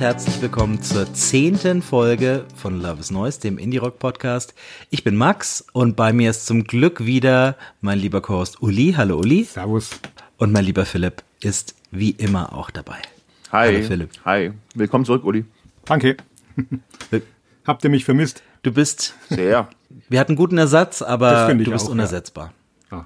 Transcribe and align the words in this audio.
Und 0.00 0.06
herzlich 0.06 0.40
willkommen 0.40 0.80
zur 0.80 1.12
zehnten 1.12 1.82
Folge 1.82 2.46
von 2.56 2.80
Love 2.80 3.00
is 3.00 3.10
Noise, 3.10 3.38
dem 3.38 3.58
Indie-Rock 3.58 3.98
Podcast. 3.98 4.54
Ich 4.88 5.04
bin 5.04 5.14
Max 5.14 5.62
und 5.74 5.94
bei 5.94 6.14
mir 6.14 6.30
ist 6.30 6.46
zum 6.46 6.64
Glück 6.64 7.04
wieder 7.04 7.54
mein 7.82 7.98
lieber 7.98 8.22
Co-Host 8.22 8.62
Uli. 8.62 8.94
Hallo 8.96 9.18
Uli. 9.18 9.44
Servus. 9.44 9.90
Und 10.38 10.52
mein 10.52 10.64
lieber 10.64 10.86
Philipp 10.86 11.22
ist 11.42 11.74
wie 11.90 12.12
immer 12.12 12.54
auch 12.54 12.70
dabei. 12.70 12.96
Hi. 13.52 13.74
Hallo 13.74 13.86
Philipp. 13.86 14.10
Hi. 14.24 14.52
Willkommen 14.74 15.04
zurück, 15.04 15.22
Uli. 15.22 15.44
Danke. 15.84 16.16
Habt 17.66 17.84
ihr 17.84 17.90
mich 17.90 18.06
vermisst? 18.06 18.42
Du 18.62 18.72
bist, 18.72 19.14
Sehr. 19.28 19.68
wir 20.08 20.18
hatten 20.18 20.34
guten 20.34 20.56
Ersatz, 20.56 21.02
aber 21.02 21.52
du 21.52 21.58
bist 21.58 21.84
auch, 21.84 21.88
ja. 21.88 21.92
unersetzbar. 21.92 22.54
Ah, 22.90 23.04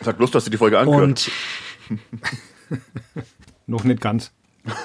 Sag 0.00 0.16
bloß, 0.16 0.30
dass 0.30 0.44
du 0.44 0.50
die 0.50 0.58
Folge 0.58 0.78
angehört. 0.78 1.02
Und 1.02 1.30
noch 3.66 3.82
nicht 3.82 4.00
ganz. 4.00 4.30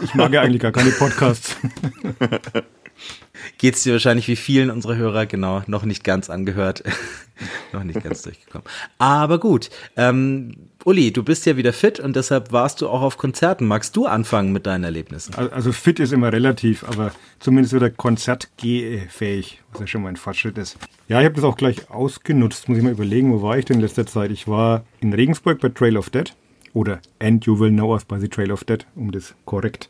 Ich 0.01 0.13
mag 0.15 0.31
ja 0.33 0.41
eigentlich 0.41 0.61
gar 0.61 0.71
keine 0.71 0.91
Podcasts. 0.91 1.55
geht's 3.57 3.83
dir 3.83 3.93
wahrscheinlich 3.93 4.27
wie 4.27 4.35
vielen 4.35 4.69
unserer 4.71 4.95
Hörer, 4.95 5.25
genau, 5.25 5.61
noch 5.67 5.83
nicht 5.85 6.03
ganz 6.03 6.29
angehört, 6.29 6.83
noch 7.73 7.83
nicht 7.83 8.03
ganz 8.03 8.23
durchgekommen. 8.23 8.65
Aber 8.97 9.39
gut, 9.39 9.69
ähm, 9.95 10.55
Uli, 10.83 11.11
du 11.11 11.21
bist 11.23 11.45
ja 11.45 11.57
wieder 11.57 11.73
fit 11.73 11.99
und 11.99 12.15
deshalb 12.15 12.51
warst 12.51 12.81
du 12.81 12.87
auch 12.89 13.01
auf 13.01 13.17
Konzerten. 13.17 13.67
Magst 13.67 13.95
du 13.95 14.05
anfangen 14.05 14.51
mit 14.53 14.65
deinen 14.65 14.83
Erlebnissen? 14.83 15.35
Al- 15.35 15.49
Also 15.49 15.71
fit 15.71 15.99
ist 15.99 16.13
immer 16.13 16.31
relativ, 16.31 16.83
aber 16.83 17.11
zumindest 17.39 17.73
wieder 17.75 17.89
konzertgehfähig, 17.89 19.61
was 19.71 19.81
ja 19.81 19.87
schon 19.87 20.01
mal 20.03 20.09
ein 20.09 20.15
Fortschritt 20.17 20.57
ist. 20.57 20.77
Ja, 21.07 21.19
ich 21.19 21.25
habe 21.25 21.35
das 21.35 21.43
auch 21.43 21.57
gleich 21.57 21.89
ausgenutzt. 21.91 22.69
Muss 22.69 22.77
ich 22.77 22.83
mal 22.83 22.91
überlegen, 22.93 23.31
wo 23.33 23.41
war 23.41 23.57
ich 23.57 23.65
denn 23.65 23.77
in 23.77 23.81
letzter 23.81 24.05
Zeit? 24.07 24.31
Ich 24.31 24.47
war 24.47 24.83
in 24.99 25.13
Regensburg 25.13 25.59
bei 25.59 25.69
Trail 25.69 25.97
of 25.97 26.09
Dead 26.09 26.33
oder 26.77 26.99
And 27.19 27.43
You 27.45 27.57
Will 27.57 27.71
Know 27.71 27.91
Us 27.91 28.05
by 28.05 28.19
the 28.19 28.29
Trail 28.29 28.51
of 28.51 28.63
Dead, 28.63 28.85
um 28.95 29.11
das 29.11 29.35
korrekt 29.45 29.89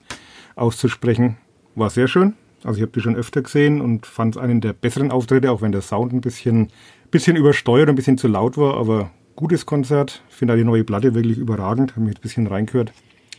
auszusprechen. 0.56 1.36
War 1.76 1.90
sehr 1.90 2.08
schön. 2.08 2.36
Also 2.64 2.78
ich 2.78 2.82
habe 2.82 2.94
die 2.94 3.02
schon 3.02 3.18
öfter 3.18 3.42
gesehen 3.42 3.82
und 3.82 4.06
fand 4.06 4.36
es 4.36 4.42
einen 4.42 4.62
der 4.62 4.74
besseren 4.74 5.12
Auftritte, 5.12 5.52
auch 5.52 5.62
wenn 5.62 5.74
der 5.74 5.82
Sound 5.82 6.14
ein 6.14 6.22
bisschen, 6.22 6.70
bisschen 7.12 7.36
übersteuert, 7.36 7.90
ein 7.90 7.96
bisschen 7.96 8.18
zu 8.18 8.30
laut 8.30 8.58
war, 8.58 8.78
aber 8.78 9.12
gutes 9.36 9.66
Konzert. 9.66 10.24
Finde 10.30 10.56
die 10.56 10.64
neue 10.64 10.86
Platte 10.86 11.14
wirklich 11.14 11.38
überragend. 11.38 11.92
Habe 11.92 12.06
mich 12.06 12.16
ein 12.16 12.22
bisschen 12.22 12.48
reingehört. 12.48 12.94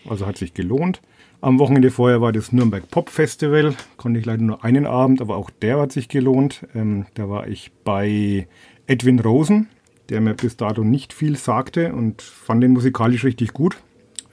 Also 0.09 0.27
hat 0.27 0.37
sich 0.37 0.53
gelohnt. 0.53 1.01
Am 1.41 1.59
Wochenende 1.59 1.91
vorher 1.91 2.21
war 2.21 2.33
das 2.33 2.53
Nürnberg 2.53 2.91
Pop 2.91 3.09
Festival. 3.09 3.75
Konnte 3.97 4.21
ich 4.21 4.27
leider 4.27 4.43
nur 4.43 4.63
einen 4.63 4.87
Abend, 4.87 5.23
aber 5.23 5.37
auch 5.37 5.51
der 5.51 5.79
hat 5.79 5.93
sich 5.93 6.09
gelohnt. 6.09 6.67
Ähm, 6.75 7.07
da 7.15 7.29
war 7.29 7.49
ich 7.49 7.73
bei 7.85 8.47
Edwin 8.87 9.21
Rosen, 9.21 9.69
der 10.09 10.20
mir 10.20 10.34
bis 10.34 10.56
dato 10.56 10.84
nicht 10.84 11.12
viel 11.12 11.37
sagte 11.37 11.92
und 11.92 12.23
fand 12.23 12.62
den 12.62 12.73
musikalisch 12.73 13.25
richtig 13.25 13.53
gut. 13.53 13.77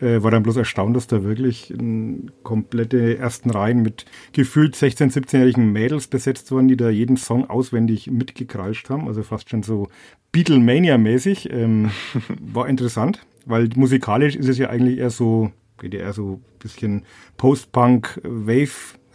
Äh, 0.01 0.23
war 0.23 0.31
dann 0.31 0.43
bloß 0.43 0.57
erstaunt, 0.57 0.95
dass 0.95 1.07
da 1.07 1.23
wirklich 1.23 1.71
ähm, 1.71 2.31
komplette 2.43 3.17
ersten 3.17 3.49
Reihen 3.49 3.81
mit 3.81 4.05
gefühlt 4.33 4.75
16-, 4.75 5.13
17-jährigen 5.13 5.71
Mädels 5.71 6.07
besetzt 6.07 6.51
waren, 6.51 6.67
die 6.67 6.75
da 6.75 6.89
jeden 6.89 7.15
Song 7.15 7.49
auswendig 7.49 8.11
mitgekreischt 8.11 8.89
haben. 8.89 9.07
Also 9.07 9.23
fast 9.23 9.49
schon 9.49 9.63
so 9.63 9.87
Beatlemania-mäßig. 10.33 11.49
Ähm, 11.51 11.91
war 12.41 12.67
interessant, 12.67 13.25
weil 13.45 13.69
musikalisch 13.75 14.35
ist 14.35 14.49
es 14.49 14.57
ja 14.57 14.69
eigentlich 14.69 14.99
eher 14.99 15.11
so, 15.11 15.51
geht 15.79 15.93
ja 15.93 16.01
eher 16.01 16.13
so 16.13 16.33
ein 16.33 16.59
bisschen 16.59 17.05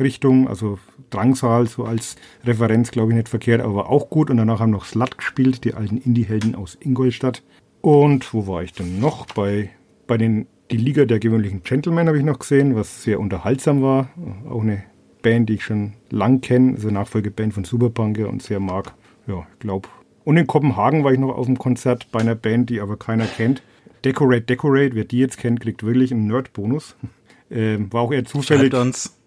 Post-Punk-Wave-Richtung, 0.00 0.48
also 0.48 0.78
Drangsal 1.10 1.66
so 1.66 1.84
als 1.84 2.16
Referenz, 2.44 2.90
glaube 2.90 3.12
ich, 3.12 3.16
nicht 3.16 3.28
verkehrt, 3.28 3.60
aber 3.60 3.90
auch 3.90 4.10
gut. 4.10 4.30
Und 4.30 4.38
danach 4.38 4.60
haben 4.60 4.70
noch 4.70 4.84
Slut 4.84 5.18
gespielt, 5.18 5.64
die 5.64 5.74
alten 5.74 5.98
Indie-Helden 5.98 6.54
aus 6.54 6.78
Ingolstadt. 6.80 7.42
Und 7.80 8.32
wo 8.34 8.46
war 8.46 8.62
ich 8.62 8.72
denn 8.72 9.00
noch? 9.00 9.26
Bei, 9.26 9.70
bei 10.06 10.16
den 10.16 10.46
Die 10.70 10.76
Liga 10.76 11.04
der 11.04 11.18
gewöhnlichen 11.18 11.62
Gentlemen 11.62 12.06
habe 12.06 12.18
ich 12.18 12.24
noch 12.24 12.38
gesehen, 12.38 12.76
was 12.76 13.02
sehr 13.02 13.18
unterhaltsam 13.18 13.82
war. 13.82 14.10
Auch 14.48 14.62
eine 14.62 14.84
Band, 15.22 15.48
die 15.48 15.54
ich 15.54 15.64
schon 15.64 15.94
lang 16.10 16.40
kenne, 16.40 16.74
also 16.74 16.90
Nachfolgeband 16.90 17.54
von 17.54 17.64
Superpunker 17.64 18.28
und 18.28 18.42
sehr 18.42 18.60
mag. 18.60 18.94
Ja, 19.26 19.46
ich 19.52 19.58
glaube. 19.58 19.88
Und 20.24 20.36
in 20.36 20.46
Kopenhagen 20.46 21.02
war 21.02 21.12
ich 21.12 21.18
noch 21.18 21.36
auf 21.36 21.46
dem 21.46 21.58
Konzert 21.58 22.12
bei 22.12 22.20
einer 22.20 22.34
Band, 22.34 22.70
die 22.70 22.80
aber 22.80 22.96
keiner 22.96 23.26
kennt. 23.26 23.62
Decorate, 24.04 24.42
Decorate, 24.42 24.94
wer 24.94 25.04
die 25.04 25.18
jetzt 25.18 25.38
kennt, 25.38 25.60
kriegt 25.60 25.82
wirklich 25.82 26.12
einen 26.12 26.26
Nerd-Bonus. 26.26 26.96
Ähm, 27.52 27.92
war 27.92 28.02
auch 28.02 28.12
eher 28.12 28.24
zufällig. 28.24 28.70
Schreibt 28.70 28.74
uns. 28.74 29.19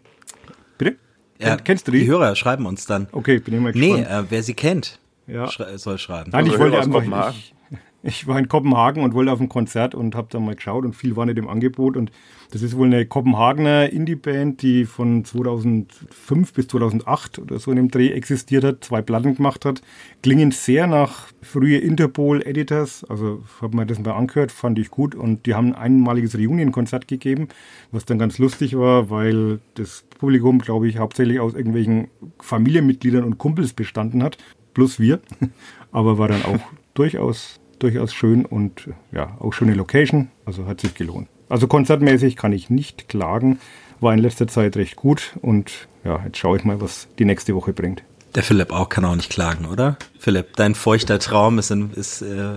Ja, 1.43 1.55
Kenn- 1.55 1.63
kennst 1.63 1.87
du 1.87 1.91
die? 1.91 1.99
Die 2.01 2.07
Hörer 2.07 2.35
schreiben 2.35 2.65
uns 2.65 2.85
dann. 2.85 3.07
Okay, 3.11 3.39
bin 3.39 3.53
ich 3.55 3.59
mal 3.59 3.71
Nee, 3.73 3.97
gespannt. 4.03 4.27
äh, 4.27 4.31
wer 4.31 4.43
sie 4.43 4.53
kennt, 4.53 4.99
Ja. 5.27 5.47
schrei 5.49 5.77
soll 5.77 5.97
schreiben. 5.97 6.31
Nein, 6.31 6.45
ich 6.45 6.53
Unsere 6.53 6.71
wollte 6.71 6.79
einfach. 7.01 7.33
Ich, 7.35 7.53
ich 8.03 8.27
war 8.27 8.37
in 8.37 8.49
Kopenhagen 8.49 9.01
und 9.01 9.13
wollte 9.13 9.31
auf 9.31 9.39
ein 9.39 9.47
Konzert 9.47 9.95
und 9.95 10.13
habe 10.13 10.27
dann 10.29 10.43
mal 10.43 10.55
geschaut 10.55 10.83
und 10.83 10.93
viel 10.93 11.15
war 11.15 11.25
nicht 11.25 11.37
im 11.37 11.47
Angebot. 11.47 11.95
Und 11.95 12.11
das 12.51 12.61
ist 12.61 12.75
wohl 12.75 12.87
eine 12.87 13.05
Kopenhagener 13.05 13.89
Indie-Band, 13.89 14.61
die 14.61 14.83
von 14.83 15.23
2005 15.23 16.53
bis 16.53 16.67
2008 16.67 17.39
oder 17.39 17.59
so 17.59 17.71
in 17.71 17.77
dem 17.77 17.89
Dreh 17.89 18.09
existiert 18.09 18.65
hat, 18.65 18.83
zwei 18.83 19.01
Platten 19.01 19.35
gemacht 19.35 19.63
hat. 19.63 19.81
Klingen 20.21 20.51
sehr 20.51 20.85
nach 20.85 21.27
frühe 21.41 21.77
Interpol-Editors. 21.77 23.05
Also 23.05 23.41
habe 23.61 23.77
mir 23.77 23.85
das 23.85 23.99
mal 23.99 24.11
angehört, 24.11 24.51
fand 24.51 24.77
ich 24.79 24.91
gut. 24.91 25.15
Und 25.15 25.45
die 25.45 25.55
haben 25.55 25.73
ein 25.73 25.75
einmaliges 25.75 26.37
Reunion-Konzert 26.37 27.07
gegeben, 27.07 27.47
was 27.93 28.03
dann 28.03 28.19
ganz 28.19 28.37
lustig 28.37 28.77
war, 28.77 29.09
weil 29.09 29.61
das 29.75 30.03
Publikum, 30.19 30.59
glaube 30.59 30.89
ich, 30.89 30.97
hauptsächlich 30.97 31.39
aus 31.39 31.53
irgendwelchen 31.53 32.09
Familienmitgliedern 32.41 33.23
und 33.23 33.37
Kumpels 33.37 33.71
bestanden 33.71 34.21
hat. 34.21 34.37
Plus 34.73 34.99
wir. 34.99 35.21
Aber 35.93 36.17
war 36.17 36.27
dann 36.27 36.43
auch 36.43 36.59
durchaus, 36.95 37.59
durchaus 37.79 38.13
schön 38.13 38.45
und 38.45 38.89
ja, 39.11 39.37
auch 39.39 39.51
schöne 39.53 39.73
Location. 39.73 40.29
Also 40.45 40.65
hat 40.65 40.81
sich 40.81 40.95
gelohnt. 40.95 41.27
Also 41.49 41.67
konzertmäßig 41.67 42.35
kann 42.35 42.53
ich 42.53 42.69
nicht 42.69 43.09
klagen. 43.09 43.59
War 43.99 44.13
in 44.13 44.19
letzter 44.19 44.47
Zeit 44.47 44.75
recht 44.75 44.95
gut 44.95 45.33
und 45.41 45.87
ja, 46.03 46.21
jetzt 46.25 46.37
schaue 46.37 46.57
ich 46.57 46.63
mal, 46.63 46.81
was 46.81 47.07
die 47.19 47.25
nächste 47.25 47.55
Woche 47.55 47.73
bringt. 47.73 48.03
Der 48.35 48.43
Philipp 48.43 48.71
auch 48.71 48.89
kann 48.89 49.05
auch 49.05 49.15
nicht 49.15 49.29
klagen, 49.29 49.65
oder? 49.67 49.97
Philipp, 50.17 50.55
dein 50.55 50.73
feuchter 50.73 51.19
Traum 51.19 51.59
ist, 51.59 51.69
in, 51.69 51.91
ist 51.91 52.21
äh, 52.23 52.55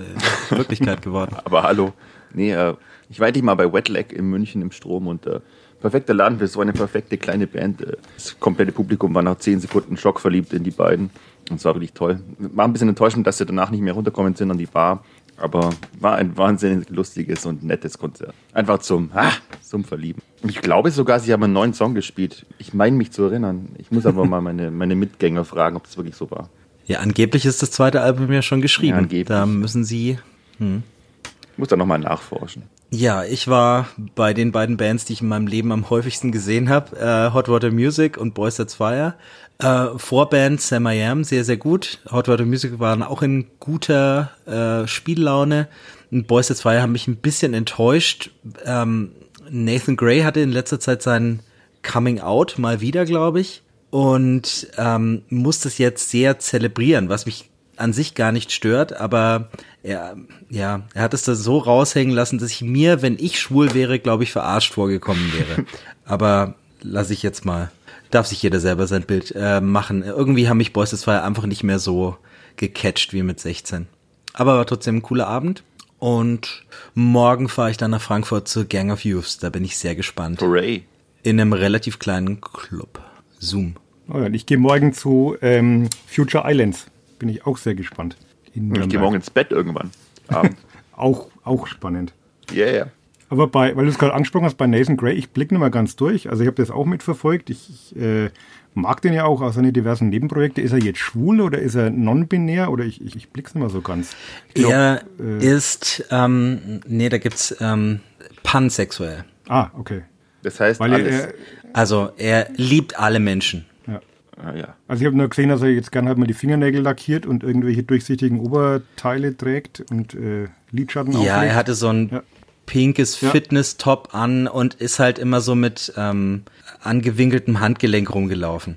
Wirklichkeit 0.50 1.02
geworden. 1.02 1.36
Aber 1.44 1.62
hallo. 1.62 1.92
Nee, 2.32 2.52
äh, 2.52 2.74
ich 3.10 3.20
war 3.20 3.28
endlich 3.28 3.44
mal 3.44 3.54
bei 3.54 3.70
Wetlag 3.72 4.12
in 4.12 4.26
München 4.30 4.62
im 4.62 4.72
Strom 4.72 5.06
und 5.06 5.26
äh, 5.26 5.40
perfekter 5.80 6.14
Laden 6.14 6.38
für 6.38 6.48
so 6.48 6.60
eine 6.60 6.72
perfekte 6.72 7.18
kleine 7.18 7.46
Band. 7.46 7.82
Äh, 7.82 7.96
Das 8.14 8.40
komplette 8.40 8.72
Publikum 8.72 9.14
war 9.14 9.22
nach 9.22 9.38
10 9.38 9.60
Sekunden 9.60 9.96
schockverliebt 9.96 10.52
in 10.54 10.64
die 10.64 10.70
beiden. 10.70 11.10
Und 11.50 11.56
es 11.56 11.64
war 11.64 11.74
wirklich 11.74 11.92
toll. 11.92 12.20
War 12.38 12.66
ein 12.66 12.72
bisschen 12.72 12.88
enttäuschend, 12.88 13.26
dass 13.26 13.38
sie 13.38 13.46
danach 13.46 13.70
nicht 13.70 13.80
mehr 13.82 13.92
runterkommen 13.92 14.34
sind 14.34 14.50
an 14.50 14.58
die 14.58 14.66
Bar. 14.66 15.04
Aber 15.38 15.70
war 16.00 16.16
ein 16.16 16.36
wahnsinnig 16.36 16.88
lustiges 16.88 17.44
und 17.44 17.62
nettes 17.62 17.98
Konzert. 17.98 18.34
Einfach 18.54 18.78
zum, 18.78 19.10
ah, 19.14 19.32
zum 19.60 19.84
Verlieben. 19.84 20.22
Ich 20.42 20.62
glaube 20.62 20.90
sogar, 20.90 21.20
sie 21.20 21.32
haben 21.32 21.42
einen 21.42 21.52
neuen 21.52 21.74
Song 21.74 21.94
gespielt. 21.94 22.46
Ich 22.58 22.72
meine 22.72 22.96
mich 22.96 23.12
zu 23.12 23.24
erinnern. 23.24 23.68
Ich 23.78 23.90
muss 23.90 24.06
aber 24.06 24.24
mal 24.24 24.40
meine, 24.40 24.70
meine 24.70 24.94
Mitgänger 24.94 25.44
fragen, 25.44 25.76
ob 25.76 25.84
das 25.84 25.96
wirklich 25.98 26.16
so 26.16 26.30
war. 26.30 26.48
Ja, 26.86 27.00
angeblich 27.00 27.44
ist 27.44 27.60
das 27.62 27.70
zweite 27.70 28.00
Album 28.00 28.32
ja 28.32 28.40
schon 28.42 28.62
geschrieben. 28.62 28.92
Ja, 28.92 28.98
angeblich. 28.98 29.26
da 29.26 29.44
müssen 29.44 29.84
sie. 29.84 30.18
Ich 30.58 31.58
muss 31.58 31.68
da 31.68 31.76
nochmal 31.76 31.98
nachforschen. 31.98 32.62
Ja, 32.90 33.24
ich 33.24 33.48
war 33.48 33.88
bei 34.14 34.32
den 34.32 34.52
beiden 34.52 34.76
Bands, 34.76 35.04
die 35.04 35.14
ich 35.14 35.20
in 35.20 35.28
meinem 35.28 35.48
Leben 35.48 35.72
am 35.72 35.90
häufigsten 35.90 36.30
gesehen 36.30 36.68
habe, 36.68 36.96
äh, 36.96 37.34
Hot 37.34 37.48
Water 37.48 37.72
Music 37.72 38.16
und 38.16 38.34
Boys 38.34 38.56
That's 38.56 38.74
Fire. 38.74 39.14
Äh, 39.58 39.86
Vorband 39.96 40.60
Sam 40.60 40.86
I 40.86 41.02
Am, 41.02 41.24
sehr, 41.24 41.44
sehr 41.44 41.56
gut. 41.56 42.00
Hot 42.10 42.28
Water 42.28 42.44
Music 42.44 42.78
waren 42.78 43.02
auch 43.02 43.22
in 43.22 43.46
guter 43.58 44.30
äh, 44.46 44.86
Spiellaune. 44.86 45.68
Und 46.10 46.26
Boys 46.26 46.48
That's 46.48 46.62
Fire 46.62 46.82
haben 46.82 46.92
mich 46.92 47.08
ein 47.08 47.16
bisschen 47.16 47.54
enttäuscht. 47.54 48.30
Ähm, 48.64 49.12
Nathan 49.50 49.96
Gray 49.96 50.22
hatte 50.22 50.40
in 50.40 50.52
letzter 50.52 50.80
Zeit 50.80 51.02
sein 51.02 51.40
Coming 51.82 52.20
Out 52.20 52.58
mal 52.58 52.80
wieder, 52.80 53.04
glaube 53.04 53.40
ich. 53.40 53.62
Und 53.90 54.68
ähm, 54.76 55.22
muss 55.30 55.60
das 55.60 55.78
jetzt 55.78 56.10
sehr 56.10 56.38
zelebrieren, 56.38 57.08
was 57.08 57.26
mich 57.26 57.48
an 57.76 57.92
sich 57.92 58.14
gar 58.14 58.32
nicht 58.32 58.52
stört, 58.52 58.94
aber 58.94 59.50
er, 59.82 60.16
ja, 60.48 60.82
er 60.94 61.02
hat 61.02 61.14
es 61.14 61.24
da 61.24 61.34
so 61.34 61.58
raushängen 61.58 62.14
lassen, 62.14 62.38
dass 62.38 62.50
ich 62.50 62.62
mir, 62.62 63.02
wenn 63.02 63.18
ich 63.18 63.38
schwul 63.38 63.74
wäre, 63.74 63.98
glaube 63.98 64.24
ich, 64.24 64.32
verarscht 64.32 64.72
vorgekommen 64.72 65.32
wäre. 65.32 65.66
aber 66.04 66.54
lasse 66.82 67.12
ich 67.12 67.22
jetzt 67.22 67.44
mal, 67.44 67.70
darf 68.10 68.26
sich 68.26 68.42
jeder 68.42 68.60
selber 68.60 68.86
sein 68.86 69.02
Bild 69.02 69.32
äh, 69.36 69.60
machen. 69.60 70.02
Irgendwie 70.02 70.48
haben 70.48 70.58
mich 70.58 70.72
Boys 70.72 70.90
das 70.90 71.04
Fire 71.04 71.22
einfach 71.22 71.46
nicht 71.46 71.62
mehr 71.62 71.78
so 71.78 72.16
gecatcht 72.56 73.12
wie 73.12 73.22
mit 73.22 73.40
16. 73.40 73.86
Aber 74.32 74.56
war 74.56 74.66
trotzdem 74.66 74.96
ein 74.96 75.02
cooler 75.02 75.26
Abend. 75.26 75.62
Und 75.98 76.64
morgen 76.94 77.48
fahre 77.48 77.70
ich 77.70 77.76
dann 77.78 77.90
nach 77.90 78.02
Frankfurt 78.02 78.48
zu 78.48 78.66
Gang 78.66 78.92
of 78.92 79.04
Youths. 79.04 79.38
Da 79.38 79.50
bin 79.50 79.64
ich 79.64 79.78
sehr 79.78 79.94
gespannt. 79.94 80.40
Hooray. 80.42 80.84
In 81.22 81.40
einem 81.40 81.52
relativ 81.52 81.98
kleinen 81.98 82.40
Club. 82.40 83.00
Zoom. 83.38 83.76
Oh 84.08 84.18
ja, 84.18 84.26
und 84.26 84.34
ich 84.34 84.46
gehe 84.46 84.58
morgen 84.58 84.92
zu 84.92 85.36
ähm, 85.40 85.88
Future 86.06 86.44
Islands. 86.46 86.86
bin 87.18 87.28
ich 87.28 87.46
auch 87.46 87.56
sehr 87.56 87.74
gespannt. 87.74 88.16
In 88.54 88.74
Ich 88.74 88.88
gehe 88.88 89.00
morgen 89.00 89.16
ins 89.16 89.30
Bett 89.30 89.50
irgendwann. 89.50 89.90
Abend. 90.28 90.56
Auch, 90.96 91.28
auch 91.44 91.66
spannend. 91.66 92.14
Yeah, 92.50 92.70
yeah. 92.72 92.86
Aber 93.28 93.48
bei, 93.48 93.74
weil 93.76 93.84
du 93.84 93.90
es 93.90 93.98
gerade 93.98 94.14
angesprochen 94.14 94.44
hast, 94.44 94.56
bei 94.56 94.66
Nathan 94.66 94.96
Gray, 94.96 95.14
ich 95.14 95.30
blicke 95.30 95.52
nochmal 95.54 95.70
ganz 95.72 95.96
durch. 95.96 96.30
Also 96.30 96.42
ich 96.42 96.46
habe 96.46 96.56
das 96.56 96.70
auch 96.70 96.84
mitverfolgt. 96.86 97.50
Ich, 97.50 97.68
ich 97.94 98.00
äh, 98.00 98.30
mag 98.74 99.02
den 99.02 99.12
ja 99.14 99.24
auch 99.24 99.40
aus 99.40 99.56
seinen 99.56 99.72
diversen 99.72 100.08
Nebenprojekte. 100.10 100.60
Ist 100.60 100.72
er 100.72 100.78
jetzt 100.78 100.98
schwul 101.00 101.40
oder 101.40 101.58
ist 101.58 101.74
er 101.74 101.90
non-binär? 101.90 102.70
Oder 102.70 102.84
ich, 102.84 103.00
ich, 103.04 103.16
ich 103.16 103.30
blick's 103.30 103.54
nicht 103.54 103.62
mehr 103.62 103.70
so 103.70 103.80
ganz. 103.80 104.14
Glaub, 104.54 104.70
er 104.72 105.02
äh, 105.18 105.44
ist, 105.44 106.04
ähm, 106.10 106.80
nee, 106.86 107.08
da 107.08 107.18
gibt's 107.18 107.56
ähm, 107.60 108.00
pansexuell. 108.44 109.24
ah, 109.48 109.70
okay. 109.76 110.02
Das 110.42 110.60
heißt, 110.60 110.78
Weil 110.78 110.92
er, 110.92 110.98
alles. 110.98 111.20
er, 111.24 111.34
Also 111.72 112.10
er 112.18 112.48
liebt 112.54 112.96
alle 113.00 113.18
Menschen. 113.18 113.64
ja. 113.88 114.00
ah, 114.36 114.54
ja. 114.54 114.74
Also 114.86 115.00
ich 115.02 115.06
habe 115.06 115.16
nur 115.16 115.28
gesehen, 115.28 115.48
dass 115.48 115.62
er 115.62 115.70
jetzt 115.70 115.90
gerne 115.90 116.08
halt 116.08 116.18
mal 116.18 116.26
die 116.26 116.34
Fingernägel 116.34 116.80
lackiert 116.82 117.26
und 117.26 117.42
irgendwelche 117.42 117.82
durchsichtigen 117.82 118.38
Oberteile 118.38 119.36
trägt 119.36 119.82
und 119.90 120.14
äh, 120.14 120.46
Lidschatten 120.70 121.12
Ja, 121.14 121.18
auflegt. 121.36 121.52
er 121.52 121.54
hatte 121.56 121.74
so 121.74 121.88
ein 121.88 122.10
Ja. 122.12 122.22
Pinkes 122.66 123.20
Ja. 123.20 123.30
Fitness-Top 123.30 124.14
an 124.14 124.46
und 124.48 124.74
ist 124.74 124.98
halt 124.98 125.18
immer 125.18 125.40
so 125.40 125.54
mit 125.54 125.92
ähm, 125.96 126.42
angewinkeltem 126.82 127.60
Handgelenk 127.60 128.12
rumgelaufen. 128.12 128.76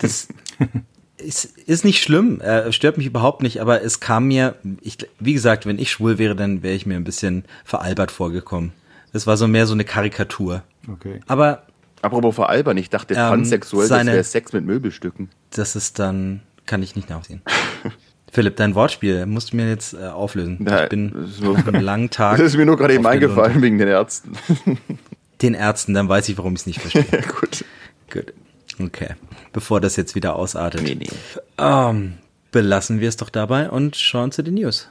Das 0.00 0.28
ist, 1.18 1.44
ist 1.58 1.84
nicht 1.84 2.02
schlimm, 2.02 2.40
äh, 2.40 2.72
stört 2.72 2.96
mich 2.98 3.06
überhaupt 3.06 3.42
nicht, 3.42 3.60
aber 3.60 3.82
es 3.82 4.00
kam 4.00 4.26
mir, 4.28 4.54
ich, 4.80 4.98
wie 5.18 5.32
gesagt, 5.34 5.66
wenn 5.66 5.78
ich 5.78 5.90
schwul 5.90 6.18
wäre, 6.18 6.36
dann 6.36 6.62
wäre 6.62 6.74
ich 6.74 6.86
mir 6.86 6.96
ein 6.96 7.04
bisschen 7.04 7.44
veralbert 7.64 8.10
vorgekommen. 8.10 8.72
Das 9.12 9.26
war 9.26 9.36
so 9.36 9.48
mehr 9.48 9.66
so 9.66 9.72
eine 9.74 9.84
Karikatur. 9.84 10.62
Okay. 10.90 11.20
Aber 11.26 11.62
Apropos 12.02 12.34
veralbern, 12.34 12.76
ich 12.76 12.90
dachte, 12.90 13.14
Ähm, 13.14 13.20
pansexuell, 13.30 13.88
seine- 13.88 14.10
das 14.10 14.14
wäre 14.14 14.24
Sex 14.24 14.52
mit 14.52 14.64
Möbelstücken. 14.64 15.30
das 15.50 15.74
ist 15.74 15.98
dann, 15.98 16.42
kann 16.66 16.82
ich 16.82 16.94
nicht 16.94 17.08
nachsehen. 17.10 17.42
Philipp, 18.30 18.56
dein 18.56 18.74
Wortspiel 18.74 19.24
musst 19.26 19.52
du 19.52 19.56
mir 19.56 19.68
jetzt 19.68 19.94
äh, 19.94 20.06
auflösen. 20.08 20.64
Ja, 20.68 20.84
ich 20.84 20.88
bin 20.88 21.14
nach 21.40 21.66
einem 21.66 21.82
langen 21.82 22.10
Tag. 22.10 22.38
Das 22.38 22.48
ist 22.48 22.56
mir 22.56 22.66
nur 22.66 22.76
gerade 22.76 22.94
eben 22.94 23.04
Lunte. 23.04 23.14
eingefallen 23.14 23.62
wegen 23.62 23.78
den 23.78 23.88
Ärzten. 23.88 24.32
Den 25.42 25.52
Ärzten, 25.52 25.92
dann 25.92 26.08
weiß 26.08 26.30
ich, 26.30 26.38
warum 26.38 26.54
ich 26.54 26.60
es 26.60 26.66
nicht 26.66 26.80
verstehe. 26.80 27.04
ja, 27.12 27.20
gut. 27.20 27.62
Gut. 28.10 28.32
Okay. 28.80 29.14
Bevor 29.52 29.82
das 29.82 29.96
jetzt 29.96 30.14
wieder 30.14 30.34
ausartet. 30.34 30.82
Nee, 30.82 30.94
nee. 30.94 31.10
Ähm, 31.58 32.14
belassen 32.52 33.00
wir 33.00 33.08
es 33.10 33.18
doch 33.18 33.28
dabei 33.28 33.68
und 33.68 33.96
schauen 33.96 34.32
zu 34.32 34.42
den 34.42 34.54
News. 34.54 34.88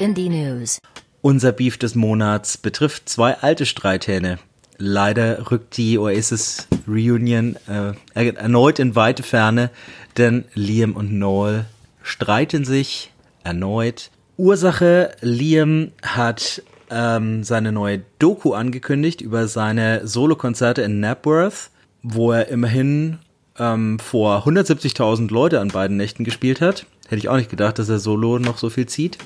Indie 0.00 0.28
News. 0.28 0.78
Unser 1.20 1.52
Beef 1.52 1.78
des 1.78 1.94
Monats 1.94 2.56
betrifft 2.58 3.08
zwei 3.08 3.36
alte 3.36 3.66
Streithähne. 3.66 4.38
Leider 4.82 5.50
rückt 5.50 5.76
die 5.76 5.98
Oasis 5.98 6.66
Reunion 6.88 7.56
äh, 7.68 7.92
erneut 8.14 8.78
in 8.78 8.96
weite 8.96 9.22
Ferne, 9.22 9.68
denn 10.16 10.46
Liam 10.54 10.94
und 10.94 11.12
Noel 11.12 11.66
streiten 12.02 12.64
sich 12.64 13.12
erneut. 13.44 14.10
Ursache, 14.38 15.10
Liam 15.20 15.92
hat 16.02 16.62
ähm, 16.88 17.44
seine 17.44 17.72
neue 17.72 18.00
Doku 18.18 18.54
angekündigt 18.54 19.20
über 19.20 19.48
seine 19.48 20.06
Solokonzerte 20.06 20.80
in 20.80 20.98
Napworth, 20.98 21.68
wo 22.02 22.32
er 22.32 22.48
immerhin 22.48 23.18
ähm, 23.58 23.98
vor 23.98 24.46
170.000 24.46 25.30
Leute 25.30 25.60
an 25.60 25.68
beiden 25.68 25.98
Nächten 25.98 26.24
gespielt 26.24 26.62
hat. 26.62 26.86
Hätte 27.06 27.18
ich 27.18 27.28
auch 27.28 27.36
nicht 27.36 27.50
gedacht, 27.50 27.78
dass 27.78 27.90
er 27.90 27.98
solo 27.98 28.38
noch 28.38 28.56
so 28.56 28.70
viel 28.70 28.86
zieht. 28.86 29.18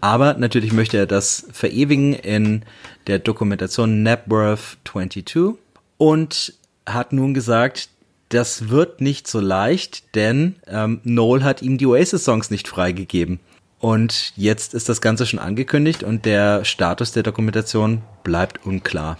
Aber 0.00 0.34
natürlich 0.34 0.72
möchte 0.72 0.96
er 0.96 1.06
das 1.06 1.46
verewigen 1.52 2.12
in 2.14 2.62
der 3.08 3.18
Dokumentation 3.18 4.02
Napworth 4.02 4.78
22 4.84 5.58
und 5.96 6.54
hat 6.86 7.12
nun 7.12 7.34
gesagt, 7.34 7.88
das 8.28 8.68
wird 8.68 9.00
nicht 9.00 9.26
so 9.26 9.40
leicht, 9.40 10.14
denn 10.14 10.56
ähm, 10.66 11.00
Noel 11.04 11.42
hat 11.42 11.62
ihm 11.62 11.78
die 11.78 11.86
Oasis-Songs 11.86 12.50
nicht 12.50 12.68
freigegeben. 12.68 13.40
Und 13.80 14.32
jetzt 14.36 14.74
ist 14.74 14.88
das 14.88 15.00
Ganze 15.00 15.24
schon 15.24 15.38
angekündigt 15.38 16.02
und 16.02 16.26
der 16.26 16.64
Status 16.64 17.12
der 17.12 17.22
Dokumentation 17.22 18.02
bleibt 18.24 18.66
unklar. 18.66 19.18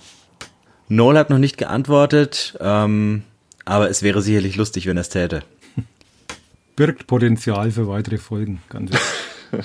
Noel 0.89 1.17
hat 1.17 1.31
noch 1.31 1.39
nicht 1.39 1.57
geantwortet, 1.57 2.57
ähm, 2.61 3.23
aber 3.65 3.89
es 3.89 4.03
wäre 4.03 4.21
sicherlich 4.21 4.57
lustig, 4.57 4.87
wenn 4.87 4.97
er 4.99 5.03
es 5.03 5.09
täte. 5.09 5.43
Birgt 6.77 7.07
Potenzial 7.07 7.71
für 7.71 7.89
weitere 7.89 8.19
Folgen. 8.19 8.61
Ganz 8.69 8.91
sicher. 8.91 9.65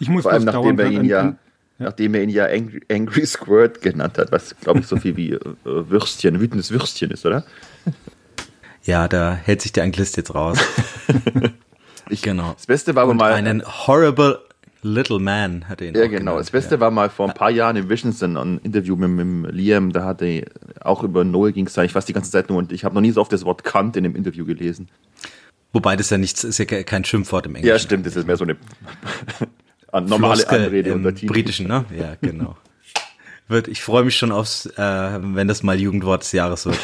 ich 0.00 0.08
muss 0.08 0.22
Vor 0.22 0.32
allem, 0.32 0.44
nachdem 0.44 0.78
er 0.78 0.90
ihn 0.90 1.12
an- 1.12 1.38
ja, 1.78 1.84
nachdem 1.86 2.14
er 2.14 2.22
ihn 2.22 2.28
ja 2.30 2.46
Angry, 2.46 2.80
Angry 2.90 3.26
Squirt 3.26 3.80
genannt 3.82 4.18
hat, 4.18 4.32
was 4.32 4.54
glaube 4.60 4.80
ich 4.80 4.86
so 4.86 4.96
viel 4.96 5.16
wie 5.16 5.32
äh, 5.32 5.40
Würstchen, 5.64 6.40
wütendes 6.40 6.70
Würstchen 6.70 7.10
ist, 7.10 7.24
oder? 7.26 7.44
Ja, 8.84 9.06
da 9.08 9.34
hält 9.34 9.60
sich 9.62 9.72
der 9.72 9.84
Anglist 9.84 10.16
jetzt 10.16 10.34
raus. 10.34 10.58
Ich, 12.10 12.22
Genau. 12.22 12.52
Das 12.54 12.64
Beste 12.64 12.94
war 12.94 13.02
aber 13.02 13.12
mal. 13.12 13.32
einen 13.34 13.62
horrible 13.86 14.38
little 14.82 15.18
man 15.18 15.68
hat 15.68 15.82
er 15.82 15.88
ihn 15.88 15.94
ja, 15.94 16.02
genau. 16.06 16.18
genannt. 16.20 16.40
Das 16.40 16.50
Beste 16.50 16.80
war 16.80 16.90
mal 16.90 17.10
vor 17.10 17.28
ein 17.28 17.34
paar 17.34 17.50
Jahren 17.50 17.76
im 17.76 17.90
Visions 17.90 18.22
ein 18.22 18.58
Interview 18.62 18.96
mit, 18.96 19.10
mit 19.10 19.52
Liam, 19.54 19.92
da 19.92 20.04
hatte 20.06 20.24
er 20.24 20.86
auch 20.86 21.02
über 21.02 21.22
Noel 21.24 21.52
ging 21.52 21.66
es 21.66 21.76
eigentlich 21.76 21.92
fast 21.92 22.08
die 22.08 22.14
ganze 22.14 22.30
Zeit 22.30 22.48
nur 22.48 22.56
und 22.56 22.72
ich 22.72 22.84
habe 22.84 22.94
noch 22.94 23.02
nie 23.02 23.10
so 23.10 23.20
oft 23.20 23.30
das 23.30 23.44
Wort 23.44 23.62
Kant 23.62 23.94
in 23.98 24.04
dem 24.04 24.16
Interview 24.16 24.46
gelesen. 24.46 24.88
Wobei 25.74 25.96
das 25.96 26.08
ja 26.08 26.16
nichts 26.16 26.44
ist 26.44 26.56
ja 26.56 26.64
ke- 26.64 26.84
kein 26.84 27.04
Schimpfwort 27.04 27.44
im 27.44 27.56
Englischen. 27.56 27.74
Ja, 27.74 27.78
stimmt, 27.78 28.06
das 28.06 28.16
ist 28.16 28.26
mehr 28.26 28.38
so 28.38 28.44
eine 28.44 28.56
an- 29.92 30.06
normale 30.06 30.36
Floskel 30.42 30.64
Anrede 30.64 30.90
im 30.90 30.96
unter 30.98 31.14
Team. 31.14 31.28
britischen, 31.28 31.66
ne? 31.68 31.84
Ja, 31.96 32.16
genau. 32.20 32.56
Wird, 33.50 33.66
ich 33.66 33.80
freue 33.82 34.04
mich 34.04 34.14
schon 34.14 34.30
aufs, 34.30 34.66
äh, 34.66 34.72
wenn 34.76 35.48
das 35.48 35.62
mal 35.62 35.80
Jugendwort 35.80 36.22
des 36.22 36.32
Jahres 36.32 36.66
wird. 36.66 36.78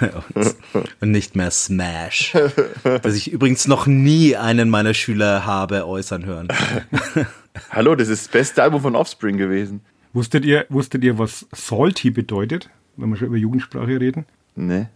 Bei 0.00 0.10
uns. 0.34 0.56
Und 1.00 1.12
nicht 1.12 1.36
mehr 1.36 1.52
Smash. 1.52 2.36
Dass 2.82 3.14
ich 3.14 3.30
übrigens 3.30 3.68
noch 3.68 3.86
nie 3.86 4.34
einen 4.34 4.68
meiner 4.68 4.94
Schüler 4.94 5.46
habe 5.46 5.86
äußern 5.86 6.24
hören. 6.26 6.48
Hallo, 7.70 7.94
das 7.94 8.08
ist 8.08 8.24
das 8.26 8.32
beste 8.32 8.64
Album 8.64 8.82
von 8.82 8.96
Offspring 8.96 9.36
gewesen. 9.36 9.80
Wusstet 10.12 10.44
ihr, 10.44 10.66
wusstet 10.70 11.04
ihr, 11.04 11.18
was 11.20 11.46
salty 11.54 12.10
bedeutet, 12.10 12.68
wenn 12.96 13.08
wir 13.10 13.16
schon 13.16 13.28
über 13.28 13.36
Jugendsprache 13.36 14.00
reden? 14.00 14.26
Ne? 14.56 14.88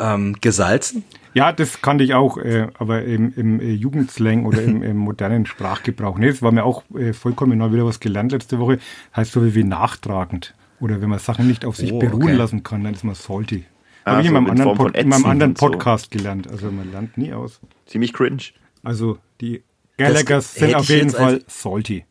Ähm, 0.00 0.36
gesalzen? 0.40 1.02
Ja, 1.36 1.52
das 1.52 1.82
kannte 1.82 2.02
ich 2.02 2.14
auch, 2.14 2.38
äh, 2.38 2.68
aber 2.78 3.04
im, 3.04 3.30
im 3.36 3.60
äh, 3.60 3.70
Jugendslang 3.70 4.46
oder 4.46 4.62
im, 4.62 4.82
im 4.82 4.96
modernen 4.96 5.44
Sprachgebrauch. 5.44 6.16
Nee, 6.16 6.28
das 6.28 6.40
war 6.40 6.50
mir 6.50 6.64
auch 6.64 6.82
äh, 6.96 7.12
vollkommen 7.12 7.58
neu 7.58 7.72
wieder 7.72 7.84
was 7.84 8.00
gelernt 8.00 8.32
letzte 8.32 8.58
Woche. 8.58 8.78
Heißt 9.14 9.32
so 9.32 9.44
wie, 9.44 9.54
wie 9.54 9.62
nachtragend. 9.62 10.54
Oder 10.80 11.02
wenn 11.02 11.10
man 11.10 11.18
Sachen 11.18 11.46
nicht 11.46 11.66
auf 11.66 11.76
sich 11.76 11.92
Oh, 11.92 11.98
beruhen 11.98 12.22
okay. 12.22 12.32
lassen 12.32 12.62
kann, 12.62 12.84
dann 12.84 12.94
ist 12.94 13.04
man 13.04 13.14
salty. 13.14 13.66
Ah, 14.04 14.12
Habe 14.12 14.22
ich 14.22 14.28
in 14.28 14.32
so 14.32 14.40
meinem, 14.40 14.46
in 14.46 14.50
anderen, 14.52 14.78
Pod, 14.78 14.96
in 14.96 15.08
meinem 15.10 15.24
anderen 15.26 15.52
und 15.52 15.58
so. 15.58 15.66
Podcast 15.66 16.10
gelernt. 16.10 16.50
Also 16.50 16.70
man 16.70 16.90
lernt 16.90 17.18
nie 17.18 17.34
aus. 17.34 17.60
Ziemlich 17.84 18.14
cringe. 18.14 18.42
Also 18.82 19.18
die 19.42 19.62
Gallaghers 19.98 20.54
hätte 20.56 20.66
sind 20.68 20.74
auf 20.74 20.88
jeden 20.88 21.10
Fall 21.10 21.42
salty. 21.48 22.06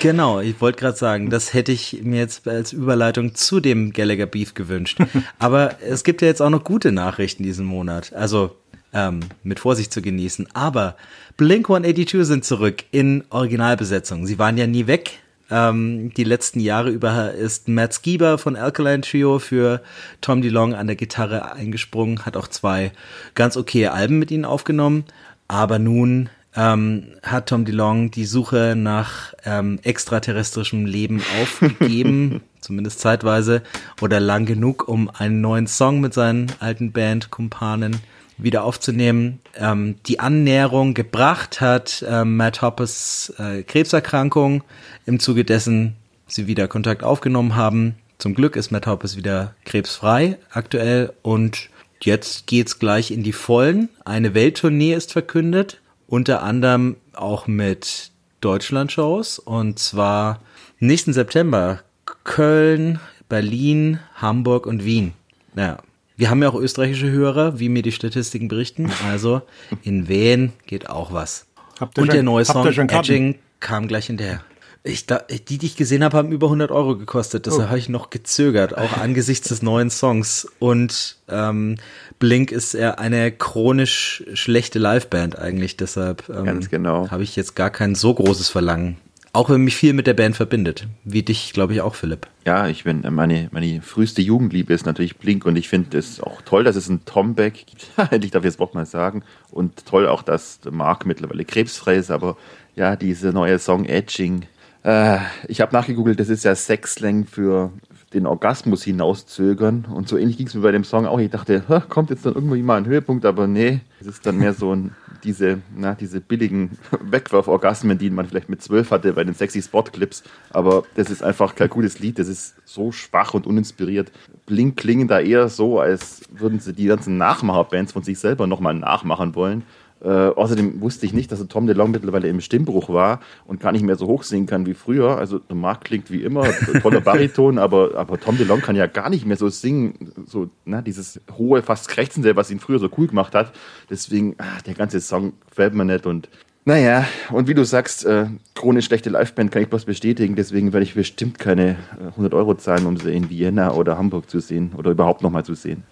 Genau, 0.00 0.40
ich 0.40 0.60
wollte 0.60 0.80
gerade 0.80 0.96
sagen, 0.96 1.30
das 1.30 1.54
hätte 1.54 1.70
ich 1.70 2.02
mir 2.02 2.18
jetzt 2.18 2.48
als 2.48 2.72
Überleitung 2.72 3.34
zu 3.34 3.60
dem 3.60 3.92
Gallagher 3.92 4.26
Beef 4.26 4.54
gewünscht. 4.54 4.98
Aber 5.38 5.80
es 5.80 6.02
gibt 6.02 6.22
ja 6.22 6.28
jetzt 6.28 6.42
auch 6.42 6.50
noch 6.50 6.64
gute 6.64 6.90
Nachrichten 6.90 7.44
diesen 7.44 7.66
Monat. 7.66 8.12
Also 8.12 8.56
ähm, 8.92 9.20
mit 9.44 9.60
Vorsicht 9.60 9.92
zu 9.92 10.02
genießen. 10.02 10.48
Aber 10.54 10.96
Blink 11.36 11.70
182 11.70 12.26
sind 12.26 12.44
zurück 12.44 12.84
in 12.90 13.24
Originalbesetzung. 13.30 14.26
Sie 14.26 14.38
waren 14.38 14.56
ja 14.56 14.66
nie 14.66 14.86
weg. 14.86 15.20
Ähm, 15.50 16.12
die 16.14 16.24
letzten 16.24 16.58
Jahre 16.58 16.90
über 16.90 17.32
ist 17.32 17.68
Matt 17.68 17.94
Skiba 17.94 18.38
von 18.38 18.56
Alkaline 18.56 19.02
Trio 19.02 19.38
für 19.38 19.82
Tom 20.20 20.42
DeLong 20.42 20.74
an 20.74 20.88
der 20.88 20.96
Gitarre 20.96 21.52
eingesprungen, 21.52 22.26
hat 22.26 22.36
auch 22.36 22.48
zwei 22.48 22.90
ganz 23.34 23.56
okaye 23.56 23.92
Alben 23.92 24.18
mit 24.18 24.32
ihnen 24.32 24.44
aufgenommen. 24.44 25.04
Aber 25.46 25.78
nun 25.78 26.28
ähm, 26.56 27.08
hat 27.22 27.48
Tom 27.48 27.64
DeLong 27.64 28.10
die 28.10 28.24
Suche 28.24 28.74
nach 28.76 29.34
ähm, 29.44 29.78
extraterrestrischem 29.82 30.86
Leben 30.86 31.22
aufgegeben, 31.42 32.40
zumindest 32.60 33.00
zeitweise, 33.00 33.62
oder 34.00 34.20
lang 34.20 34.46
genug, 34.46 34.88
um 34.88 35.10
einen 35.10 35.40
neuen 35.40 35.66
Song 35.66 36.00
mit 36.00 36.14
seinen 36.14 36.50
alten 36.60 36.92
Bandkumpanen 36.92 38.00
wieder 38.38 38.64
aufzunehmen. 38.64 39.40
Ähm, 39.56 39.96
die 40.06 40.20
Annäherung 40.20 40.94
gebracht 40.94 41.60
hat 41.60 42.04
ähm, 42.08 42.36
Matt 42.36 42.62
Hoppes 42.62 43.32
äh, 43.38 43.62
Krebserkrankung, 43.62 44.62
im 45.06 45.20
Zuge 45.20 45.44
dessen 45.44 45.96
sie 46.26 46.46
wieder 46.46 46.68
Kontakt 46.68 47.02
aufgenommen 47.02 47.56
haben. 47.56 47.96
Zum 48.18 48.34
Glück 48.34 48.56
ist 48.56 48.70
Matt 48.70 48.86
Hoppes 48.86 49.16
wieder 49.16 49.54
krebsfrei 49.64 50.38
aktuell 50.50 51.12
und 51.22 51.68
jetzt 52.00 52.46
geht's 52.46 52.78
gleich 52.78 53.10
in 53.10 53.22
die 53.22 53.32
Vollen. 53.32 53.88
Eine 54.04 54.34
Welttournee 54.34 54.94
ist 54.94 55.12
verkündet, 55.12 55.80
unter 56.06 56.42
anderem 56.42 56.96
auch 57.14 57.46
mit 57.46 58.10
Deutschland-Shows 58.40 59.38
und 59.38 59.78
zwar 59.78 60.40
nächsten 60.78 61.12
September 61.12 61.80
Köln, 62.24 63.00
Berlin, 63.28 63.98
Hamburg 64.16 64.66
und 64.66 64.84
Wien. 64.84 65.12
Ja, 65.56 65.78
wir 66.16 66.30
haben 66.30 66.42
ja 66.42 66.48
auch 66.48 66.54
österreichische 66.54 67.10
Hörer, 67.10 67.58
wie 67.58 67.68
mir 67.68 67.82
die 67.82 67.92
Statistiken 67.92 68.48
berichten. 68.48 68.90
Also 69.08 69.42
in 69.82 70.08
Wien 70.08 70.52
geht 70.66 70.88
auch 70.88 71.12
was. 71.12 71.46
Habt 71.80 71.98
ihr 71.98 72.02
Und 72.02 72.06
schon- 72.08 72.14
der 72.14 72.22
neue 72.22 72.44
Song? 72.44 72.66
Edging 72.66 73.36
kam 73.60 73.88
gleich 73.88 74.06
hinterher. 74.06 74.42
Ich, 74.86 75.06
da, 75.06 75.18
die, 75.18 75.58
die 75.58 75.66
ich 75.66 75.76
gesehen 75.76 76.04
habe, 76.04 76.16
haben 76.16 76.30
über 76.30 76.46
100 76.46 76.70
Euro 76.70 76.96
gekostet. 76.96 77.46
Deshalb 77.46 77.64
oh. 77.64 77.68
habe 77.68 77.78
ich 77.78 77.88
noch 77.88 78.10
gezögert, 78.10 78.76
auch 78.76 78.96
angesichts 79.00 79.48
des 79.48 79.62
neuen 79.62 79.90
Songs. 79.90 80.48
Und 80.58 81.16
ähm, 81.28 81.76
Blink 82.18 82.52
ist 82.52 82.74
eher 82.74 82.98
eine 82.98 83.32
chronisch 83.32 84.24
schlechte 84.34 84.78
Liveband 84.78 85.38
eigentlich. 85.38 85.76
Deshalb 85.76 86.28
ähm, 86.28 86.44
Ganz 86.44 86.70
genau. 86.70 87.10
habe 87.10 87.24
ich 87.24 87.36
jetzt 87.36 87.56
gar 87.56 87.70
kein 87.70 87.94
so 87.94 88.14
großes 88.14 88.48
Verlangen. 88.48 88.96
Auch 89.36 89.50
wenn 89.50 89.60
mich 89.60 89.76
viel 89.76 89.92
mit 89.92 90.06
der 90.06 90.14
Band 90.14 90.34
verbindet. 90.34 90.88
Wie 91.04 91.22
dich, 91.22 91.52
glaube 91.52 91.74
ich, 91.74 91.82
auch, 91.82 91.94
Philipp. 91.94 92.26
Ja, 92.46 92.68
ich 92.68 92.84
bin, 92.84 93.04
meine, 93.10 93.50
meine 93.52 93.82
früheste 93.82 94.22
Jugendliebe 94.22 94.72
ist 94.72 94.86
natürlich 94.86 95.18
Blink 95.18 95.44
und 95.44 95.56
ich 95.56 95.68
finde 95.68 95.98
es 95.98 96.22
auch 96.22 96.40
toll, 96.40 96.64
dass 96.64 96.74
es 96.74 96.88
einen 96.88 97.04
Tom 97.04 97.34
Beck 97.34 97.66
gibt. 97.66 97.90
Endlich 98.10 98.30
darf 98.30 98.44
ich 98.44 98.52
das 98.52 98.58
Wort 98.58 98.74
mal 98.74 98.86
sagen. 98.86 99.24
Und 99.50 99.84
toll 99.84 100.08
auch, 100.08 100.22
dass 100.22 100.60
Mark 100.70 101.04
mittlerweile 101.04 101.44
krebsfrei 101.44 101.96
ist, 101.96 102.10
aber 102.10 102.38
ja, 102.76 102.96
diese 102.96 103.28
neue 103.28 103.58
Song 103.58 103.84
Edging. 103.84 104.46
Äh, 104.86 105.18
ich 105.48 105.60
habe 105.60 105.74
nachgegoogelt, 105.74 106.20
das 106.20 106.28
ist 106.28 106.44
ja 106.44 106.54
Sexslang 106.54 107.24
für 107.26 107.72
den 108.14 108.24
Orgasmus 108.24 108.84
hinauszögern. 108.84 109.84
Und 109.92 110.08
so 110.08 110.16
ähnlich 110.16 110.36
ging 110.36 110.46
es 110.46 110.54
mir 110.54 110.60
bei 110.60 110.70
dem 110.70 110.84
Song 110.84 111.06
auch. 111.06 111.18
Ich 111.18 111.30
dachte, 111.30 111.64
kommt 111.88 112.10
jetzt 112.10 112.24
dann 112.24 112.34
irgendwie 112.34 112.62
mal 112.62 112.76
ein 112.76 112.86
Höhepunkt, 112.86 113.24
aber 113.24 113.48
nee, 113.48 113.80
es 114.00 114.06
ist 114.06 114.24
dann 114.24 114.38
mehr 114.38 114.54
so 114.54 114.72
ein 114.72 114.92
diese, 115.24 115.60
na, 115.74 115.94
diese 115.94 116.20
billigen 116.20 116.78
Wegwerforgasmen, 117.00 117.98
die 117.98 118.10
man 118.10 118.26
vielleicht 118.26 118.48
mit 118.48 118.62
zwölf 118.62 118.92
hatte 118.92 119.14
bei 119.14 119.24
den 119.24 119.34
sexy 119.34 119.60
Spot-Clips. 119.60 120.22
Aber 120.50 120.84
das 120.94 121.10
ist 121.10 121.24
einfach 121.24 121.56
kein 121.56 121.68
gutes 121.68 121.98
Lied. 121.98 122.20
Das 122.20 122.28
ist 122.28 122.54
so 122.64 122.92
schwach 122.92 123.34
und 123.34 123.44
uninspiriert. 123.44 124.12
Blink 124.46 124.76
klingen 124.76 125.08
da 125.08 125.18
eher 125.18 125.48
so, 125.48 125.80
als 125.80 126.22
würden 126.30 126.60
sie 126.60 126.74
die 126.74 126.86
ganzen 126.86 127.18
Nachmacherbands 127.18 127.92
von 127.92 128.04
sich 128.04 128.20
selber 128.20 128.46
nochmal 128.46 128.74
nachmachen 128.74 129.34
wollen. 129.34 129.64
Äh, 130.02 130.08
außerdem 130.08 130.80
wusste 130.82 131.06
ich 131.06 131.14
nicht, 131.14 131.32
dass 131.32 131.46
Tom 131.48 131.66
DeLong 131.66 131.90
mittlerweile 131.90 132.28
im 132.28 132.40
Stimmbruch 132.40 132.90
war 132.90 133.20
und 133.46 133.60
gar 133.60 133.72
nicht 133.72 133.82
mehr 133.82 133.96
so 133.96 134.06
hoch 134.06 134.24
singen 134.24 134.46
kann 134.46 134.66
wie 134.66 134.74
früher. 134.74 135.16
Also 135.16 135.40
Marc 135.52 135.84
klingt 135.84 136.10
wie 136.10 136.22
immer, 136.22 136.44
toller 136.82 137.00
Bariton, 137.00 137.58
aber, 137.58 137.96
aber 137.96 138.20
Tom 138.20 138.36
DeLong 138.36 138.60
kann 138.60 138.76
ja 138.76 138.86
gar 138.86 139.08
nicht 139.08 139.24
mehr 139.24 139.38
so 139.38 139.48
singen, 139.48 140.12
so 140.26 140.50
ne, 140.64 140.82
dieses 140.82 141.20
hohe, 141.38 141.62
fast 141.62 141.88
krächzende, 141.88 142.36
was 142.36 142.50
ihn 142.50 142.60
früher 142.60 142.78
so 142.78 142.90
cool 142.98 143.06
gemacht 143.06 143.34
hat. 143.34 143.52
Deswegen, 143.88 144.34
ach, 144.38 144.62
der 144.62 144.74
ganze 144.74 145.00
Song 145.00 145.32
gefällt 145.48 145.74
mir 145.74 145.84
nicht 145.84 146.06
und 146.06 146.28
naja, 146.68 147.06
und 147.30 147.46
wie 147.46 147.54
du 147.54 147.64
sagst, 147.64 148.04
äh, 148.04 148.26
chronisch 148.56 148.86
schlechte 148.86 149.08
Liveband 149.08 149.52
kann 149.52 149.62
ich 149.62 149.68
bloß 149.68 149.84
bestätigen, 149.84 150.34
deswegen 150.34 150.72
werde 150.72 150.82
ich 150.82 150.94
bestimmt 150.94 151.38
keine 151.38 151.76
100 152.00 152.32
äh, 152.32 152.36
Euro 152.36 152.56
zahlen, 152.56 152.86
um 152.86 152.96
sie 152.96 153.14
in 153.14 153.30
Vienna 153.30 153.70
oder 153.70 153.96
Hamburg 153.96 154.28
zu 154.28 154.40
sehen 154.40 154.72
oder 154.76 154.90
überhaupt 154.90 155.22
nochmal 155.22 155.44
zu 155.44 155.54
sehen. 155.54 155.84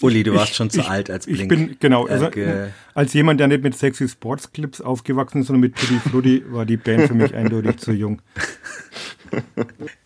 Uli, 0.00 0.22
du 0.22 0.34
warst 0.34 0.50
ich, 0.50 0.56
schon 0.56 0.70
zu 0.70 0.80
ich, 0.80 0.88
alt 0.88 1.10
als 1.10 1.26
Blink. 1.26 1.40
Ich 1.40 1.48
bin, 1.48 1.76
genau, 1.80 2.06
also, 2.06 2.26
äh, 2.26 2.68
als 2.94 3.12
jemand, 3.14 3.40
der 3.40 3.48
nicht 3.48 3.62
mit 3.62 3.76
sexy 3.76 4.08
Sportsclips 4.08 4.80
aufgewachsen 4.80 5.40
ist, 5.40 5.48
sondern 5.48 5.62
mit 5.62 5.76
Tutti 5.76 5.98
Frutti, 6.08 6.44
war 6.50 6.66
die 6.66 6.76
Band 6.76 7.08
für 7.08 7.14
mich 7.14 7.34
eindeutig 7.34 7.78
zu 7.78 7.92
jung. 7.92 8.22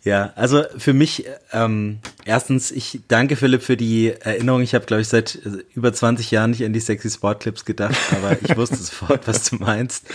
Ja, 0.03 0.33
also 0.35 0.65
für 0.79 0.95
mich, 0.95 1.27
ähm, 1.53 2.01
erstens, 2.25 2.73
ich 2.73 3.03
danke 3.07 3.37
Philipp 3.37 3.63
für 3.63 3.77
die 3.77 4.09
Erinnerung. 4.09 4.63
Ich 4.63 4.75
habe, 4.75 4.85
glaube 4.85 5.03
ich, 5.03 5.07
seit 5.07 5.37
äh, 5.37 5.63
über 5.75 5.93
20 5.93 6.29
Jahren 6.33 6.51
nicht 6.51 6.65
an 6.65 6.73
die 6.73 6.81
sexy 6.81 7.09
Sportclips 7.09 7.65
gedacht, 7.65 7.95
aber 8.11 8.37
ich 8.43 8.57
wusste 8.57 8.77
sofort, 8.83 9.29
was 9.29 9.49
du 9.49 9.57
meinst. 9.57 10.07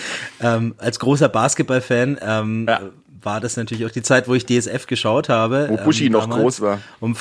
Ähm, 0.41 0.75
als 0.77 0.99
großer 0.99 1.29
Basketballfan 1.29 2.17
ähm, 2.21 2.65
ja 2.67 2.81
war 3.27 3.41
das 3.41 3.57
natürlich 3.57 3.85
auch 3.85 3.91
die 3.91 4.03
Zeit, 4.03 4.29
wo 4.29 4.35
ich 4.35 4.45
DSF 4.45 4.87
geschaut 4.87 5.27
habe. 5.27 5.67
Wo 5.69 5.75
Bushi 5.75 6.05
ähm, 6.05 6.13
noch 6.13 6.29
groß 6.29 6.61
war. 6.61 6.79
Um, 7.01 7.17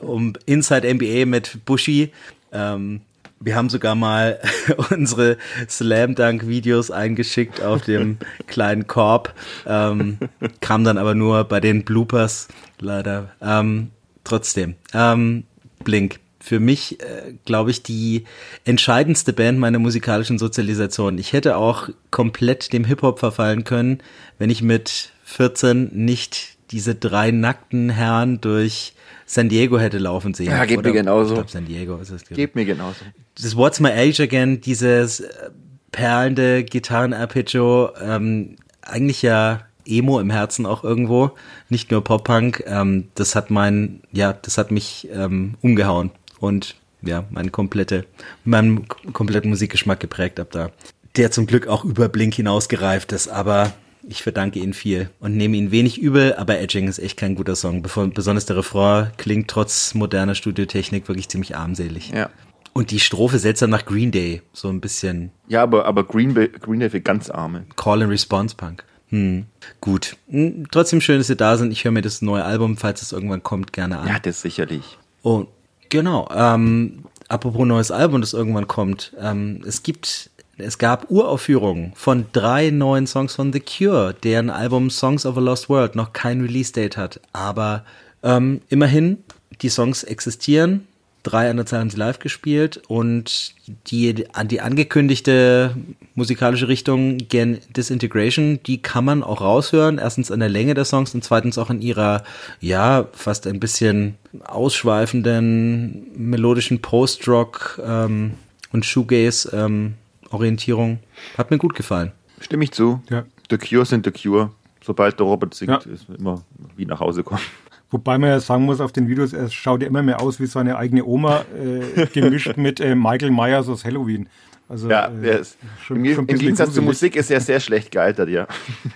um 0.00 0.32
Inside 0.44 0.92
NBA 0.92 1.24
mit 1.24 1.64
Bushi. 1.64 2.10
Ähm, 2.50 3.02
wir 3.38 3.54
haben 3.54 3.70
sogar 3.70 3.94
mal 3.94 4.40
unsere 4.90 5.38
Slam 5.68 6.16
Dunk 6.16 6.48
Videos 6.48 6.90
eingeschickt 6.90 7.62
auf 7.62 7.82
dem 7.82 8.18
kleinen 8.48 8.88
Korb. 8.88 9.32
Ähm, 9.66 10.18
kam 10.60 10.82
dann 10.82 10.98
aber 10.98 11.14
nur 11.14 11.44
bei 11.44 11.60
den 11.60 11.84
Bloopers 11.84 12.48
leider. 12.80 13.30
Ähm, 13.40 13.90
trotzdem. 14.24 14.74
Ähm, 14.92 15.44
Blink. 15.84 16.18
Für 16.42 16.58
mich, 16.58 17.00
äh, 17.02 17.34
glaube 17.44 17.70
ich, 17.70 17.82
die 17.82 18.24
entscheidendste 18.64 19.32
Band 19.32 19.58
meiner 19.58 19.78
musikalischen 19.78 20.38
Sozialisation. 20.38 21.18
Ich 21.18 21.34
hätte 21.34 21.56
auch 21.56 21.90
komplett 22.10 22.72
dem 22.72 22.84
Hip-Hop 22.84 23.18
verfallen 23.20 23.62
können, 23.62 23.98
wenn 24.38 24.48
ich 24.48 24.62
mit 24.62 25.12
14 25.30 25.90
nicht 25.92 26.56
diese 26.70 26.94
drei 26.94 27.30
nackten 27.30 27.90
Herren 27.90 28.40
durch 28.40 28.94
San 29.26 29.48
Diego 29.48 29.78
hätte 29.78 29.98
laufen 29.98 30.34
sehen. 30.34 30.46
Ja, 30.46 30.64
geht 30.64 30.82
mir 30.82 30.92
genauso. 30.92 31.30
Ich 31.30 31.34
glaube, 31.34 31.50
San 31.50 31.66
Diego 31.66 31.96
ist 31.98 32.10
es. 32.10 32.24
Geht 32.24 32.56
mir 32.56 32.64
genauso. 32.64 33.04
Das 33.40 33.56
What's 33.56 33.80
My 33.80 33.90
Age 33.90 34.20
Again, 34.20 34.60
dieses 34.60 35.20
äh, 35.20 35.50
perlende 35.92 36.64
Gitarren-Arpeggio, 36.64 37.90
ähm, 38.02 38.56
eigentlich 38.82 39.22
ja 39.22 39.60
Emo 39.86 40.20
im 40.20 40.30
Herzen 40.30 40.66
auch 40.66 40.84
irgendwo, 40.84 41.32
nicht 41.68 41.90
nur 41.90 42.02
Pop-Punk. 42.02 42.64
Ähm, 42.66 43.08
das 43.14 43.34
hat 43.34 43.50
mein, 43.50 44.00
ja, 44.12 44.32
das 44.32 44.58
hat 44.58 44.70
mich 44.70 45.08
ähm, 45.12 45.54
umgehauen 45.60 46.10
und 46.40 46.74
ja, 47.02 47.24
meine 47.30 47.50
komplette, 47.50 48.06
meinen 48.44 48.86
kompletten 48.88 49.50
Musikgeschmack 49.50 50.00
geprägt 50.00 50.38
ab 50.40 50.48
da. 50.50 50.70
Der 51.16 51.30
zum 51.30 51.46
Glück 51.46 51.66
auch 51.66 51.84
über 51.84 52.08
Blink 52.08 52.34
hinaus 52.34 52.68
gereift 52.68 53.12
ist, 53.12 53.28
aber 53.28 53.72
ich 54.10 54.22
verdanke 54.22 54.58
Ihnen 54.58 54.74
viel 54.74 55.10
und 55.20 55.36
nehme 55.36 55.56
ihn 55.56 55.70
wenig 55.70 56.00
übel, 56.00 56.34
aber 56.34 56.58
Edging 56.58 56.88
ist 56.88 56.98
echt 56.98 57.16
kein 57.16 57.34
guter 57.34 57.56
Song. 57.56 57.82
Besonders 57.82 58.46
der 58.46 58.56
Refrain 58.56 59.10
klingt 59.16 59.48
trotz 59.48 59.94
moderner 59.94 60.34
Studiotechnik 60.34 61.08
wirklich 61.08 61.28
ziemlich 61.28 61.56
armselig. 61.56 62.10
Ja. 62.10 62.28
Und 62.72 62.90
die 62.90 63.00
Strophe 63.00 63.38
seltsam 63.38 63.70
nach 63.70 63.84
Green 63.84 64.10
Day, 64.10 64.42
so 64.52 64.68
ein 64.68 64.80
bisschen. 64.80 65.30
Ja, 65.48 65.62
aber, 65.62 65.86
aber 65.86 66.04
Green, 66.04 66.34
Bay, 66.34 66.48
Green 66.48 66.80
Day 66.80 66.90
für 66.90 67.00
ganz 67.00 67.30
Arme. 67.30 67.64
Call 67.76 68.02
and 68.02 68.10
Response 68.10 68.54
Punk. 68.56 68.84
Hm. 69.08 69.46
Gut. 69.80 70.16
Hm, 70.28 70.66
trotzdem 70.70 71.00
schön, 71.00 71.18
dass 71.18 71.26
Sie 71.26 71.36
da 71.36 71.56
sind. 71.56 71.72
Ich 71.72 71.84
höre 71.84 71.92
mir 71.92 72.02
das 72.02 72.22
neue 72.22 72.44
Album, 72.44 72.76
falls 72.76 73.02
es 73.02 73.12
irgendwann 73.12 73.42
kommt, 73.42 73.72
gerne 73.72 73.98
an. 73.98 74.08
Ja, 74.08 74.18
das 74.20 74.42
sicherlich. 74.42 74.98
Und 75.22 75.48
genau. 75.88 76.28
Ähm, 76.32 77.04
apropos 77.28 77.66
neues 77.66 77.90
Album, 77.90 78.20
das 78.20 78.32
irgendwann 78.32 78.68
kommt. 78.68 79.12
Ähm, 79.20 79.62
es 79.66 79.82
gibt 79.82 80.29
es 80.60 80.78
gab 80.78 81.10
Uraufführungen 81.10 81.92
von 81.94 82.26
drei 82.32 82.70
neuen 82.70 83.06
Songs 83.06 83.34
von 83.34 83.52
The 83.52 83.60
Cure, 83.60 84.14
deren 84.14 84.50
Album 84.50 84.90
Songs 84.90 85.26
of 85.26 85.36
a 85.36 85.40
Lost 85.40 85.68
World 85.68 85.94
noch 85.94 86.12
kein 86.12 86.40
Release-Date 86.40 86.96
hat. 86.96 87.20
Aber 87.32 87.84
ähm, 88.22 88.60
immerhin, 88.68 89.18
die 89.62 89.68
Songs 89.68 90.04
existieren. 90.04 90.86
Drei 91.22 91.50
an 91.50 91.58
der 91.58 91.66
Zahl 91.66 91.80
haben 91.80 91.90
sie 91.90 91.98
live 91.98 92.18
gespielt 92.18 92.80
und 92.88 93.54
die, 93.88 94.24
die 94.44 94.60
angekündigte 94.60 95.76
musikalische 96.14 96.66
Richtung 96.68 97.18
Gen 97.18 97.58
Disintegration, 97.76 98.58
die 98.64 98.80
kann 98.80 99.04
man 99.04 99.22
auch 99.22 99.42
raushören. 99.42 99.98
Erstens 99.98 100.30
an 100.30 100.40
der 100.40 100.48
Länge 100.48 100.72
der 100.72 100.86
Songs 100.86 101.14
und 101.14 101.22
zweitens 101.22 101.58
auch 101.58 101.68
in 101.68 101.82
ihrer, 101.82 102.24
ja, 102.60 103.06
fast 103.12 103.46
ein 103.46 103.60
bisschen 103.60 104.16
ausschweifenden 104.44 106.06
melodischen 106.16 106.80
Post-Rock 106.80 107.82
ähm, 107.84 108.32
und 108.72 108.86
Shoegaze 108.86 109.54
ähm, 109.54 109.94
Orientierung. 110.30 111.00
Hat 111.36 111.50
mir 111.50 111.58
gut 111.58 111.74
gefallen. 111.74 112.12
Stimme 112.40 112.64
ich 112.64 112.72
zu. 112.72 113.02
Ja. 113.10 113.24
The 113.50 113.58
Cure 113.58 113.84
sind 113.84 114.06
The 114.06 114.12
Cure. 114.12 114.50
Sobald 114.82 115.18
der 115.18 115.26
Robert 115.26 115.52
singt, 115.54 115.70
ja. 115.70 115.92
ist 115.92 116.06
immer 116.08 116.42
wie 116.76 116.86
nach 116.86 117.00
Hause 117.00 117.22
kommen. 117.22 117.42
Wobei 117.90 118.18
man 118.18 118.30
ja 118.30 118.40
sagen 118.40 118.64
muss, 118.64 118.80
auf 118.80 118.92
den 118.92 119.08
Videos, 119.08 119.32
er 119.32 119.50
schaut 119.50 119.82
ja 119.82 119.88
immer 119.88 120.02
mehr 120.02 120.20
aus 120.20 120.40
wie 120.40 120.46
seine 120.46 120.76
eigene 120.76 121.04
Oma, 121.04 121.44
äh, 121.54 122.06
gemischt 122.06 122.56
mit 122.56 122.80
äh, 122.80 122.94
Michael 122.94 123.30
Myers 123.30 123.68
aus 123.68 123.84
Halloween. 123.84 124.28
Also, 124.68 124.88
ja, 124.88 125.08
äh, 125.08 125.40
ist, 125.40 125.58
schon, 125.82 126.04
im, 126.04 126.14
schon 126.14 126.26
im 126.28 126.38
Gegensatz 126.38 126.72
zur 126.72 126.84
Musik 126.84 127.16
ist 127.16 127.30
er 127.30 127.40
sehr 127.40 127.58
schlecht 127.58 127.90
gealtert, 127.90 128.28
ja. 128.28 128.46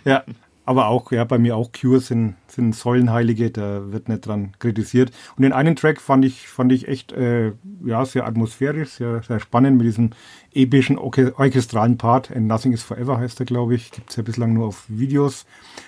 Ja, 0.04 0.22
aber 0.66 0.88
auch, 0.88 1.12
ja, 1.12 1.24
bei 1.24 1.38
mir 1.38 1.56
auch 1.56 1.70
Cure 1.72 2.00
sind, 2.00 2.36
sind 2.46 2.74
Säulenheilige, 2.74 3.50
da 3.50 3.92
wird 3.92 4.08
nicht 4.08 4.26
dran 4.26 4.52
kritisiert. 4.58 5.10
Und 5.36 5.42
den 5.42 5.52
einen 5.52 5.76
Track 5.76 6.00
fand 6.00 6.24
ich, 6.24 6.48
fand 6.48 6.72
ich 6.72 6.88
echt, 6.88 7.12
äh, 7.12 7.52
ja, 7.84 8.04
sehr 8.06 8.26
atmosphärisch, 8.26 8.90
sehr, 8.90 9.22
sehr 9.22 9.40
spannend 9.40 9.76
mit 9.76 9.86
diesem 9.86 10.10
epischen 10.54 10.96
orchestralen 10.96 11.98
Part. 11.98 12.30
And 12.34 12.46
Nothing 12.46 12.72
is 12.72 12.82
Forever 12.82 13.18
heißt 13.18 13.40
er, 13.40 13.46
glaube 13.46 13.74
ich. 13.74 13.90
Gibt 13.90 14.10
es 14.10 14.16
ja 14.16 14.22
bislang 14.22 14.54
nur 14.54 14.68
auf 14.68 14.84
Videos. 14.88 15.44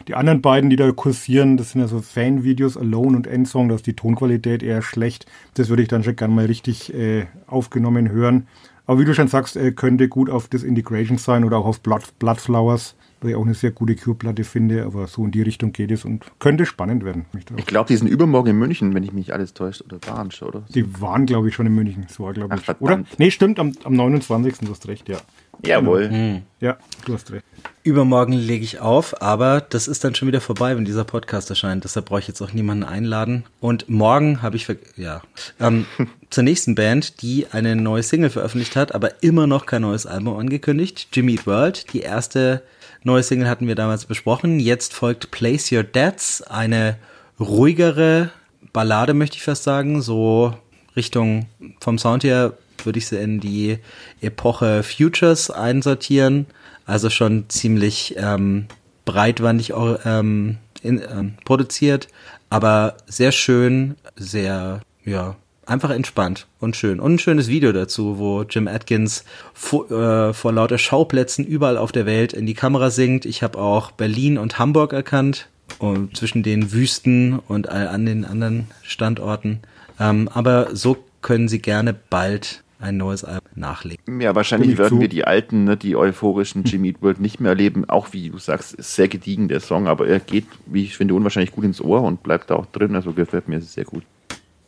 Die 0.09 0.15
anderen 0.15 0.43
beiden, 0.43 0.69
die 0.69 0.77
da 0.77 0.91
kursieren, 0.93 1.57
das 1.57 1.71
sind 1.71 1.81
ja 1.81 1.89
so 1.89 2.03
Fan-Videos, 2.03 2.77
Alone 2.77 3.17
und 3.17 3.27
Endsong, 3.27 3.71
da 3.71 3.77
ist 3.77 3.87
die 3.87 3.97
Tonqualität 3.97 4.63
eher 4.63 4.83
schlecht. 4.83 5.27
Das 5.55 5.71
würde 5.71 5.83
ich 5.83 5.89
dann 5.89 6.05
schon 6.05 6.17
gerne 6.17 6.35
mal 6.35 6.47
richtig 6.47 6.93
äh, 6.93 7.27
aufgenommen 7.47 8.11
hören. 8.11 8.47
Aber 8.85 9.01
wie 9.01 9.05
du 9.05 9.15
schon 9.15 9.29
sagst, 9.29 9.57
äh, 9.57 9.73
könnte 9.73 10.09
gut 10.09 10.29
auf 10.29 10.49
Disintegration 10.49 11.19
sein 11.19 11.45
oder 11.45 11.59
auch 11.59 11.67
auf 11.67 11.81
Blood, 11.81 12.19
Bloodflowers 12.19 12.96
was 13.21 13.31
ich 13.31 13.37
auch 13.37 13.45
eine 13.45 13.55
sehr 13.55 13.71
gute 13.71 13.95
Cure-Platte 13.97 14.45
finde, 14.45 14.85
aber 14.85 15.07
so 15.07 15.25
in 15.25 15.31
die 15.31 15.43
Richtung 15.43 15.73
geht 15.73 15.91
es 15.91 16.05
und 16.05 16.25
könnte 16.39 16.67
spannend 16.67 17.05
werden. 17.05 17.25
Ich 17.57 17.67
glaube, 17.67 17.89
die 17.89 17.97
sind 17.97 18.09
übermorgen 18.09 18.51
in 18.51 18.59
München, 18.59 18.95
wenn 18.95 19.03
ich 19.03 19.13
mich 19.13 19.33
alles 19.33 19.55
täuscht, 19.55 19.83
oder 19.83 19.99
waren 20.07 20.31
schon, 20.31 20.49
oder? 20.49 20.65
Die 20.75 21.01
waren, 21.01 21.27
glaube 21.27 21.49
ich, 21.49 21.55
schon 21.55 21.67
in 21.67 21.75
München. 21.75 22.07
So 22.09 22.25
war, 22.25 22.33
glaube 22.35 22.55
ich. 22.57 22.63
Ach, 22.67 22.75
oder? 22.81 23.05
Nee, 23.19 23.31
stimmt, 23.31 23.59
am, 23.59 23.73
am 23.85 23.95
29. 23.95 24.59
du 24.61 24.71
hast 24.71 24.87
recht, 24.89 25.09
ja. 25.09 25.19
Jawohl. 25.65 26.43
Ja, 26.61 26.77
du 27.07 27.15
hast 27.15 27.33
recht. 27.33 27.45
Übermorgen 27.83 28.35
lege 28.35 28.63
ich 28.65 28.81
auf, 28.81 29.23
aber 29.23 29.61
das 29.63 29.89
ist 29.89 30.05
dann 30.05 30.15
schon 30.15 30.29
wieder 30.29 30.41
vorbei, 30.43 30.77
wenn 30.77 30.85
dieser 30.85 31.05
Podcast 31.05 31.49
erscheint. 31.49 31.85
Deshalb 31.85 32.07
brauche 32.07 32.19
ich 32.21 32.29
jetzt 32.29 32.43
auch 32.43 32.53
niemanden 32.53 32.85
einladen. 32.85 33.45
Und 33.61 33.89
morgen 33.89 34.43
habe 34.43 34.57
ich, 34.57 34.67
ver- 34.67 34.77
ja, 34.97 35.23
ähm, 35.61 35.87
zur 36.31 36.45
nächsten 36.45 36.75
Band, 36.75 37.23
die 37.23 37.47
eine 37.53 37.75
neue 37.77 38.03
Single 38.03 38.29
veröffentlicht 38.31 38.77
hat, 38.77 38.95
aber 38.95 39.23
immer 39.23 39.47
noch 39.47 39.65
kein 39.65 39.83
neues 39.83 40.05
Album 40.05 40.37
angekündigt. 40.37 41.09
Jimmy 41.13 41.33
Eat 41.35 41.47
World. 41.47 41.93
Die 41.95 42.01
erste 42.01 42.63
neue 43.07 43.23
Single 43.23 43.49
hatten 43.49 43.69
wir 43.69 43.77
damals 43.77 44.05
besprochen. 44.05 44.59
Jetzt 44.61 44.93
folgt 44.93 45.31
Place 45.31 45.73
Your 45.73 45.85
Debts, 45.85 46.43
eine 46.43 46.99
ruhigere 47.41 48.31
Ballade, 48.73 49.15
möchte 49.15 49.37
ich 49.37 49.45
fast 49.45 49.63
sagen. 49.63 50.03
So 50.03 50.55
Richtung 50.97 51.47
vom 51.81 51.99
Sound 51.99 52.25
her 52.25 52.55
würde 52.85 52.99
ich 52.99 53.07
sie 53.07 53.17
in 53.19 53.41
die 53.41 53.79
Epoche 54.21 54.83
Futures 54.83 55.51
einsortieren. 55.51 56.47
Also 56.85 57.09
schon 57.09 57.49
ziemlich 57.49 58.17
ähm, 58.19 58.67
breitwandig 59.05 59.73
ähm, 60.05 60.59
in, 60.83 61.01
ähm, 61.01 61.35
produziert, 61.45 62.09
aber 62.51 62.97
sehr 63.07 63.33
schön, 63.33 63.97
sehr, 64.17 64.83
ja, 65.05 65.37
einfach 65.67 65.91
entspannt 65.91 66.47
und 66.61 66.77
schön. 66.77 67.01
Und 67.01 67.15
ein 67.15 67.19
schönes 67.19 67.49
Video 67.49 67.73
dazu, 67.73 68.19
wo 68.19 68.43
Jim 68.43 68.69
Atkins 68.69 69.25
vor, 69.53 69.91
äh, 69.91 70.33
vor 70.33 70.53
lauter 70.53 70.79
Schauplätzen 70.79 71.45
überall 71.45 71.77
auf 71.77 71.93
der 71.93 72.07
Welt 72.07 72.33
in 72.33 72.47
die 72.47 72.55
Kamera 72.55 72.91
singt. 72.91 73.27
Ich 73.27 73.43
habe 73.43 73.59
auch 73.59 73.91
Berlin 73.91 74.39
und 74.39 74.59
Hamburg 74.59 74.93
erkannt 74.93 75.49
und 75.79 76.17
zwischen 76.17 76.43
den 76.43 76.73
Wüsten 76.73 77.39
und 77.39 77.69
all 77.69 77.89
an 77.89 78.07
den 78.07 78.25
anderen 78.25 78.69
Standorten. 78.83 79.61
Ähm, 79.99 80.29
aber 80.33 80.75
so 80.75 80.97
können 81.23 81.49
Sie 81.49 81.61
gerne 81.61 81.95
bald 81.95 82.63
ein 82.79 82.99
neues 82.99 83.25
Album 83.25 83.49
nachlegen. 83.55 84.21
Ja, 84.21 84.35
wahrscheinlich 84.35 84.77
werden 84.77 84.97
zu. 84.97 85.01
wir 85.01 85.09
die 85.09 85.25
alten, 85.25 85.65
ne, 85.65 85.77
die 85.77 85.97
euphorischen 85.97 86.65
Jimmy 86.65 86.89
Eat 86.89 87.03
World 87.03 87.21
nicht 87.21 87.41
mehr 87.41 87.51
erleben. 87.51 87.89
Auch 87.89 88.13
wie 88.13 88.31
du 88.31 88.39
sagst, 88.39 88.75
ist 88.75 88.95
sehr 88.95 89.09
gediegen 89.09 89.49
der 89.49 89.61
Song, 89.61 89.89
aber 89.89 90.07
er 90.07 90.21
geht, 90.21 90.47
wie 90.67 90.85
ich 90.85 90.97
finde, 90.97 91.15
unwahrscheinlich 91.15 91.53
gut 91.53 91.65
ins 91.65 91.81
Ohr 91.81 92.03
und 92.03 92.23
bleibt 92.23 92.51
da 92.51 92.57
auch 92.57 92.67
drin. 92.67 92.95
Also 92.95 93.13
gefällt 93.13 93.49
mir 93.49 93.61
sehr 93.63 93.85
gut. 93.85 94.03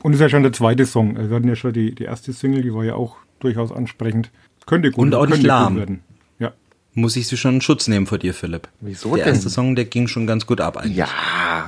Und 0.02 0.12
ist 0.12 0.20
ja 0.20 0.28
schon 0.28 0.42
der 0.42 0.52
zweite 0.52 0.86
Song. 0.86 1.16
Wir 1.16 1.36
hatten 1.36 1.48
ja 1.48 1.56
schon 1.56 1.72
die, 1.72 1.94
die 1.94 2.04
erste 2.04 2.32
Single, 2.32 2.62
die 2.62 2.72
war 2.72 2.84
ja 2.84 2.94
auch 2.94 3.16
durchaus 3.40 3.72
ansprechend. 3.72 4.30
Könnte 4.66 4.90
gut, 4.90 5.02
Und 5.02 5.14
auch 5.14 5.22
nicht 5.26 5.32
könnte 5.32 5.46
lahm. 5.48 5.74
Gut 5.74 5.78
werden. 5.80 6.00
Ja. 6.38 6.52
Muss 6.94 7.16
ich 7.16 7.26
Sie 7.26 7.36
schon 7.36 7.56
in 7.56 7.60
Schutz 7.60 7.88
nehmen 7.88 8.06
vor 8.06 8.18
dir, 8.18 8.34
Philipp? 8.34 8.68
Wieso 8.80 9.14
der 9.16 9.24
denn? 9.24 9.34
erste 9.34 9.50
Song, 9.50 9.74
der 9.76 9.86
ging 9.86 10.08
schon 10.08 10.26
ganz 10.26 10.46
gut 10.46 10.60
ab 10.60 10.76
eigentlich. 10.76 10.96
Ja, 10.96 11.08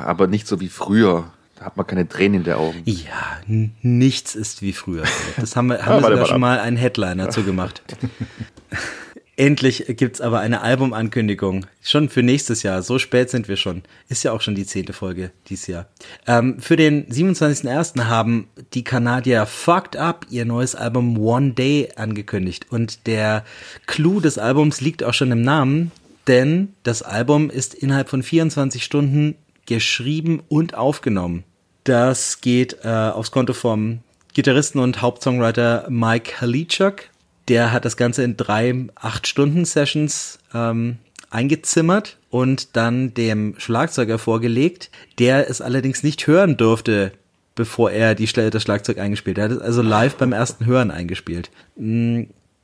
aber 0.04 0.26
nicht 0.26 0.46
so 0.46 0.60
wie 0.60 0.68
früher. 0.68 1.32
Da 1.56 1.66
hat 1.66 1.76
man 1.76 1.86
keine 1.86 2.08
Tränen 2.08 2.38
in 2.40 2.44
den 2.44 2.54
Augen. 2.54 2.82
Ja, 2.86 3.38
nichts 3.82 4.34
ist 4.34 4.62
wie 4.62 4.72
früher. 4.72 5.04
Das 5.38 5.56
haben 5.56 5.66
wir, 5.68 5.78
haben 5.84 5.98
wir 5.98 6.02
warte, 6.02 6.14
sogar 6.16 6.26
schon 6.26 6.40
mal 6.40 6.58
einen 6.58 6.76
Headliner 6.76 7.30
zu 7.30 7.42
gemacht. 7.42 7.82
Endlich 9.40 9.86
gibt's 9.88 10.20
aber 10.20 10.40
eine 10.40 10.60
Albumankündigung. 10.60 11.64
Schon 11.80 12.10
für 12.10 12.22
nächstes 12.22 12.62
Jahr. 12.62 12.82
So 12.82 12.98
spät 12.98 13.30
sind 13.30 13.48
wir 13.48 13.56
schon. 13.56 13.84
Ist 14.10 14.22
ja 14.22 14.32
auch 14.32 14.42
schon 14.42 14.54
die 14.54 14.66
zehnte 14.66 14.92
Folge 14.92 15.30
dieses 15.48 15.66
Jahr. 15.66 15.86
Ähm, 16.26 16.60
für 16.60 16.76
den 16.76 17.06
27.01. 17.06 18.04
haben 18.04 18.48
die 18.74 18.84
Kanadier 18.84 19.46
Fucked 19.46 19.96
Up 19.96 20.26
ihr 20.28 20.44
neues 20.44 20.74
Album 20.74 21.16
One 21.16 21.52
Day 21.52 21.88
angekündigt. 21.96 22.66
Und 22.68 23.06
der 23.06 23.46
Clou 23.86 24.20
des 24.20 24.36
Albums 24.36 24.82
liegt 24.82 25.02
auch 25.02 25.14
schon 25.14 25.32
im 25.32 25.40
Namen, 25.40 25.90
denn 26.26 26.74
das 26.82 27.00
Album 27.00 27.48
ist 27.48 27.72
innerhalb 27.72 28.10
von 28.10 28.22
24 28.22 28.84
Stunden 28.84 29.36
geschrieben 29.64 30.42
und 30.50 30.74
aufgenommen. 30.74 31.44
Das 31.84 32.42
geht 32.42 32.84
äh, 32.84 32.88
aufs 32.88 33.30
Konto 33.30 33.54
vom 33.54 34.00
Gitarristen 34.34 34.80
und 34.80 35.00
Hauptsongwriter 35.00 35.86
Mike 35.88 36.42
Halicek. 36.42 37.09
Der 37.50 37.72
hat 37.72 37.84
das 37.84 37.96
Ganze 37.96 38.22
in 38.22 38.36
drei 38.36 38.86
Acht-Stunden-Sessions 38.94 40.38
ähm, 40.54 40.98
eingezimmert 41.30 42.16
und 42.30 42.76
dann 42.76 43.12
dem 43.12 43.56
Schlagzeuger 43.58 44.18
vorgelegt, 44.18 44.90
der 45.18 45.50
es 45.50 45.60
allerdings 45.60 46.04
nicht 46.04 46.28
hören 46.28 46.56
durfte, 46.56 47.10
bevor 47.56 47.90
er 47.90 48.14
die, 48.14 48.26
das 48.26 48.62
Schlagzeug 48.62 48.98
eingespielt 48.98 49.36
hat. 49.38 49.50
Er 49.50 49.56
hat 49.56 49.56
es 49.56 49.62
also 49.62 49.82
live 49.82 50.14
beim 50.14 50.32
ersten 50.32 50.64
Hören 50.64 50.92
eingespielt. 50.92 51.50
Mm, 51.76 52.22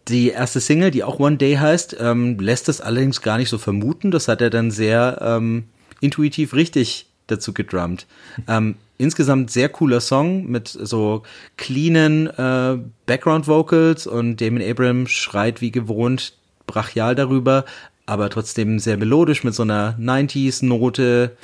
Die 0.09 0.29
erste 0.29 0.61
Single, 0.61 0.93
die 0.93 1.03
auch 1.03 1.19
One 1.19 1.37
Day 1.37 1.57
heißt, 1.57 1.97
ähm, 1.99 2.39
lässt 2.39 2.69
es 2.69 2.81
allerdings 2.81 3.23
gar 3.23 3.39
nicht 3.39 3.49
so 3.49 3.59
vermuten. 3.59 4.13
Das 4.13 4.29
hat 4.29 4.41
er 4.41 4.51
dann 4.51 4.71
sehr 4.71 5.19
ähm, 5.21 5.65
intuitiv 6.01 6.55
richtig 6.55 7.07
dazu 7.27 7.53
gedrummt. 7.53 8.07
Ähm, 8.47 8.77
insgesamt 8.99 9.51
sehr 9.51 9.69
cooler 9.69 10.01
Song 10.01 10.47
mit 10.47 10.69
so 10.69 11.23
cleanen 11.57 12.27
äh, 12.29 12.79
Background 13.07 13.47
Vocals 13.47 14.07
und 14.07 14.41
Damon 14.41 14.63
Abram 14.63 15.07
schreit 15.07 15.61
wie 15.61 15.71
gewohnt 15.71 16.35
brachial 16.67 17.15
darüber, 17.15 17.65
aber 18.07 18.29
trotzdem 18.31 18.79
sehr 18.79 18.97
melodisch 18.97 19.45
mit 19.45 19.55
so 19.55 19.63
einer 19.63 19.97
90s 20.01 20.65
Note. 20.65 21.37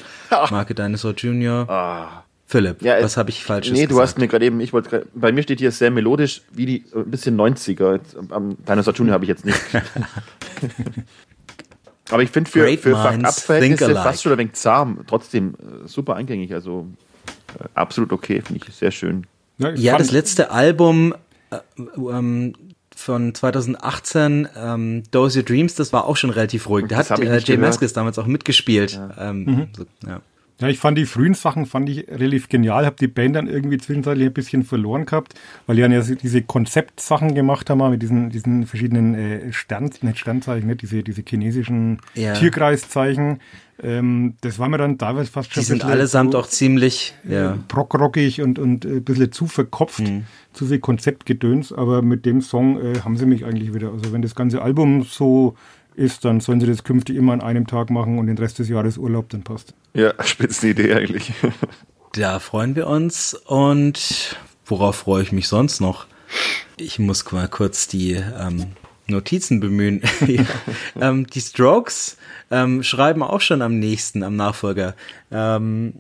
Marke 0.50 0.74
Dinosaur 0.74 1.12
Jr. 1.14 2.22
Philipp, 2.46 2.83
Ja, 2.83 3.03
was 3.03 3.16
habe 3.16 3.31
ich 3.31 3.42
falsches 3.44 3.72
Nee, 3.72 3.87
gesagt? 3.87 3.92
du 3.92 4.00
hast 4.03 4.18
mir 4.18 4.29
gerade 4.29 4.44
eben, 4.44 4.61
ich 4.61 4.72
wollte 4.74 5.07
bei 5.14 5.33
mir 5.33 5.42
steht 5.42 5.59
hier 5.61 5.70
sehr 5.72 5.90
melodisch, 5.90 6.42
wie 6.53 6.66
die, 6.66 6.85
äh, 6.94 6.98
ein 6.98 7.11
bisschen 7.11 7.35
90er. 7.40 7.94
Jetzt, 7.94 8.14
Am 8.31 8.57
Dinosaur 8.68 8.92
Junior 8.92 9.14
habe 9.14 9.24
ich 9.24 9.29
jetzt 9.29 9.46
nicht. 9.46 9.59
Aber 12.11 12.22
ich 12.22 12.31
finde 12.31 12.50
für, 12.50 12.61
Great 12.64 12.81
für 12.81 12.90
Fucked 12.94 13.12
minds 13.12 13.38
Up 13.38 13.44
Verhältnisse 13.44 13.79
think 13.87 13.90
alike. 13.96 14.09
fast 14.09 14.22
schon 14.22 14.33
ein 14.33 14.38
wenig 14.38 14.53
zahm. 14.53 14.98
Trotzdem 15.07 15.55
äh, 15.55 15.88
super 15.88 16.14
eingängig, 16.16 16.53
also 16.53 16.87
absolut 17.74 18.12
okay, 18.12 18.40
finde 18.40 18.64
ich 18.66 18.74
sehr 18.74 18.90
schön. 18.90 19.26
Ja, 19.58 19.92
fand- 19.92 20.00
das 20.00 20.10
letzte 20.12 20.50
Album 20.50 21.14
äh, 21.50 21.58
ähm, 21.96 22.54
von 22.94 23.34
2018, 23.34 24.48
ähm, 24.56 25.02
Those 25.10 25.38
Your 25.40 25.44
Dreams, 25.44 25.74
das 25.74 25.92
war 25.92 26.04
auch 26.06 26.16
schon 26.16 26.30
relativ 26.30 26.68
ruhig. 26.68 26.86
Da 26.88 26.96
Das 26.98 27.10
hat 27.10 27.20
äh, 27.20 27.38
Jay. 27.38 27.56
Maskis 27.56 27.92
damals 27.92 28.18
auch 28.18 28.26
mitgespielt. 28.26 29.00
Ähm, 29.18 29.68
so, 29.76 29.84
ja. 30.06 30.20
Ja, 30.62 30.68
ich 30.68 30.79
fand 30.79 30.96
die 30.96 31.07
frühen 31.07 31.35
Sachen 31.35 31.66
fand 31.66 31.88
ich 31.88 32.07
relativ 32.09 32.48
genial. 32.48 32.87
Habe 32.87 32.94
die 33.01 33.09
Band 33.09 33.35
dann 33.35 33.48
irgendwie 33.48 33.79
zwischenzeitlich 33.79 34.29
ein 34.29 34.33
bisschen 34.33 34.62
verloren 34.62 35.07
gehabt, 35.07 35.35
weil 35.66 35.75
die 35.75 35.83
dann 35.83 35.90
ja 35.90 36.01
diese 36.01 36.42
Konzeptsachen 36.42 37.35
gemacht 37.35 37.68
haben 37.68 37.90
mit 37.90 38.01
diesen, 38.01 38.31
diesen 38.31 38.66
verschiedenen 38.66 39.14
äh, 39.14 39.53
Stern, 39.53 39.90
nicht 40.03 40.18
Sternzeichen, 40.20 40.68
nicht 40.68 40.83
diese, 40.83 41.03
diese 41.03 41.22
chinesischen 41.29 41.98
Ja. 42.14 42.35
Tierkreiszeichen. 42.35 43.40
Ähm, 43.83 44.35
das 44.42 44.61
war 44.61 44.68
mir 44.68 44.79
dann 44.79 44.98
teilweise 44.98 45.33
fast 45.33 45.53
schon 45.53 45.62
Die 45.62 45.66
sind 45.66 45.85
allesamt 45.85 46.33
so, 46.33 46.38
auch 46.38 46.46
ziemlich, 46.46 47.14
ja. 47.29 47.59
brockrockig 47.66 48.40
und, 48.40 48.61
und 48.61 48.85
äh, 48.85 48.88
ein 48.88 49.05
bisschen 49.05 49.33
zu 49.33 49.46
verkopft, 49.48 50.05
zu 50.53 50.66
viel 50.66 50.79
Konzeptgedöns, 50.79 51.72
aber 51.72 52.03
mit 52.03 52.25
dem 52.25 52.40
Song 52.40 52.79
äh, 52.81 53.01
haben 53.01 53.16
sie 53.16 53.27
mich 53.27 53.44
eigentlich 53.44 53.75
wieder. 53.75 53.90
Also 53.90 54.12
wenn 54.12 54.22
das 54.22 54.37
ganze 54.37 54.62
Album 54.62 55.03
so 55.03 55.57
ist, 55.94 56.24
dann 56.24 56.40
sollen 56.40 56.61
sie 56.61 56.66
das 56.66 56.85
künftig 56.85 57.16
immer 57.16 57.33
an 57.33 57.40
einem 57.40 57.66
Tag 57.66 57.90
machen 57.90 58.18
und 58.18 58.26
den 58.26 58.38
Rest 58.38 58.59
des 58.59 58.68
Jahres 58.68 58.98
Urlaub, 58.98 59.28
dann 59.31 59.42
passt. 59.42 59.74
Ja, 59.94 60.12
Spitzenidee 60.24 60.94
eigentlich. 60.94 61.33
Da 62.12 62.38
freuen 62.38 62.76
wir 62.76 62.87
uns 62.87 63.35
und 63.35 64.37
worauf 64.66 64.96
freue 64.96 65.22
ich 65.22 65.33
mich 65.33 65.48
sonst 65.48 65.81
noch? 65.81 66.07
Ich 66.76 66.98
muss 66.98 67.31
mal 67.33 67.48
kurz 67.48 67.88
die 67.88 68.12
ähm, 68.12 68.72
Notizen 69.07 69.61
bemühen. 69.61 70.02
ja. 70.26 70.44
ähm, 71.00 71.26
die 71.26 71.40
Strokes 71.40 72.16
ähm, 72.50 72.83
schreiben 72.83 73.22
auch 73.22 73.40
schon 73.40 73.62
am 73.62 73.78
nächsten, 73.78 74.22
am 74.22 74.37
Nachfolger. 74.37 74.94
Ähm, 75.31 75.94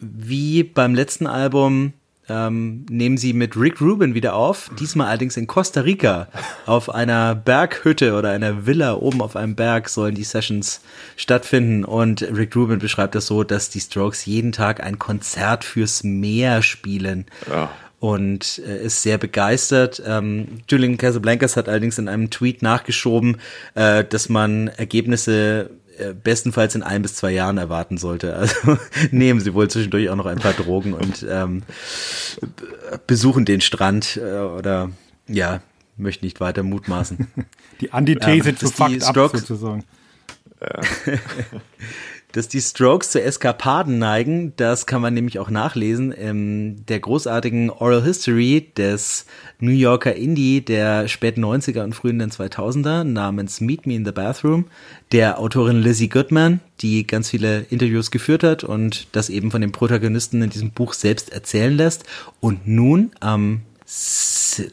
wie 0.00 0.62
beim 0.62 0.94
letzten 0.94 1.26
Album 1.26 1.92
ähm, 2.28 2.86
nehmen 2.88 3.18
sie 3.18 3.32
mit 3.32 3.56
Rick 3.56 3.80
Rubin 3.80 4.14
wieder 4.14 4.34
auf, 4.34 4.70
diesmal 4.78 5.08
allerdings 5.08 5.36
in 5.36 5.46
Costa 5.46 5.82
Rica. 5.82 6.28
Auf 6.66 6.88
einer 6.88 7.34
Berghütte 7.34 8.14
oder 8.14 8.30
einer 8.30 8.66
Villa 8.66 8.94
oben 8.94 9.20
auf 9.20 9.36
einem 9.36 9.54
Berg 9.54 9.88
sollen 9.88 10.14
die 10.14 10.24
Sessions 10.24 10.80
stattfinden. 11.16 11.84
Und 11.84 12.22
Rick 12.22 12.56
Rubin 12.56 12.78
beschreibt 12.78 13.14
das 13.14 13.26
so, 13.26 13.44
dass 13.44 13.70
die 13.70 13.80
Strokes 13.80 14.24
jeden 14.24 14.52
Tag 14.52 14.82
ein 14.82 14.98
Konzert 14.98 15.64
fürs 15.64 16.02
Meer 16.04 16.62
spielen. 16.62 17.26
Ja. 17.48 17.70
Und 18.00 18.60
äh, 18.66 18.84
ist 18.84 19.02
sehr 19.02 19.16
begeistert. 19.16 20.02
Ähm, 20.06 20.60
Julian 20.68 20.98
Casablancas 20.98 21.56
hat 21.56 21.68
allerdings 21.68 21.98
in 21.98 22.08
einem 22.08 22.30
Tweet 22.30 22.60
nachgeschoben, 22.60 23.38
äh, 23.74 24.04
dass 24.04 24.28
man 24.28 24.68
Ergebnisse 24.68 25.70
bestenfalls 26.22 26.74
in 26.74 26.82
ein 26.82 27.02
bis 27.02 27.14
zwei 27.14 27.30
Jahren 27.32 27.58
erwarten 27.58 27.98
sollte. 27.98 28.34
Also 28.36 28.78
nehmen 29.10 29.40
Sie 29.40 29.54
wohl 29.54 29.68
zwischendurch 29.68 30.08
auch 30.10 30.16
noch 30.16 30.26
ein 30.26 30.38
paar 30.38 30.52
Drogen 30.54 30.92
und 30.94 31.24
ähm, 31.28 31.62
besuchen 33.06 33.44
den 33.44 33.60
Strand 33.60 34.16
äh, 34.16 34.38
oder 34.38 34.90
ja, 35.28 35.60
möchte 35.96 36.24
nicht 36.24 36.40
weiter 36.40 36.62
mutmaßen. 36.62 37.28
Die 37.80 37.92
Antithese 37.92 38.50
Ähm, 38.50 38.56
zu 38.56 38.66
Fucked 38.70 39.02
Up 39.04 39.10
Strokes- 39.16 39.40
sozusagen. 39.40 39.84
Dass 42.34 42.48
die 42.48 42.60
Strokes 42.60 43.10
zu 43.10 43.22
Eskapaden 43.22 44.00
neigen, 44.00 44.54
das 44.56 44.86
kann 44.86 45.00
man 45.00 45.14
nämlich 45.14 45.38
auch 45.38 45.50
nachlesen 45.50 46.10
in 46.10 46.84
der 46.86 46.98
großartigen 46.98 47.70
Oral 47.70 48.02
History 48.02 48.72
des 48.76 49.26
New 49.60 49.70
Yorker 49.70 50.16
Indie 50.16 50.60
der 50.60 51.06
späten 51.06 51.44
90er 51.44 51.84
und 51.84 51.94
frühen 51.94 52.20
2000er 52.20 53.04
namens 53.04 53.60
Meet 53.60 53.86
Me 53.86 53.94
in 53.94 54.04
the 54.04 54.10
Bathroom 54.10 54.64
der 55.12 55.38
Autorin 55.38 55.80
Lizzie 55.80 56.08
Goodman, 56.08 56.58
die 56.80 57.06
ganz 57.06 57.30
viele 57.30 57.66
Interviews 57.70 58.10
geführt 58.10 58.42
hat 58.42 58.64
und 58.64 59.06
das 59.12 59.30
eben 59.30 59.52
von 59.52 59.60
den 59.60 59.70
Protagonisten 59.70 60.42
in 60.42 60.50
diesem 60.50 60.72
Buch 60.72 60.92
selbst 60.92 61.32
erzählen 61.32 61.76
lässt. 61.76 62.02
Und 62.40 62.66
nun 62.66 63.12
am 63.20 63.60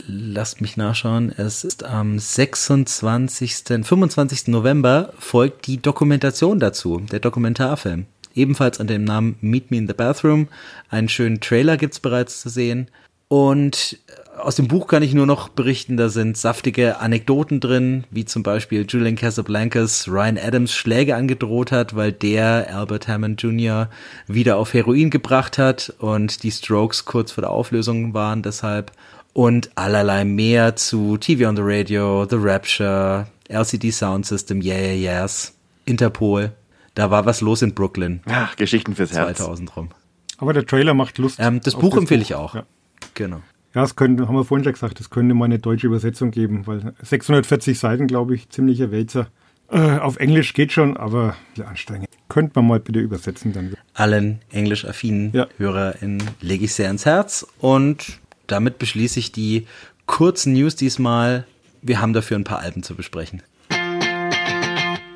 lasst 0.08 0.62
mich 0.62 0.78
nachschauen, 0.78 1.32
es 1.36 1.64
ist 1.64 1.84
am 1.84 2.20
26., 2.20 3.64
25. 3.84 4.48
November 4.48 5.14
folgt 5.18 5.68
die 5.68 5.82
Dokumentation 5.82 6.60
dazu, 6.60 7.00
der 7.12 7.20
Dokumentarfilm. 7.20 8.06
Ebenfalls 8.34 8.80
unter 8.80 8.94
dem 8.94 9.04
Namen 9.04 9.36
Meet 9.42 9.72
Me 9.72 9.78
in 9.78 9.88
the 9.88 9.94
Bathroom. 9.94 10.48
Einen 10.90 11.10
schönen 11.10 11.42
Trailer 11.42 11.78
gibt's 11.78 12.00
bereits 12.00 12.42
zu 12.42 12.50
sehen. 12.50 12.88
Und 13.32 13.98
aus 14.38 14.58
dem 14.58 14.68
Buch 14.68 14.88
kann 14.88 15.04
ich 15.04 15.14
nur 15.14 15.26
noch 15.26 15.48
berichten, 15.48 15.96
da 15.96 16.10
sind 16.10 16.36
saftige 16.36 17.00
Anekdoten 17.00 17.62
drin, 17.62 18.04
wie 18.12 18.26
zum 18.26 18.44
Beispiel 18.44 18.86
Julian 18.86 19.16
Casablancas 19.16 20.10
Ryan 20.10 20.38
Adams 20.38 20.74
Schläge 20.74 21.16
angedroht 21.16 21.72
hat, 21.72 21.96
weil 21.96 22.12
der 22.12 22.76
Albert 22.76 23.08
Hammond 23.08 23.42
Jr. 23.42 23.90
wieder 24.28 24.58
auf 24.58 24.74
Heroin 24.74 25.12
gebracht 25.12 25.58
hat 25.58 25.94
und 26.00 26.44
die 26.44 26.52
Strokes 26.52 27.06
kurz 27.06 27.32
vor 27.32 27.42
der 27.42 27.52
Auflösung 27.52 28.14
waren 28.14 28.42
deshalb 28.42 28.92
und 29.32 29.70
allerlei 29.76 30.26
mehr 30.26 30.76
zu 30.76 31.16
TV 31.16 31.48
on 31.48 31.56
the 31.56 31.62
Radio, 31.64 32.28
The 32.30 32.36
Rapture, 32.38 33.28
LCD 33.48 33.92
Sound 33.92 34.26
System, 34.26 34.62
Yeah 34.62 34.78
Yeah 34.78 35.22
Yes, 35.24 35.54
Interpol. 35.86 36.52
Da 36.96 37.12
war 37.12 37.26
was 37.26 37.40
los 37.40 37.62
in 37.62 37.74
Brooklyn. 37.74 38.20
Ach, 38.26 38.58
Geschichten 38.58 38.94
fürs 38.94 39.14
Herz. 39.14 39.38
2000 39.38 39.74
rum. 39.78 39.90
Aber 40.38 40.52
der 40.52 40.66
Trailer 40.66 40.94
macht 40.94 41.18
Lust. 41.18 41.38
Ähm, 41.40 41.62
das 41.64 41.76
Buch 41.76 41.96
empfehle 41.96 42.24
ich 42.24 42.36
auch. 42.36 42.56
Ja. 42.56 42.66
Genau. 43.14 43.42
Ja, 43.74 43.82
das 43.82 43.96
könnte, 43.96 44.28
haben 44.28 44.36
wir 44.36 44.44
vorhin 44.44 44.64
schon 44.66 44.74
gesagt, 44.74 45.00
das 45.00 45.10
könnte 45.10 45.34
mal 45.34 45.46
eine 45.46 45.60
deutsche 45.60 45.88
Übersetzung 45.88 46.32
geben, 46.32 46.68
weil 46.68 46.94
640 47.02 47.80
Seiten, 47.80 48.08
glaube 48.08 48.36
ich, 48.36 48.50
ziemlicher 48.50 48.92
Wälzer. 48.92 49.28
Äh, 49.70 49.98
auf 50.00 50.18
Englisch 50.18 50.54
geht 50.54 50.74
schon, 50.74 50.98
aber 50.98 51.36
anstrengend. 51.66 52.08
Könnte 52.28 52.52
man 52.56 52.68
mal 52.68 52.80
bitte 52.82 53.00
übersetzen 53.00 53.54
dann. 53.54 53.74
Allen 53.94 54.40
englisch-affinen 54.52 55.32
Ja. 55.34 55.48
HörerInnen 55.58 56.22
lege 56.42 56.66
ich 56.66 56.74
sehr 56.74 56.90
ins 56.90 57.06
Herz 57.06 57.46
und 57.60 58.20
damit 58.48 58.80
beschließe 58.80 59.20
ich 59.20 59.32
die 59.32 59.68
kurzen 60.06 60.54
News 60.54 60.76
diesmal. 60.76 61.46
Wir 61.82 62.02
haben 62.02 62.12
dafür 62.14 62.38
ein 62.38 62.44
paar 62.44 62.60
Alben 62.60 62.84
zu 62.84 62.96
besprechen. 62.96 63.42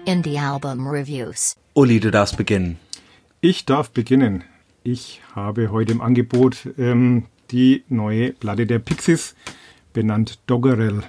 Indie 0.06 0.39
Album 0.39 0.88
Reviews. 0.88 1.56
Uli, 1.74 2.00
du 2.00 2.12
darfst 2.12 2.38
beginnen. 2.38 2.78
Ich 3.41 3.65
darf 3.65 3.89
beginnen. 3.91 4.43
Ich 4.84 5.21
habe 5.36 5.71
heute 5.71 5.91
im 5.91 6.02
Angebot 6.02 6.69
ähm, 6.78 7.26
die 7.52 7.84
neue 7.90 8.32
Platte 8.32 8.66
der 8.66 8.80
Pixies, 8.80 9.36
benannt 9.94 10.40
Doggerel. 10.48 11.04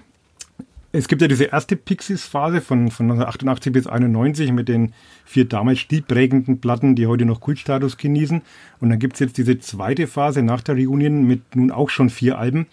Es 0.92 1.08
gibt 1.08 1.20
ja 1.20 1.28
diese 1.28 1.44
erste 1.44 1.76
Pixies-Phase 1.76 2.62
von, 2.62 2.90
von 2.90 3.04
1988 3.10 3.72
bis 3.72 3.86
91 3.86 4.52
mit 4.52 4.68
den 4.68 4.94
vier 5.26 5.44
damals 5.44 5.80
stilprägenden 5.80 6.58
Platten, 6.60 6.94
die 6.94 7.06
heute 7.06 7.26
noch 7.26 7.40
Kultstatus 7.40 7.98
genießen. 7.98 8.40
Und 8.80 8.88
dann 8.88 8.98
gibt 8.98 9.14
es 9.14 9.20
jetzt 9.20 9.36
diese 9.36 9.58
zweite 9.58 10.06
Phase 10.06 10.42
nach 10.42 10.62
der 10.62 10.76
Reunion 10.76 11.24
mit 11.24 11.54
nun 11.54 11.70
auch 11.70 11.90
schon 11.90 12.08
vier 12.08 12.38
Alben, 12.38 12.66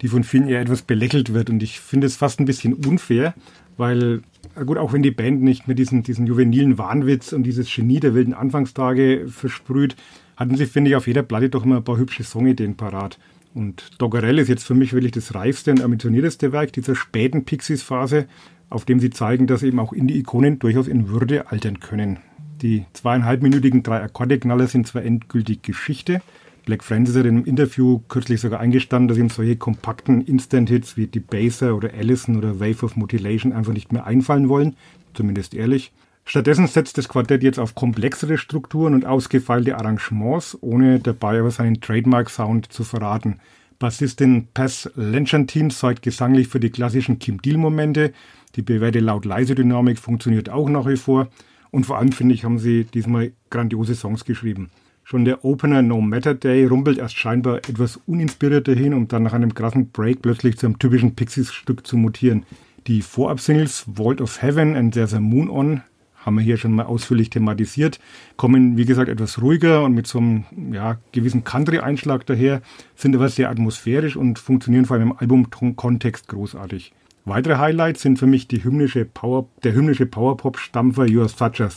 die 0.00 0.08
von 0.08 0.24
vielen 0.24 0.48
eher 0.48 0.62
etwas 0.62 0.82
belächelt 0.82 1.34
wird. 1.34 1.50
Und 1.50 1.62
ich 1.62 1.80
finde 1.80 2.06
es 2.06 2.16
fast 2.16 2.40
ein 2.40 2.46
bisschen 2.46 2.72
unfair, 2.72 3.34
weil, 3.76 4.22
gut, 4.64 4.78
auch 4.78 4.94
wenn 4.94 5.02
die 5.02 5.10
Band 5.10 5.42
nicht 5.42 5.66
mehr 5.66 5.76
diesen, 5.76 6.02
diesen 6.02 6.26
juvenilen 6.26 6.78
Wahnwitz 6.78 7.34
und 7.34 7.42
dieses 7.42 7.70
Genie 7.74 8.00
der 8.00 8.14
wilden 8.14 8.32
Anfangstage 8.32 9.26
versprüht, 9.28 9.96
hatten 10.36 10.56
sie, 10.56 10.66
finde 10.66 10.90
ich, 10.90 10.96
auf 10.96 11.06
jeder 11.06 11.22
Platte 11.22 11.48
doch 11.48 11.64
immer 11.64 11.76
ein 11.76 11.84
paar 11.84 11.98
hübsche 11.98 12.22
Songideen 12.22 12.76
parat. 12.76 13.18
Und 13.54 13.90
Doggerel 13.98 14.38
ist 14.38 14.48
jetzt 14.48 14.64
für 14.64 14.74
mich 14.74 14.92
wirklich 14.92 15.12
das 15.12 15.34
reifste 15.34 15.70
und 15.70 15.82
ambitionierteste 15.82 16.52
Werk 16.52 16.72
dieser 16.74 16.94
späten 16.94 17.44
Pixies-Phase, 17.44 18.26
auf 18.68 18.84
dem 18.84 19.00
sie 19.00 19.10
zeigen, 19.10 19.46
dass 19.46 19.62
eben 19.62 19.78
auch 19.78 19.92
Indie-Ikonen 19.92 20.58
durchaus 20.58 20.88
in 20.88 21.08
Würde 21.08 21.50
altern 21.50 21.80
können. 21.80 22.18
Die 22.60 22.84
zweieinhalbminütigen 22.92 23.82
drei 23.82 24.02
Akkordeknaller 24.02 24.66
sind 24.66 24.86
zwar 24.86 25.04
endgültig 25.04 25.62
Geschichte. 25.62 26.20
Black 26.66 26.82
Francis 26.82 27.16
hat 27.16 27.24
in 27.24 27.36
einem 27.36 27.44
Interview 27.44 28.00
kürzlich 28.08 28.40
sogar 28.40 28.60
eingestanden, 28.60 29.08
dass 29.08 29.18
ihm 29.18 29.30
solche 29.30 29.56
kompakten 29.56 30.20
Instant-Hits 30.20 30.96
wie 30.96 31.06
Debaser 31.06 31.76
oder 31.76 31.94
Allison 31.94 32.36
oder 32.36 32.58
Wave 32.60 32.84
of 32.84 32.96
Mutilation 32.96 33.52
einfach 33.52 33.72
nicht 33.72 33.92
mehr 33.92 34.06
einfallen 34.06 34.48
wollen, 34.48 34.76
zumindest 35.14 35.54
ehrlich. 35.54 35.92
Stattdessen 36.28 36.66
setzt 36.66 36.98
das 36.98 37.08
Quartett 37.08 37.44
jetzt 37.44 37.60
auf 37.60 37.76
komplexere 37.76 38.36
Strukturen 38.36 38.94
und 38.94 39.06
ausgefeilte 39.06 39.78
Arrangements, 39.78 40.58
ohne 40.60 40.98
dabei 40.98 41.38
aber 41.38 41.52
seinen 41.52 41.80
Trademark-Sound 41.80 42.72
zu 42.72 42.82
verraten. 42.82 43.38
Bassistin 43.78 44.48
Paz 44.52 44.90
Lenchantin 44.96 45.70
sorgt 45.70 46.02
gesanglich 46.02 46.48
für 46.48 46.58
die 46.58 46.70
klassischen 46.70 47.20
Kim 47.20 47.40
Deal-Momente. 47.40 48.12
Die 48.56 48.62
bewährte 48.62 48.98
Laut-Leise-Dynamik 48.98 50.00
funktioniert 50.00 50.48
auch 50.50 50.68
nach 50.68 50.86
wie 50.86 50.96
vor. 50.96 51.28
Und 51.70 51.86
vor 51.86 51.98
allem, 51.98 52.10
finde 52.10 52.34
ich, 52.34 52.44
haben 52.44 52.58
sie 52.58 52.84
diesmal 52.84 53.30
grandiose 53.50 53.94
Songs 53.94 54.24
geschrieben. 54.24 54.70
Schon 55.04 55.24
der 55.24 55.44
Opener 55.44 55.82
No 55.82 56.00
Matter 56.00 56.34
Day 56.34 56.64
rumpelt 56.66 56.98
erst 56.98 57.16
scheinbar 57.16 57.58
etwas 57.58 58.00
uninspiriert 58.06 58.66
dahin, 58.66 58.94
um 58.94 59.06
dann 59.06 59.22
nach 59.22 59.32
einem 59.32 59.54
krassen 59.54 59.90
Break 59.90 60.22
plötzlich 60.22 60.58
zu 60.58 60.66
einem 60.66 60.80
typischen 60.80 61.14
Pixies-Stück 61.14 61.86
zu 61.86 61.96
mutieren. 61.96 62.44
Die 62.88 63.00
Vorab-Singles 63.00 63.86
Vault 63.94 64.20
of 64.20 64.42
Heaven 64.42 64.74
and 64.74 64.92
There's 64.92 65.14
a 65.14 65.20
Moon 65.20 65.48
On 65.48 65.82
haben 66.26 66.36
wir 66.36 66.42
hier 66.42 66.58
schon 66.58 66.72
mal 66.72 66.86
ausführlich 66.86 67.30
thematisiert, 67.30 68.00
kommen 68.36 68.76
wie 68.76 68.84
gesagt 68.84 69.08
etwas 69.08 69.40
ruhiger 69.40 69.84
und 69.84 69.94
mit 69.94 70.08
so 70.08 70.18
einem 70.18 70.44
ja, 70.72 70.98
gewissen 71.12 71.44
Country-Einschlag 71.44 72.26
daher, 72.26 72.60
sind 72.96 73.14
aber 73.14 73.28
sehr 73.28 73.48
atmosphärisch 73.48 74.16
und 74.16 74.40
funktionieren 74.40 74.84
vor 74.84 74.96
allem 74.96 75.12
im 75.12 75.18
Albumkontext 75.18 76.28
großartig. 76.28 76.92
Weitere 77.24 77.56
Highlights 77.56 78.02
sind 78.02 78.18
für 78.18 78.26
mich 78.26 78.46
die 78.46 78.62
hymnische 78.62 79.04
Power, 79.04 79.48
der 79.64 79.72
hymnische 79.72 80.06
Powerpop-Stampfer 80.06 81.04
You're 81.04 81.28
Such 81.28 81.60
a 81.60 81.70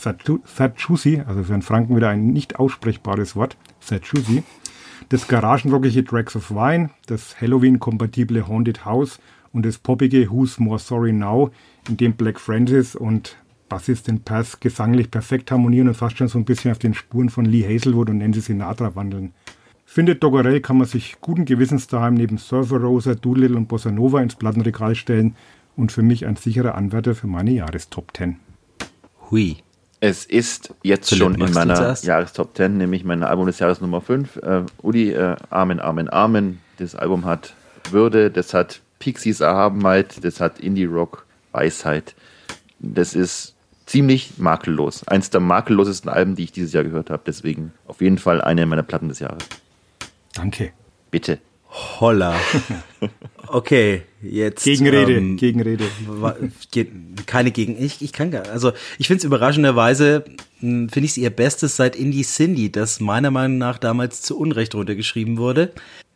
Satchusi, 0.44 1.22
also 1.26 1.44
für 1.44 1.54
einen 1.54 1.62
Franken 1.62 1.96
wieder 1.96 2.08
ein 2.08 2.28
nicht 2.28 2.58
aussprechbares 2.58 3.34
Wort, 3.34 3.56
Satchusi, 3.80 4.42
das 5.08 5.26
garagenrockige 5.26 6.04
Tracks 6.04 6.36
of 6.36 6.50
Wine, 6.52 6.90
das 7.06 7.40
Halloween-kompatible 7.40 8.46
Haunted 8.46 8.84
House 8.84 9.18
und 9.52 9.66
das 9.66 9.78
poppige 9.78 10.30
Who's 10.30 10.58
More 10.58 10.78
Sorry 10.78 11.12
Now, 11.12 11.50
in 11.88 11.96
dem 11.96 12.12
Black 12.12 12.38
Francis 12.38 12.94
und 12.94 13.36
Bassistin 13.70 14.20
Paz 14.20 14.60
gesanglich 14.60 15.10
perfekt 15.10 15.50
harmonieren 15.50 15.88
und 15.88 15.94
fast 15.94 16.18
schon 16.18 16.28
so 16.28 16.36
ein 16.36 16.44
bisschen 16.44 16.72
auf 16.72 16.78
den 16.78 16.92
Spuren 16.92 17.30
von 17.30 17.46
Lee 17.46 17.64
Hazelwood 17.64 18.10
und 18.10 18.18
Nancy 18.18 18.40
Sinatra 18.40 18.94
wandeln. 18.94 19.32
Findet 19.86 20.22
Doggerel 20.22 20.60
kann 20.60 20.76
man 20.76 20.86
sich 20.86 21.16
guten 21.20 21.46
Gewissens 21.46 21.86
daheim 21.86 22.14
neben 22.14 22.36
Surfer 22.36 22.76
Rosa, 22.76 23.14
Doolittle 23.14 23.56
und 23.56 23.68
Bossa 23.68 23.90
Nova 23.90 24.20
ins 24.20 24.36
Plattenregal 24.36 24.94
stellen 24.94 25.34
und 25.76 25.90
für 25.90 26.02
mich 26.02 26.26
ein 26.26 26.36
sicherer 26.36 26.74
Anwärter 26.74 27.14
für 27.14 27.26
meine 27.26 27.52
Jahrestop 27.52 28.14
10. 28.14 28.36
Hui. 29.30 29.56
Es 30.00 30.24
ist 30.24 30.74
jetzt 30.82 31.08
Philipp, 31.08 31.22
schon 31.22 31.40
in 31.40 31.52
meiner? 31.52 31.96
Jahrestop 32.02 32.56
10, 32.56 32.76
nämlich 32.76 33.04
mein 33.04 33.22
Album 33.22 33.46
des 33.46 33.58
Jahres 33.58 33.80
Nummer 33.80 34.00
5. 34.00 34.36
Äh, 34.36 34.62
Uli, 34.82 35.12
äh, 35.12 35.36
Amen, 35.50 35.80
Amen, 35.80 36.08
Amen. 36.08 36.60
Das 36.78 36.94
Album 36.94 37.24
hat 37.24 37.54
Würde, 37.90 38.30
das 38.30 38.54
hat 38.54 38.80
Pixies 38.98 39.40
Erhabenheit, 39.40 40.24
das 40.24 40.40
hat 40.40 40.60
Indie-Rock 40.60 41.26
Weisheit. 41.52 42.14
Das 42.78 43.14
ist 43.14 43.54
ziemlich 43.90 44.38
makellos. 44.38 45.06
Eins 45.08 45.30
der 45.30 45.40
makellosesten 45.40 46.10
Alben, 46.10 46.36
die 46.36 46.44
ich 46.44 46.52
dieses 46.52 46.72
Jahr 46.72 46.84
gehört 46.84 47.10
habe. 47.10 47.22
Deswegen 47.26 47.72
auf 47.86 48.00
jeden 48.00 48.18
Fall 48.18 48.40
eine 48.40 48.64
meiner 48.66 48.84
Platten 48.84 49.08
des 49.08 49.18
Jahres. 49.18 49.42
Danke. 50.34 50.72
Bitte. 51.10 51.38
Holla. 52.00 52.34
Okay, 53.52 54.02
jetzt. 54.22 54.62
Gegenrede, 54.62 55.14
ähm, 55.14 55.36
Gegenrede. 55.36 55.84
keine 57.26 57.50
gegen 57.50 57.82
ich 57.82 58.00
ich 58.00 58.12
kann 58.12 58.30
gar 58.30 58.48
also 58.48 58.72
ich 58.96 59.08
finde 59.08 59.18
es 59.18 59.24
überraschenderweise 59.24 60.24
mh, 60.60 60.88
finde 60.92 61.06
ich 61.06 61.12
es 61.12 61.16
ihr 61.16 61.30
bestes 61.30 61.74
seit 61.74 61.96
Indie 61.96 62.22
Cindy 62.22 62.70
das 62.70 63.00
meiner 63.00 63.32
Meinung 63.32 63.58
nach 63.58 63.78
damals 63.78 64.22
zu 64.22 64.38
Unrecht 64.38 64.76
runtergeschrieben 64.76 65.36
wurde 65.36 65.72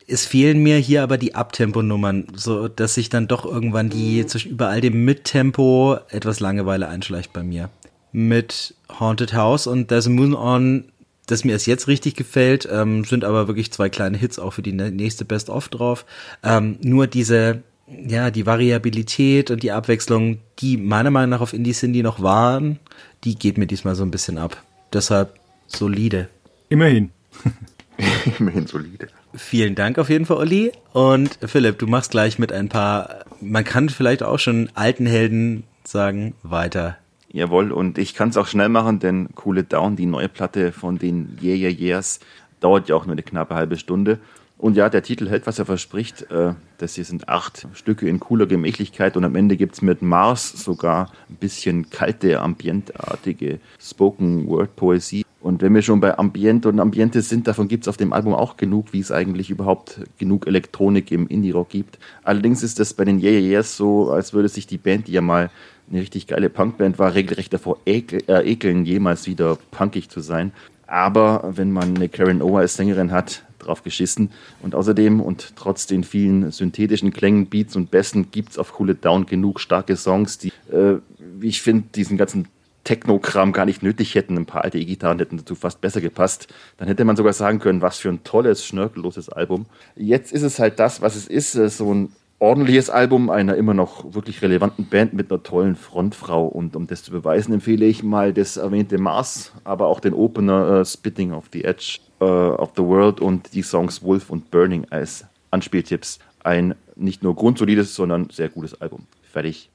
es 0.06 0.26
fehlen 0.26 0.62
mir 0.62 0.76
hier 0.78 1.02
aber 1.02 1.18
die 1.18 1.34
Abtempo-Nummern, 1.34 2.26
so 2.34 2.68
dass 2.68 2.94
sich 2.94 3.08
dann 3.08 3.28
doch 3.28 3.44
irgendwann 3.44 3.90
die 3.90 4.24
zwischen 4.26 4.50
über 4.52 4.68
all 4.68 4.80
dem 4.80 5.04
Mittempo 5.04 5.96
etwas 6.10 6.40
Langeweile 6.40 6.88
einschleicht 6.88 7.32
bei 7.32 7.42
mir. 7.42 7.70
Mit 8.12 8.74
Haunted 9.00 9.32
House 9.34 9.66
und 9.66 9.88
There's 9.88 10.06
a 10.06 10.10
Moon 10.10 10.34
On, 10.34 10.84
das 11.26 11.44
mir 11.44 11.52
erst 11.52 11.66
jetzt 11.66 11.88
richtig 11.88 12.14
gefällt, 12.14 12.68
ähm, 12.70 13.04
sind 13.04 13.24
aber 13.24 13.48
wirklich 13.48 13.72
zwei 13.72 13.88
kleine 13.88 14.18
Hits 14.18 14.38
auch 14.38 14.52
für 14.52 14.62
die 14.62 14.72
nä- 14.74 14.90
nächste 14.90 15.24
Best 15.24 15.48
of 15.50 15.68
drauf. 15.68 16.04
Ähm, 16.42 16.76
nur 16.82 17.06
diese, 17.06 17.62
ja, 17.88 18.30
die 18.30 18.46
Variabilität 18.46 19.50
und 19.50 19.62
die 19.62 19.72
Abwechslung, 19.72 20.38
die 20.58 20.76
meiner 20.76 21.10
Meinung 21.10 21.30
nach 21.30 21.40
auf 21.40 21.54
Indie 21.54 21.72
Cindy 21.72 22.02
noch 22.02 22.22
waren, 22.22 22.78
die 23.24 23.34
geht 23.36 23.58
mir 23.58 23.66
diesmal 23.66 23.94
so 23.94 24.04
ein 24.04 24.10
bisschen 24.10 24.38
ab. 24.38 24.62
Deshalb 24.92 25.34
solide. 25.66 26.28
Immerhin. 26.68 27.10
Immerhin 28.38 28.66
solide. 28.66 29.08
Vielen 29.36 29.74
Dank 29.74 29.98
auf 29.98 30.10
jeden 30.10 30.26
Fall, 30.26 30.36
Olli. 30.36 30.72
Und 30.92 31.38
Philipp, 31.44 31.78
du 31.78 31.86
machst 31.86 32.12
gleich 32.12 32.38
mit 32.38 32.52
ein 32.52 32.68
paar, 32.68 33.24
man 33.40 33.64
kann 33.64 33.88
vielleicht 33.88 34.22
auch 34.22 34.38
schon 34.38 34.70
alten 34.74 35.06
Helden 35.06 35.64
sagen, 35.84 36.34
weiter. 36.42 36.96
Jawohl, 37.32 37.72
und 37.72 37.98
ich 37.98 38.14
kann 38.14 38.28
es 38.28 38.36
auch 38.36 38.46
schnell 38.46 38.68
machen, 38.68 39.00
denn 39.00 39.28
Cool 39.44 39.58
It 39.58 39.72
Down, 39.72 39.96
die 39.96 40.06
neue 40.06 40.28
Platte 40.28 40.70
von 40.70 40.98
den 40.98 41.36
Yeah 41.42 41.56
Yeah 41.56 41.70
Yeahs, 41.70 42.20
dauert 42.60 42.88
ja 42.88 42.94
auch 42.94 43.06
nur 43.06 43.12
eine 43.12 43.24
knappe 43.24 43.54
halbe 43.56 43.76
Stunde. 43.76 44.20
Und 44.56 44.76
ja, 44.76 44.88
der 44.88 45.02
Titel 45.02 45.28
hält, 45.28 45.48
was 45.48 45.58
er 45.58 45.66
verspricht. 45.66 46.30
Äh, 46.30 46.54
Das 46.78 46.94
hier 46.94 47.04
sind 47.04 47.28
acht 47.28 47.66
Stücke 47.74 48.08
in 48.08 48.20
cooler 48.20 48.46
Gemächlichkeit 48.46 49.16
und 49.16 49.24
am 49.24 49.34
Ende 49.34 49.56
gibt's 49.56 49.82
mit 49.82 50.00
Mars 50.00 50.52
sogar 50.52 51.10
ein 51.28 51.36
bisschen 51.36 51.90
kalte, 51.90 52.40
ambientartige 52.40 53.58
Spoken-Word-Poesie. 53.80 55.23
Und 55.44 55.60
wenn 55.60 55.74
wir 55.74 55.82
schon 55.82 56.00
bei 56.00 56.16
Ambient 56.18 56.64
und 56.64 56.80
Ambiente 56.80 57.20
sind, 57.20 57.46
davon 57.46 57.68
gibt 57.68 57.84
es 57.84 57.88
auf 57.88 57.98
dem 57.98 58.14
Album 58.14 58.32
auch 58.32 58.56
genug, 58.56 58.94
wie 58.94 59.00
es 59.00 59.12
eigentlich 59.12 59.50
überhaupt 59.50 60.00
genug 60.16 60.46
Elektronik 60.46 61.12
im 61.12 61.28
Indie-Rock 61.28 61.68
gibt. 61.68 61.98
Allerdings 62.22 62.62
ist 62.62 62.80
das 62.80 62.94
bei 62.94 63.04
den 63.04 63.20
Yeah, 63.20 63.32
yeah 63.32 63.40
Yeahs 63.40 63.76
so, 63.76 64.10
als 64.10 64.32
würde 64.32 64.48
sich 64.48 64.66
die 64.66 64.78
Band, 64.78 65.06
die 65.06 65.12
ja 65.12 65.20
mal 65.20 65.50
eine 65.90 66.00
richtig 66.00 66.28
geile 66.28 66.48
Punkband 66.48 66.98
war, 66.98 67.12
regelrecht 67.12 67.52
davor 67.52 67.76
ekel, 67.84 68.22
äh, 68.26 68.50
ekeln, 68.50 68.86
jemals 68.86 69.26
wieder 69.26 69.58
punkig 69.70 70.08
zu 70.08 70.20
sein. 70.20 70.50
Aber 70.86 71.52
wenn 71.54 71.72
man 71.72 71.94
eine 71.94 72.08
Karen 72.08 72.40
O 72.40 72.56
als 72.56 72.76
Sängerin 72.76 73.12
hat, 73.12 73.42
drauf 73.58 73.82
geschissen. 73.82 74.30
Und 74.62 74.74
außerdem 74.74 75.20
und 75.20 75.56
trotz 75.56 75.86
den 75.86 76.04
vielen 76.04 76.52
synthetischen 76.52 77.12
Klängen, 77.12 77.48
Beats 77.48 77.76
und 77.76 77.90
Besten 77.90 78.30
gibt 78.30 78.52
es 78.52 78.58
auf 78.58 78.80
Cool 78.80 78.90
It 78.90 79.04
Down 79.04 79.26
genug 79.26 79.60
starke 79.60 79.96
Songs, 79.96 80.38
die, 80.38 80.52
äh, 80.72 81.00
wie 81.18 81.48
ich 81.48 81.60
finde, 81.60 81.84
diesen 81.94 82.16
ganzen 82.16 82.48
Techno-Kram 82.84 83.52
gar 83.52 83.64
nicht 83.64 83.82
nötig 83.82 84.14
hätten. 84.14 84.36
Ein 84.36 84.46
paar 84.46 84.64
alte 84.64 84.78
E-Gitarren 84.78 85.18
hätten 85.18 85.38
dazu 85.38 85.54
fast 85.54 85.80
besser 85.80 86.00
gepasst. 86.00 86.48
Dann 86.76 86.88
hätte 86.88 87.04
man 87.04 87.16
sogar 87.16 87.32
sagen 87.32 87.58
können, 87.58 87.82
was 87.82 87.98
für 87.98 88.10
ein 88.10 88.22
tolles, 88.24 88.64
schnörkelloses 88.64 89.28
Album. 89.28 89.66
Jetzt 89.96 90.32
ist 90.32 90.42
es 90.42 90.58
halt 90.58 90.78
das, 90.78 91.02
was 91.02 91.16
es 91.16 91.26
ist, 91.26 91.52
so 91.52 91.92
ein 91.92 92.12
ordentliches 92.38 92.90
Album 92.90 93.30
einer 93.30 93.56
immer 93.56 93.74
noch 93.74 94.14
wirklich 94.14 94.42
relevanten 94.42 94.86
Band 94.86 95.14
mit 95.14 95.30
einer 95.30 95.42
tollen 95.42 95.76
Frontfrau. 95.76 96.46
Und 96.46 96.76
um 96.76 96.86
das 96.86 97.02
zu 97.02 97.10
beweisen, 97.10 97.54
empfehle 97.54 97.86
ich 97.86 98.02
mal 98.02 98.32
das 98.32 98.56
erwähnte 98.56 98.98
Mars, 98.98 99.52
aber 99.64 99.86
auch 99.86 100.00
den 100.00 100.12
Opener 100.12 100.80
uh, 100.80 100.84
Spitting 100.84 101.32
of 101.32 101.46
the 101.52 101.64
Edge 101.64 102.00
uh, 102.20 102.24
of 102.24 102.72
the 102.76 102.82
World 102.82 103.20
und 103.20 103.54
die 103.54 103.62
Songs 103.62 104.02
Wolf 104.02 104.30
und 104.30 104.50
Burning 104.50 104.86
als 104.90 105.24
Anspieltipps. 105.50 106.18
Ein 106.42 106.74
nicht 106.96 107.22
nur 107.22 107.34
grundsolides, 107.34 107.94
sondern 107.94 108.28
sehr 108.30 108.50
gutes 108.50 108.80
Album. 108.80 109.06
Fertig. 109.22 109.70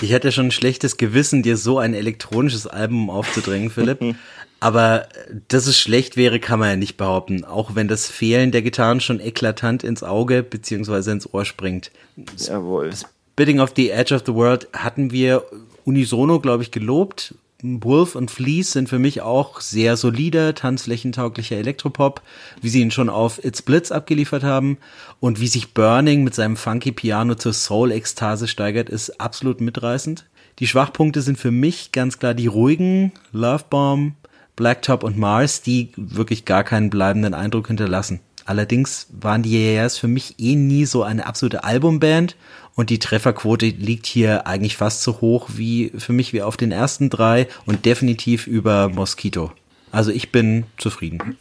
Ich 0.00 0.10
hätte 0.12 0.32
schon 0.32 0.46
ein 0.46 0.52
schlechtes 0.52 0.96
Gewissen, 0.96 1.42
dir 1.42 1.56
so 1.56 1.78
ein 1.78 1.94
elektronisches 1.94 2.66
Album 2.66 3.10
aufzudrängen, 3.10 3.70
Philipp. 3.70 4.00
Aber 4.60 5.06
dass 5.48 5.66
es 5.66 5.78
schlecht 5.78 6.16
wäre, 6.16 6.40
kann 6.40 6.58
man 6.58 6.70
ja 6.70 6.76
nicht 6.76 6.96
behaupten, 6.96 7.44
auch 7.44 7.74
wenn 7.74 7.88
das 7.88 8.06
Fehlen 8.08 8.52
der 8.52 8.62
Gitarren 8.62 9.00
schon 9.00 9.20
eklatant 9.20 9.84
ins 9.84 10.02
Auge 10.02 10.42
bzw. 10.42 11.10
ins 11.10 11.32
Ohr 11.32 11.44
springt. 11.44 11.90
Jawohl. 12.38 12.90
Spitting 13.32 13.60
of 13.60 13.72
the 13.76 13.90
Edge 13.90 14.14
of 14.14 14.22
the 14.24 14.34
World 14.34 14.68
hatten 14.72 15.10
wir 15.10 15.44
unisono, 15.84 16.40
glaube 16.40 16.62
ich, 16.62 16.70
gelobt. 16.70 17.34
Wolf 17.62 18.16
und 18.16 18.30
Fleece 18.30 18.72
sind 18.72 18.88
für 18.88 18.98
mich 18.98 19.22
auch 19.22 19.60
sehr 19.60 19.96
solider, 19.96 20.54
tanzflächentauglicher 20.54 21.56
Elektropop, 21.56 22.20
wie 22.60 22.68
sie 22.68 22.82
ihn 22.82 22.90
schon 22.90 23.08
auf 23.08 23.42
It's 23.42 23.62
Blitz 23.62 23.90
abgeliefert 23.90 24.44
haben. 24.44 24.76
Und 25.20 25.40
wie 25.40 25.48
sich 25.48 25.72
Burning 25.72 26.22
mit 26.22 26.34
seinem 26.34 26.56
funky 26.56 26.92
Piano 26.92 27.34
zur 27.34 27.54
Soul-Ekstase 27.54 28.46
steigert, 28.46 28.90
ist 28.90 29.20
absolut 29.20 29.60
mitreißend. 29.62 30.26
Die 30.58 30.66
Schwachpunkte 30.66 31.22
sind 31.22 31.38
für 31.38 31.50
mich 31.50 31.92
ganz 31.92 32.18
klar 32.18 32.34
die 32.34 32.46
ruhigen 32.46 33.12
Love 33.32 33.64
Bomb, 33.70 34.14
Blacktop 34.54 35.02
und 35.02 35.16
Mars, 35.16 35.62
die 35.62 35.92
wirklich 35.96 36.44
gar 36.44 36.64
keinen 36.64 36.90
bleibenden 36.90 37.34
Eindruck 37.34 37.68
hinterlassen. 37.68 38.20
Allerdings 38.46 39.08
waren 39.10 39.42
die 39.42 39.50
Yeahs 39.50 39.98
für 39.98 40.08
mich 40.08 40.38
eh 40.38 40.54
nie 40.54 40.86
so 40.86 41.02
eine 41.02 41.26
absolute 41.26 41.64
Albumband 41.64 42.36
und 42.76 42.90
die 42.90 43.00
Trefferquote 43.00 43.66
liegt 43.66 44.06
hier 44.06 44.46
eigentlich 44.46 44.76
fast 44.76 45.02
so 45.02 45.20
hoch 45.20 45.48
wie 45.54 45.90
für 45.96 46.12
mich 46.12 46.32
wie 46.32 46.42
auf 46.42 46.56
den 46.56 46.70
ersten 46.70 47.10
drei 47.10 47.48
und 47.64 47.84
definitiv 47.84 48.46
über 48.46 48.88
Mosquito. 48.88 49.50
Also 49.90 50.12
ich 50.12 50.30
bin 50.30 50.64
zufrieden 50.76 51.36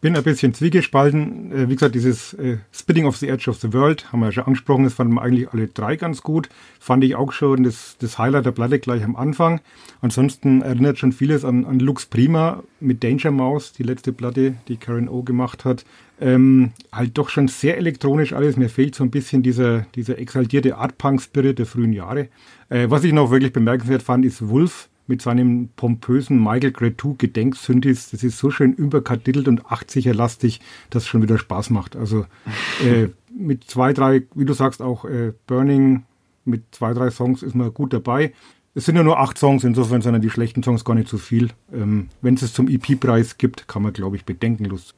bin 0.00 0.16
ein 0.16 0.22
bisschen 0.22 0.54
zwiegespalten. 0.54 1.52
Äh, 1.52 1.68
wie 1.68 1.74
gesagt, 1.74 1.94
dieses 1.94 2.34
äh, 2.34 2.58
Spitting 2.72 3.06
of 3.06 3.16
the 3.16 3.28
Edge 3.28 3.50
of 3.50 3.58
the 3.60 3.72
World 3.72 4.12
haben 4.12 4.20
wir 4.20 4.26
ja 4.26 4.32
schon 4.32 4.44
angesprochen. 4.44 4.84
Das 4.84 4.94
fanden 4.94 5.14
wir 5.14 5.22
eigentlich 5.22 5.50
alle 5.50 5.68
drei 5.68 5.96
ganz 5.96 6.22
gut. 6.22 6.48
Fand 6.78 7.04
ich 7.04 7.16
auch 7.16 7.32
schon 7.32 7.64
das, 7.64 7.96
das 7.98 8.18
Highlight 8.18 8.46
der 8.46 8.52
Platte 8.52 8.78
gleich 8.78 9.04
am 9.04 9.16
Anfang. 9.16 9.60
Ansonsten 10.00 10.62
erinnert 10.62 10.98
schon 10.98 11.12
vieles 11.12 11.44
an, 11.44 11.64
an 11.64 11.78
Lux 11.78 12.06
Prima 12.06 12.62
mit 12.80 13.04
Danger 13.04 13.30
Mouse, 13.30 13.72
die 13.72 13.82
letzte 13.82 14.12
Platte, 14.12 14.54
die 14.68 14.76
Karen 14.76 15.08
O 15.08 15.22
gemacht 15.22 15.64
hat. 15.64 15.84
Ähm, 16.20 16.72
halt 16.92 17.16
doch 17.16 17.30
schon 17.30 17.48
sehr 17.48 17.78
elektronisch 17.78 18.34
alles. 18.34 18.56
Mir 18.56 18.68
fehlt 18.68 18.94
so 18.94 19.04
ein 19.04 19.10
bisschen 19.10 19.42
dieser, 19.42 19.86
dieser 19.94 20.18
exaltierte 20.18 20.76
Art-Punk-Spirit 20.76 21.58
der 21.58 21.66
frühen 21.66 21.92
Jahre. 21.92 22.28
Äh, 22.68 22.90
was 22.90 23.04
ich 23.04 23.12
noch 23.12 23.30
wirklich 23.30 23.52
bemerkenswert 23.52 24.02
fand, 24.02 24.24
ist 24.26 24.46
Wolf 24.48 24.89
mit 25.10 25.20
seinem 25.20 25.68
pompösen 25.76 26.42
Michael 26.42 26.72
Cretu 26.72 27.16
Gedenksynthes. 27.18 28.10
Das 28.10 28.22
ist 28.22 28.38
so 28.38 28.50
schön 28.50 28.72
überkadidelt 28.72 29.48
und 29.48 29.66
80er 29.66 30.14
lastig, 30.14 30.60
dass 30.88 31.02
es 31.02 31.08
schon 31.08 31.20
wieder 31.20 31.36
Spaß 31.36 31.68
macht. 31.70 31.96
Also 31.96 32.24
äh, 32.84 33.08
mit 33.30 33.64
zwei, 33.64 33.92
drei, 33.92 34.22
wie 34.34 34.46
du 34.46 34.54
sagst, 34.54 34.80
auch 34.80 35.04
äh, 35.04 35.32
Burning 35.46 36.04
mit 36.44 36.62
zwei, 36.70 36.94
drei 36.94 37.10
Songs 37.10 37.42
ist 37.42 37.54
man 37.54 37.74
gut 37.74 37.92
dabei. 37.92 38.32
Es 38.74 38.86
sind 38.86 38.96
ja 38.96 39.02
nur 39.02 39.18
acht 39.18 39.36
Songs, 39.36 39.64
insofern 39.64 40.00
sind 40.00 40.14
ja 40.14 40.20
die 40.20 40.30
schlechten 40.30 40.62
Songs 40.62 40.84
gar 40.84 40.94
nicht 40.94 41.08
so 41.08 41.18
viel. 41.18 41.50
Ähm, 41.72 42.08
Wenn 42.22 42.34
es 42.34 42.42
es 42.42 42.52
zum 42.52 42.68
EP-Preis 42.68 43.36
gibt, 43.36 43.66
kann 43.66 43.82
man, 43.82 43.92
glaube 43.92 44.16
ich, 44.16 44.24
bedenkenlos. 44.24 44.94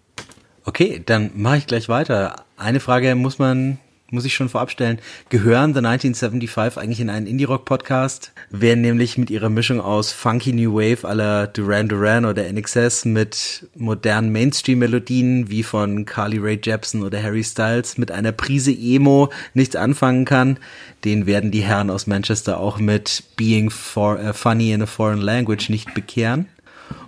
Okay, 0.65 1.03
dann 1.05 1.31
mache 1.35 1.57
ich 1.57 1.67
gleich 1.67 1.89
weiter. 1.89 2.45
Eine 2.57 2.81
Frage 2.81 3.15
muss 3.15 3.39
man 3.39 3.79
muss 4.13 4.25
ich 4.25 4.35
schon 4.35 4.49
vorab 4.49 4.71
stellen, 4.71 4.99
gehören 5.31 5.73
The 5.73 5.79
1975 5.79 6.81
eigentlich 6.81 7.01
in 7.01 7.11
einen 7.11 7.27
Indie-Rock-Podcast, 7.27 8.33
werden 8.51 8.83
nämlich 8.83 9.19
mit 9.19 9.31
ihrer 9.31 9.49
Mischung 9.49 9.81
aus 9.81 10.13
funky 10.13 10.53
New 10.53 10.75
Wave 10.75 11.09
aller 11.09 11.47
Duran 11.47 11.89
Duran 11.89 12.25
oder 12.25 12.45
NXS 12.53 13.07
mit 13.07 13.67
modernen 13.75 14.31
Mainstream-Melodien 14.31 15.51
wie 15.51 15.63
von 15.63 16.05
Carly 16.05 16.39
Rae 16.39 16.61
Jepsen 16.63 17.03
oder 17.03 17.23
Harry 17.23 17.43
Styles 17.43 17.99
mit 17.99 18.11
einer 18.11 18.33
Prise 18.33 18.73
Emo 18.73 19.31
nichts 19.55 19.77
anfangen 19.77 20.25
kann, 20.25 20.59
den 21.05 21.27
werden 21.27 21.51
die 21.51 21.63
Herren 21.63 21.91
aus 21.91 22.07
Manchester 22.07 22.61
auch 22.61 22.79
mit 22.79 23.25
Being 23.37 23.71
for, 23.71 24.19
uh, 24.21 24.33
Funny 24.33 24.73
in 24.73 24.83
a 24.83 24.87
Foreign 24.87 25.21
Language 25.21 25.69
nicht 25.69 25.95
bekehren. 25.95 26.49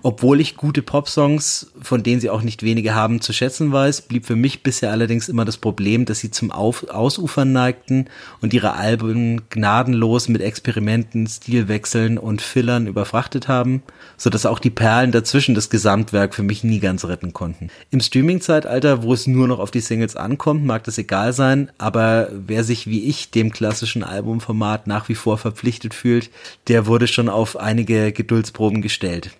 Obwohl 0.03 0.41
ich 0.41 0.57
gute 0.57 0.83
Popsongs, 0.83 1.73
von 1.81 2.03
denen 2.03 2.21
sie 2.21 2.31
auch 2.31 2.43
nicht 2.43 2.63
wenige 2.63 2.95
haben, 2.95 3.21
zu 3.21 3.33
schätzen 3.33 3.73
weiß, 3.73 4.03
blieb 4.03 4.27
für 4.27 4.37
mich 4.37 4.63
bisher 4.63 4.91
allerdings 4.91 5.29
immer 5.29 5.45
das 5.45 5.57
Problem, 5.57 6.05
dass 6.05 6.21
sie 6.21 6.31
zum 6.31 6.51
Auf 6.51 6.89
Ausufern 6.89 7.53
neigten 7.53 8.07
und 8.41 8.53
ihre 8.53 8.75
Alben 8.75 9.49
gnadenlos 9.51 10.29
mit 10.29 10.43
Experimenten, 10.43 11.27
Stilwechseln 11.27 12.19
und 12.19 12.43
Fillern 12.43 12.87
überfrachtet 12.87 13.49
haben, 13.49 13.83
so 14.17 14.31
dass 14.31 14.47
auch 14.47 14.59
die 14.59 14.71
Perlen 14.71 15.13
dazwischen 15.13 15.55
das 15.55 15.71
Gesamtwerk 15.71 16.35
für 16.35 16.43
mich 16.43 16.65
nie 16.65 16.81
ganz 16.81 17.05
retten 17.05 17.33
konnten. 17.33 17.69
Im 17.91 18.01
Streaming-Zeitalter, 18.01 19.03
wo 19.03 19.13
es 19.13 19.27
nur 19.27 19.49
noch 19.49 19.59
auf 19.59 19.71
die 19.71 19.81
Singles 19.81 20.17
ankommt, 20.17 20.65
mag 20.65 20.85
das 20.85 20.99
egal 20.99 21.33
sein, 21.33 21.71
aber 21.79 22.29
wer 22.33 22.65
sich 22.65 22.87
wie 22.87 23.05
ich 23.05 23.31
dem 23.31 23.53
klassischen 23.53 24.05
Albumformat 24.05 24.87
nach 24.87 25.09
wie 25.09 25.15
vor 25.15 25.39
verpflichtet 25.39 25.95
fühlt, 25.95 26.31
der 26.69 26.87
wurde 26.87 27.07
schon 27.07 27.29
auf 27.29 27.57
einige 27.57 28.13
Geduldsproben 28.13 28.83
gestellt 28.83 29.31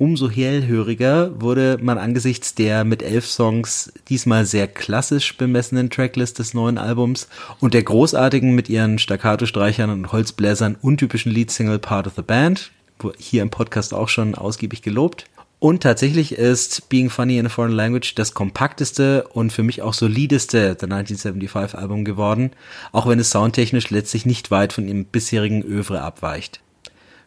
umso 0.00 0.30
hellhöriger 0.30 1.38
wurde 1.42 1.78
man 1.82 1.98
angesichts 1.98 2.54
der 2.54 2.84
mit 2.84 3.02
elf 3.02 3.26
Songs 3.26 3.92
diesmal 4.08 4.46
sehr 4.46 4.66
klassisch 4.66 5.36
bemessenen 5.36 5.90
Tracklist 5.90 6.38
des 6.38 6.54
neuen 6.54 6.78
Albums 6.78 7.28
und 7.60 7.74
der 7.74 7.82
großartigen 7.82 8.54
mit 8.54 8.70
ihren 8.70 8.98
Staccato-Streichern 8.98 9.90
und 9.90 10.10
Holzbläsern 10.10 10.76
untypischen 10.80 11.30
Leadsingle 11.30 11.78
Part 11.78 12.06
of 12.06 12.14
the 12.16 12.22
Band, 12.22 12.70
hier 13.18 13.42
im 13.42 13.50
Podcast 13.50 13.92
auch 13.92 14.08
schon 14.08 14.34
ausgiebig 14.34 14.80
gelobt. 14.80 15.26
Und 15.58 15.82
tatsächlich 15.82 16.32
ist 16.32 16.88
Being 16.88 17.10
Funny 17.10 17.36
in 17.36 17.44
a 17.44 17.50
Foreign 17.50 17.72
Language 17.72 18.14
das 18.14 18.32
kompakteste 18.32 19.28
und 19.34 19.52
für 19.52 19.62
mich 19.62 19.82
auch 19.82 19.92
solideste 19.92 20.76
der 20.76 20.90
1975 20.90 21.78
Album 21.78 22.06
geworden, 22.06 22.52
auch 22.92 23.06
wenn 23.06 23.18
es 23.18 23.30
soundtechnisch 23.30 23.90
letztlich 23.90 24.24
nicht 24.24 24.50
weit 24.50 24.72
von 24.72 24.88
ihrem 24.88 25.04
bisherigen 25.04 25.62
Övre 25.62 26.00
abweicht. 26.00 26.62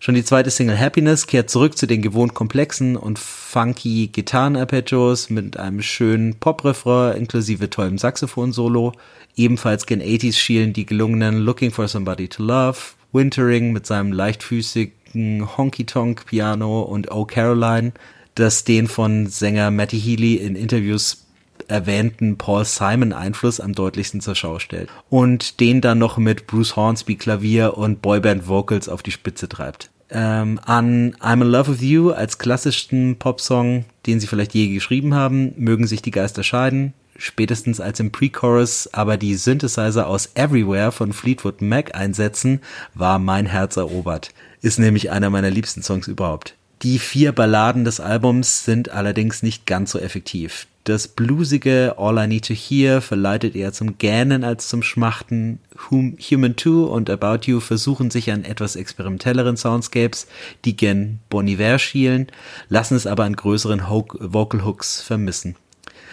Schon 0.04 0.16
die 0.16 0.26
zweite 0.26 0.52
Single 0.52 0.78
Happiness 0.78 1.28
kehrt 1.28 1.50
zurück 1.50 1.78
zu 1.78 1.88
den 1.88 2.02
gewohnt 2.02 2.34
komplexen 2.34 2.98
und 2.98 3.18
funky 3.18 4.08
Gitarren-Arpeggios 4.08 5.30
mit 5.30 5.56
einem 5.56 5.82
schönen 5.82 6.36
Pop-Refrain 6.36 7.16
inklusive 7.16 7.70
tollem 7.70 7.98
Saxophon-Solo. 7.98 8.92
Ebenfalls 9.38 9.86
gen 9.86 10.02
80s 10.02 10.34
schielen 10.34 10.74
die 10.74 10.86
gelungenen 10.86 11.38
Looking 11.38 11.72
for 11.72 11.88
Somebody 11.88 12.28
to 12.28 12.44
Love, 12.44 12.78
Wintering 13.14 13.72
mit 13.72 13.86
seinem 13.86 14.12
leichtfüßigen 14.12 15.58
Honky-Tonk-Piano 15.58 16.82
und 16.82 17.10
Oh 17.10 17.24
Caroline, 17.24 17.94
das 18.36 18.66
den 18.66 18.90
von 18.90 19.28
Sänger 19.28 19.72
Matty 19.72 20.02
Healy 20.02 20.36
in 20.36 20.58
Interviews 20.58 21.26
erwähnten 21.70 22.38
Paul 22.38 22.66
Simon 22.66 23.14
Einfluss 23.14 23.62
am 23.62 23.72
deutlichsten 23.72 24.20
zur 24.20 24.36
Schau 24.36 24.60
stellt 24.60 24.90
und 25.10 25.62
den 25.62 25.80
dann 25.80 25.98
noch 25.98 26.18
mit 26.18 26.46
Bruce 26.46 26.76
Hornsby 26.76 27.16
Klavier 27.16 27.78
und 27.78 28.02
Boyband 28.02 28.50
Vocals 28.50 28.90
auf 28.90 29.02
die 29.02 29.12
Spitze 29.12 29.48
treibt 29.48 29.93
ähm, 30.14 30.60
an 30.66 31.16
I'm 31.16 31.42
in 31.42 31.50
Love 31.50 31.72
with 31.72 31.82
You 31.82 32.12
als 32.12 32.38
klassischsten 32.38 33.18
Popsong, 33.18 33.86
den 34.06 34.20
sie 34.20 34.28
vielleicht 34.28 34.54
je 34.54 34.74
geschrieben 34.74 35.14
haben, 35.14 35.54
mögen 35.58 35.88
sich 35.88 36.02
die 36.02 36.12
Geister 36.12 36.44
scheiden. 36.44 36.94
Spätestens 37.18 37.80
als 37.80 38.00
im 38.00 38.12
Pre-Chorus 38.12 38.90
aber 38.94 39.18
die 39.18 39.36
Synthesizer 39.36 40.08
aus 40.08 40.32
Everywhere 40.36 40.92
von 40.92 41.14
Fleetwood 41.14 41.62
Mac 41.62 41.96
einsetzen, 41.96 42.62
war 42.94 43.20
mein 43.20 43.46
Herz 43.46 43.78
erobert. 43.78 44.34
Ist 44.62 44.80
nämlich 44.80 45.12
einer 45.12 45.30
meiner 45.30 45.52
liebsten 45.52 45.84
Songs 45.84 46.08
überhaupt. 46.08 46.56
Die 46.84 47.00
vier 47.00 47.32
Balladen 47.32 47.86
des 47.86 48.02
Albums 48.02 48.66
sind 48.66 48.90
allerdings 48.90 49.42
nicht 49.42 49.66
ganz 49.66 49.92
so 49.92 50.00
effektiv. 50.00 50.68
Das 50.84 51.08
bluesige 51.08 51.96
All 51.98 52.22
I 52.22 52.28
Need 52.28 52.48
to 52.48 52.54
Hear 52.54 53.00
verleitet 53.00 53.56
eher 53.56 53.72
zum 53.72 53.98
Gähnen 53.98 54.44
als 54.44 54.68
zum 54.68 54.84
Schmachten. 54.84 55.60
Human 55.90 56.58
2 56.58 56.70
und 56.70 57.10
About 57.10 57.50
You 57.50 57.62
versuchen 57.62 58.12
sich 58.12 58.30
an 58.32 58.44
etwas 58.44 58.76
experimentelleren 58.76 59.56
Soundscapes, 59.56 60.28
die 60.66 60.76
gen 60.76 61.20
Bon 61.30 61.48
schielen, 61.80 62.28
lassen 62.68 62.96
es 62.96 63.08
aber 63.08 63.24
an 63.24 63.38
größeren 63.38 63.90
Ho 63.90 64.06
Vocal 64.20 64.66
Hooks 64.66 65.02
vermissen. 65.02 65.56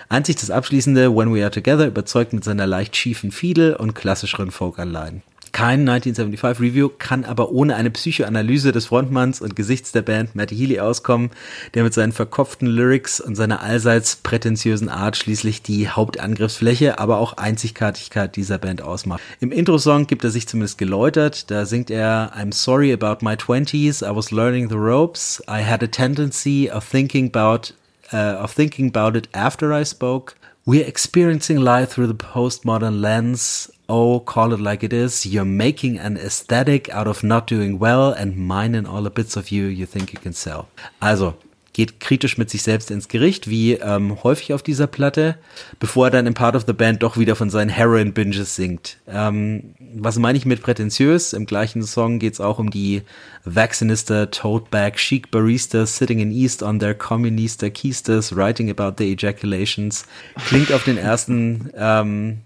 Einzig 0.09 0.37
das 0.37 0.53
abschließende 0.53 1.17
When 1.17 1.35
We 1.35 1.43
Are 1.43 1.51
Together 1.51 1.89
überzeugt 1.89 2.33
mit 2.33 2.45
seiner 2.45 2.69
leicht 2.69 2.97
schiefen 2.97 3.33
Fiedel 3.33 3.75
und 3.75 3.95
klassischeren 3.95 4.53
Folk-Anleihen. 4.53 5.25
Kein 5.53 5.81
1975 5.89 6.61
Review 6.61 6.91
kann 6.97 7.25
aber 7.25 7.51
ohne 7.51 7.77
eine 7.77 7.91
Psychoanalyse 7.91 8.73
des 8.73 8.87
Frontmanns 8.87 9.41
und 9.41 9.57
Gesichts 9.57 9.93
der 9.93 10.03
Band 10.03 10.35
Matty 10.35 10.57
Healy 10.57 10.81
auskommen, 10.81 11.31
der 11.75 11.85
mit 11.85 11.95
seinen 11.95 12.13
verkopften 12.13 12.67
Lyrics 12.67 13.21
und 13.21 13.35
seiner 13.35 13.61
allseits 13.61 14.17
prätentiösen 14.17 14.89
Art 14.89 15.17
schließlich 15.17 15.63
die 15.63 15.89
Hauptangriffsfläche, 15.89 16.99
aber 16.99 17.19
auch 17.19 17.35
Einzigartigkeit 17.35 18.37
dieser 18.37 18.59
Band 18.59 18.83
ausmacht. 18.83 19.21
Im 19.41 19.53
Intro-Song 19.53 20.07
gibt 20.07 20.25
er 20.25 20.31
sich 20.31 20.47
zumindest 20.47 20.79
geläutert, 20.79 21.51
da 21.51 21.67
singt 21.67 21.91
er 21.91 22.33
I'm 22.37 22.53
sorry 22.53 22.93
about 22.93 23.25
my 23.25 23.37
twenties, 23.37 24.03
I 24.03 24.15
was 24.15 24.31
learning 24.31 24.69
the 24.69 24.77
ropes, 24.77 25.43
I 25.49 25.63
had 25.65 25.83
a 25.83 25.87
tendency 25.87 26.71
of 26.71 26.89
thinking 26.89 27.27
about 27.35 27.75
uh, 28.13 28.43
of 28.43 28.55
thinking 28.55 28.89
about 28.95 29.17
it 29.17 29.29
after 29.33 29.73
I 29.73 29.85
spoke. 29.85 30.35
We're 30.67 30.87
experiencing 30.87 31.59
life 31.59 31.93
through 31.93 32.09
the 32.09 32.15
postmodern 32.15 33.01
lens. 33.01 33.71
Oh, 33.93 34.21
call 34.21 34.53
it 34.53 34.61
like 34.61 34.85
it 34.85 34.93
is. 34.93 35.27
You're 35.27 35.45
making 35.45 35.99
an 35.99 36.17
aesthetic 36.17 36.89
out 36.95 37.09
of 37.09 37.25
not 37.25 37.49
doing 37.51 37.81
well 37.81 38.13
and 38.13 38.37
mining 38.37 38.87
all 38.87 39.03
the 39.03 39.11
bits 39.11 39.37
of 39.37 39.51
you 39.51 39.65
you 39.65 39.85
think 39.85 40.13
you 40.13 40.21
can 40.21 40.33
sell. 40.33 40.69
Also, 41.01 41.35
geht 41.73 41.99
kritisch 41.99 42.39
mit 42.39 42.51
sich 42.51 42.63
selbst 42.63 42.93
ins 42.93 43.09
Gericht, 43.09 43.51
wie 43.51 43.73
ähm, 43.73 44.23
häufig 44.23 44.53
auf 44.55 44.63
dieser 44.63 44.87
Platte, 44.87 45.39
bevor 45.81 46.07
er 46.07 46.11
dann 46.13 46.29
im 46.29 46.35
Part 46.35 46.55
of 46.55 46.67
the 46.69 46.73
Band 46.73 47.03
doch 47.03 47.17
wieder 47.17 47.35
von 47.35 47.51
seinen 47.51 47.69
Heroin-Binges 47.69 48.55
singt. 48.55 48.99
Ähm, 49.09 49.75
was 49.97 50.21
meine 50.21 50.39
ich 50.39 50.47
mit 50.47 50.63
prätentiös? 50.63 51.33
Im 51.33 51.47
gleichen 51.47 51.83
Song 51.83 52.21
geht 52.21 52.35
es 52.35 52.41
auch 52.41 52.61
um 52.61 52.71
die 52.71 53.03
Vaccinister, 53.45 54.31
Toadbag, 54.31 54.99
Chic 54.99 55.33
Baristas 55.33 55.97
sitting 55.97 56.21
in 56.21 56.31
East 56.31 56.63
on 56.63 56.79
their 56.79 56.95
Communista 56.95 57.71
Keisters, 57.71 58.37
writing 58.37 58.71
about 58.71 58.93
their 59.03 59.09
ejaculations. 59.09 60.07
Klingt 60.47 60.73
auf 60.73 60.85
den 60.85 60.97
ersten, 60.97 61.71
ähm, 61.77 62.43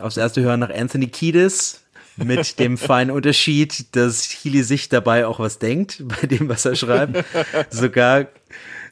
aufs 0.00 0.16
erste 0.16 0.40
Hören 0.42 0.60
nach 0.60 0.70
Anthony 0.70 1.08
Kiedis, 1.08 1.82
mit 2.24 2.58
dem 2.58 2.76
feinen 2.78 3.14
Unterschied, 3.14 3.96
dass 3.96 4.28
Healy 4.28 4.62
sich 4.62 4.88
dabei 4.88 5.26
auch 5.26 5.38
was 5.38 5.58
denkt 5.58 6.04
bei 6.06 6.26
dem, 6.26 6.48
was 6.48 6.64
er 6.64 6.74
schreibt. 6.74 7.24
Sogar, 7.70 8.26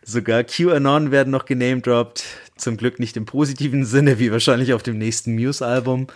sogar 0.05 0.45
QAnon 0.45 1.11
werden 1.11 1.31
noch 1.31 1.45
genamedroppt. 1.45 2.25
Zum 2.57 2.79
Glück 2.79 2.99
nicht 2.99 3.17
im 3.19 3.27
positiven 3.27 3.85
Sinne, 3.85 4.19
wie 4.19 4.33
wahrscheinlich 4.33 4.73
auf 4.73 4.83
dem 4.83 4.97
nächsten 4.97 5.35
Muse-Album. 5.35 6.07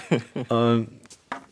ähm, 0.50 0.88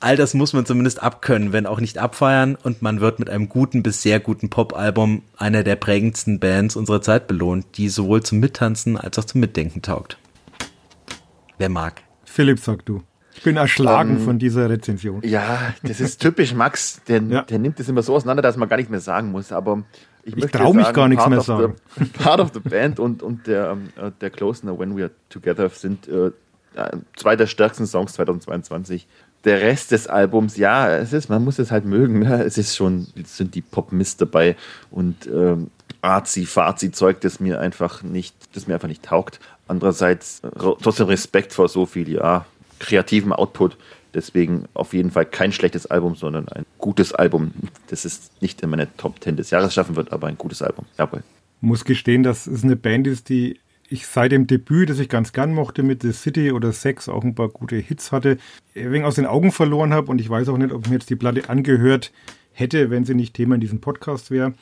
all 0.00 0.16
das 0.16 0.32
muss 0.32 0.54
man 0.54 0.64
zumindest 0.64 1.02
abkönnen, 1.02 1.52
wenn 1.52 1.66
auch 1.66 1.80
nicht 1.80 1.98
abfeiern 1.98 2.54
und 2.54 2.80
man 2.80 3.00
wird 3.00 3.18
mit 3.18 3.28
einem 3.28 3.50
guten 3.50 3.82
bis 3.82 4.00
sehr 4.00 4.20
guten 4.20 4.48
Pop-Album 4.48 5.22
einer 5.36 5.64
der 5.64 5.76
prägendsten 5.76 6.40
Bands 6.40 6.76
unserer 6.76 7.02
Zeit 7.02 7.26
belohnt, 7.26 7.66
die 7.76 7.90
sowohl 7.90 8.22
zum 8.22 8.40
Mittanzen 8.40 8.96
als 8.96 9.18
auch 9.18 9.24
zum 9.24 9.42
Mitdenken 9.42 9.82
taugt. 9.82 10.16
Wer 11.58 11.68
mag? 11.68 12.07
Philipp, 12.30 12.58
sag 12.58 12.84
du. 12.84 13.02
Ich 13.34 13.44
bin 13.44 13.56
erschlagen 13.56 14.16
um, 14.16 14.24
von 14.24 14.38
dieser 14.38 14.68
Rezension. 14.68 15.20
Ja, 15.22 15.72
das 15.84 16.00
ist 16.00 16.20
typisch 16.20 16.54
Max. 16.54 17.00
Der, 17.06 17.22
ja. 17.22 17.42
der 17.42 17.60
nimmt 17.60 17.78
das 17.78 17.88
immer 17.88 18.02
so 18.02 18.16
auseinander, 18.16 18.42
dass 18.42 18.56
man 18.56 18.68
gar 18.68 18.78
nicht 18.78 18.90
mehr 18.90 19.00
sagen 19.00 19.30
muss. 19.30 19.52
Aber 19.52 19.84
ich, 20.24 20.36
ich 20.36 20.46
traue 20.46 20.74
mich 20.74 20.92
gar 20.92 21.06
nichts 21.06 21.26
mehr 21.28 21.40
sagen. 21.40 21.74
The, 21.96 22.04
part 22.18 22.40
of 22.40 22.50
the 22.52 22.58
Band 22.60 22.98
und, 22.98 23.22
und 23.22 23.46
der, 23.46 23.76
äh, 23.96 24.10
der 24.20 24.30
Closener 24.30 24.76
When 24.76 24.96
We 24.96 25.02
Are 25.02 25.10
Together 25.28 25.68
sind 25.68 26.08
äh, 26.08 26.32
zwei 27.16 27.36
der 27.36 27.46
stärksten 27.46 27.86
Songs 27.86 28.12
2022. 28.14 29.06
Der 29.44 29.60
Rest 29.60 29.92
des 29.92 30.08
Albums, 30.08 30.56
ja, 30.56 30.90
es 30.96 31.12
ist, 31.12 31.28
man 31.28 31.44
muss 31.44 31.60
es 31.60 31.70
halt 31.70 31.84
mögen. 31.84 32.22
Ja, 32.22 32.42
es 32.42 32.58
ist 32.58 32.74
schon, 32.74 33.06
es 33.20 33.36
sind 33.36 33.54
die 33.54 33.62
Pop-Mist 33.62 34.20
dabei 34.20 34.56
und 34.90 35.28
ähm, 35.28 35.70
Arzi-Fazi-Zeug, 36.02 37.20
das 37.20 37.38
mir 37.38 37.60
einfach 37.60 38.02
nicht, 38.02 38.34
das 38.54 38.66
mir 38.66 38.74
einfach 38.74 38.88
nicht 38.88 39.04
taugt. 39.04 39.38
Andererseits 39.68 40.40
äh, 40.40 40.48
trotzdem 40.82 41.06
Respekt 41.06 41.52
vor 41.52 41.68
so 41.68 41.86
viel, 41.86 42.08
ja, 42.08 42.46
kreativen 42.78 43.32
Output. 43.32 43.76
Deswegen 44.14 44.64
auf 44.74 44.94
jeden 44.94 45.10
Fall 45.10 45.26
kein 45.26 45.52
schlechtes 45.52 45.86
Album, 45.86 46.14
sondern 46.14 46.48
ein 46.48 46.64
gutes 46.78 47.12
Album. 47.12 47.52
Das 47.88 48.04
ist 48.04 48.40
nicht 48.40 48.62
in 48.62 48.70
meine 48.70 48.88
Top 48.96 49.22
10 49.22 49.36
des 49.36 49.50
Jahres 49.50 49.74
schaffen 49.74 49.96
wird, 49.96 50.12
aber 50.12 50.26
ein 50.26 50.38
gutes 50.38 50.62
Album. 50.62 50.86
Jawohl. 50.96 51.22
Muss 51.60 51.84
gestehen, 51.84 52.22
dass 52.22 52.46
es 52.46 52.64
eine 52.64 52.76
Band 52.76 53.06
ist, 53.06 53.28
die 53.28 53.60
ich 53.90 54.06
seit 54.06 54.32
dem 54.32 54.46
Debüt, 54.46 54.90
das 54.90 54.98
ich 54.98 55.08
ganz 55.08 55.32
gern 55.32 55.54
mochte, 55.54 55.82
mit 55.82 56.02
The 56.02 56.12
City 56.12 56.52
oder 56.52 56.72
Sex 56.72 57.08
auch 57.08 57.24
ein 57.24 57.34
paar 57.34 57.48
gute 57.48 57.76
Hits 57.76 58.12
hatte, 58.12 58.38
ein 58.74 58.92
wenig 58.92 59.04
aus 59.04 59.16
den 59.16 59.26
Augen 59.26 59.50
verloren 59.50 59.92
habe 59.92 60.10
und 60.10 60.20
ich 60.20 60.28
weiß 60.28 60.48
auch 60.48 60.58
nicht, 60.58 60.72
ob 60.72 60.86
mir 60.88 60.94
jetzt 60.94 61.10
die 61.10 61.16
Platte 61.16 61.48
angehört 61.48 62.12
hätte, 62.52 62.90
wenn 62.90 63.04
sie 63.04 63.14
nicht 63.14 63.34
Thema 63.34 63.54
in 63.54 63.60
diesem 63.60 63.80
Podcast 63.80 64.30
wäre. 64.30 64.54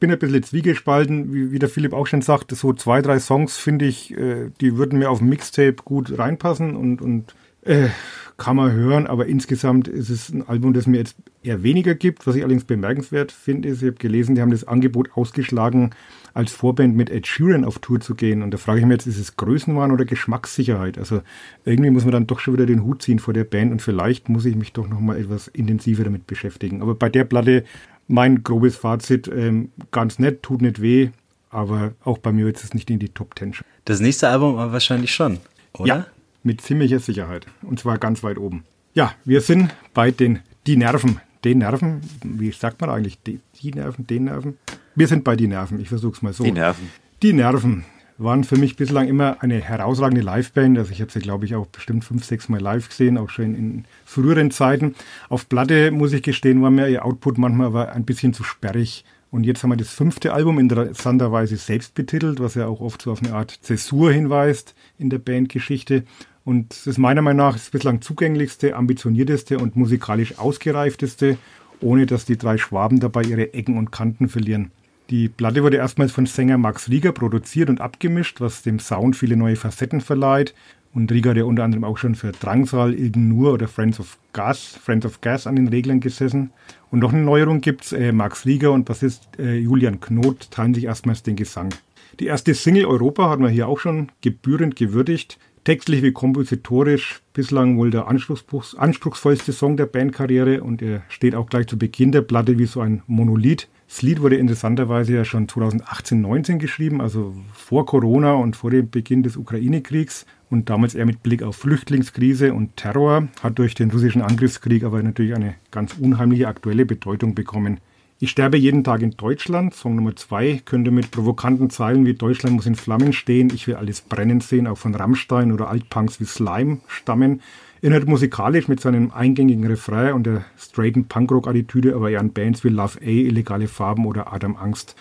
Bin 0.00 0.10
ein 0.10 0.18
bisschen 0.18 0.42
zwiegespalten, 0.42 1.32
wie, 1.32 1.52
wie 1.52 1.58
der 1.58 1.68
Philipp 1.68 1.92
auch 1.92 2.06
schon 2.06 2.22
sagt, 2.22 2.50
so 2.56 2.72
zwei, 2.72 3.02
drei 3.02 3.18
Songs 3.18 3.58
finde 3.58 3.84
ich, 3.84 4.16
äh, 4.16 4.50
die 4.60 4.76
würden 4.76 4.98
mir 4.98 5.10
auf 5.10 5.18
dem 5.18 5.28
Mixtape 5.28 5.76
gut 5.84 6.18
reinpassen 6.18 6.74
und, 6.74 7.02
und 7.02 7.34
äh, 7.62 7.88
kann 8.36 8.56
man 8.56 8.72
hören, 8.72 9.06
aber 9.06 9.26
insgesamt 9.26 9.86
ist 9.86 10.10
es 10.10 10.30
ein 10.30 10.46
Album, 10.46 10.72
das 10.72 10.86
mir 10.86 10.98
jetzt 10.98 11.16
eher 11.42 11.62
weniger 11.62 11.94
gibt. 11.94 12.26
Was 12.26 12.34
ich 12.34 12.42
allerdings 12.42 12.64
bemerkenswert 12.64 13.30
finde, 13.30 13.68
ist, 13.68 13.82
ich 13.82 13.88
habe 13.88 13.98
gelesen, 13.98 14.34
die 14.34 14.40
haben 14.40 14.50
das 14.50 14.66
Angebot 14.66 15.10
ausgeschlagen, 15.14 15.90
als 16.32 16.50
Vorband 16.50 16.96
mit 16.96 17.10
Ed 17.10 17.28
Sheeran 17.28 17.64
auf 17.64 17.78
Tour 17.78 18.00
zu 18.00 18.16
gehen. 18.16 18.42
Und 18.42 18.50
da 18.50 18.58
frage 18.58 18.80
ich 18.80 18.86
mich 18.86 18.94
jetzt, 18.94 19.06
ist 19.06 19.20
es 19.20 19.36
Größenwahn 19.36 19.92
oder 19.92 20.04
Geschmackssicherheit? 20.04 20.98
Also 20.98 21.22
irgendwie 21.64 21.90
muss 21.90 22.04
man 22.04 22.12
dann 22.12 22.26
doch 22.26 22.40
schon 22.40 22.54
wieder 22.54 22.66
den 22.66 22.82
Hut 22.82 23.02
ziehen 23.02 23.20
vor 23.20 23.34
der 23.34 23.44
Band 23.44 23.70
und 23.70 23.80
vielleicht 23.80 24.28
muss 24.28 24.44
ich 24.44 24.56
mich 24.56 24.72
doch 24.72 24.88
nochmal 24.88 25.18
etwas 25.18 25.46
intensiver 25.46 26.02
damit 26.02 26.26
beschäftigen. 26.26 26.82
Aber 26.82 26.96
bei 26.96 27.08
der 27.08 27.24
Platte 27.24 27.64
mein 28.08 28.42
grobes 28.42 28.76
Fazit, 28.76 29.28
ähm, 29.28 29.70
ganz 29.90 30.18
nett, 30.18 30.42
tut 30.42 30.62
nicht 30.62 30.80
weh, 30.80 31.10
aber 31.50 31.92
auch 32.04 32.18
bei 32.18 32.32
mir 32.32 32.46
wird 32.46 32.62
es 32.62 32.74
nicht 32.74 32.90
in 32.90 32.98
die 32.98 33.08
Top 33.08 33.34
Ten. 33.34 33.54
Das 33.84 34.00
nächste 34.00 34.28
Album 34.28 34.56
aber 34.56 34.72
wahrscheinlich 34.72 35.14
schon, 35.14 35.38
oder? 35.74 35.86
Ja, 35.86 36.06
mit 36.42 36.60
ziemlicher 36.60 36.98
Sicherheit. 36.98 37.46
Und 37.62 37.80
zwar 37.80 37.98
ganz 37.98 38.22
weit 38.22 38.38
oben. 38.38 38.64
Ja, 38.92 39.14
wir 39.24 39.40
sind 39.40 39.74
bei 39.94 40.10
den 40.10 40.40
Die 40.66 40.76
Nerven. 40.76 41.20
Den 41.44 41.58
Nerven, 41.58 42.00
wie 42.22 42.52
sagt 42.52 42.80
man 42.80 42.90
eigentlich? 42.90 43.20
Die, 43.22 43.40
die 43.60 43.72
Nerven, 43.72 44.06
den 44.06 44.24
Nerven? 44.24 44.56
Wir 44.94 45.08
sind 45.08 45.24
bei 45.24 45.36
Die 45.36 45.46
Nerven, 45.46 45.80
ich 45.80 45.88
versuche 45.88 46.14
es 46.14 46.22
mal 46.22 46.32
so. 46.32 46.44
Die 46.44 46.52
Nerven. 46.52 46.90
Die 47.22 47.32
Nerven 47.32 47.84
waren 48.16 48.44
für 48.44 48.56
mich 48.56 48.76
bislang 48.76 49.08
immer 49.08 49.42
eine 49.42 49.60
herausragende 49.60 50.20
Liveband. 50.22 50.78
Also 50.78 50.92
ich 50.92 51.00
habe 51.00 51.10
sie, 51.10 51.20
glaube 51.20 51.44
ich, 51.44 51.54
auch 51.54 51.66
bestimmt 51.66 52.04
fünf, 52.04 52.24
sechs 52.24 52.48
Mal 52.48 52.60
live 52.60 52.88
gesehen, 52.88 53.18
auch 53.18 53.30
schon 53.30 53.54
in 53.54 53.84
früheren 54.04 54.50
Zeiten. 54.50 54.94
Auf 55.28 55.48
Platte, 55.48 55.90
muss 55.90 56.12
ich 56.12 56.22
gestehen, 56.22 56.62
war 56.62 56.70
mir 56.70 56.88
ihr 56.88 57.04
Output 57.04 57.38
manchmal 57.38 57.66
aber 57.68 57.92
ein 57.92 58.04
bisschen 58.04 58.32
zu 58.32 58.44
sperrig. 58.44 59.04
Und 59.30 59.44
jetzt 59.44 59.64
haben 59.64 59.70
wir 59.70 59.76
das 59.76 59.90
fünfte 59.90 60.32
Album 60.32 60.60
interessanterweise 60.60 61.56
selbst 61.56 61.94
betitelt, 61.94 62.38
was 62.38 62.54
ja 62.54 62.68
auch 62.68 62.80
oft 62.80 63.02
so 63.02 63.10
auf 63.10 63.20
eine 63.20 63.34
Art 63.34 63.58
Zäsur 63.62 64.12
hinweist 64.12 64.76
in 64.96 65.10
der 65.10 65.18
Bandgeschichte. 65.18 66.04
Und 66.44 66.70
das 66.70 66.86
ist 66.86 66.98
meiner 66.98 67.22
Meinung 67.22 67.46
nach 67.46 67.54
das 67.54 67.70
bislang 67.70 68.00
zugänglichste, 68.00 68.76
ambitionierteste 68.76 69.58
und 69.58 69.74
musikalisch 69.74 70.38
ausgereifteste, 70.38 71.36
ohne 71.80 72.06
dass 72.06 72.26
die 72.26 72.38
drei 72.38 72.58
Schwaben 72.58 73.00
dabei 73.00 73.22
ihre 73.22 73.54
Ecken 73.54 73.76
und 73.76 73.90
Kanten 73.90 74.28
verlieren. 74.28 74.70
Die 75.10 75.28
Platte 75.28 75.62
wurde 75.62 75.76
erstmals 75.76 76.12
von 76.12 76.24
Sänger 76.24 76.56
Max 76.56 76.88
Rieger 76.88 77.12
produziert 77.12 77.68
und 77.68 77.80
abgemischt, 77.80 78.40
was 78.40 78.62
dem 78.62 78.78
Sound 78.78 79.16
viele 79.16 79.36
neue 79.36 79.56
Facetten 79.56 80.00
verleiht. 80.00 80.54
Und 80.94 81.12
Rieger 81.12 81.36
ja 81.36 81.44
unter 81.44 81.64
anderem 81.64 81.84
auch 81.84 81.98
schon 81.98 82.14
für 82.14 82.32
Drangsal, 82.32 82.94
Ilgen 82.94 83.28
Nur 83.28 83.52
oder 83.52 83.68
Friends 83.68 84.00
of 84.00 84.18
Gas, 84.32 84.78
Friends 84.80 85.04
of 85.04 85.20
Gas 85.20 85.46
an 85.46 85.56
den 85.56 85.68
Reglern 85.68 86.00
gesessen. 86.00 86.52
Und 86.90 87.00
noch 87.00 87.12
eine 87.12 87.22
Neuerung 87.22 87.60
gibt's. 87.60 87.92
Äh, 87.92 88.12
Max 88.12 88.46
Rieger 88.46 88.72
und 88.72 88.84
Bassist 88.84 89.28
äh, 89.38 89.56
Julian 89.56 90.00
Knot 90.00 90.50
teilen 90.50 90.72
sich 90.72 90.84
erstmals 90.84 91.22
den 91.22 91.36
Gesang. 91.36 91.74
Die 92.20 92.26
erste 92.26 92.54
Single 92.54 92.86
Europa 92.86 93.28
hat 93.28 93.40
man 93.40 93.50
hier 93.50 93.68
auch 93.68 93.80
schon 93.80 94.12
gebührend 94.20 94.76
gewürdigt. 94.76 95.38
Textlich 95.64 96.02
wie 96.02 96.12
kompositorisch 96.12 97.22
bislang 97.32 97.76
wohl 97.76 97.90
der 97.90 98.06
anspruchsvollste 98.06 99.52
Song 99.52 99.76
der 99.76 99.86
Bandkarriere 99.86 100.62
und 100.62 100.80
er 100.80 101.02
steht 101.08 101.34
auch 101.34 101.48
gleich 101.48 101.66
zu 101.66 101.76
Beginn 101.76 102.12
der 102.12 102.22
Platte 102.22 102.58
wie 102.58 102.66
so 102.66 102.80
ein 102.80 103.02
Monolith. 103.06 103.68
Das 103.94 104.02
Lied 104.02 104.20
wurde 104.20 104.34
interessanterweise 104.34 105.14
ja 105.14 105.24
schon 105.24 105.48
2018, 105.48 106.20
19 106.20 106.58
geschrieben, 106.58 107.00
also 107.00 107.32
vor 107.52 107.86
Corona 107.86 108.32
und 108.32 108.56
vor 108.56 108.72
dem 108.72 108.90
Beginn 108.90 109.22
des 109.22 109.36
Ukraine-Kriegs. 109.36 110.26
Und 110.50 110.68
damals 110.68 110.96
eher 110.96 111.06
mit 111.06 111.22
Blick 111.22 111.44
auf 111.44 111.54
Flüchtlingskrise 111.54 112.54
und 112.54 112.76
Terror, 112.76 113.28
hat 113.40 113.56
durch 113.60 113.76
den 113.76 113.92
russischen 113.92 114.20
Angriffskrieg 114.20 114.82
aber 114.82 115.00
natürlich 115.00 115.36
eine 115.36 115.54
ganz 115.70 115.94
unheimliche 115.96 116.48
aktuelle 116.48 116.84
Bedeutung 116.84 117.36
bekommen. 117.36 117.78
Ich 118.18 118.30
sterbe 118.30 118.56
jeden 118.56 118.82
Tag 118.82 119.00
in 119.00 119.12
Deutschland, 119.12 119.74
Song 119.74 119.94
Nummer 119.94 120.16
2, 120.16 120.62
könnte 120.64 120.90
mit 120.90 121.12
provokanten 121.12 121.70
Zeilen 121.70 122.04
wie 122.04 122.14
Deutschland 122.14 122.56
muss 122.56 122.66
in 122.66 122.74
Flammen 122.74 123.12
stehen, 123.12 123.52
ich 123.54 123.68
will 123.68 123.76
alles 123.76 124.00
brennen 124.00 124.40
sehen, 124.40 124.66
auch 124.66 124.78
von 124.78 124.96
Rammstein 124.96 125.52
oder 125.52 125.68
Altpunks 125.68 126.18
wie 126.18 126.24
Slime 126.24 126.78
stammen 126.88 127.42
Erinnert 127.84 128.08
musikalisch 128.08 128.66
mit 128.66 128.80
seinem 128.80 129.10
eingängigen 129.10 129.66
Refrain 129.66 130.14
und 130.14 130.24
der 130.24 130.46
straighten 130.56 131.04
Punkrock-Attitüde 131.04 131.94
aber 131.94 132.10
eher 132.10 132.20
an 132.20 132.32
Bands 132.32 132.64
wie 132.64 132.70
Love 132.70 132.98
A, 133.02 133.04
Illegale 133.04 133.68
Farben 133.68 134.06
oder 134.06 134.32
Adam 134.32 134.56
Angst. 134.56 134.96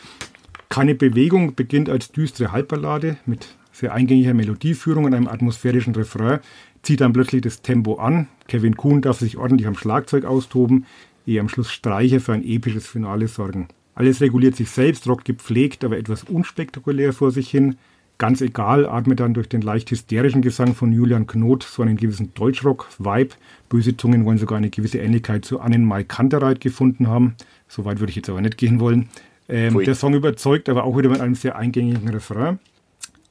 Keine 0.67 0.93
Bewegung 0.93 1.55
beginnt 1.55 1.87
als 1.87 2.11
düstere 2.11 2.51
Halbballade 2.51 3.15
mit 3.25 3.55
sehr 3.71 3.93
eingängiger 3.93 4.33
Melodieführung 4.33 5.05
und 5.05 5.13
einem 5.13 5.29
atmosphärischen 5.29 5.95
Refrain, 5.95 6.41
zieht 6.81 6.99
dann 6.99 7.13
plötzlich 7.13 7.41
das 7.41 7.61
Tempo 7.61 7.99
an. 7.99 8.27
Kevin 8.49 8.75
Kuhn 8.75 9.01
darf 9.01 9.19
sich 9.19 9.37
ordentlich 9.37 9.67
am 9.67 9.75
Schlagzeug 9.75 10.25
austoben, 10.25 10.85
ehe 11.25 11.39
am 11.39 11.47
Schluss 11.47 11.71
Streicher 11.71 12.19
für 12.19 12.33
ein 12.33 12.43
episches 12.43 12.85
Finale 12.85 13.29
sorgen. 13.29 13.69
Alles 13.95 14.19
reguliert 14.19 14.57
sich 14.57 14.69
selbst, 14.69 15.07
rockt 15.07 15.23
gepflegt, 15.23 15.85
aber 15.85 15.97
etwas 15.97 16.25
unspektakulär 16.25 17.13
vor 17.13 17.31
sich 17.31 17.49
hin. 17.49 17.77
Ganz 18.23 18.39
egal, 18.39 18.85
atmet 18.87 19.19
dann 19.19 19.33
durch 19.33 19.49
den 19.49 19.61
leicht 19.61 19.91
hysterischen 19.91 20.41
Gesang 20.41 20.75
von 20.75 20.93
Julian 20.93 21.27
Knot 21.27 21.63
so 21.63 21.81
einen 21.81 21.97
gewissen 21.97 22.33
Deutschrock-Vibe. 22.33 23.35
Böse 23.67 23.97
Zungen 23.97 24.23
wollen 24.23 24.37
sogar 24.37 24.59
eine 24.59 24.69
gewisse 24.69 24.99
Ähnlichkeit 24.99 25.43
zu 25.43 25.59
Annenmai 25.59 26.05
Kantereit 26.05 26.61
gefunden 26.61 27.09
haben. 27.09 27.35
Soweit 27.67 27.99
würde 27.99 28.11
ich 28.11 28.15
jetzt 28.15 28.29
aber 28.29 28.39
nicht 28.39 28.57
gehen 28.57 28.79
wollen. 28.79 29.09
Ähm, 29.49 29.77
der 29.77 29.93
Song 29.95 30.13
überzeugt 30.13 30.69
aber 30.69 30.85
auch 30.85 30.97
wieder 30.97 31.09
mit 31.09 31.19
einem 31.19 31.35
sehr 31.35 31.57
eingängigen 31.57 32.07
Refrain. 32.07 32.59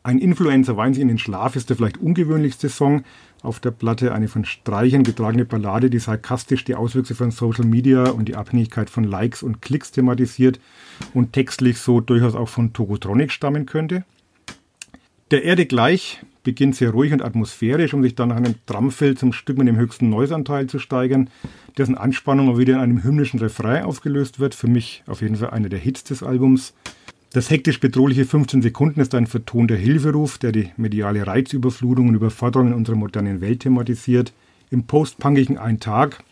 Ein 0.03 0.19
Influencer 0.19 0.77
weint 0.77 0.97
sich 0.97 1.01
in 1.01 1.09
den 1.09 1.17
Schlaf 1.17 1.57
ist 1.57 1.71
der 1.71 1.79
vielleicht 1.79 1.97
ungewöhnlichste 1.97 2.69
Song 2.69 3.03
auf 3.41 3.61
der 3.61 3.71
Platte. 3.71 4.13
Eine 4.13 4.29
von 4.29 4.45
Streichern 4.45 5.05
getragene 5.05 5.47
Ballade, 5.47 5.89
die 5.89 6.01
sarkastisch 6.01 6.65
die 6.65 6.75
Auswüchse 6.75 7.15
von 7.15 7.31
Social 7.31 7.65
Media 7.65 8.11
und 8.11 8.27
die 8.27 8.37
Abhängigkeit 8.37 8.91
von 8.91 9.05
Likes 9.05 9.43
und 9.43 9.63
Klicks 9.63 9.91
thematisiert 9.91 10.61
und 11.15 11.33
textlich 11.33 11.79
so 11.79 12.03
durchaus 12.03 12.35
auch 12.35 12.51
von 12.51 12.75
Togotronic 12.75 13.33
stammen 13.33 13.65
könnte. 13.65 14.05
Der 15.33 15.45
Erde 15.45 15.65
gleich 15.65 16.21
beginnt 16.43 16.77
sehr 16.77 16.91
ruhig 16.91 17.15
und 17.15 17.23
atmosphärisch, 17.23 17.95
um 17.95 18.03
sich 18.03 18.15
dann 18.15 18.29
nach 18.29 18.37
einem 18.37 18.55
Tramfeld 18.67 19.19
zum 19.19 19.33
Stück 19.33 19.57
mit 19.57 19.67
dem 19.67 19.79
höchsten 19.79 20.11
Noisanteil 20.11 20.67
zu 20.67 20.79
steigern, 20.79 21.31
dessen 21.79 21.97
Anspannung 21.97 22.51
auch 22.51 22.59
wieder 22.59 22.75
in 22.75 22.81
einem 22.81 23.03
hymnischen 23.03 23.41
Refrain 23.41 23.85
aufgelöst 23.85 24.41
wird. 24.41 24.55
Für 24.55 24.67
mich 24.67 25.03
auf 25.07 25.23
jeden 25.23 25.37
Fall 25.37 25.49
einer 25.49 25.71
der 25.71 25.79
Hits 25.79 26.05
des 26.05 26.23
Albums. 26.23 26.75
Das 27.33 27.49
hektisch 27.49 27.81
bedrohliche 27.81 28.27
15 28.27 28.61
Sekunden 28.61 29.01
ist 29.01 29.15
ein 29.15 29.27
vertonter 29.27 29.75
Hilferuf, 29.75 30.37
der 30.37 30.53
die 30.53 30.71
mediale 30.77 31.27
Reizüberflutung 31.27 32.09
und 32.09 32.15
Überforderung 32.15 32.69
in 32.69 32.75
unserer 32.75 32.97
modernen 32.97 33.41
Welt 33.41 33.61
thematisiert. 33.61 34.35
Im 34.71 34.85
postpunkigen 34.85 35.57
Ein 35.57 35.81
Tag 35.81 36.23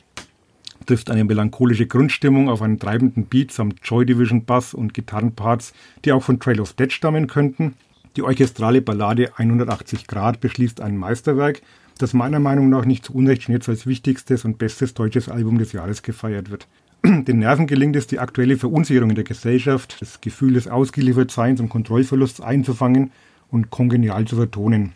trifft 0.85 1.11
eine 1.11 1.25
melancholische 1.25 1.87
Grundstimmung 1.87 2.51
auf 2.51 2.61
einen 2.61 2.79
treibenden 2.79 3.25
Beat 3.25 3.51
samt 3.51 3.81
Joy 3.83 4.05
Division 4.05 4.45
Bass 4.45 4.75
und 4.75 4.93
Gitarrenparts, 4.93 5.73
die 6.05 6.13
auch 6.13 6.23
von 6.23 6.39
Trail 6.39 6.61
of 6.61 6.75
Dead 6.75 6.93
stammen 6.93 7.29
könnten. 7.29 7.77
Die 8.17 8.23
orchestrale 8.23 8.83
Ballade 8.83 9.33
180 9.37 10.07
Grad 10.07 10.41
beschließt 10.41 10.81
ein 10.81 10.97
Meisterwerk, 10.97 11.63
das 11.99 12.13
meiner 12.13 12.41
Meinung 12.41 12.69
nach 12.69 12.85
nicht 12.85 13.05
zu 13.05 13.15
Unrecht 13.15 13.49
jetzt 13.49 13.69
als 13.69 13.87
wichtigstes 13.87 14.45
und 14.45 14.59
bestes 14.59 14.95
deutsches 14.95 15.29
Album 15.29 15.59
des 15.59 15.73
Jahres 15.73 16.03
gefeiert 16.03 16.51
wird. 16.51 16.67
Den 17.05 17.39
Nerven 17.39 17.67
gelingt 17.67 17.97
es, 17.97 18.07
die 18.07 18.19
aktuelle 18.19 18.57
Verunsicherung 18.57 19.11
in 19.11 19.17
der 19.17 19.25
Gesellschaft, 19.25 19.97
das 20.01 20.21
Gefühl 20.21 20.55
des 20.55 20.67
Ausgeliefertseins 20.67 21.61
und 21.61 21.69
Kontrollverlusts 21.69 22.41
einzufangen 22.41 23.13
und 23.51 23.71
kongenial 23.71 24.25
zu 24.27 24.37
vertonen. 24.37 24.93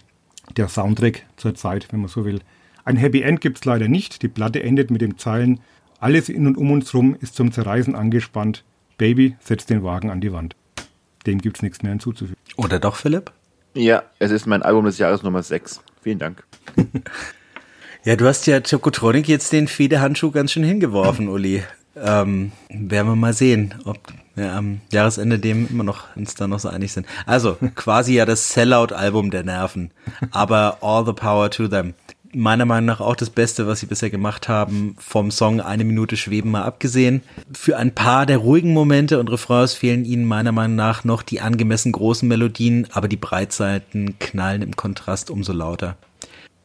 Der 0.57 0.69
Soundtrack 0.69 1.25
zur 1.37 1.55
Zeit, 1.55 1.89
wenn 1.91 2.01
man 2.01 2.09
so 2.09 2.25
will. 2.25 2.41
Ein 2.85 2.97
Happy 2.97 3.23
End 3.23 3.41
gibt 3.41 3.59
es 3.59 3.65
leider 3.65 3.89
nicht. 3.89 4.23
Die 4.23 4.29
Platte 4.29 4.63
endet 4.63 4.91
mit 4.91 5.01
dem 5.01 5.17
Zeilen 5.19 5.61
Alles 6.01 6.29
in 6.29 6.47
und 6.47 6.59
um 6.59 6.71
uns 6.71 6.93
rum 6.93 7.17
ist 7.19 7.37
zum 7.37 7.53
Zerreißen 7.53 7.95
angespannt. 7.95 8.65
Baby, 8.99 9.37
setzt 9.41 9.71
den 9.71 9.83
Wagen 9.83 10.11
an 10.11 10.21
die 10.21 10.33
Wand. 10.33 10.55
Dem 11.27 11.41
gibt 11.41 11.59
es 11.59 11.63
nichts 11.63 11.83
mehr 11.83 11.91
hinzuzufügen. 11.91 12.41
Oder 12.57 12.79
doch, 12.79 12.97
Philipp? 12.97 13.33
Ja, 13.75 14.05
es 14.19 14.31
ist 14.31 14.47
mein 14.47 14.63
Album 14.63 14.85
des 14.85 14.99
Jahres 14.99 15.23
Nummer 15.23 15.43
6. 15.43 15.81
Vielen 16.03 16.19
Dank. 16.19 16.45
ja, 18.05 18.17
du 18.17 18.27
hast 18.27 18.47
ja 18.47 18.61
Chocotronic 18.61 19.27
jetzt 19.29 19.53
den 19.53 19.67
Federhandschuh 19.69 20.31
ganz 20.31 20.53
schön 20.53 20.65
hingeworfen, 20.65 21.29
Uli. 21.29 21.65
Ähm, 21.97 22.53
werden 22.69 23.09
wir 23.09 23.17
mal 23.17 23.33
sehen, 23.33 23.75
ob 23.85 23.99
wir 24.35 24.53
am 24.53 24.81
Jahresende 24.93 25.39
dem 25.39 25.69
immer 25.69 25.85
noch 25.85 26.15
uns 26.17 26.35
da 26.35 26.47
noch 26.49 26.59
so 26.59 26.69
einig 26.69 26.93
sind. 26.93 27.07
Also 27.25 27.57
quasi 27.77 28.15
ja 28.15 28.27
das 28.27 28.53
Sellout-Album 28.53 29.31
der 29.31 29.45
Nerven, 29.45 29.93
aber 30.33 30.79
all 30.81 31.07
the 31.07 31.13
power 31.13 31.51
to 31.51 31.69
them. 31.69 31.95
Meiner 32.35 32.65
Meinung 32.65 32.87
nach 32.87 33.01
auch 33.01 33.15
das 33.15 33.31
Beste, 33.31 33.69
was 33.69 33.81
sie 33.81 33.87
bisher 33.87 34.11
gemacht 34.11 34.49
haben, 34.49 34.97
vom 34.99 35.31
Song 35.31 35.61
Eine 35.61 35.85
Minute 35.85 36.17
Schweben 36.17 36.51
mal 36.51 36.65
abgesehen. 36.65 37.23
Für 37.53 37.77
ein 37.77 37.95
paar 37.95 38.27
der 38.27 38.39
ruhigen 38.39 38.73
Momente 38.73 39.21
und 39.21 39.31
Refrains 39.31 39.75
fehlen 39.75 40.05
ihnen 40.05 40.25
meiner 40.25 40.51
Meinung 40.51 40.75
nach 40.75 41.05
noch 41.05 41.23
die 41.23 41.41
angemessen 41.41 41.93
großen 41.93 42.29
Melodien, 42.29 42.89
aber 42.93 43.07
die 43.07 43.17
Breitseiten 43.17 44.19
knallen 44.19 44.63
im 44.63 44.75
Kontrast 44.75 45.31
umso 45.31 45.53
lauter. 45.53 45.97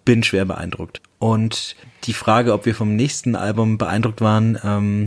Bin 0.06 0.24
schwer 0.24 0.46
beeindruckt. 0.46 1.02
Und 1.20 1.76
die 2.06 2.14
Frage, 2.14 2.54
ob 2.54 2.66
wir 2.66 2.74
vom 2.74 2.96
nächsten 2.96 3.36
Album 3.36 3.78
beeindruckt 3.78 4.22
waren, 4.22 4.58
ähm, 4.64 5.04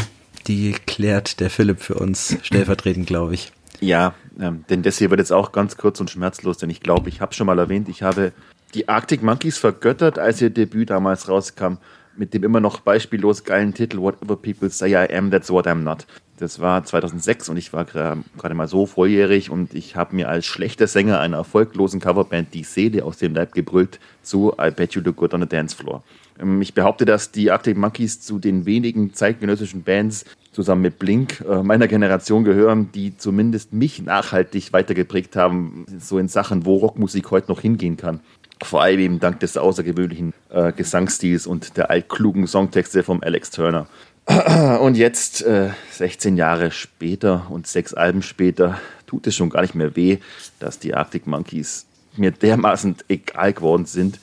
die 0.46 0.72
klärt 0.86 1.40
der 1.40 1.50
Philipp 1.50 1.80
für 1.80 1.94
uns 1.94 2.36
stellvertretend, 2.42 3.08
glaube 3.08 3.34
ich. 3.34 3.52
Ja, 3.80 4.14
ähm, 4.40 4.64
denn 4.70 4.82
das 4.82 4.98
hier 4.98 5.10
wird 5.10 5.18
jetzt 5.18 5.32
auch 5.32 5.50
ganz 5.50 5.76
kurz 5.76 5.98
und 5.98 6.08
schmerzlos, 6.08 6.58
denn 6.58 6.70
ich 6.70 6.80
glaube, 6.80 7.08
ich 7.08 7.20
habe 7.20 7.34
schon 7.34 7.48
mal 7.48 7.58
erwähnt, 7.58 7.88
ich 7.88 8.04
habe 8.04 8.32
die 8.74 8.88
Arctic 8.88 9.22
Monkeys 9.22 9.58
vergöttert, 9.58 10.18
als 10.18 10.40
ihr 10.40 10.50
Debüt 10.50 10.90
damals 10.90 11.28
rauskam, 11.28 11.74
mit 12.16 12.34
dem 12.34 12.44
immer 12.44 12.60
noch 12.60 12.80
beispiellos 12.80 13.44
geilen 13.44 13.74
Titel 13.74 13.98
Whatever 13.98 14.36
People 14.36 14.70
Say 14.70 14.92
I 14.92 15.14
Am, 15.14 15.30
That's 15.30 15.50
What 15.50 15.66
I'm 15.66 15.82
Not. 15.82 16.06
Das 16.38 16.60
war 16.60 16.82
2006 16.82 17.50
und 17.50 17.56
ich 17.56 17.72
war 17.72 17.84
gerade 17.84 18.54
mal 18.54 18.66
so 18.66 18.86
volljährig 18.86 19.50
und 19.50 19.74
ich 19.74 19.96
habe 19.96 20.16
mir 20.16 20.28
als 20.28 20.44
schlechter 20.44 20.86
Sänger 20.86 21.20
einer 21.20 21.36
erfolglosen 21.36 22.00
Coverband 22.00 22.52
die 22.52 22.64
Seele 22.64 23.04
aus 23.04 23.18
dem 23.18 23.34
Leib 23.34 23.52
gebrüllt 23.52 24.00
zu 24.22 24.52
I 24.60 24.70
Bet 24.70 24.94
You 24.94 25.02
Look 25.02 25.16
Good 25.16 25.34
on 25.34 25.42
the 25.42 25.46
Dance 25.46 25.76
Floor. 25.76 26.02
Ähm, 26.40 26.60
ich 26.60 26.74
behaupte, 26.74 27.04
dass 27.04 27.30
die 27.30 27.50
Arctic 27.50 27.76
Monkeys 27.76 28.20
zu 28.20 28.38
den 28.38 28.66
wenigen 28.66 29.14
zeitgenössischen 29.14 29.82
Bands 29.82 30.24
zusammen 30.50 30.82
mit 30.82 30.98
Blink 30.98 31.44
äh, 31.48 31.62
meiner 31.62 31.86
Generation 31.86 32.44
gehören, 32.44 32.90
die 32.92 33.16
zumindest 33.16 33.72
mich 33.72 34.02
nachhaltig 34.02 34.72
weitergeprägt 34.72 35.36
haben, 35.36 35.86
so 35.98 36.18
in 36.18 36.28
Sachen, 36.28 36.66
wo 36.66 36.76
Rockmusik 36.76 37.30
heute 37.30 37.52
noch 37.52 37.60
hingehen 37.60 37.96
kann. 37.96 38.20
Vor 38.62 38.82
allem 38.82 39.00
eben 39.00 39.20
dank 39.20 39.40
des 39.40 39.56
außergewöhnlichen 39.56 40.32
äh, 40.50 40.72
Gesangsstils 40.72 41.46
und 41.46 41.76
der 41.76 41.90
altklugen 41.90 42.46
Songtexte 42.46 43.02
vom 43.02 43.22
Alex 43.22 43.50
Turner. 43.50 43.86
Und 44.80 44.96
jetzt, 44.96 45.42
äh, 45.42 45.70
16 45.90 46.36
Jahre 46.36 46.70
später 46.70 47.48
und 47.50 47.66
sechs 47.66 47.92
Alben 47.92 48.22
später, 48.22 48.78
tut 49.04 49.26
es 49.26 49.34
schon 49.34 49.50
gar 49.50 49.62
nicht 49.62 49.74
mehr 49.74 49.96
weh, 49.96 50.18
dass 50.60 50.78
die 50.78 50.94
Arctic 50.94 51.26
Monkeys 51.26 51.86
mir 52.16 52.30
dermaßen 52.30 52.96
egal 53.08 53.52
geworden 53.52 53.84
sind. 53.84 54.20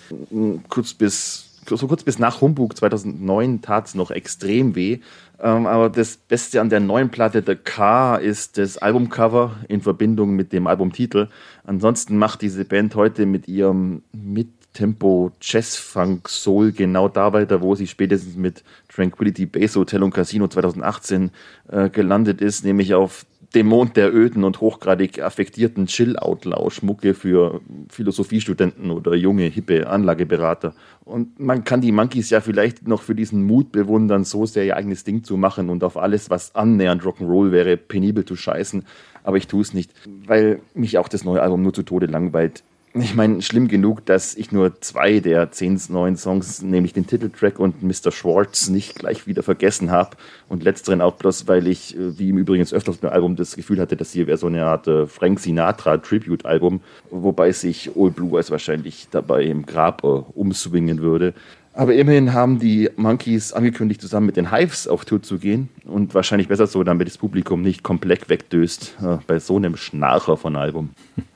Kurz 0.70 0.94
bis 0.94 1.49
so 1.78 1.88
kurz 1.88 2.04
bis 2.04 2.20
nach 2.20 2.42
Humbug 2.42 2.76
2009 2.78 3.62
tat 3.62 3.88
es 3.88 3.96
noch 3.96 4.12
extrem 4.12 4.76
weh. 4.76 5.00
Ähm, 5.42 5.68
aber 5.68 5.90
das 5.90 6.18
Beste 6.18 6.60
an 6.62 6.70
der 6.70 6.80
neuen 6.80 7.10
Platte 7.10 7.44
The 7.46 7.56
Car 7.56 8.20
ist 8.22 8.58
das 8.58 8.78
Albumcover 8.78 9.58
in 9.68 9.82
Verbindung 9.82 10.36
mit 10.36 10.52
dem 10.52 10.68
Albumtitel. 10.68 11.30
Ansonsten 11.66 12.18
macht 12.18 12.42
diese 12.42 12.66
Band 12.66 12.96
heute 12.96 13.26
mit 13.26 13.48
ihrem 13.48 14.04
Mittempo 14.12 15.32
Jazz 15.42 15.76
Funk 15.78 16.28
Soul 16.28 16.72
genau 16.72 17.08
da 17.08 17.32
weiter, 17.32 17.62
wo 17.62 17.76
sie 17.76 17.88
spätestens 17.88 18.36
mit 18.36 18.64
Tranquility 18.90 19.46
Base 19.46 19.80
Hotel 19.80 20.04
und 20.04 20.14
Casino 20.14 20.48
2018 20.48 21.32
äh, 21.70 21.90
gelandet 21.90 22.42
ist, 22.42 22.66
nämlich 22.66 22.94
auf 22.94 23.26
dem 23.56 23.68
Mond 23.68 23.98
der 23.98 24.14
öden 24.14 24.44
und 24.44 24.62
hochgradig 24.62 25.22
affektierten 25.22 25.88
Chill-Out-Lauschmucke 25.88 27.16
für 27.16 27.62
Philosophiestudenten 27.90 28.92
oder 28.92 29.16
junge, 29.16 29.44
hippe 29.46 29.88
Anlageberater. 29.88 30.76
Und 31.04 31.40
man 31.40 31.64
kann 31.64 31.82
die 31.82 31.92
Monkeys 31.92 32.30
ja 32.30 32.42
vielleicht 32.42 32.88
noch 32.88 33.02
für 33.02 33.16
diesen 33.16 33.44
Mut 33.44 33.72
bewundern, 33.72 34.24
so 34.24 34.46
sehr 34.46 34.66
ihr 34.66 34.78
eigenes 34.78 35.04
Ding 35.04 35.24
zu 35.24 35.36
machen 35.36 35.70
und 35.70 35.84
auf 35.84 35.98
alles, 35.98 36.30
was 36.30 36.54
annähernd 36.54 37.02
Rock'n'Roll 37.02 37.52
wäre, 37.52 37.78
penibel 37.78 38.24
zu 38.24 38.36
scheißen. 38.36 38.84
Aber 39.24 39.38
ich 39.38 39.48
tue 39.48 39.62
es 39.62 39.74
nicht, 39.74 39.92
weil 40.28 40.62
mich 40.76 41.00
auch 41.00 41.08
das 41.08 41.24
neue 41.24 41.42
Album 41.42 41.64
nur 41.64 41.74
zu 41.74 41.84
Tode 41.84 42.06
langweilt 42.06 42.64
ich 42.94 43.14
meine, 43.14 43.42
schlimm 43.44 43.68
genug, 43.68 44.06
dass 44.06 44.36
ich 44.36 44.52
nur 44.52 44.82
zwei 44.82 45.20
der 45.20 45.52
zehn 45.52 45.80
neuen 45.90 46.18
Songs, 46.18 46.64
nämlich 46.64 46.94
den 46.94 47.06
Titeltrack 47.06 47.60
und 47.60 47.84
Mr. 47.84 48.12
Schwartz, 48.12 48.70
nicht 48.70 48.96
gleich 48.96 49.28
wieder 49.28 49.44
vergessen 49.44 49.92
habe. 49.92 50.18
Und 50.48 50.64
letzteren 50.64 51.02
auch 51.02 51.16
bloß, 51.16 51.48
weil 51.48 51.68
ich, 51.68 51.96
äh, 51.96 52.18
wie 52.18 52.30
im 52.30 52.40
Übrigen 52.40 52.66
öfters 52.72 52.98
beim 52.98 53.12
Album, 53.12 53.36
das 53.36 53.56
Gefühl 53.56 53.80
hatte, 53.80 53.96
dass 53.96 54.12
hier 54.12 54.26
wäre 54.26 54.38
so 54.38 54.48
eine 54.48 54.66
Art 54.66 54.88
äh, 54.88 55.06
Frank 55.06 55.40
Sinatra 55.40 55.98
Tribute-Album, 55.98 56.82
wobei 57.12 57.52
sich 57.52 57.96
Old 57.96 58.16
Blue 58.16 58.38
Eyes 58.38 58.50
wahrscheinlich 58.50 59.08
dabei 59.12 59.44
im 59.44 59.68
Grab 59.68 60.04
äh, 60.04 60.08
umswingen 60.08 61.00
würde. 61.00 61.36
Aber 61.74 61.94
immerhin 61.94 62.34
haben 62.34 62.58
die 62.58 62.90
Monkeys 62.96 63.54
angekündigt, 63.54 64.02
zusammen 64.02 64.26
mit 64.26 64.36
den 64.36 64.52
Hives 64.52 64.88
auf 64.88 65.06
Tour 65.06 65.22
zu 65.22 65.38
gehen. 65.38 65.70
Und 65.86 66.16
wahrscheinlich 66.16 66.48
besser 66.48 66.66
so, 66.66 66.84
damit 66.84 67.08
das 67.08 67.20
Publikum 67.20 67.62
nicht 67.62 67.84
komplett 67.84 68.30
wegdöst 68.30 68.98
äh, 69.02 69.18
bei 69.28 69.38
so 69.38 69.58
einem 69.58 69.78
Schnarcher 69.78 70.38
von 70.38 70.56
Album. 70.56 70.90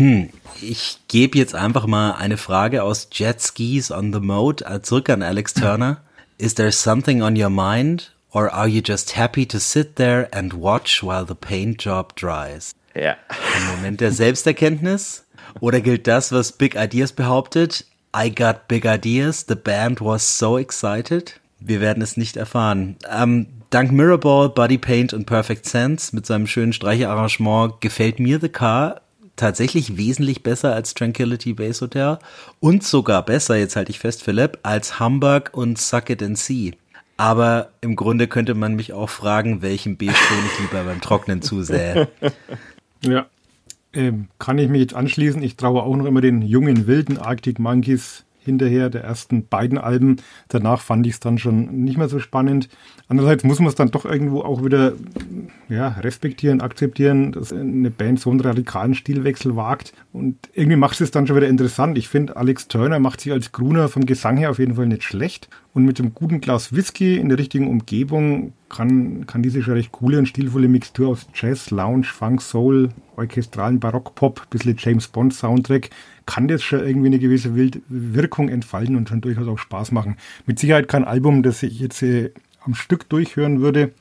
Hm, 0.00 0.30
ich 0.62 0.98
gebe 1.08 1.36
jetzt 1.36 1.54
einfach 1.54 1.86
mal 1.86 2.12
eine 2.12 2.38
Frage 2.38 2.84
aus 2.84 3.08
Jet 3.12 3.42
Skis 3.42 3.90
on 3.90 4.14
the 4.14 4.18
Mode 4.18 4.64
äh, 4.64 4.80
zurück 4.80 5.10
an 5.10 5.22
Alex 5.22 5.52
Turner. 5.52 5.98
Is 6.38 6.54
there 6.54 6.72
something 6.72 7.20
on 7.20 7.36
your 7.36 7.50
mind 7.50 8.10
or 8.32 8.50
are 8.50 8.66
you 8.66 8.80
just 8.82 9.18
happy 9.18 9.44
to 9.44 9.58
sit 9.58 9.96
there 9.96 10.26
and 10.32 10.54
watch 10.54 11.02
while 11.02 11.26
the 11.28 11.34
paint 11.34 11.84
job 11.84 12.16
dries? 12.16 12.74
Ja. 12.94 13.16
Ein 13.28 13.76
Moment 13.76 14.00
der 14.00 14.12
Selbsterkenntnis? 14.12 15.26
Oder 15.60 15.82
gilt 15.82 16.06
das, 16.06 16.32
was 16.32 16.52
Big 16.52 16.76
Ideas 16.76 17.12
behauptet? 17.12 17.84
I 18.16 18.34
got 18.34 18.68
big 18.68 18.86
ideas. 18.86 19.44
The 19.46 19.54
band 19.54 20.00
was 20.00 20.38
so 20.38 20.56
excited. 20.56 21.38
Wir 21.58 21.82
werden 21.82 22.02
es 22.02 22.16
nicht 22.16 22.38
erfahren. 22.38 22.96
Ähm, 23.14 23.48
dank 23.68 23.92
Mirrorball, 23.92 24.48
Body 24.48 24.78
Paint 24.78 25.12
und 25.12 25.26
Perfect 25.26 25.66
Sense 25.66 26.16
mit 26.16 26.24
seinem 26.24 26.46
schönen 26.46 26.72
Streicherarrangement 26.72 27.82
gefällt 27.82 28.18
mir 28.18 28.40
The 28.40 28.48
Car 28.48 29.02
tatsächlich 29.40 29.96
wesentlich 29.96 30.42
besser 30.42 30.74
als 30.74 30.94
Tranquility 30.94 31.54
Base 31.54 31.80
Hotel 31.80 32.18
und 32.60 32.84
sogar 32.84 33.24
besser, 33.24 33.56
jetzt 33.56 33.74
halte 33.74 33.90
ich 33.90 33.98
fest, 33.98 34.22
Philipp, 34.22 34.58
als 34.62 35.00
Hamburg 35.00 35.50
und 35.52 35.78
Suck 35.78 36.10
It 36.10 36.22
and 36.22 36.38
See. 36.38 36.74
Aber 37.16 37.70
im 37.80 37.96
Grunde 37.96 38.28
könnte 38.28 38.54
man 38.54 38.76
mich 38.76 38.92
auch 38.92 39.10
fragen, 39.10 39.62
welchen 39.62 39.96
B-Ton 39.96 40.38
ich 40.46 40.60
lieber 40.60 40.84
beim 40.84 41.00
Trocknen 41.00 41.42
zusähe. 41.42 42.08
Ja, 43.02 43.28
ähm, 43.94 44.28
kann 44.38 44.58
ich 44.58 44.68
mich 44.68 44.82
jetzt 44.82 44.94
anschließen. 44.94 45.42
Ich 45.42 45.56
traue 45.56 45.82
auch 45.82 45.96
noch 45.96 46.04
immer 46.04 46.20
den 46.20 46.42
jungen 46.42 46.86
wilden 46.86 47.16
Arctic 47.16 47.58
Monkeys 47.58 48.24
hinterher, 48.40 48.90
der 48.90 49.04
ersten 49.04 49.46
beiden 49.46 49.78
Alben. 49.78 50.16
Danach 50.48 50.80
fand 50.80 51.06
ich 51.06 51.14
es 51.14 51.20
dann 51.20 51.38
schon 51.38 51.84
nicht 51.84 51.96
mehr 51.96 52.10
so 52.10 52.18
spannend. 52.18 52.68
Andererseits 53.08 53.44
muss 53.44 53.58
man 53.58 53.68
es 53.68 53.74
dann 53.74 53.90
doch 53.90 54.04
irgendwo 54.04 54.42
auch 54.42 54.64
wieder 54.64 54.92
ja, 55.70 55.88
respektieren, 55.88 56.60
akzeptieren, 56.60 57.30
dass 57.30 57.52
eine 57.52 57.92
Band 57.92 58.18
so 58.18 58.30
einen 58.30 58.40
radikalen 58.40 58.94
Stilwechsel 58.94 59.54
wagt. 59.54 59.92
Und 60.12 60.36
irgendwie 60.52 60.76
macht 60.76 61.00
es 61.00 61.12
dann 61.12 61.28
schon 61.28 61.36
wieder 61.36 61.48
interessant. 61.48 61.96
Ich 61.96 62.08
finde, 62.08 62.36
Alex 62.36 62.66
Turner 62.66 62.98
macht 62.98 63.20
sich 63.20 63.30
als 63.30 63.52
Gruner 63.52 63.88
vom 63.88 64.04
Gesang 64.04 64.36
her 64.36 64.50
auf 64.50 64.58
jeden 64.58 64.74
Fall 64.74 64.88
nicht 64.88 65.04
schlecht. 65.04 65.48
Und 65.72 65.84
mit 65.84 66.00
einem 66.00 66.12
guten 66.12 66.40
Glas 66.40 66.74
Whisky 66.74 67.18
in 67.18 67.28
der 67.28 67.38
richtigen 67.38 67.68
Umgebung 67.68 68.52
kann, 68.68 69.26
kann 69.26 69.42
diese 69.42 69.62
schon 69.62 69.74
recht 69.74 69.92
coole 69.92 70.18
und 70.18 70.26
stilvolle 70.26 70.66
Mixtur 70.66 71.08
aus 71.08 71.28
Jazz, 71.34 71.70
Lounge, 71.70 72.06
Funk, 72.06 72.42
Soul, 72.42 72.88
orchestralen 73.16 73.78
Barockpop, 73.78 74.50
bisschen 74.50 74.74
James 74.76 75.06
Bond 75.06 75.32
Soundtrack, 75.34 75.90
kann 76.26 76.48
das 76.48 76.64
schon 76.64 76.80
irgendwie 76.80 77.06
eine 77.06 77.20
gewisse 77.20 77.54
Wirkung 77.88 78.48
entfalten 78.48 78.96
und 78.96 79.08
schon 79.08 79.20
durchaus 79.20 79.46
auch 79.46 79.58
Spaß 79.58 79.92
machen. 79.92 80.16
Mit 80.46 80.58
Sicherheit 80.58 80.88
kein 80.88 81.04
Album, 81.04 81.44
das 81.44 81.62
ich 81.62 81.78
jetzt 81.78 82.02
äh, 82.02 82.32
am 82.62 82.74
Stück 82.74 83.08
durchhören 83.08 83.60
würde, 83.60 83.92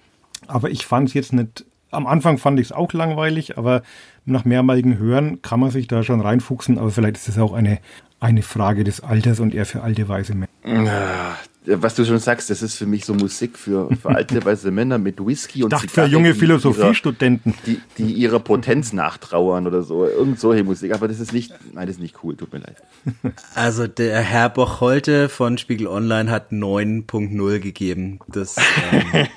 aber 0.49 0.69
ich 0.69 0.85
fand 0.85 1.09
es 1.09 1.13
jetzt 1.13 1.33
nicht 1.33 1.65
am 1.91 2.07
Anfang 2.07 2.37
fand 2.37 2.59
ich 2.59 2.67
es 2.67 2.71
auch 2.71 2.93
langweilig, 2.93 3.57
aber 3.57 3.81
nach 4.25 4.45
mehrmaligen 4.45 4.97
Hören 4.97 5.41
kann 5.41 5.59
man 5.59 5.71
sich 5.71 5.87
da 5.87 6.03
schon 6.03 6.21
reinfuchsen. 6.21 6.77
Aber 6.77 6.91
vielleicht 6.91 7.17
ist 7.17 7.29
es 7.29 7.37
auch 7.37 7.53
eine, 7.53 7.79
eine 8.19 8.43
Frage 8.43 8.83
des 8.83 9.01
Alters 9.01 9.39
und 9.39 9.55
eher 9.55 9.65
für 9.65 9.81
alte 9.81 10.07
weise 10.07 10.35
Männer. 10.35 11.37
Was 11.65 11.93
du 11.93 12.05
schon 12.05 12.19
sagst, 12.19 12.49
das 12.49 12.61
ist 12.61 12.75
für 12.75 12.85
mich 12.85 13.05
so 13.05 13.13
Musik 13.13 13.57
für, 13.57 13.89
für 13.95 14.09
alte 14.09 14.43
weiße 14.45 14.71
Männer 14.71 14.97
mit 14.97 15.23
Whisky 15.23 15.63
und 15.63 15.73
ich 15.73 15.79
dachte 15.81 15.89
für 15.89 16.05
junge 16.05 16.33
Philosophiestudenten. 16.33 17.53
Die, 17.65 17.81
die 17.97 18.13
ihrer 18.13 18.39
Potenz 18.39 18.93
nachtrauern 18.93 19.67
oder 19.67 19.83
so. 19.83 20.05
Irgend 20.05 20.39
solche 20.39 20.63
Musik. 20.63 20.93
Aber 20.93 21.07
das 21.07 21.19
ist 21.19 21.33
nicht, 21.33 21.53
nein, 21.73 21.85
das 21.85 21.97
ist 21.97 22.01
nicht 22.01 22.23
cool. 22.23 22.35
Tut 22.35 22.53
mir 22.53 22.59
leid. 22.59 22.77
Also 23.55 23.87
der 23.87 24.21
Herr 24.21 24.49
Bocholte 24.49 25.27
von 25.27 25.57
Spiegel 25.57 25.87
Online 25.87 26.31
hat 26.31 26.51
9.0 26.51 27.59
gegeben. 27.59 28.19
Das, 28.27 28.55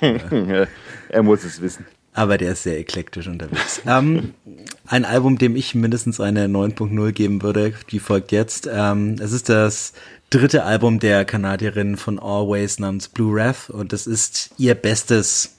ähm, 0.01 0.49
ja. 0.49 0.67
Er 1.13 1.23
muss 1.23 1.43
es 1.43 1.61
wissen 1.61 1.85
aber 2.13 2.37
der 2.37 2.53
ist 2.53 2.63
sehr 2.63 2.79
eklektisch 2.79 3.27
unterwegs. 3.27 3.81
ähm, 3.87 4.33
ein 4.85 5.05
Album, 5.05 5.37
dem 5.37 5.55
ich 5.55 5.75
mindestens 5.75 6.19
eine 6.19 6.45
9.0 6.45 7.11
geben 7.11 7.41
würde, 7.41 7.73
die 7.89 7.99
folgt 7.99 8.31
jetzt. 8.31 8.69
Ähm, 8.71 9.15
es 9.19 9.31
ist 9.31 9.49
das 9.49 9.93
dritte 10.29 10.63
Album 10.63 10.99
der 10.99 11.25
Kanadierin 11.25 11.97
von 11.97 12.19
Always 12.19 12.79
namens 12.79 13.09
Blue 13.09 13.35
Wrath 13.35 13.69
und 13.69 13.93
es 13.93 14.07
ist 14.07 14.51
ihr 14.57 14.75
bestes, 14.75 15.57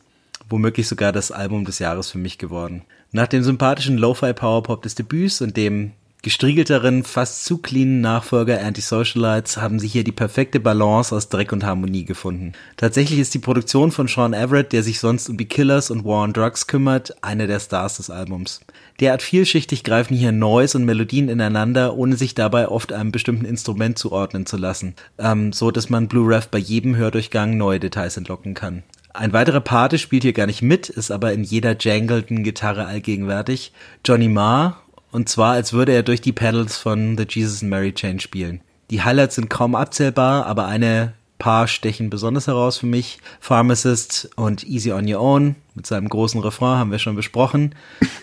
womöglich 0.49 0.89
sogar 0.89 1.13
das 1.13 1.31
Album 1.31 1.65
des 1.65 1.79
Jahres 1.79 2.11
für 2.11 2.19
mich 2.19 2.39
geworden. 2.39 2.83
Nach 3.13 3.27
dem 3.27 3.43
sympathischen 3.43 3.99
Lo-Fi 3.99 4.33
Powerpop 4.33 4.83
des 4.83 4.95
Debüts 4.95 5.41
und 5.41 5.57
dem 5.57 5.93
gestriegelteren, 6.25 7.05
fast 7.05 7.45
zu 7.45 7.59
cleanen 7.59 8.01
Nachfolger 8.01 8.61
Anti-Socialites 8.61 9.59
haben 9.59 9.79
sie 9.79 9.87
hier 9.87 10.03
die 10.03 10.11
perfekte 10.11 10.59
Balance 10.59 11.15
aus 11.15 11.29
Dreck 11.29 11.53
und 11.53 11.65
Harmonie 11.65 12.05
gefunden. 12.05 12.55
Tatsächlich 12.77 13.21
ist 13.21 13.35
die 13.35 13.39
Produktion 13.39 13.93
von 13.93 14.09
Sean 14.09 14.33
Everett, 14.33 14.73
der 14.73 14.83
sich 14.83 14.99
sonst 14.99 15.29
um 15.29 15.37
die 15.37 15.45
Killers 15.45 15.91
und 15.91 16.05
War 16.05 16.23
on 16.23 16.33
Drugs 16.33 16.67
kümmert, 16.67 17.15
eine 17.23 17.47
der 17.47 17.61
Stars 17.61 17.99
des 17.99 18.11
Albums. 18.11 18.63
Derart 19.01 19.23
vielschichtig 19.23 19.85
greifen 19.85 20.17
hier 20.17 20.33
Noise 20.33 20.79
und 20.79 20.87
Melodien 20.87 21.29
ineinander, 21.29 21.97
ohne 21.97 22.17
sich 22.17 22.35
dabei 22.35 22.69
oft 22.69 22.93
einem 22.93 23.13
bestimmten 23.13 23.45
Instrument 23.45 23.99
zuordnen 23.99 24.47
zu 24.47 24.57
lassen, 24.57 24.95
ähm, 25.19 25.53
so 25.53 25.71
dass 25.71 25.91
man 25.91 26.09
Blue 26.09 26.35
Ref 26.35 26.49
bei 26.49 26.59
jedem 26.59 26.97
Hördurchgang 26.97 27.57
neue 27.57 27.81
Details 27.81 28.17
entlocken 28.17 28.55
kann. 28.55 28.83
Ein 29.13 29.33
weiterer 29.33 29.61
Pate 29.61 29.99
spielt 29.99 30.25
hier 30.25 30.33
gar 30.33 30.47
nicht 30.47 30.63
mit, 30.63 30.89
ist 30.89 31.13
aber 31.13 31.33
in 31.33 31.45
jeder 31.45 31.77
jangelten 31.79 32.43
Gitarre 32.43 32.87
allgegenwärtig. 32.87 33.73
Johnny 34.05 34.29
Marr, 34.29 34.84
und 35.15 35.29
zwar 35.29 35.53
als 35.53 35.73
würde 35.73 35.93
er 35.93 36.03
durch 36.03 36.21
die 36.21 36.33
Pedals 36.33 36.77
von 36.77 37.17
The 37.17 37.25
Jesus 37.29 37.63
and 37.63 37.71
Mary 37.71 37.93
Chain 37.93 38.19
spielen. 38.19 38.61
Die 38.91 39.03
Highlights 39.03 39.37
sind 39.37 39.49
kaum 39.49 39.77
abzählbar, 39.77 40.45
aber 40.45 40.67
eine 40.67 41.15
paar 41.39 41.69
stechen 41.69 42.11
besonders 42.11 42.49
heraus 42.49 42.79
für 42.79 42.87
mich. 42.87 43.19
Pharmacist 43.39 44.29
und 44.35 44.67
Easy 44.67 44.91
on 44.91 45.07
Your 45.07 45.21
Own 45.21 45.55
mit 45.77 45.87
seinem 45.87 46.09
großen 46.09 46.41
Refrain 46.41 46.79
haben 46.79 46.91
wir 46.91 46.99
schon 46.99 47.15
besprochen. 47.15 47.77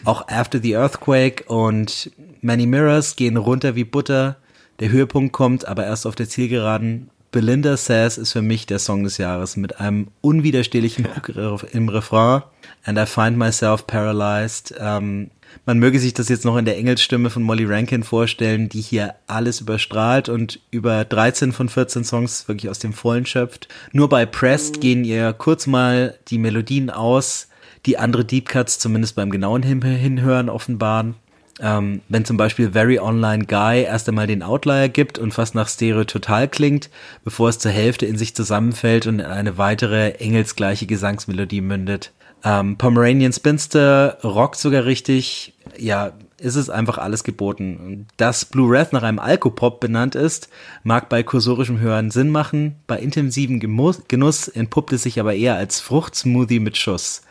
Auch 0.03 0.27
After 0.27 0.59
the 0.59 0.73
Earthquake 0.73 1.45
und 1.47 2.11
Many 2.41 2.65
Mirrors 2.65 3.15
gehen 3.15 3.37
runter 3.37 3.75
wie 3.75 3.85
Butter. 3.85 4.35
Der 4.81 4.89
Höhepunkt 4.89 5.31
kommt 5.31 5.65
aber 5.65 5.85
erst 5.85 6.05
auf 6.05 6.15
der 6.15 6.27
Zielgeraden. 6.27 7.09
Belinda 7.31 7.77
Says 7.77 8.17
ist 8.17 8.33
für 8.33 8.41
mich 8.41 8.65
der 8.65 8.79
Song 8.79 9.05
des 9.05 9.17
Jahres 9.17 9.55
mit 9.55 9.79
einem 9.79 10.09
unwiderstehlichen 10.19 11.07
Hook 11.15 11.31
im 11.71 11.87
Refrain. 11.87 12.43
And 12.83 12.99
I 12.99 13.05
find 13.05 13.37
myself 13.37 13.87
paralyzed. 13.87 14.75
Ähm, 14.77 15.31
man 15.65 15.79
möge 15.79 15.99
sich 15.99 16.13
das 16.13 16.29
jetzt 16.29 16.45
noch 16.45 16.57
in 16.57 16.65
der 16.65 16.77
Engelsstimme 16.77 17.29
von 17.29 17.43
Molly 17.43 17.65
Rankin 17.65 18.03
vorstellen, 18.03 18.69
die 18.69 18.81
hier 18.81 19.15
alles 19.27 19.61
überstrahlt 19.61 20.29
und 20.29 20.59
über 20.71 21.05
13 21.05 21.51
von 21.51 21.69
14 21.69 22.03
Songs 22.03 22.47
wirklich 22.47 22.69
aus 22.69 22.79
dem 22.79 22.93
Vollen 22.93 23.25
schöpft. 23.25 23.67
Nur 23.91 24.09
bei 24.09 24.25
Pressed 24.25 24.81
gehen 24.81 25.03
ihr 25.03 25.33
kurz 25.33 25.67
mal 25.67 26.17
die 26.29 26.37
Melodien 26.37 26.89
aus, 26.89 27.47
die 27.85 27.97
andere 27.97 28.25
Deep 28.25 28.49
Cuts 28.49 28.79
zumindest 28.79 29.15
beim 29.15 29.29
genauen 29.29 29.63
Hinhören 29.63 30.49
offenbaren. 30.49 31.15
Ähm, 31.59 32.01
wenn 32.09 32.25
zum 32.25 32.37
Beispiel 32.37 32.71
Very 32.71 32.97
Online 32.97 33.45
Guy 33.45 33.83
erst 33.83 34.09
einmal 34.09 34.25
den 34.25 34.41
Outlier 34.41 34.89
gibt 34.89 35.19
und 35.19 35.33
fast 35.33 35.53
nach 35.53 35.69
Stereo 35.69 36.05
total 36.05 36.47
klingt, 36.47 36.89
bevor 37.23 37.49
es 37.49 37.59
zur 37.59 37.71
Hälfte 37.71 38.05
in 38.07 38.17
sich 38.17 38.35
zusammenfällt 38.35 39.05
und 39.05 39.19
in 39.19 39.25
eine 39.25 39.57
weitere 39.57 40.11
engelsgleiche 40.13 40.87
Gesangsmelodie 40.87 41.61
mündet. 41.61 42.11
Ähm, 42.43 42.77
Pomeranian 42.77 43.33
Spinster 43.33 44.17
rockt 44.23 44.57
sogar 44.57 44.85
richtig. 44.85 45.53
Ja, 45.77 46.13
ist 46.37 46.55
es 46.55 46.69
einfach 46.69 46.97
alles 46.97 47.23
geboten. 47.23 48.07
Dass 48.17 48.45
Blue 48.45 48.71
Wrath 48.71 48.93
nach 48.93 49.03
einem 49.03 49.19
Alkopop 49.19 49.79
benannt 49.79 50.15
ist, 50.15 50.49
mag 50.83 51.07
bei 51.07 51.23
kursorischem 51.23 51.79
Hören 51.79 52.09
Sinn 52.09 52.29
machen. 52.29 52.75
Bei 52.87 52.99
intensivem 52.99 53.59
Genuss 53.59 54.47
entpuppt 54.47 54.93
es 54.93 55.03
sich 55.03 55.19
aber 55.19 55.35
eher 55.35 55.55
als 55.55 55.79
Fruchtsmoothie 55.79 56.59
mit 56.59 56.77
Schuss. 56.77 57.21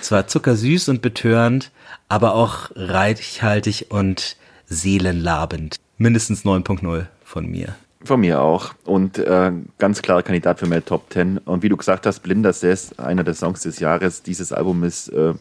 Zwar 0.00 0.26
zuckersüß 0.26 0.88
und 0.88 1.02
betörend, 1.02 1.70
aber 2.08 2.34
auch 2.34 2.70
reichhaltig 2.74 3.86
und 3.90 4.36
seelenlabend. 4.66 5.76
Mindestens 5.98 6.44
9.0 6.44 7.06
von 7.22 7.46
mir. 7.46 7.76
Von 8.04 8.20
mir 8.20 8.40
auch. 8.40 8.74
Und 8.84 9.18
äh, 9.18 9.52
ganz 9.78 10.02
klarer 10.02 10.22
Kandidat 10.22 10.60
für 10.60 10.66
meine 10.66 10.84
Top 10.84 11.12
10. 11.12 11.38
Und 11.38 11.64
wie 11.64 11.68
du 11.68 11.76
gesagt 11.76 12.06
hast, 12.06 12.20
Blinder 12.20 12.52
Says, 12.52 12.96
einer 12.98 13.24
der 13.24 13.34
Songs 13.34 13.62
des 13.62 13.80
Jahres. 13.80 14.22
Dieses 14.22 14.52
Album 14.52 14.84
ist 14.84 15.08
äh, 15.08 15.34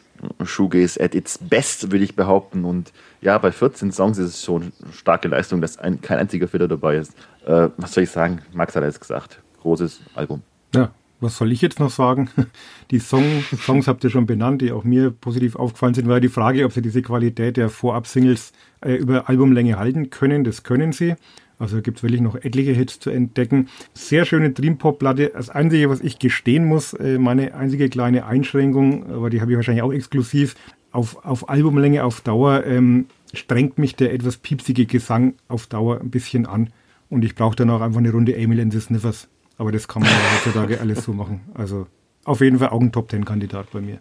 Shoegaze 0.44 1.00
at 1.00 1.14
its 1.14 1.38
best, 1.38 1.92
würde 1.92 2.04
ich 2.04 2.16
behaupten. 2.16 2.66
Und 2.66 2.94
ja, 3.22 3.38
bei 3.38 3.52
14 3.52 3.92
Songs 3.92 4.18
ist 4.18 4.30
es 4.30 4.44
schon 4.44 4.74
eine 4.84 4.94
starke 4.94 5.28
Leistung, 5.28 5.62
dass 5.62 5.78
ein, 5.78 6.02
kein 6.02 6.18
einziger 6.18 6.48
Fehler 6.48 6.68
dabei 6.68 6.98
ist. 6.98 7.14
Äh, 7.46 7.70
was 7.78 7.94
soll 7.94 8.06
ich 8.06 8.10
sagen? 8.12 8.42
Max 8.54 8.76
hat 8.76 8.84
es 8.84 9.00
gesagt. 9.00 9.40
Großes 9.62 10.02
Album. 10.16 10.42
Ja, 10.74 10.90
was 11.20 11.38
soll 11.38 11.52
ich 11.52 11.62
jetzt 11.62 11.80
noch 11.80 11.92
sagen? 11.92 12.30
Die 12.92 13.00
Song, 13.00 13.44
Songs 13.56 13.88
habt 13.88 14.04
ihr 14.04 14.10
schon 14.10 14.26
benannt, 14.26 14.64
die 14.64 14.72
auch 14.72 14.84
mir 14.84 15.12
positiv 15.12 15.56
aufgefallen 15.56 15.94
sind, 15.94 16.08
war 16.08 16.20
die 16.20 16.30
Frage, 16.30 16.66
ob 16.66 16.72
sie 16.72 16.82
diese 16.82 17.02
Qualität 17.02 17.58
der 17.58 17.70
Vorab-Singles 17.70 18.52
äh, 18.82 18.96
über 18.96 19.30
Albumlänge 19.30 19.78
halten 19.78 20.10
können. 20.10 20.44
Das 20.44 20.64
können 20.64 20.92
sie. 20.92 21.16
Also 21.60 21.82
gibt 21.82 21.98
es 21.98 22.04
wirklich 22.04 22.22
noch 22.22 22.36
etliche 22.36 22.72
Hits 22.72 23.00
zu 23.00 23.10
entdecken. 23.10 23.70
Sehr 23.94 24.26
schöne 24.26 24.52
Dream-Pop-Platte. 24.52 25.32
Das 25.34 25.50
Einzige, 25.50 25.90
was 25.90 26.02
ich 26.02 26.20
gestehen 26.20 26.66
muss, 26.66 26.94
äh, 26.94 27.18
meine 27.18 27.56
einzige 27.56 27.90
kleine 27.90 28.26
Einschränkung, 28.26 29.12
aber 29.12 29.30
die 29.30 29.42
habe 29.42 29.52
ich 29.52 29.58
wahrscheinlich 29.58 29.84
auch 29.84 29.94
exklusiv, 29.94 30.56
auf, 30.92 31.26
auf 31.26 31.50
Albumlänge 31.50 32.04
auf 32.04 32.22
Dauer 32.22 32.66
ähm, 32.66 33.08
strengt 33.34 33.78
mich 33.78 33.96
der 33.96 34.14
etwas 34.14 34.38
piepsige 34.38 34.86
Gesang 34.86 35.36
auf 35.48 35.68
Dauer 35.68 36.00
ein 36.00 36.10
bisschen 36.10 36.46
an. 36.46 36.72
Und 37.10 37.24
ich 37.24 37.36
brauche 37.36 37.56
dann 37.56 37.70
auch 37.70 37.82
einfach 37.82 38.00
eine 38.00 38.12
Runde 38.12 38.36
Emil 38.36 38.62
and 38.62 38.74
the 38.74 38.80
Sniffers. 38.80 39.28
Aber 39.58 39.72
das 39.72 39.88
kann 39.88 40.04
man 40.04 40.12
ja 40.12 40.18
heutzutage 40.36 40.80
alles 40.82 41.04
so 41.04 41.14
machen. 41.14 41.42
Also 41.54 41.88
auf 42.24 42.42
jeden 42.42 42.60
Fall 42.60 42.70
auch 42.70 42.82
ein 42.82 42.92
Top-Ten-Kandidat 42.92 43.72
bei 43.72 43.82
mir. 43.82 44.00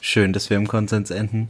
Schön, 0.00 0.32
dass 0.32 0.50
wir 0.50 0.56
im 0.56 0.68
Konsens 0.68 1.10
enden. 1.10 1.48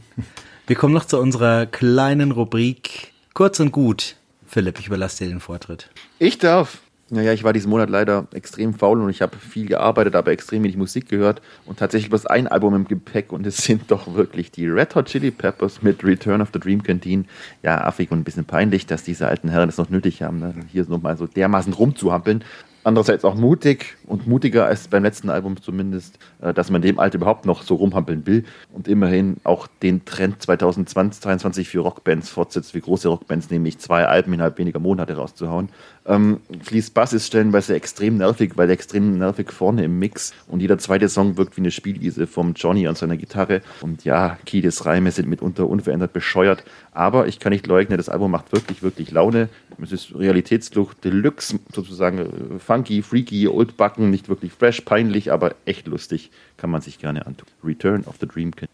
Wir 0.65 0.75
kommen 0.75 0.93
noch 0.93 1.05
zu 1.05 1.19
unserer 1.19 1.65
kleinen 1.65 2.31
Rubrik 2.31 3.13
Kurz 3.37 3.59
und 3.59 3.71
gut. 3.71 4.15
Philipp, 4.47 4.79
ich 4.79 4.87
überlasse 4.87 5.23
dir 5.23 5.29
den 5.29 5.39
Vortritt. 5.39 5.89
Ich 6.19 6.37
darf. 6.37 6.79
Naja, 7.09 7.31
ich 7.31 7.45
war 7.45 7.53
diesen 7.53 7.69
Monat 7.69 7.89
leider 7.89 8.27
extrem 8.33 8.73
faul 8.73 9.01
und 9.01 9.09
ich 9.09 9.21
habe 9.21 9.37
viel 9.37 9.65
gearbeitet, 9.65 10.13
aber 10.13 10.31
extrem 10.31 10.63
wenig 10.63 10.75
Musik 10.75 11.07
gehört 11.07 11.41
und 11.65 11.79
tatsächlich 11.79 12.09
bloß 12.09 12.25
ein 12.25 12.47
Album 12.47 12.75
im 12.75 12.85
Gepäck 12.85 13.31
und 13.31 13.47
es 13.47 13.57
sind 13.63 13.89
doch 13.91 14.13
wirklich 14.13 14.51
die 14.51 14.67
Red 14.67 14.93
Hot 14.95 15.05
Chili 15.05 15.31
Peppers 15.31 15.81
mit 15.81 16.03
Return 16.03 16.41
of 16.41 16.49
the 16.53 16.59
Dream 16.59 16.83
Canteen. 16.83 17.25
Ja, 17.63 17.85
affig 17.85 18.11
und 18.11 18.19
ein 18.19 18.23
bisschen 18.25 18.43
peinlich, 18.43 18.87
dass 18.87 19.03
diese 19.03 19.27
alten 19.27 19.47
Herren 19.47 19.69
es 19.69 19.77
noch 19.77 19.89
nötig 19.89 20.21
haben, 20.21 20.39
ne? 20.39 20.53
hier 20.69 20.85
nochmal 20.89 21.15
so 21.15 21.27
dermaßen 21.27 21.71
rumzuhampeln 21.71 22.43
andererseits 22.87 23.25
auch 23.25 23.35
mutig 23.35 23.97
und 24.05 24.27
mutiger 24.27 24.65
als 24.65 24.87
beim 24.87 25.03
letzten 25.03 25.29
Album 25.29 25.61
zumindest, 25.61 26.17
äh, 26.41 26.53
dass 26.53 26.71
man 26.71 26.81
dem 26.81 26.99
Alter 26.99 27.17
überhaupt 27.17 27.45
noch 27.45 27.61
so 27.61 27.75
rumhampeln 27.75 28.25
will 28.25 28.45
und 28.73 28.87
immerhin 28.87 29.37
auch 29.43 29.67
den 29.83 30.05
Trend 30.05 30.41
2020, 30.41 31.67
für 31.67 31.79
Rockbands 31.79 32.29
fortsetzt, 32.29 32.73
wie 32.73 32.79
große 32.79 33.09
Rockbands, 33.09 33.49
nämlich 33.49 33.77
zwei 33.79 34.05
Alben 34.05 34.33
innerhalb 34.33 34.57
weniger 34.57 34.79
Monate 34.79 35.17
rauszuhauen. 35.17 35.69
Ähm, 36.05 36.39
Fließ 36.63 36.91
Bass 36.91 37.11
ist 37.11 37.27
stellenweise 37.27 37.75
extrem 37.75 38.17
nervig, 38.17 38.53
weil 38.55 38.69
extrem 38.69 39.17
nervig 39.17 39.51
vorne 39.51 39.83
im 39.83 39.99
Mix 39.99 40.33
und 40.47 40.61
jeder 40.61 40.77
zweite 40.77 41.09
Song 41.09 41.35
wirkt 41.35 41.57
wie 41.57 41.61
eine 41.61 41.71
Spielwiese 41.71 42.25
vom 42.25 42.53
Johnny 42.53 42.87
an 42.87 42.95
seiner 42.95 43.17
Gitarre 43.17 43.61
und 43.81 44.05
ja, 44.05 44.37
Kiedis 44.45 44.85
Reime 44.85 45.11
sind 45.11 45.27
mitunter 45.27 45.67
unverändert 45.67 46.13
bescheuert, 46.13 46.63
aber 46.97 47.27
ich 47.27 47.37
kann 47.39 47.51
nicht 47.51 47.67
leugnen, 47.67 47.97
das 47.97 48.09
Album 48.09 48.31
macht 48.31 48.51
wirklich, 48.51 48.81
wirklich 48.81 49.11
Laune. 49.11 49.49
Es 49.79 49.91
ist 49.91 50.15
Realitätsflucht 50.15 51.03
Deluxe, 51.03 51.59
sozusagen 51.71 52.17
äh, 52.17 52.59
funky, 52.59 53.03
freaky, 53.03 53.47
old 53.47 53.77
backen, 53.77 54.09
nicht 54.09 54.29
wirklich 54.29 54.51
fresh, 54.51 54.81
peinlich, 54.81 55.31
aber 55.31 55.53
echt 55.65 55.85
lustig. 55.85 56.31
Kann 56.57 56.71
man 56.71 56.81
sich 56.81 56.97
gerne 56.97 57.27
antun. 57.27 57.47
Return 57.63 58.03
of 58.05 58.15
the 58.19 58.27
Dream 58.27 58.55
Kid. 58.55 58.69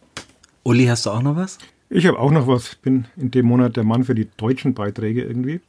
Uli, 0.63 0.85
hast 0.85 1.05
du 1.05 1.09
auch 1.09 1.21
noch 1.21 1.35
was? 1.35 1.57
Ich 1.89 2.07
habe 2.07 2.17
auch 2.17 2.31
noch 2.31 2.47
was. 2.47 2.75
Bin 2.75 3.05
in 3.17 3.29
dem 3.29 3.45
Monat 3.45 3.75
der 3.75 3.83
Mann 3.83 4.05
für 4.05 4.15
die 4.15 4.29
deutschen 4.37 4.73
Beiträge 4.73 5.23
irgendwie. 5.23 5.59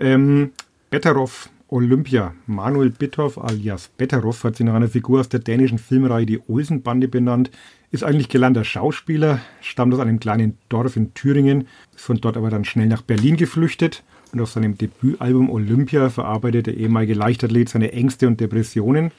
Ähm, 0.00 0.50
Betteroff 0.90 1.48
Olympia. 1.68 2.34
Manuel 2.46 2.90
Bitthoff 2.90 3.38
alias 3.38 3.88
Betteroff 3.96 4.42
hat 4.42 4.56
sich 4.56 4.66
nach 4.66 4.74
einer 4.74 4.88
Figur 4.88 5.20
aus 5.20 5.28
der 5.28 5.40
dänischen 5.40 5.78
Filmreihe 5.78 6.26
Die 6.26 6.40
Olsenbande 6.48 7.06
benannt. 7.06 7.52
Ist 7.94 8.02
eigentlich 8.02 8.28
gelernter 8.28 8.64
Schauspieler, 8.64 9.38
stammt 9.60 9.94
aus 9.94 10.00
einem 10.00 10.18
kleinen 10.18 10.58
Dorf 10.68 10.96
in 10.96 11.14
Thüringen, 11.14 11.68
ist 11.94 12.04
von 12.04 12.20
dort 12.20 12.36
aber 12.36 12.50
dann 12.50 12.64
schnell 12.64 12.88
nach 12.88 13.02
Berlin 13.02 13.36
geflüchtet 13.36 14.02
und 14.32 14.40
auf 14.40 14.50
seinem 14.50 14.76
Debütalbum 14.76 15.48
Olympia 15.48 16.10
verarbeitet 16.10 16.66
der 16.66 16.76
ehemalige 16.76 17.14
Leichtathlet 17.14 17.68
seine 17.68 17.92
Ängste 17.92 18.26
und 18.26 18.40
Depressionen, 18.40 19.12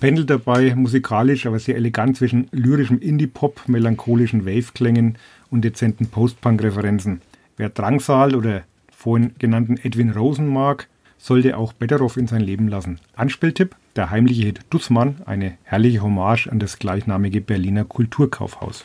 pendelt 0.00 0.28
dabei 0.28 0.74
musikalisch, 0.74 1.46
aber 1.46 1.60
sehr 1.60 1.76
elegant 1.76 2.16
zwischen 2.16 2.48
lyrischem 2.50 2.98
Indie-Pop, 2.98 3.68
melancholischen 3.68 4.44
Wave-Klängen 4.44 5.18
und 5.52 5.62
dezenten 5.62 6.08
Post-Punk-Referenzen. 6.08 7.20
Wer 7.56 7.68
Drangsal 7.68 8.34
oder 8.34 8.64
vorhin 8.90 9.34
genannten 9.38 9.76
Edwin 9.76 10.10
Rosen 10.10 10.48
mag, 10.48 10.88
sollte 11.16 11.56
auch 11.56 11.72
Betteroff 11.74 12.16
in 12.16 12.26
sein 12.26 12.40
Leben 12.40 12.66
lassen. 12.66 12.98
Anspieltipp: 13.14 13.76
der 13.96 14.10
heimliche 14.10 14.42
Hit 14.42 14.60
Dussmann, 14.70 15.16
eine 15.26 15.56
herrliche 15.64 16.02
Hommage 16.02 16.48
an 16.48 16.58
das 16.58 16.78
gleichnamige 16.78 17.40
Berliner 17.40 17.84
Kulturkaufhaus. 17.84 18.84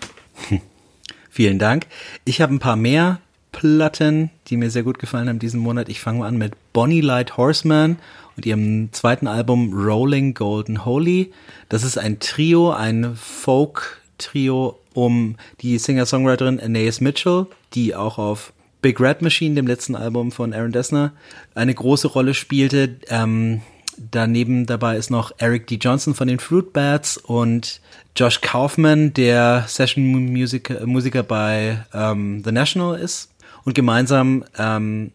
Vielen 1.29 1.59
Dank. 1.59 1.87
Ich 2.25 2.41
habe 2.41 2.53
ein 2.53 2.59
paar 2.59 2.75
mehr 2.75 3.19
Platten, 3.51 4.29
die 4.47 4.57
mir 4.57 4.69
sehr 4.69 4.83
gut 4.83 4.99
gefallen 4.99 5.29
haben 5.29 5.39
diesen 5.39 5.59
Monat. 5.59 5.89
Ich 5.89 5.99
fange 5.99 6.19
mal 6.19 6.27
an 6.27 6.37
mit 6.37 6.53
Bonnie 6.73 7.01
Light 7.01 7.37
Horseman 7.37 7.97
und 8.37 8.45
ihrem 8.45 8.91
zweiten 8.93 9.27
Album 9.27 9.73
Rolling 9.73 10.33
Golden 10.33 10.85
Holy. 10.85 11.31
Das 11.69 11.83
ist 11.83 11.97
ein 11.97 12.19
Trio, 12.19 12.71
ein 12.71 13.15
Folk-Trio 13.15 14.79
um 14.93 15.35
die 15.61 15.77
Singer-Songwriterin 15.77 16.59
Anais 16.59 17.01
Mitchell, 17.01 17.47
die 17.73 17.95
auch 17.95 18.17
auf 18.17 18.53
Big 18.81 18.99
Red 18.99 19.21
Machine, 19.21 19.55
dem 19.55 19.67
letzten 19.67 19.95
Album 19.95 20.31
von 20.31 20.53
Aaron 20.53 20.71
Dessner, 20.71 21.11
eine 21.53 21.73
große 21.73 22.07
Rolle 22.07 22.33
spielte. 22.33 22.97
Ähm, 23.09 23.61
daneben 23.97 24.65
dabei 24.65 24.97
ist 24.97 25.09
noch 25.09 25.31
Eric 25.37 25.67
D. 25.67 25.75
Johnson 25.75 26.15
von 26.15 26.27
den 26.27 26.39
Fruit 26.39 26.73
Bats 26.73 27.17
und 27.17 27.81
Josh 28.15 28.41
Kaufman, 28.41 29.13
der 29.13 29.65
Session-Musiker 29.67 30.85
Musiker 30.85 31.23
bei 31.23 31.85
ähm, 31.93 32.43
The 32.43 32.51
National 32.51 32.99
ist. 32.99 33.29
Und 33.63 33.75
gemeinsam 33.75 34.43
ähm, 34.57 35.11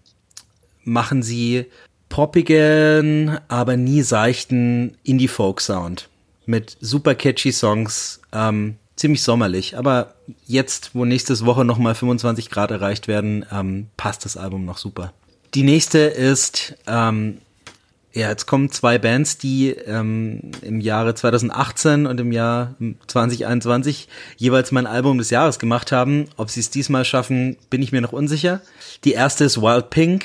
machen 0.84 1.22
sie 1.22 1.66
poppigen, 2.08 3.38
aber 3.48 3.76
nie 3.76 4.02
seichten 4.02 4.96
Indie-Folk-Sound 5.02 6.08
mit 6.46 6.76
super 6.80 7.14
catchy 7.14 7.52
Songs. 7.52 8.20
Ähm, 8.32 8.76
ziemlich 8.94 9.22
sommerlich, 9.22 9.76
aber 9.76 10.14
jetzt, 10.46 10.94
wo 10.94 11.04
nächstes 11.04 11.44
Woche 11.44 11.64
nochmal 11.64 11.94
25 11.94 12.50
Grad 12.50 12.70
erreicht 12.70 13.08
werden, 13.08 13.44
ähm, 13.52 13.88
passt 13.96 14.24
das 14.24 14.36
Album 14.36 14.64
noch 14.64 14.78
super. 14.78 15.12
Die 15.54 15.62
nächste 15.62 15.98
ist, 15.98 16.76
ähm, 16.86 17.38
ja, 18.16 18.30
jetzt 18.30 18.46
kommen 18.46 18.70
zwei 18.70 18.96
Bands, 18.96 19.36
die 19.36 19.72
ähm, 19.72 20.40
im 20.62 20.80
Jahre 20.80 21.14
2018 21.14 22.06
und 22.06 22.18
im 22.18 22.32
Jahr 22.32 22.74
2021 23.08 24.08
jeweils 24.38 24.72
mein 24.72 24.86
Album 24.86 25.18
des 25.18 25.28
Jahres 25.28 25.58
gemacht 25.58 25.92
haben. 25.92 26.24
Ob 26.38 26.48
sie 26.48 26.60
es 26.60 26.70
diesmal 26.70 27.04
schaffen, 27.04 27.58
bin 27.68 27.82
ich 27.82 27.92
mir 27.92 28.00
noch 28.00 28.14
unsicher. 28.14 28.62
Die 29.04 29.12
erste 29.12 29.44
ist 29.44 29.60
Wild 29.60 29.90
Pink 29.90 30.24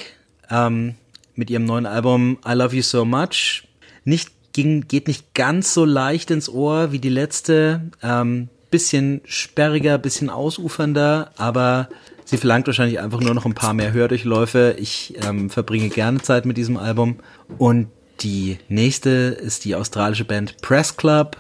ähm, 0.50 0.96
mit 1.36 1.50
ihrem 1.50 1.66
neuen 1.66 1.86
Album 1.86 2.38
I 2.48 2.54
Love 2.54 2.78
You 2.78 2.82
So 2.82 3.04
Much. 3.04 3.64
Nicht 4.06 4.32
ging, 4.54 4.88
geht 4.88 5.10
nicht 5.10 5.34
ganz 5.34 5.74
so 5.74 5.84
leicht 5.84 6.32
ins 6.32 6.48
Ohr 6.48 6.94
wie 6.94 7.00
die 7.00 7.10
letzte. 7.10 7.92
Ähm, 8.02 8.48
bisschen 8.70 9.20
sperriger, 9.26 9.98
bisschen 9.98 10.30
ausufernder, 10.30 11.32
aber 11.36 11.90
sie 12.32 12.38
verlangt 12.38 12.66
wahrscheinlich 12.66 13.00
einfach 13.00 13.20
nur 13.20 13.36
noch 13.36 13.46
ein 13.46 13.54
paar 13.54 13.74
mehr 13.74 13.92
Hördurchläufe. 13.92 14.78
Ich 14.80 15.16
ähm, 15.28 15.50
verbringe 15.50 15.90
gerne 15.90 16.22
Zeit 16.22 16.46
mit 16.46 16.56
diesem 16.56 16.78
Album. 16.78 17.18
Und 17.58 17.90
die 18.22 18.58
nächste 18.70 19.10
ist 19.10 19.66
die 19.66 19.76
australische 19.76 20.24
Band 20.24 20.62
Press 20.62 20.96
Club 20.96 21.36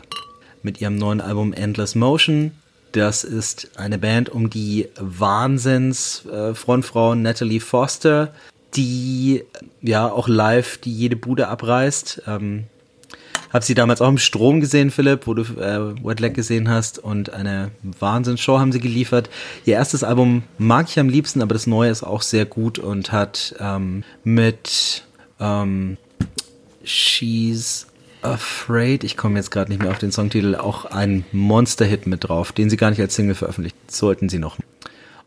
mit 0.63 0.81
ihrem 0.81 0.97
neuen 0.97 1.21
Album 1.21 1.53
Endless 1.53 1.95
Motion. 1.95 2.51
Das 2.91 3.23
ist 3.23 3.69
eine 3.77 3.97
Band 3.97 4.27
um 4.27 4.49
die 4.49 4.89
Wahnsinns-Frontfrau 4.99 7.13
äh, 7.13 7.15
Natalie 7.15 7.61
Foster, 7.61 8.33
die 8.75 9.45
ja 9.81 10.11
auch 10.11 10.27
live 10.27 10.77
die 10.77 10.93
jede 10.93 11.15
Bude 11.15 11.47
abreißt. 11.47 12.23
Ähm, 12.27 12.65
hab 13.51 13.63
sie 13.63 13.75
damals 13.75 14.01
auch 14.01 14.09
im 14.09 14.17
Strom 14.17 14.61
gesehen, 14.61 14.91
Philipp, 14.91 15.27
wo 15.27 15.33
du 15.33 15.41
äh, 15.41 16.03
Wetlag 16.03 16.33
gesehen 16.33 16.69
hast 16.69 16.99
und 16.99 17.33
eine 17.33 17.71
Wahnsinnsshow 17.99 18.59
haben 18.59 18.71
sie 18.71 18.79
geliefert. 18.79 19.29
Ihr 19.65 19.75
erstes 19.75 20.03
Album 20.03 20.43
mag 20.57 20.87
ich 20.89 20.99
am 20.99 21.09
liebsten, 21.09 21.41
aber 21.41 21.53
das 21.53 21.67
neue 21.67 21.89
ist 21.91 22.03
auch 22.03 22.21
sehr 22.21 22.45
gut 22.45 22.79
und 22.79 23.11
hat 23.11 23.55
ähm, 23.59 24.03
mit 24.23 25.03
ähm, 25.39 25.97
She's 26.83 27.87
Afraid, 28.21 29.03
ich 29.03 29.17
komme 29.17 29.39
jetzt 29.39 29.49
gerade 29.49 29.71
nicht 29.71 29.81
mehr 29.81 29.91
auf 29.91 29.97
den 29.97 30.11
Songtitel, 30.11 30.55
auch 30.55 30.85
ein 30.85 31.25
Monster-Hit 31.31 32.05
mit 32.07 32.27
drauf, 32.27 32.51
den 32.51 32.69
sie 32.69 32.77
gar 32.77 32.91
nicht 32.91 33.01
als 33.01 33.15
Single 33.15 33.35
veröffentlicht. 33.35 33.75
Sollten 33.91 34.29
sie 34.29 34.39
noch. 34.39 34.57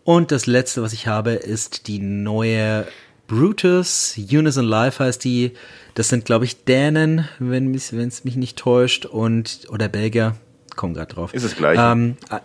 Und 0.04 0.30
das 0.30 0.46
letzte, 0.46 0.82
was 0.82 0.92
ich 0.92 1.06
habe, 1.06 1.32
ist 1.32 1.88
die 1.88 1.98
neue 1.98 2.86
Brutus, 3.26 4.18
Unison 4.18 4.64
Life 4.64 5.02
heißt 5.02 5.24
die. 5.24 5.52
Das 5.94 6.08
sind, 6.08 6.24
glaube 6.24 6.44
ich, 6.44 6.64
Dänen, 6.64 7.28
wenn 7.38 7.74
es 7.74 8.24
mich 8.24 8.36
nicht 8.36 8.58
täuscht, 8.58 9.06
und 9.06 9.66
oder 9.68 9.88
Belgier. 9.88 10.36
Komm 10.76 10.94
gerade 10.94 11.14
drauf. 11.14 11.32
Ist 11.32 11.44
es 11.44 11.56
gleich. 11.56 11.78
Ähm, 11.80 12.16
äh, 12.30 12.38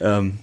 ähm, 0.04 0.38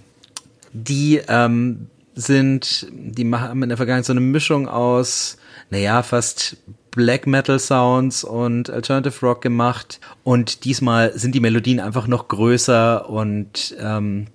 die 0.72 1.20
ähm, 1.28 1.88
sind, 2.14 2.88
die 2.92 3.30
haben 3.32 3.62
in 3.62 3.68
der 3.68 3.76
Vergangenheit 3.76 4.04
so 4.04 4.12
eine 4.12 4.20
Mischung 4.20 4.68
aus, 4.68 5.38
naja, 5.70 6.02
fast 6.02 6.56
Black 6.90 7.26
Metal 7.26 7.58
Sounds 7.58 8.24
und 8.24 8.70
Alternative 8.70 9.24
Rock 9.24 9.40
gemacht. 9.42 10.00
Und 10.24 10.64
diesmal 10.64 11.16
sind 11.18 11.34
die 11.34 11.40
Melodien 11.40 11.80
einfach 11.80 12.06
noch 12.06 12.28
größer 12.28 13.08
und 13.08 13.74
ähm, 13.80 14.26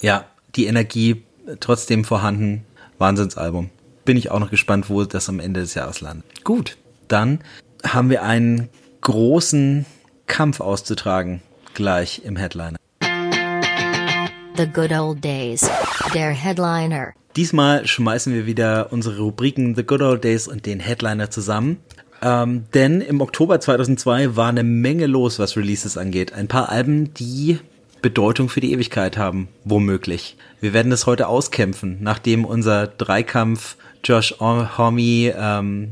ja, 0.00 0.24
die 0.56 0.66
Energie 0.66 1.24
trotzdem 1.60 2.04
vorhanden. 2.04 2.64
Wahnsinnsalbum. 3.00 3.70
Bin 4.04 4.16
ich 4.16 4.30
auch 4.30 4.38
noch 4.38 4.50
gespannt, 4.50 4.90
wo 4.90 5.02
das 5.04 5.28
am 5.28 5.40
Ende 5.40 5.60
des 5.60 5.74
Jahres 5.74 6.00
landet. 6.00 6.44
Gut, 6.44 6.76
dann 7.08 7.40
haben 7.84 8.10
wir 8.10 8.22
einen 8.22 8.68
großen 9.00 9.86
Kampf 10.26 10.60
auszutragen, 10.60 11.42
gleich 11.74 12.22
im 12.24 12.36
Headliner. 12.36 12.76
The 14.56 14.66
Good 14.66 14.92
Old 14.92 15.24
Days, 15.24 15.68
der 16.12 16.30
Headliner. 16.30 17.14
Diesmal 17.36 17.86
schmeißen 17.86 18.34
wir 18.34 18.44
wieder 18.44 18.92
unsere 18.92 19.18
Rubriken 19.18 19.74
The 19.74 19.84
Good 19.84 20.02
Old 20.02 20.24
Days 20.24 20.48
und 20.48 20.66
den 20.66 20.80
Headliner 20.80 21.30
zusammen. 21.30 21.78
Ähm, 22.22 22.64
denn 22.74 23.00
im 23.00 23.20
Oktober 23.22 23.60
2002 23.60 24.36
war 24.36 24.48
eine 24.48 24.62
Menge 24.64 25.06
los, 25.06 25.38
was 25.38 25.56
Releases 25.56 25.96
angeht. 25.96 26.34
Ein 26.34 26.48
paar 26.48 26.68
Alben, 26.68 27.14
die 27.14 27.58
Bedeutung 28.02 28.48
für 28.48 28.60
die 28.60 28.72
Ewigkeit 28.72 29.16
haben, 29.16 29.48
womöglich. 29.64 30.36
Wir 30.60 30.72
werden 30.72 30.90
das 30.90 31.06
heute 31.06 31.28
auskämpfen, 31.28 31.98
nachdem 32.00 32.44
unser 32.44 32.86
Dreikampf 32.86 33.76
Josh 34.04 34.36
Homme, 34.40 35.34
ähm, 35.36 35.90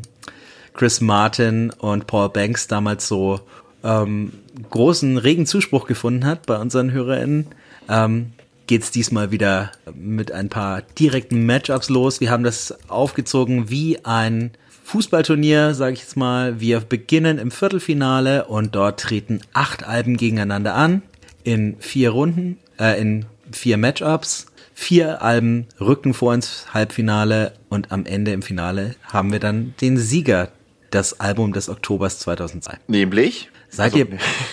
Chris 0.75 1.01
Martin 1.01 1.71
und 1.71 2.07
Paul 2.07 2.29
Banks 2.31 2.69
damals 2.69 3.09
so 3.09 3.41
ähm, 3.85 4.33
großen, 4.71 5.19
regen 5.19 5.47
Zuspruch 5.47 5.87
gefunden 5.87 6.25
hat 6.25 6.47
bei 6.47 6.57
unseren 6.57 6.93
HörerInnen, 6.93 7.47
ähm, 7.89 8.33
geht 8.67 8.95
diesmal 8.95 9.31
wieder 9.31 9.73
mit 9.95 10.31
ein 10.31 10.49
paar 10.49 10.83
direkten 10.99 11.47
Matchups 11.47 11.89
los. 11.89 12.21
Wir 12.21 12.31
haben 12.31 12.45
das 12.45 12.77
aufgezogen 12.89 13.71
wie 13.71 14.05
ein 14.05 14.53
Fußballturnier, 14.85 15.75
sage 15.75 15.95
ich 15.95 16.01
jetzt 16.01 16.17
mal. 16.17 16.61
Wir 16.61 16.81
beginnen 16.81 17.39
im 17.39 17.51
Viertelfinale 17.51 18.45
und 18.45 18.75
dort 18.75 19.01
treten 19.01 19.41
acht 19.53 19.85
Alben 19.85 20.17
gegeneinander 20.17 20.75
an 20.75 21.03
in 21.45 21.77
vier 21.81 22.11
Runden, 22.11 22.59
äh, 22.79 23.01
in 23.01 23.27
vier 23.51 23.79
Matchups. 23.79 24.47
Vier 24.75 25.23
Alben 25.23 25.67
rücken 25.81 26.15
vor 26.15 26.35
ins 26.35 26.73
Halbfinale 26.73 27.53
und 27.69 27.91
am 27.91 28.07
Ende 28.07 28.33
im 28.33 28.43
Finale 28.43 28.95
haben 29.03 29.33
wir 29.33 29.41
dann 29.41 29.75
den 29.81 29.99
Sieger, 29.99 30.51
das 30.91 31.19
Album 31.19 31.53
des 31.53 31.69
Oktobers 31.69 32.21
2002. 32.21 32.79
Nämlich? 32.87 33.51
Seid 33.71 33.93
Also- 33.95 33.99
ihr, 33.99 34.07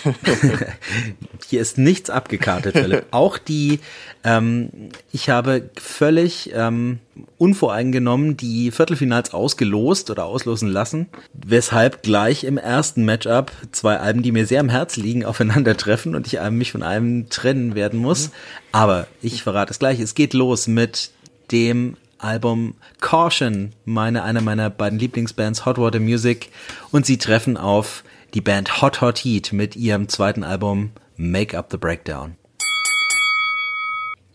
hier 1.48 1.60
ist 1.60 1.78
nichts 1.78 2.10
abgekartet, 2.10 2.76
Philipp. 2.76 3.06
Auch 3.10 3.38
die, 3.38 3.80
ähm, 4.24 4.70
ich 5.12 5.30
habe 5.30 5.70
völlig 5.80 6.50
ähm, 6.54 6.98
unvoreingenommen 7.38 8.36
die 8.36 8.70
Viertelfinals 8.70 9.32
ausgelost 9.32 10.10
oder 10.10 10.26
auslosen 10.26 10.68
lassen, 10.68 11.08
weshalb 11.32 12.02
gleich 12.02 12.44
im 12.44 12.58
ersten 12.58 13.04
Matchup 13.04 13.52
zwei 13.72 13.98
Alben, 13.98 14.22
die 14.22 14.32
mir 14.32 14.46
sehr 14.46 14.60
am 14.60 14.68
Herz 14.68 14.96
liegen, 14.96 15.24
aufeinandertreffen 15.24 16.14
und 16.14 16.26
ich 16.26 16.38
mich 16.50 16.72
von 16.72 16.82
einem 16.82 17.28
trennen 17.30 17.74
werden 17.74 17.98
muss. 17.98 18.30
Aber 18.72 19.06
ich 19.22 19.42
verrate 19.42 19.70
es 19.72 19.78
gleich. 19.78 20.00
Es 20.00 20.14
geht 20.14 20.34
los 20.34 20.66
mit 20.66 21.10
dem 21.50 21.96
Album 22.18 22.74
Caution, 23.00 23.72
meine, 23.84 24.22
einer 24.22 24.40
meiner 24.40 24.70
beiden 24.70 24.98
Lieblingsbands 24.98 25.66
Hot 25.66 25.78
Water 25.78 26.00
Music 26.00 26.50
und 26.90 27.04
sie 27.06 27.18
treffen 27.18 27.56
auf 27.56 28.02
die 28.36 28.42
Band 28.42 28.82
Hot 28.82 29.00
Hot 29.00 29.20
Heat 29.20 29.54
mit 29.54 29.76
ihrem 29.76 30.10
zweiten 30.10 30.44
Album 30.44 30.90
Make 31.16 31.56
Up 31.56 31.68
the 31.70 31.78
Breakdown. 31.78 32.36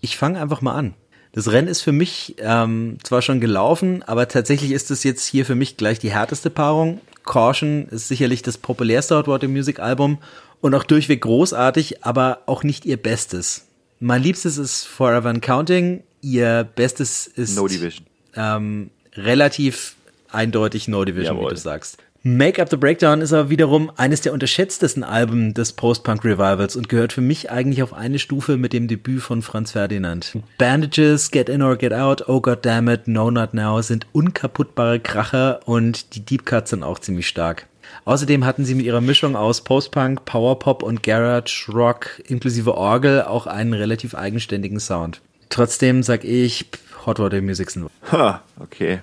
Ich 0.01 0.17
fange 0.17 0.41
einfach 0.41 0.61
mal 0.61 0.73
an. 0.73 0.95
Das 1.33 1.51
Rennen 1.51 1.67
ist 1.67 1.81
für 1.81 1.91
mich 1.91 2.33
ähm, 2.39 2.97
zwar 3.03 3.21
schon 3.21 3.39
gelaufen, 3.39 4.01
aber 4.01 4.27
tatsächlich 4.27 4.71
ist 4.71 4.89
es 4.89 5.03
jetzt 5.03 5.27
hier 5.27 5.45
für 5.45 5.53
mich 5.53 5.77
gleich 5.77 5.99
die 5.99 6.09
härteste 6.09 6.49
Paarung. 6.49 6.99
Caution 7.25 7.87
ist 7.89 8.07
sicherlich 8.07 8.41
das 8.41 8.57
populärste 8.57 9.15
Hot 9.15 9.27
Water 9.27 9.47
Music 9.47 9.79
Album 9.79 10.17
und 10.61 10.73
auch 10.73 10.83
durchweg 10.83 11.21
großartig, 11.21 12.03
aber 12.03 12.39
auch 12.47 12.63
nicht 12.63 12.85
ihr 12.87 12.97
Bestes. 12.97 13.67
Mein 13.99 14.23
liebstes 14.23 14.57
ist 14.57 14.83
Forever 14.83 15.29
and 15.29 15.43
Counting. 15.43 16.01
Ihr 16.21 16.67
Bestes 16.75 17.27
ist 17.27 17.55
No 17.55 17.67
Division. 17.67 18.07
ähm, 18.35 18.89
relativ 19.13 19.95
eindeutig 20.31 20.87
No 20.87 21.05
Division, 21.05 21.35
wie 21.35 21.41
Jawohl. 21.41 21.51
du 21.51 21.57
sagst. 21.57 21.99
Make 22.23 22.61
Up 22.61 22.69
the 22.69 22.77
Breakdown 22.77 23.19
ist 23.21 23.33
aber 23.33 23.49
wiederum 23.49 23.91
eines 23.97 24.21
der 24.21 24.31
unterschätztesten 24.31 25.03
Alben 25.03 25.55
des 25.55 25.73
Post-Punk-Revivals 25.73 26.75
und 26.75 26.87
gehört 26.87 27.13
für 27.13 27.21
mich 27.21 27.49
eigentlich 27.49 27.81
auf 27.81 27.93
eine 27.93 28.19
Stufe 28.19 28.57
mit 28.57 28.73
dem 28.73 28.87
Debüt 28.87 29.23
von 29.23 29.41
Franz 29.41 29.71
Ferdinand. 29.71 30.37
Bandages, 30.59 31.31
Get 31.31 31.49
In 31.49 31.63
or 31.63 31.77
Get 31.77 31.93
Out, 31.93 32.29
Oh 32.29 32.39
God 32.39 32.63
Damn 32.63 32.89
It, 32.89 33.07
No 33.07 33.31
Not 33.31 33.55
Now 33.55 33.81
sind 33.81 34.05
unkaputtbare 34.11 34.99
Kracher 34.99 35.61
und 35.65 36.13
die 36.13 36.23
Deep 36.23 36.45
Cuts 36.45 36.69
sind 36.69 36.83
auch 36.83 36.99
ziemlich 36.99 37.27
stark. 37.27 37.65
Außerdem 38.05 38.45
hatten 38.45 38.65
sie 38.65 38.75
mit 38.75 38.85
ihrer 38.85 39.01
Mischung 39.01 39.35
aus 39.35 39.61
Post-Punk, 39.61 40.23
Powerpop 40.23 40.83
und 40.83 41.01
Garage 41.01 41.71
Rock 41.73 42.21
inklusive 42.27 42.75
Orgel 42.75 43.23
auch 43.23 43.47
einen 43.47 43.73
relativ 43.73 44.13
eigenständigen 44.13 44.79
Sound. 44.79 45.21
Trotzdem 45.49 46.03
sag 46.03 46.23
ich, 46.23 46.67
Hot 47.07 47.17
Water 47.17 47.41
Music 47.41 47.71
sind 47.71 47.89
Ha, 48.11 48.43
okay. 48.59 48.99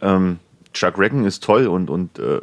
Ähm, 0.00 0.38
Chuck 0.72 0.98
Reagan 0.98 1.24
ist 1.24 1.42
toll 1.42 1.66
und, 1.66 1.90
und 1.90 2.18
äh, 2.18 2.36
äh, 2.36 2.40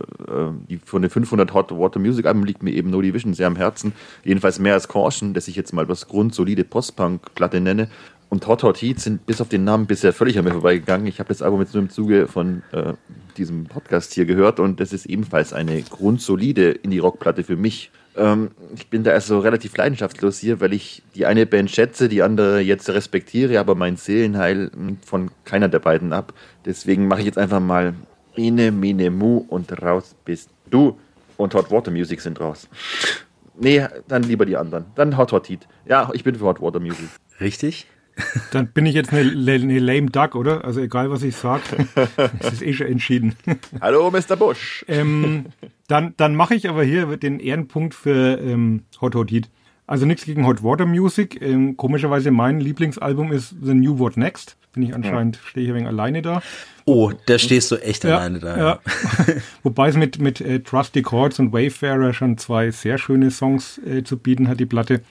die 0.70 0.78
von 0.78 1.02
den 1.02 1.10
500 1.12 1.54
Hot 1.54 1.72
Water 1.72 2.00
Music 2.00 2.26
Alben 2.26 2.46
liegt 2.46 2.62
mir 2.64 2.72
eben 2.72 2.90
No 2.90 3.02
Division 3.02 3.34
sehr 3.34 3.48
am 3.48 3.56
Herzen. 3.56 3.94
Jedenfalls 4.24 4.60
mehr 4.60 4.74
als 4.74 4.88
Caution, 4.88 5.34
das 5.34 5.48
ich 5.48 5.56
jetzt 5.56 5.74
mal 5.74 5.88
was 5.88 6.08
grundsolide 6.08 6.64
Post-Punk-Platte 6.64 7.62
nenne. 7.62 7.90
Und 8.30 8.46
Hot 8.48 8.64
Hot 8.64 8.82
Heat 8.82 9.00
sind 9.00 9.26
bis 9.26 9.40
auf 9.40 9.48
den 9.48 9.64
Namen 9.64 9.86
bisher 9.86 10.12
völlig 10.12 10.38
an 10.38 10.44
mir 10.44 10.52
vorbeigegangen. 10.52 11.08
Ich 11.08 11.20
habe 11.20 11.30
das 11.30 11.42
Album 11.42 11.62
jetzt 11.62 11.74
nur 11.74 11.84
im 11.84 11.90
Zuge 11.90 12.28
von 12.28 12.62
äh, 12.74 12.94
diesem 13.38 13.66
Podcast 13.66 14.14
hier 14.14 14.26
gehört 14.26 14.60
und 14.60 14.82
das 14.82 14.92
ist 14.92 15.06
ebenfalls 15.06 15.54
eine 15.54 15.82
grundsolide 15.82 16.72
Indie-Rock-Platte 16.72 17.46
für 17.46 17.56
mich. 17.56 17.92
Ähm, 18.18 18.52
ich 18.76 18.88
bin 18.90 19.04
da 19.04 19.12
also 19.12 19.40
relativ 19.40 19.78
leidenschaftslos 19.78 20.40
hier, 20.40 20.60
weil 20.60 20.74
ich 20.74 21.04
die 21.16 21.26
eine 21.26 21.46
Band 21.46 21.72
schätze, 21.72 22.10
die 22.10 22.22
andere 22.22 22.60
jetzt 22.60 22.90
respektiere, 22.90 23.60
aber 23.60 23.76
mein 23.76 23.96
Seelenheil 23.96 24.72
mh, 24.76 24.98
von 25.06 25.32
keiner 25.46 25.70
der 25.70 25.80
beiden 25.80 26.12
ab. 26.12 26.34
Deswegen 26.66 27.08
mache 27.08 27.22
ich 27.22 27.26
jetzt 27.28 27.38
einfach 27.38 27.62
mal 27.62 27.94
Ene, 28.38 28.72
Mene, 28.72 29.10
Mu 29.10 29.46
und 29.50 29.82
raus 29.82 30.16
bist 30.26 30.50
du. 30.70 30.98
Und 31.38 31.54
Hot 31.54 31.70
Water 31.70 31.92
Music 31.92 32.22
sind 32.22 32.40
raus. 32.40 32.68
Nee, 33.60 33.86
dann 34.08 34.24
lieber 34.24 34.46
die 34.46 34.58
anderen. 34.58 34.86
Dann 34.96 35.18
Hot 35.18 35.32
Hot 35.32 35.50
Heat. 35.50 35.68
Ja, 35.86 36.10
ich 36.14 36.24
bin 36.24 36.36
für 36.36 36.46
Hot 36.46 36.62
Water 36.62 36.80
Music. 36.80 37.10
richtig. 37.40 37.88
Dann 38.52 38.68
bin 38.70 38.88
ich 38.88 38.96
jetzt 38.96 39.14
eine, 39.14 39.30
eine 39.30 39.78
lame 39.78 40.08
Duck, 40.10 40.34
oder? 40.34 40.66
Also 40.66 40.82
egal, 40.82 41.12
was 41.12 41.22
ich 41.22 41.36
sage, 41.36 41.62
es 42.40 42.54
ist 42.54 42.62
eh 42.64 42.74
schon 42.74 42.88
entschieden. 42.88 43.36
Hallo, 43.80 44.10
Mr. 44.10 44.36
Bush. 44.36 44.84
ähm, 44.88 45.46
dann 45.88 46.16
dann 46.18 46.36
mache 46.36 46.56
ich 46.56 46.68
aber 46.68 46.84
hier 46.84 47.16
den 47.18 47.40
Ehrenpunkt 47.40 47.94
für 47.94 48.40
ähm, 48.40 48.86
Hot 49.02 49.14
Hot 49.14 49.30
Heat. 49.30 49.50
Also 49.88 50.06
nichts 50.06 50.26
gegen 50.26 50.46
Hot 50.46 50.62
Water 50.64 50.86
Music. 50.86 51.42
Ähm, 51.42 51.78
komischerweise 51.78 52.30
mein 52.32 52.60
Lieblingsalbum 52.60 53.32
ist 53.32 53.56
The 53.62 53.74
New 53.74 53.98
What 54.00 54.18
Next. 54.18 54.58
Bin 54.74 54.84
ich 54.84 54.94
anscheinend, 54.94 55.40
stehe 55.44 55.66
ich 55.66 55.72
ein 55.72 55.76
wenig 55.76 55.88
alleine 55.88 56.22
da. 56.22 56.42
Oh, 56.86 57.12
da 57.26 57.40
stehst 57.40 57.72
du 57.72 57.78
echt 57.78 58.06
alleine 58.06 58.40
da. 58.40 58.58
Ja. 58.58 58.80
Wobei 59.64 59.88
es 59.90 59.96
mit, 59.96 60.20
mit 60.20 60.40
äh, 60.42 60.60
Trusty 60.60 61.02
Chords 61.02 61.40
und 61.40 61.52
Wayfarer 61.54 62.14
schon 62.14 62.38
zwei 62.38 62.70
sehr 62.70 62.98
schöne 62.98 63.32
Songs 63.32 63.80
äh, 63.88 64.04
zu 64.04 64.18
bieten 64.18 64.48
hat, 64.48 64.60
die 64.60 64.66
Platte. 64.68 65.02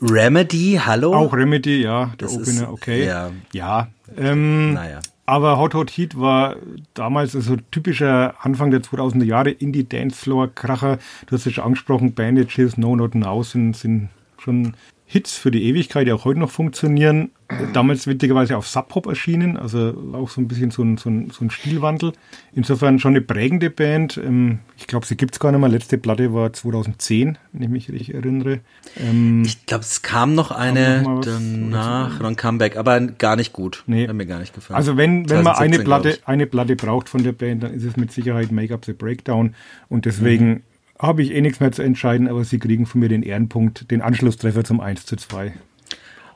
Remedy, 0.00 0.80
hallo? 0.84 1.14
Auch 1.14 1.32
Remedy, 1.32 1.82
ja, 1.82 2.06
der 2.20 2.28
Das 2.28 2.36
Opener, 2.36 2.62
ist- 2.62 2.68
okay. 2.68 3.06
ja. 3.06 3.30
ja 3.52 3.88
ähm, 4.16 4.74
Naja. 4.74 5.00
Aber 5.28 5.58
Hot 5.58 5.74
Hot 5.74 5.90
Heat 5.90 6.18
war 6.18 6.56
damals 6.94 7.32
so 7.32 7.56
typischer 7.70 8.34
Anfang 8.40 8.70
der 8.70 8.80
2000er 8.80 9.24
Jahre 9.24 9.50
Indie-Dancefloor-Kracher. 9.50 10.98
Du 11.26 11.36
hast 11.36 11.46
es 11.46 11.52
schon 11.52 11.64
angesprochen, 11.64 12.14
Bandages, 12.14 12.78
No 12.78 12.96
Not 12.96 13.14
Now 13.14 13.42
sind, 13.42 13.76
sind 13.76 14.08
schon 14.38 14.74
Hits 15.04 15.36
für 15.36 15.50
die 15.50 15.64
Ewigkeit, 15.64 16.06
die 16.06 16.12
auch 16.12 16.24
heute 16.24 16.40
noch 16.40 16.50
funktionieren. 16.50 17.30
Damals 17.72 18.06
witzigerweise 18.06 18.58
auf 18.58 18.68
Sub 18.68 18.88
Pop 18.88 19.06
erschienen, 19.06 19.56
also 19.56 19.94
auch 20.12 20.28
so 20.28 20.38
ein 20.38 20.48
bisschen 20.48 20.70
so 20.70 20.82
ein, 20.82 20.98
so 20.98 21.08
ein, 21.08 21.30
so 21.30 21.42
ein 21.46 21.50
Stilwandel. 21.50 22.12
Insofern 22.52 22.98
schon 22.98 23.12
eine 23.12 23.22
prägende 23.22 23.70
Band. 23.70 24.18
Ähm, 24.22 24.58
Ich 24.76 24.86
glaube, 24.86 25.06
sie 25.06 25.16
gibt's 25.16 25.40
gar 25.40 25.50
nicht 25.50 25.60
mehr. 25.60 25.70
Letzte 25.70 25.96
Platte 25.96 26.34
war 26.34 26.52
2010, 26.52 27.38
wenn 27.52 27.62
ich 27.62 27.68
mich 27.70 27.90
richtig 27.90 28.14
erinnere. 28.14 28.60
Ähm, 28.98 29.44
Ich 29.46 29.64
glaube, 29.64 29.82
es 29.82 30.02
kam 30.02 30.34
noch 30.34 30.50
eine 30.50 30.98
noch 31.02 31.08
mal 31.08 31.18
was? 31.20 31.26
danach, 31.26 32.20
noch 32.20 32.28
ein 32.28 32.36
Comeback, 32.36 32.76
aber 32.76 33.00
gar 33.00 33.36
nicht 33.36 33.54
gut. 33.54 33.82
Nee. 33.86 34.06
Hat 34.06 34.14
mir 34.14 34.26
gar 34.26 34.40
nicht 34.40 34.54
gefallen. 34.54 34.76
Also 34.76 34.98
wenn, 34.98 35.30
wenn 35.30 35.42
man 35.42 35.54
2017, 35.56 35.62
eine 35.74 35.84
glaub 35.84 36.02
Platte, 36.02 36.18
eine 36.26 36.46
Platte 36.46 36.76
braucht 36.76 37.08
von 37.08 37.22
der 37.22 37.32
Band, 37.32 37.62
dann 37.62 37.72
ist 37.72 37.84
es 37.84 37.96
mit 37.96 38.12
Sicherheit 38.12 38.52
Make 38.52 38.74
Up 38.74 38.84
the 38.84 38.92
Breakdown. 38.92 39.54
Und 39.88 40.04
deswegen 40.04 40.48
Mhm. 40.50 40.62
habe 40.98 41.22
ich 41.22 41.30
eh 41.34 41.40
nichts 41.40 41.60
mehr 41.60 41.72
zu 41.72 41.80
entscheiden, 41.80 42.28
aber 42.28 42.44
sie 42.44 42.58
kriegen 42.58 42.84
von 42.84 43.00
mir 43.00 43.08
den 43.08 43.22
Ehrenpunkt, 43.22 43.90
den 43.90 44.02
Anschlusstreffer 44.02 44.64
zum 44.64 44.80
1 44.80 45.06
zu 45.06 45.16
2. 45.16 45.54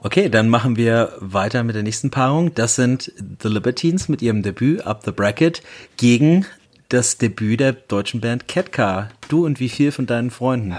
Okay, 0.05 0.29
dann 0.29 0.49
machen 0.49 0.75
wir 0.75 1.13
weiter 1.21 1.63
mit 1.63 1.77
der 1.77 1.85
nächsten 1.85 2.11
Paarung. 2.11 2.53
Das 2.55 2.75
sind 2.75 3.13
The 3.41 3.47
Libertines 3.47 4.09
mit 4.09 4.21
ihrem 4.21 4.43
Debüt 4.43 4.85
Up 4.85 5.05
the 5.05 5.13
Bracket 5.13 5.63
gegen 5.97 6.45
das 6.89 7.19
Debüt 7.19 7.61
der 7.61 7.73
deutschen 7.73 8.21
Band 8.21 8.49
Catcar. 8.49 9.11
Du 9.29 9.47
und 9.47 9.61
wie 9.61 9.69
viel 9.69 9.93
von 9.93 10.07
deinen 10.07 10.33
Freunden? 10.33 10.75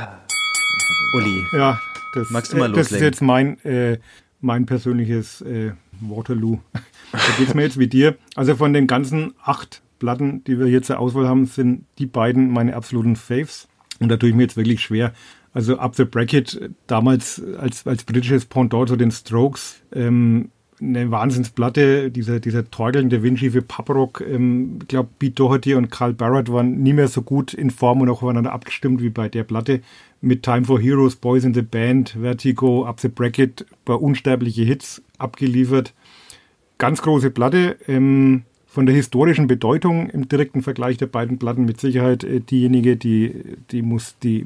Uli. 1.15 1.41
Ja, 1.53 1.79
das, 2.13 2.31
Magst 2.31 2.51
du 2.51 2.57
mal 2.57 2.69
äh, 2.69 2.73
das 2.73 2.87
ist 2.87 2.91
loslegen? 2.91 3.05
jetzt 3.05 3.21
mein, 3.21 3.63
äh, 3.63 3.97
mein 4.41 4.65
persönliches 4.65 5.39
äh, 5.39 5.71
Waterloo. 6.01 6.59
da 7.13 7.19
geht's 7.37 7.53
mir 7.53 7.61
jetzt 7.61 7.79
wie 7.79 7.87
dir. 7.87 8.17
Also 8.35 8.57
von 8.57 8.73
den 8.73 8.87
ganzen 8.87 9.35
acht 9.41 9.81
Platten, 9.99 10.43
die 10.43 10.59
wir 10.59 10.65
hier 10.65 10.81
zur 10.81 10.99
Auswahl 10.99 11.29
haben, 11.29 11.45
sind 11.45 11.85
die 11.97 12.07
beiden 12.07 12.51
meine 12.51 12.75
absoluten 12.75 13.15
Faves. 13.15 13.69
Und 14.01 14.09
da 14.09 14.17
tue 14.17 14.27
ich 14.27 14.35
mir 14.35 14.43
jetzt 14.43 14.57
wirklich 14.57 14.81
schwer. 14.81 15.13
Also 15.53 15.77
Up 15.77 15.95
the 15.95 16.05
Bracket, 16.05 16.71
damals 16.87 17.41
als, 17.59 17.85
als 17.85 18.03
britisches 18.03 18.45
Pendant 18.45 18.89
zu 18.89 18.95
den 18.95 19.11
Strokes, 19.11 19.81
ähm, 19.93 20.49
eine 20.81 21.11
Wahnsinnsplatte, 21.11 22.11
dieser, 22.11 22.39
dieser 22.39 22.69
torgelnde, 22.69 23.23
windschiefe 23.23 23.61
Paprock. 23.61 24.21
Ähm, 24.21 24.79
ich 24.81 24.87
glaube, 24.87 25.09
Pete 25.19 25.35
Doherty 25.35 25.75
und 25.75 25.91
Carl 25.91 26.13
Barrett 26.13 26.51
waren 26.51 26.81
nie 26.81 26.93
mehr 26.93 27.07
so 27.07 27.21
gut 27.21 27.53
in 27.53 27.69
Form 27.69 28.01
und 28.01 28.09
auch 28.09 28.21
aufeinander 28.23 28.51
abgestimmt 28.51 29.01
wie 29.01 29.09
bei 29.09 29.29
der 29.29 29.43
Platte. 29.43 29.81
Mit 30.21 30.43
Time 30.43 30.65
for 30.65 30.79
Heroes, 30.79 31.15
Boys 31.15 31.43
in 31.43 31.53
the 31.53 31.61
Band, 31.61 32.17
Vertigo, 32.19 32.85
Up 32.85 32.99
the 32.99 33.09
Bracket, 33.09 33.65
paar 33.85 34.01
unsterbliche 34.01 34.63
Hits 34.63 35.01
abgeliefert. 35.17 35.93
Ganz 36.77 37.01
große 37.01 37.29
Platte. 37.31 37.77
Ähm, 37.87 38.43
von 38.65 38.87
der 38.87 38.95
historischen 38.95 39.45
Bedeutung 39.45 40.09
im 40.09 40.27
direkten 40.27 40.63
Vergleich 40.63 40.97
der 40.97 41.05
beiden 41.05 41.37
Platten 41.37 41.65
mit 41.65 41.79
Sicherheit 41.79 42.23
äh, 42.23 42.39
diejenige, 42.39 42.97
die 42.97 43.57
die, 43.69 43.83
Mus 43.83 44.17
die 44.23 44.43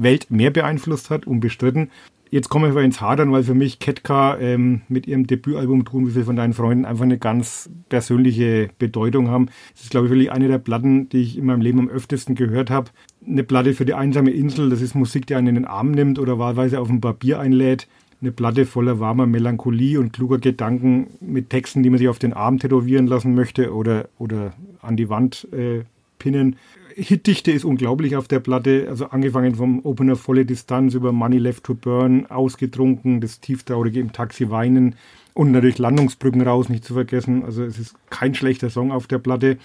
Musikwelt 0.00 0.30
mehr 0.30 0.50
beeinflusst 0.50 1.10
hat, 1.10 1.26
unbestritten. 1.26 1.90
Jetzt 2.30 2.48
kommen 2.48 2.74
wir 2.74 2.82
ins 2.82 3.00
Hadern, 3.00 3.32
weil 3.32 3.42
für 3.42 3.54
mich 3.54 3.80
Ketka 3.80 4.38
ähm, 4.38 4.82
mit 4.88 5.08
ihrem 5.08 5.26
Debütalbum 5.26 5.84
Tun 5.84 6.06
wie 6.06 6.12
viel 6.12 6.24
von 6.24 6.36
deinen 6.36 6.52
Freunden 6.52 6.84
einfach 6.84 7.04
eine 7.04 7.18
ganz 7.18 7.68
persönliche 7.88 8.70
Bedeutung 8.78 9.28
haben. 9.28 9.46
Das 9.72 9.82
ist, 9.82 9.90
glaube 9.90 10.06
ich, 10.06 10.12
wirklich 10.12 10.30
eine 10.30 10.46
der 10.46 10.58
Platten, 10.58 11.08
die 11.08 11.22
ich 11.22 11.36
in 11.36 11.44
meinem 11.44 11.60
Leben 11.60 11.80
am 11.80 11.88
öftesten 11.88 12.36
gehört 12.36 12.70
habe. 12.70 12.90
Eine 13.26 13.42
Platte 13.42 13.74
für 13.74 13.84
die 13.84 13.94
einsame 13.94 14.30
Insel, 14.30 14.70
das 14.70 14.80
ist 14.80 14.94
Musik, 14.94 15.26
die 15.26 15.34
einen 15.34 15.48
in 15.48 15.54
den 15.56 15.64
Arm 15.64 15.90
nimmt 15.90 16.20
oder 16.20 16.38
wahlweise 16.38 16.80
auf 16.80 16.88
ein 16.88 17.00
Papier 17.00 17.40
einlädt. 17.40 17.88
eine 18.22 18.30
Platte 18.30 18.64
voller 18.64 19.00
warmer 19.00 19.26
Melancholie 19.26 19.98
und 19.98 20.12
kluger 20.12 20.38
Gedanken 20.38 21.08
mit 21.20 21.50
Texten, 21.50 21.82
die 21.82 21.90
man 21.90 21.98
sich 21.98 22.08
auf 22.08 22.20
den 22.20 22.32
Arm 22.32 22.58
tätowieren 22.58 23.08
lassen 23.08 23.34
möchte 23.34 23.74
oder, 23.74 24.08
oder 24.18 24.52
an 24.82 24.96
die 24.96 25.08
Wand 25.08 25.48
äh, 25.52 25.82
pinnen. 26.20 26.56
Hitdichte 26.94 27.50
ist 27.52 27.64
unglaublich 27.64 28.16
auf 28.16 28.28
der 28.28 28.40
Platte, 28.40 28.86
also 28.88 29.06
angefangen 29.06 29.54
vom 29.54 29.84
Opener 29.84 30.16
volle 30.16 30.44
Distanz 30.44 30.94
über 30.94 31.12
Money 31.12 31.38
Left 31.38 31.64
to 31.64 31.74
Burn, 31.74 32.26
ausgetrunken, 32.26 33.20
das 33.20 33.40
tieftraurige 33.40 34.00
im 34.00 34.12
Taxi 34.12 34.50
weinen 34.50 34.94
und 35.34 35.52
natürlich 35.52 35.78
Landungsbrücken 35.78 36.42
raus, 36.42 36.68
nicht 36.68 36.84
zu 36.84 36.94
vergessen. 36.94 37.44
Also 37.44 37.64
es 37.64 37.78
ist 37.78 37.94
kein 38.10 38.34
schlechter 38.34 38.70
Song 38.70 38.92
auf 38.92 39.06
der 39.06 39.18
Platte. 39.18 39.58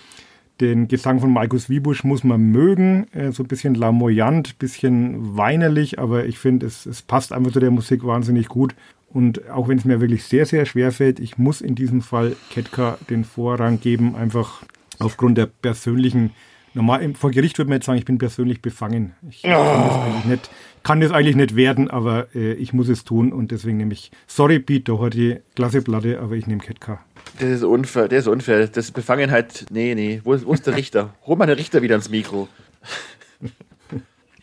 Den 0.62 0.88
Gesang 0.88 1.20
von 1.20 1.34
Markus 1.34 1.70
Wiebusch 1.70 2.06
muss 2.06 2.24
man 2.24 2.40
mögen, 2.52 3.08
so 3.32 3.44
ein 3.44 3.48
bisschen 3.48 3.76
lamoyant, 3.76 4.58
bisschen 4.58 5.36
weinerlich, 5.36 6.00
aber 6.00 6.26
ich 6.28 6.40
finde, 6.40 6.66
es, 6.66 6.86
es 6.86 7.02
passt 7.02 7.34
einfach 7.34 7.52
zu 7.52 7.60
der 7.60 7.72
Musik 7.72 8.06
wahnsinnig 8.06 8.48
gut. 8.48 8.74
Und 9.10 9.50
auch 9.50 9.68
wenn 9.68 9.78
es 9.78 9.86
mir 9.86 10.02
wirklich 10.02 10.24
sehr, 10.24 10.46
sehr 10.46 10.66
schwer 10.66 10.92
fällt, 10.92 11.20
ich 11.20 11.38
muss 11.38 11.62
in 11.62 11.76
diesem 11.76 12.02
Fall 12.02 12.36
Ketka 12.52 12.98
den 13.10 13.26
Vorrang 13.26 13.82
geben, 13.82 14.16
einfach 14.16 14.64
aufgrund 15.00 15.38
der 15.38 15.48
persönlichen 15.48 16.32
Normal, 16.76 17.14
vor 17.14 17.32
Gericht 17.32 17.58
würde 17.58 17.70
man 17.70 17.78
jetzt 17.78 17.86
sagen, 17.86 17.98
ich 17.98 18.06
bin 18.06 18.18
persönlich 18.18 18.62
befangen. 18.62 19.14
Ich 19.30 19.44
oh. 19.46 19.48
kann, 19.48 19.88
das 19.88 19.96
eigentlich 19.96 20.26
nicht, 20.26 20.50
kann 20.84 21.02
das 21.02 21.12
eigentlich 21.12 21.36
nicht 21.38 21.56
werden, 21.56 21.90
aber 21.90 22.28
äh, 22.36 22.54
ich 22.54 22.74
muss 22.74 22.90
es 22.90 23.06
tun 23.06 23.32
und 23.32 23.52
deswegen 23.52 23.78
nehme 23.78 23.94
ich, 23.94 24.12
sorry 24.28 24.60
Pete, 24.60 24.84
doch 24.92 25.10
die 25.10 25.38
klasse 25.56 25.82
Platte, 25.82 26.20
aber 26.20 26.36
ich 26.36 26.48
nehme 26.48 26.62
Ketka. 26.62 27.00
Das 27.40 27.50
ist 27.50 27.64
unfair, 27.64 28.10
das 28.10 28.20
ist 28.20 28.28
unfair. 28.28 28.68
Das 28.68 28.86
ist 28.86 28.92
Befangenheit, 28.92 29.66
nee, 29.72 29.96
nee. 29.96 30.20
Wo 30.26 30.34
ist, 30.34 30.46
wo 30.46 30.54
ist 30.54 30.68
der 30.68 30.76
Richter? 30.76 31.14
Hol 31.26 31.38
mal 31.38 31.46
den 31.46 31.56
Richter 31.56 31.82
wieder 31.82 31.96
ins 31.96 32.10
Mikro. 32.10 32.50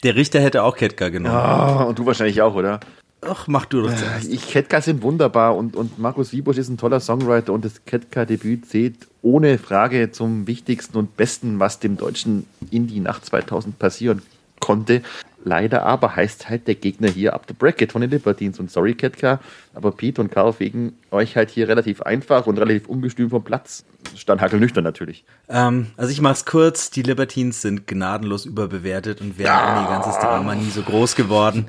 Der 0.02 0.16
Richter 0.16 0.40
hätte 0.40 0.64
auch 0.64 0.76
Ketka 0.76 1.10
genommen. 1.10 1.36
Ah, 1.36 1.84
und 1.84 1.98
du 1.98 2.06
wahrscheinlich 2.06 2.42
auch, 2.42 2.54
oder? 2.54 2.80
Ach, 3.24 3.46
mach 3.46 3.66
du 3.66 3.82
doch 3.82 3.94
zuerst. 3.94 4.32
Ich, 4.32 4.48
Ketka 4.48 4.80
sind 4.80 5.02
wunderbar 5.02 5.56
und, 5.56 5.76
und 5.76 5.98
Markus 5.98 6.32
Wiebusch 6.32 6.58
ist 6.58 6.68
ein 6.68 6.76
toller 6.76 6.98
Songwriter 6.98 7.52
und 7.52 7.64
das 7.64 7.84
Ketka-Debüt 7.84 8.66
zählt 8.66 8.96
ohne 9.22 9.58
Frage 9.58 10.10
zum 10.10 10.48
wichtigsten 10.48 10.98
und 10.98 11.16
besten, 11.16 11.60
was 11.60 11.78
dem 11.78 11.96
deutschen 11.96 12.46
Indie 12.70 12.98
nach 12.98 13.22
2000 13.22 13.78
passieren 13.78 14.22
konnte. 14.58 15.02
Leider 15.44 15.84
aber 15.84 16.16
heißt 16.16 16.48
halt 16.48 16.66
der 16.68 16.74
Gegner 16.74 17.08
hier 17.08 17.34
up 17.34 17.44
the 17.48 17.54
bracket 17.54 17.92
von 17.92 18.00
den 18.00 18.10
Libertines. 18.10 18.58
Und 18.58 18.70
sorry, 18.70 18.94
Ketka, 18.94 19.40
aber 19.74 19.92
Pete 19.92 20.20
und 20.20 20.30
Karl 20.30 20.54
wegen 20.58 20.94
euch 21.10 21.36
halt 21.36 21.50
hier 21.50 21.68
relativ 21.68 22.02
einfach 22.02 22.46
und 22.46 22.58
relativ 22.58 22.88
ungestüm 22.88 23.30
vom 23.30 23.42
Platz. 23.42 23.84
Stand 24.16 24.40
hakelnüchtern 24.40 24.84
natürlich. 24.84 25.24
Ähm, 25.48 25.88
also 25.96 26.10
ich 26.10 26.20
mach's 26.20 26.44
kurz. 26.44 26.90
Die 26.90 27.02
Libertines 27.02 27.62
sind 27.62 27.86
gnadenlos 27.86 28.46
überbewertet 28.46 29.20
und 29.20 29.38
wären 29.38 29.46
ja. 29.46 29.72
ohne 29.72 29.86
ihr 29.86 29.90
ganzes 29.90 30.20
Drama 30.20 30.54
nie 30.54 30.70
so 30.70 30.82
groß 30.82 31.14
geworden. 31.16 31.68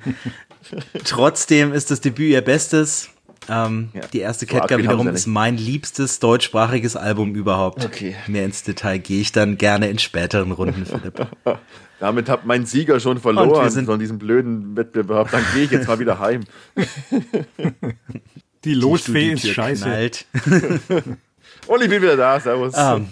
Trotzdem 1.03 1.74
ist 1.74 1.91
das 1.91 2.01
Debüt 2.01 2.32
ihr 2.32 2.41
Bestes. 2.41 3.09
Ähm, 3.49 3.89
ja, 3.93 4.01
die 4.14 4.20
erste 4.20 4.45
Ketka 4.45 4.78
wiederum 4.78 5.07
ist 5.09 5.28
mein 5.28 5.57
liebstes 5.57 6.20
deutschsprachiges 6.20 6.95
Album 6.95 7.36
überhaupt. 7.36 7.84
Okay. 7.84 8.16
Mehr 8.28 8.45
ins 8.45 8.64
Detail 8.64 8.99
gehe 8.99 9.20
ich 9.20 9.32
dann 9.32 9.57
gerne 9.57 9.89
in 9.89 9.99
späteren 9.99 10.51
Runden, 10.51 10.86
Philipp. 10.86 11.28
Damit 11.99 12.30
hat 12.30 12.45
mein 12.45 12.66
Sieger 12.66 12.99
schon 12.99 13.20
verloren 13.20 13.86
von 13.86 13.99
diesem 13.99 14.18
blöden 14.18 14.76
Wettbewerb. 14.76 15.32
Dann 15.32 15.43
gehe 15.53 15.64
ich 15.64 15.72
jetzt 15.72 15.88
mal 15.88 15.99
wieder 15.99 16.20
heim. 16.20 16.43
Die 18.66 18.74
Losfee 18.74 19.34
ist 19.34 19.47
scheiße. 19.47 20.09
Und 21.68 21.82
ich 21.82 21.89
bin 21.89 22.01
wieder 22.01 22.18
da. 22.18 22.39
Servus. 22.39 22.74
Um, 22.76 23.07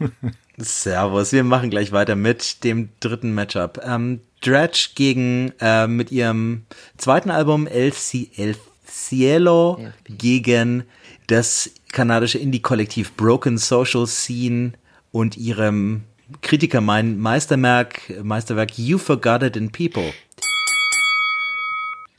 ähm, 0.00 0.32
servus. 0.64 1.32
Wir 1.32 1.44
machen 1.44 1.70
gleich 1.70 1.92
weiter 1.92 2.16
mit 2.16 2.64
dem 2.64 2.90
dritten 3.00 3.34
Matchup. 3.34 3.80
Ähm, 3.84 4.20
Dredge 4.40 4.90
gegen 4.94 5.52
äh, 5.60 5.86
mit 5.86 6.12
ihrem 6.12 6.64
zweiten 6.96 7.30
Album 7.30 7.66
El, 7.66 7.92
El 8.36 8.56
Cielo 8.86 9.78
gegen 10.08 10.84
das 11.26 11.70
kanadische 11.92 12.38
Indie-Kollektiv 12.38 13.12
Broken 13.12 13.58
Social 13.58 14.06
Scene 14.06 14.72
und 15.12 15.36
ihrem 15.36 16.02
Kritiker 16.42 16.80
mein 16.80 17.18
Meisterwerk, 17.18 18.22
Meisterwerk 18.22 18.78
You 18.78 18.98
Forgot 18.98 19.42
It 19.42 19.56
in 19.56 19.70
People. 19.70 20.12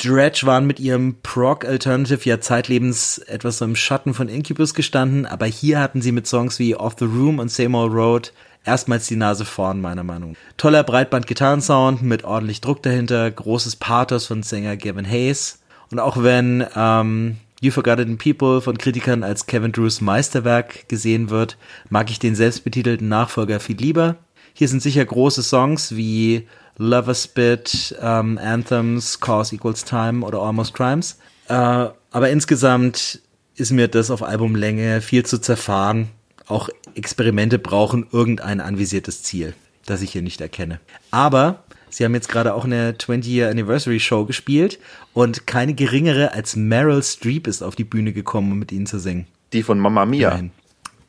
Dredge 0.04 0.42
waren 0.46 0.66
mit 0.66 0.80
ihrem 0.80 1.18
Prog 1.22 1.64
Alternative 1.64 2.28
ja 2.28 2.42
zeitlebens 2.42 3.20
etwas 3.20 3.60
so 3.60 3.66
im 3.66 3.76
Schatten 3.76 4.16
von 4.16 4.30
Incubus 4.30 4.74
gestanden, 4.74 5.28
aber 5.28 5.46
hier 5.46 5.80
hatten 5.80 6.02
sie 6.02 6.12
mit 6.12 6.26
Songs 6.26 6.58
wie 6.58 6.76
Off 6.76 6.96
the 6.98 7.06
Room 7.06 7.38
und 7.38 7.52
Same 7.52 7.78
Old 7.78 7.94
Road 7.94 8.34
erstmals 8.66 9.08
die 9.08 9.16
Nase 9.16 9.46
vorn, 9.46 9.80
meiner 9.80 10.04
Meinung. 10.04 10.36
Toller 10.58 10.84
Breitband-Gitarrensound 10.84 12.02
mit 12.02 12.24
ordentlich 12.24 12.62
Druck 12.62 12.82
dahinter, 12.82 13.30
großes 13.30 13.76
Pathos 13.76 14.26
von 14.26 14.42
Sänger 14.42 14.76
Gavin 14.76 15.08
Hayes. 15.08 15.60
Und 15.92 16.00
auch 16.00 16.24
wenn 16.24 16.66
ähm, 16.76 17.38
You 17.60 17.72
Forgotten 17.72 18.18
People 18.18 18.62
von 18.62 18.80
Kritikern 18.80 19.24
als 19.24 19.46
Kevin 19.46 19.72
Drews 19.72 20.02
Meisterwerk 20.02 20.90
gesehen 20.90 21.30
wird, 21.30 21.58
mag 21.90 22.10
ich 22.10 22.18
den 22.18 22.34
selbstbetitelten 22.34 23.08
Nachfolger 23.08 23.60
viel 23.60 23.78
lieber. 23.78 24.16
Hier 24.54 24.68
sind 24.68 24.82
sicher 24.82 25.06
große 25.06 25.44
Songs 25.44 25.96
wie 25.96 26.48
Lover 26.78 27.16
Spit, 27.16 27.96
ähm, 28.02 28.38
Anthems, 28.42 29.20
Cause 29.20 29.56
Equals 29.56 29.86
Time 29.86 30.26
oder 30.26 30.40
Almost 30.40 30.74
Crimes. 30.74 31.18
Äh, 31.48 31.54
aber 31.54 32.30
insgesamt 32.30 33.22
ist 33.56 33.72
mir 33.72 33.88
das 33.88 34.10
auf 34.10 34.24
Albumlänge 34.24 35.02
viel 35.02 35.26
zu 35.26 35.40
zerfahren 35.40 36.10
auch 36.52 36.70
Experimente 36.96 37.58
brauchen 37.58 38.06
irgendein 38.12 38.60
anvisiertes 38.60 39.24
Ziel, 39.24 39.54
das 39.86 40.02
ich 40.02 40.12
hier 40.12 40.22
nicht 40.22 40.42
erkenne. 40.42 40.80
Aber 41.10 41.64
sie 41.90 42.04
haben 42.04 42.14
jetzt 42.14 42.30
gerade 42.30 42.54
auch 42.54 42.66
eine 42.66 42.92
20-Year 42.92 43.50
Anniversary 43.50 44.00
Show 44.00 44.26
gespielt 44.26 44.80
und 45.14 45.48
keine 45.48 45.74
geringere 45.74 46.34
als 46.34 46.56
Meryl 46.56 47.02
Streep 47.02 47.48
ist 47.48 47.64
auf 47.64 47.76
die 47.76 47.86
Bühne 47.86 48.12
gekommen, 48.14 48.52
um 48.52 48.60
mit 48.60 48.72
ihnen 48.72 48.86
zu 48.86 49.00
singen. 49.00 49.28
Die 49.54 49.64
von 49.64 49.80
Mamma 49.80 50.06
Mia. 50.06 50.32
Nein. 50.32 50.52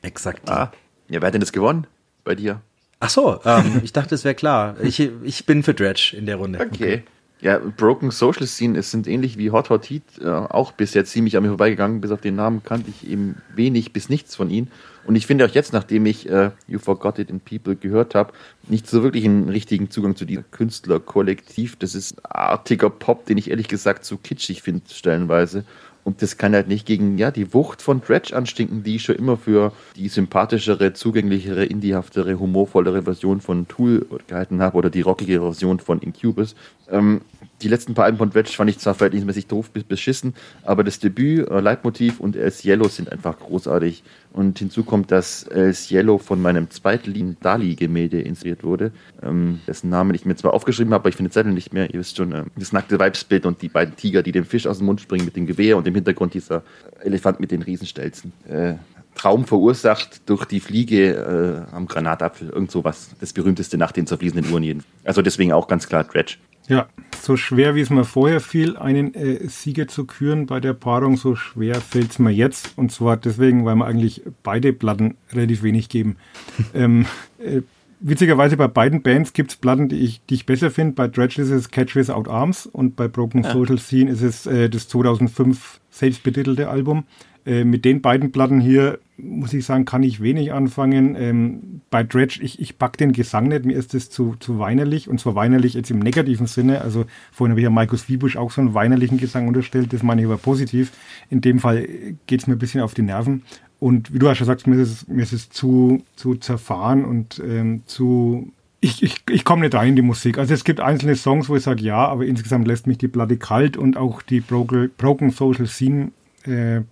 Exakt. 0.03 0.49
Ah. 0.49 0.73
Ja, 1.09 1.21
wer 1.21 1.27
hat 1.27 1.35
denn 1.35 1.41
das 1.41 1.53
gewonnen 1.53 1.87
bei 2.25 2.35
dir? 2.35 2.61
Ach 3.03 3.11
so, 3.11 3.41
ähm, 3.45 3.81
ich 3.83 3.93
dachte, 3.93 4.15
es 4.15 4.25
wäre 4.25 4.37
klar. 4.37 4.77
Ich, 4.81 5.01
ich 5.01 5.45
bin 5.45 5.65
für 5.65 5.75
Dredge 5.75 6.15
in 6.17 6.27
der 6.27 6.37
Runde. 6.37 6.61
Okay. 6.61 6.69
okay. 6.71 7.03
Ja, 7.41 7.59
Broken 7.59 8.13
Social 8.13 8.47
Scene 8.47 8.79
es 8.79 8.93
sind 8.93 9.09
ähnlich 9.09 9.37
wie 9.37 9.51
Hot 9.51 9.69
Hot 9.69 9.91
Heat 9.91 10.05
äh, 10.21 10.29
auch 10.29 10.71
bis 10.71 10.95
jetzt 10.95 11.11
ziemlich 11.11 11.37
an 11.37 11.43
mir 11.43 11.49
vorbeigegangen. 11.49 12.01
Bis 12.01 12.13
auf 12.13 12.21
den 12.21 12.37
Namen 12.37 12.63
kannte 12.63 12.91
ich 12.91 13.11
eben 13.11 13.43
wenig 13.57 13.93
bis 13.93 14.09
nichts 14.09 14.37
von 14.37 14.49
ihnen. 14.49 14.71
Und 15.05 15.17
ich 15.17 15.27
finde 15.27 15.45
auch 15.45 15.51
jetzt, 15.51 15.73
nachdem 15.73 16.07
ich 16.07 16.29
äh, 16.31 16.53
You 16.69 16.79
Forgot 16.79 17.19
It 17.19 17.31
in 17.31 17.41
People 17.41 17.75
gehört 17.75 18.15
habe, 18.15 18.33
nicht 18.69 18.89
so 18.89 19.03
wirklich 19.03 19.25
einen 19.25 19.49
richtigen 19.49 19.91
Zugang 19.91 20.15
zu 20.15 20.25
diesem 20.25 20.49
Künstlerkollektiv. 20.53 21.75
Das 21.75 21.97
ist 21.97 22.25
artiger 22.25 22.91
Pop, 22.91 23.27
den 23.27 23.39
ich 23.39 23.51
ehrlich 23.51 23.67
gesagt 23.67 24.05
zu 24.05 24.19
kitschig 24.19 24.63
finde, 24.63 24.83
stellenweise. 24.89 25.65
Und 26.05 26.21
das 26.21 26.37
kann 26.37 26.55
halt 26.55 26.69
nicht 26.69 26.87
gegen 26.87 27.17
ja, 27.17 27.31
die 27.31 27.55
Wucht 27.55 27.81
von 27.81 28.01
Dredge 28.01 28.35
anstinken, 28.35 28.83
die 28.83 28.97
ich 28.97 29.05
schon 29.05 29.17
immer 29.17 29.37
für 29.37 29.73
die 29.97 30.09
sympathischere, 30.09 30.93
zugänglichere, 30.95 31.65
indiehaftere, 31.65 32.39
humorvollere 32.39 33.03
Version 33.03 33.41
von 33.41 33.69
Tool 33.69 34.07
gehalten 34.27 34.61
habe 34.61 34.77
oder 34.77 34.91
die 34.91 35.03
rockige 35.03 35.41
Version 35.41 35.79
von 35.79 36.01
Incubus. 36.01 36.57
Ähm, 36.91 37.21
die 37.63 37.69
letzten 37.69 37.95
paar 37.95 38.05
Alben 38.05 38.19
von 38.19 38.31
Dredge 38.31 38.51
fand 38.51 38.71
ich 38.71 38.79
zwar 38.79 38.95
verhältnismäßig 38.95 39.47
doof 39.47 39.71
bis 39.71 39.85
beschissen, 39.85 40.35
aber 40.63 40.85
das 40.85 40.99
Debüt, 40.99 41.49
äh, 41.49 41.61
Leitmotiv 41.61 42.21
und 42.21 42.37
El 42.37 42.53
Cielo 42.53 42.89
sind 42.89 43.11
einfach 43.11 43.39
großartig. 43.39 44.03
Und 44.33 44.59
hinzu 44.59 44.83
kommt, 44.85 45.11
dass 45.11 45.45
El 45.45 45.75
Cielo 45.75 46.19
von 46.19 46.41
meinem 46.41 46.71
Zweitlin 46.71 47.37
Dali-Gemälde 47.41 48.21
inspiriert 48.21 48.65
wurde, 48.65 48.93
ähm, 49.23 49.61
dessen 49.67 49.91
Namen 49.91 50.15
ich 50.15 50.25
mir 50.25 50.37
zwar 50.37 50.55
aufgeschrieben 50.55 50.93
habe, 50.95 51.03
aber 51.03 51.09
ich 51.11 51.17
finde 51.17 51.31
Zettel 51.31 51.53
nicht 51.53 51.73
mehr. 51.73 51.93
Ihr 51.93 52.01
wisst 52.01 52.17
schon, 52.17 52.33
äh, 52.33 52.45
das 52.57 52.73
nackte 52.73 52.99
Weibsbild 52.99 53.47
und 53.47 53.61
die 53.63 53.69
beiden 53.69 53.95
Tiger, 53.97 54.23
die 54.23 54.33
dem 54.33 54.45
Fisch 54.45 54.67
aus 54.67 54.79
dem 54.79 54.87
Mund 54.87 55.01
springen 55.01 55.25
mit 55.25 55.37
dem 55.37 55.47
Gewehr 55.47 55.77
und 55.77 55.87
im 55.87 55.95
Hintergrund 55.95 56.35
dieser 56.35 56.63
Elefant 57.01 57.41
mit 57.41 57.51
den 57.51 57.63
Riesenstelzen. 57.63 58.33
Äh, 58.49 58.75
Traum 59.15 59.45
verursacht 59.45 60.29
durch 60.29 60.47
die 60.47 60.61
Fliege 60.61 61.67
äh, 61.71 61.75
am 61.75 61.87
Granatapfel. 61.87 62.49
Irgend 62.49 62.71
sowas. 62.71 63.11
Das 63.21 63.33
berühmteste 63.33 63.77
nach 63.77 63.93
den 63.93 64.07
zerfließenden 64.07 64.51
Uhren 64.51 64.63
jeden. 64.63 64.85
Also 65.05 65.23
deswegen 65.23 65.53
auch 65.53 65.69
ganz 65.69 65.87
klar 65.87 66.05
Dredge. 66.05 66.37
Ja, 66.69 66.87
so 67.21 67.37
schwer 67.37 67.75
wie 67.75 67.81
es 67.81 67.91
mir 67.91 68.05
vorher 68.05 68.41
fiel, 68.41 68.77
einen 68.77 69.15
äh, 69.15 69.49
Sieger 69.49 69.89
zu 69.89 70.07
küren 70.07 70.47
bei 70.47 70.61
der 70.61 70.75
Paarung, 70.75 71.17
so 71.17 71.35
schwer 71.35 71.77
fällt 71.77 72.13
es 72.13 72.19
mir 72.19 72.31
jetzt. 72.31 72.73
Und 72.77 72.93
zwar 72.93 73.17
deswegen, 73.17 73.65
weil 73.65 73.77
wir 73.77 73.87
eigentlich 73.87 74.23
beide 74.43 74.73
Platten 74.73 75.17
relativ 75.33 75.63
wenig 75.63 75.89
geben. 75.89 76.17
ähm, 76.75 77.07
äh, 77.39 77.63
witzigerweise 78.01 78.57
bei 78.57 78.69
beiden 78.69 79.03
Bands 79.03 79.33
gibt 79.33 79.53
es 79.53 79.57
Platten, 79.57 79.89
die 79.89 80.01
ich, 80.01 80.21
die 80.27 80.35
ich 80.35 80.47
besser 80.47 80.71
finde. 80.71 80.95
Bei 80.95 81.09
Dredge 81.09 81.43
ist 81.43 81.51
es 81.51 81.71
Catch 81.71 81.95
Without 81.97 82.29
Arms 82.29 82.67
und 82.67 82.97
bei 82.97 83.09
Broken 83.09 83.45
ja. 83.45 83.53
Social 83.53 83.79
Scene 83.79 84.11
ist 84.11 84.23
es 84.23 84.47
äh, 84.47 84.69
das 84.69 84.89
2005 84.89 85.81
selbstbetitelte 85.91 86.69
Album. 86.69 87.05
Äh, 87.45 87.65
mit 87.65 87.85
den 87.85 88.03
beiden 88.03 88.31
Platten 88.31 88.61
hier, 88.61 88.99
muss 89.17 89.53
ich 89.53 89.65
sagen, 89.65 89.85
kann 89.85 90.03
ich 90.03 90.21
wenig 90.21 90.53
anfangen. 90.53 91.17
Ähm, 91.19 91.81
bei 91.91 92.05
Dredge, 92.05 92.41
ich, 92.43 92.61
ich 92.61 92.79
pack 92.79 92.97
den 92.97 93.13
Gesang 93.13 93.49
nicht, 93.49 93.65
mir 93.65 93.77
ist 93.77 93.95
das 93.95 94.11
zu, 94.11 94.37
zu 94.39 94.59
weinerlich 94.59 95.09
und 95.09 95.21
zwar 95.21 95.35
weinerlich 95.35 95.75
jetzt 95.75 95.91
im 95.91 95.99
negativen 95.99 96.47
Sinne. 96.47 96.81
Also 96.81 97.05
vorhin 97.33 97.53
habe 97.53 97.61
ich 97.61 97.65
ja 97.65 97.71
Markus 97.71 98.09
Wiebusch 98.09 98.37
auch 98.37 98.51
so 98.51 98.61
einen 98.61 98.75
weinerlichen 98.75 99.19
Gesang 99.19 99.49
unterstellt, 99.49 99.93
das 99.93 100.03
meine 100.03 100.23
ich 100.23 100.27
aber 100.27 100.39
positiv. 100.39 100.93
In 101.31 101.41
dem 101.41 101.59
Fall 101.59 101.87
geht 102.27 102.41
es 102.41 102.47
mir 102.47 102.55
ein 102.55 102.59
bisschen 102.59 102.81
auf 102.81 102.95
die 102.95 103.03
Nerven. 103.03 103.43
Und 103.81 104.15
wie 104.15 104.19
du 104.19 104.29
auch 104.29 104.35
schon 104.37 104.47
sagst, 104.47 104.67
mir 104.67 104.77
ist 104.77 104.91
es, 104.91 105.09
mir 105.09 105.23
ist 105.23 105.33
es 105.33 105.51
zu, 105.51 106.03
zu 106.15 106.37
zerfahren 106.37 107.05
und 107.05 107.43
ähm, 107.45 107.83
zu 107.87 108.53
Ich, 108.81 109.03
ich, 109.03 109.23
ich 109.29 109.45
komme 109.45 109.63
nicht 109.63 109.75
rein 109.75 109.91
in 109.91 109.97
die 109.97 110.03
Musik. 110.03 110.39
Also 110.39 110.55
es 110.55 110.63
gibt 110.63 110.81
einzelne 110.81 111.17
Songs, 111.17 111.49
wo 111.49 111.57
ich 111.57 111.65
sage 111.65 111.83
ja, 111.83 112.07
aber 112.07 112.25
insgesamt 112.25 112.69
lässt 112.69 112.87
mich 112.87 112.99
die 112.99 113.09
Platte 113.09 113.37
kalt 113.37 113.77
und 113.77 113.97
auch 113.97 114.23
die 114.23 114.41
Broken, 114.41 115.31
Social 115.31 115.67
Scene 115.67 116.13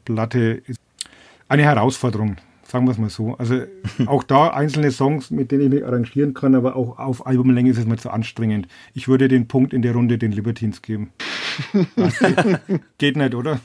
Platte 0.04 0.62
ist 0.66 0.80
eine 1.48 1.64
Herausforderung, 1.64 2.36
sagen 2.62 2.86
wir 2.86 2.92
es 2.92 2.98
mal 2.98 3.10
so. 3.10 3.34
Also 3.36 3.62
auch 4.06 4.22
da 4.22 4.48
einzelne 4.48 4.90
Songs, 4.92 5.30
mit 5.30 5.50
denen 5.50 5.62
ich 5.64 5.70
mich 5.70 5.84
arrangieren 5.84 6.34
kann, 6.34 6.54
aber 6.54 6.76
auch 6.76 6.98
auf 6.98 7.26
Albumlänge 7.26 7.70
ist 7.70 7.78
es 7.78 7.86
mir 7.86 7.96
zu 7.96 8.10
anstrengend. 8.10 8.68
Ich 8.94 9.08
würde 9.08 9.28
den 9.28 9.48
Punkt 9.48 9.72
in 9.72 9.82
der 9.82 9.92
Runde 9.94 10.18
den 10.18 10.32
Libertines 10.32 10.82
geben. 10.82 11.10
geht 12.98 13.16
nicht, 13.16 13.34
oder? 13.34 13.60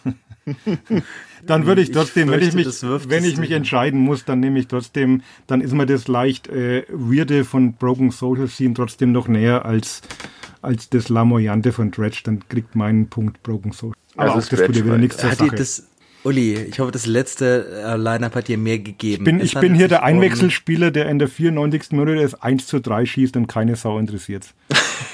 dann 1.45 1.65
würde 1.65 1.81
ich 1.81 1.91
trotzdem, 1.91 2.29
ich 2.29 2.35
wenn 2.35 2.47
ich 2.47 2.53
mich, 2.53 2.67
wenn 3.09 3.23
ich 3.23 3.37
mich 3.37 3.51
entscheiden 3.51 3.99
muss, 3.99 4.25
dann 4.25 4.39
nehme 4.39 4.59
ich 4.59 4.67
trotzdem, 4.67 5.21
dann 5.47 5.61
ist 5.61 5.73
mir 5.73 5.85
das 5.85 6.07
leicht 6.07 6.47
äh, 6.47 6.83
Weirde 6.89 7.45
von 7.45 7.73
Broken 7.73 8.11
Social 8.11 8.47
Scene 8.47 8.73
trotzdem 8.73 9.11
noch 9.11 9.27
näher 9.27 9.65
als, 9.65 10.01
als 10.61 10.89
das 10.89 11.09
Lamoyante 11.09 11.71
von 11.71 11.91
Dredge. 11.91 12.21
Dann 12.23 12.47
kriegt 12.47 12.75
meinen 12.75 13.07
Punkt 13.09 13.41
Broken 13.43 13.71
Social. 13.71 13.95
Aber 14.15 14.33
also 14.33 14.45
auch 14.45 14.49
das 14.49 14.59
würde 14.59 14.85
wieder 14.85 14.97
nichts 14.97 15.17
zur 15.17 15.31
Sache. 15.31 15.55
Das, 15.55 15.87
Uli, 16.23 16.55
ich 16.55 16.79
hoffe, 16.79 16.91
das 16.91 17.05
letzte 17.05 17.83
äh, 17.85 17.97
Line-Up 17.97 18.35
hat 18.35 18.47
dir 18.47 18.57
mehr 18.57 18.79
gegeben. 18.79 19.25
Ich 19.25 19.31
bin, 19.31 19.39
ich 19.39 19.53
bin 19.59 19.75
hier 19.75 19.87
der 19.87 20.03
Einwechselspieler, 20.03 20.89
der 20.89 21.07
in 21.07 21.19
der 21.19 21.27
94. 21.27 21.91
Minute 21.91 22.15
das 22.15 22.41
1 22.41 22.65
zu 22.65 22.79
3 22.79 23.05
schießt 23.05 23.37
und 23.37 23.47
keine 23.47 23.75
Sau 23.75 23.99
interessiert. 23.99 24.47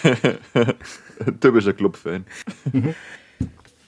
Typischer 1.41 1.73
Club-Fan. 1.73 2.25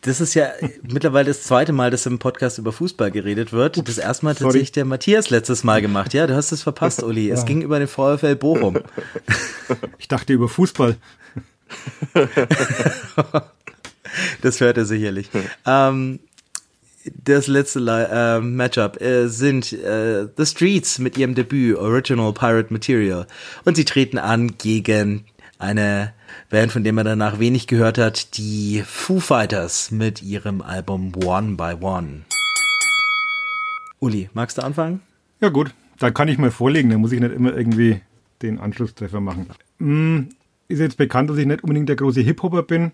Das 0.05 0.19
ist 0.19 0.33
ja 0.33 0.49
mittlerweile 0.81 1.27
das 1.27 1.43
zweite 1.43 1.71
Mal, 1.71 1.89
dass 1.89 2.05
im 2.05 2.19
Podcast 2.19 2.57
über 2.57 2.73
Fußball 2.73 3.09
geredet 3.09 3.53
wird. 3.53 3.77
Ups, 3.77 3.95
das 3.95 3.97
erste 3.97 4.25
Mal 4.25 4.35
tatsächlich 4.35 4.73
der 4.73 4.83
Matthias 4.83 5.29
letztes 5.29 5.63
Mal 5.63 5.81
gemacht. 5.81 6.13
Ja, 6.13 6.27
du 6.27 6.35
hast 6.35 6.51
es 6.51 6.61
verpasst, 6.61 7.03
Uli. 7.05 7.29
Es 7.29 7.39
ja. 7.39 7.45
ging 7.45 7.61
über 7.61 7.79
den 7.79 7.87
VfL 7.87 8.35
Bochum. 8.35 8.79
Ich 9.97 10.09
dachte 10.09 10.33
über 10.33 10.49
Fußball. 10.49 10.97
Das 14.41 14.59
hört 14.61 14.77
er 14.77 14.85
sicherlich. 14.85 15.29
Ähm, 15.65 16.19
das 17.23 17.47
letzte 17.47 17.79
äh, 17.79 18.39
Matchup 18.39 19.01
äh, 19.01 19.27
sind 19.27 19.73
äh, 19.73 20.27
The 20.37 20.45
Streets 20.45 20.99
mit 20.99 21.17
ihrem 21.17 21.35
Debüt 21.35 21.77
Original 21.77 22.33
Pirate 22.33 22.71
Material. 22.71 23.27
Und 23.65 23.75
sie 23.75 23.85
treten 23.85 24.17
an 24.17 24.57
gegen 24.57 25.25
eine 25.59 26.13
Band, 26.49 26.71
von 26.71 26.83
der 26.83 26.93
man 26.93 27.05
danach 27.05 27.39
wenig 27.39 27.67
gehört 27.67 27.97
hat, 27.97 28.37
die 28.37 28.83
Foo 28.85 29.19
Fighters 29.19 29.91
mit 29.91 30.21
ihrem 30.21 30.61
Album 30.61 31.11
One 31.23 31.55
by 31.55 31.75
One. 31.81 32.21
Uli, 33.99 34.29
magst 34.33 34.57
du 34.57 34.63
anfangen? 34.63 35.01
Ja 35.41 35.49
gut, 35.49 35.73
da 35.99 36.11
kann 36.11 36.27
ich 36.27 36.37
mal 36.37 36.51
vorlegen, 36.51 36.89
da 36.89 36.97
muss 36.97 37.11
ich 37.11 37.19
nicht 37.19 37.33
immer 37.33 37.55
irgendwie 37.55 38.01
den 38.41 38.59
Anschlusstreffer 38.59 39.21
machen. 39.21 39.47
Hm, 39.79 40.29
ist 40.67 40.79
jetzt 40.79 40.97
bekannt, 40.97 41.29
dass 41.29 41.37
ich 41.37 41.45
nicht 41.45 41.63
unbedingt 41.63 41.89
der 41.89 41.95
große 41.95 42.21
Hip-Hopper 42.21 42.63
bin. 42.63 42.91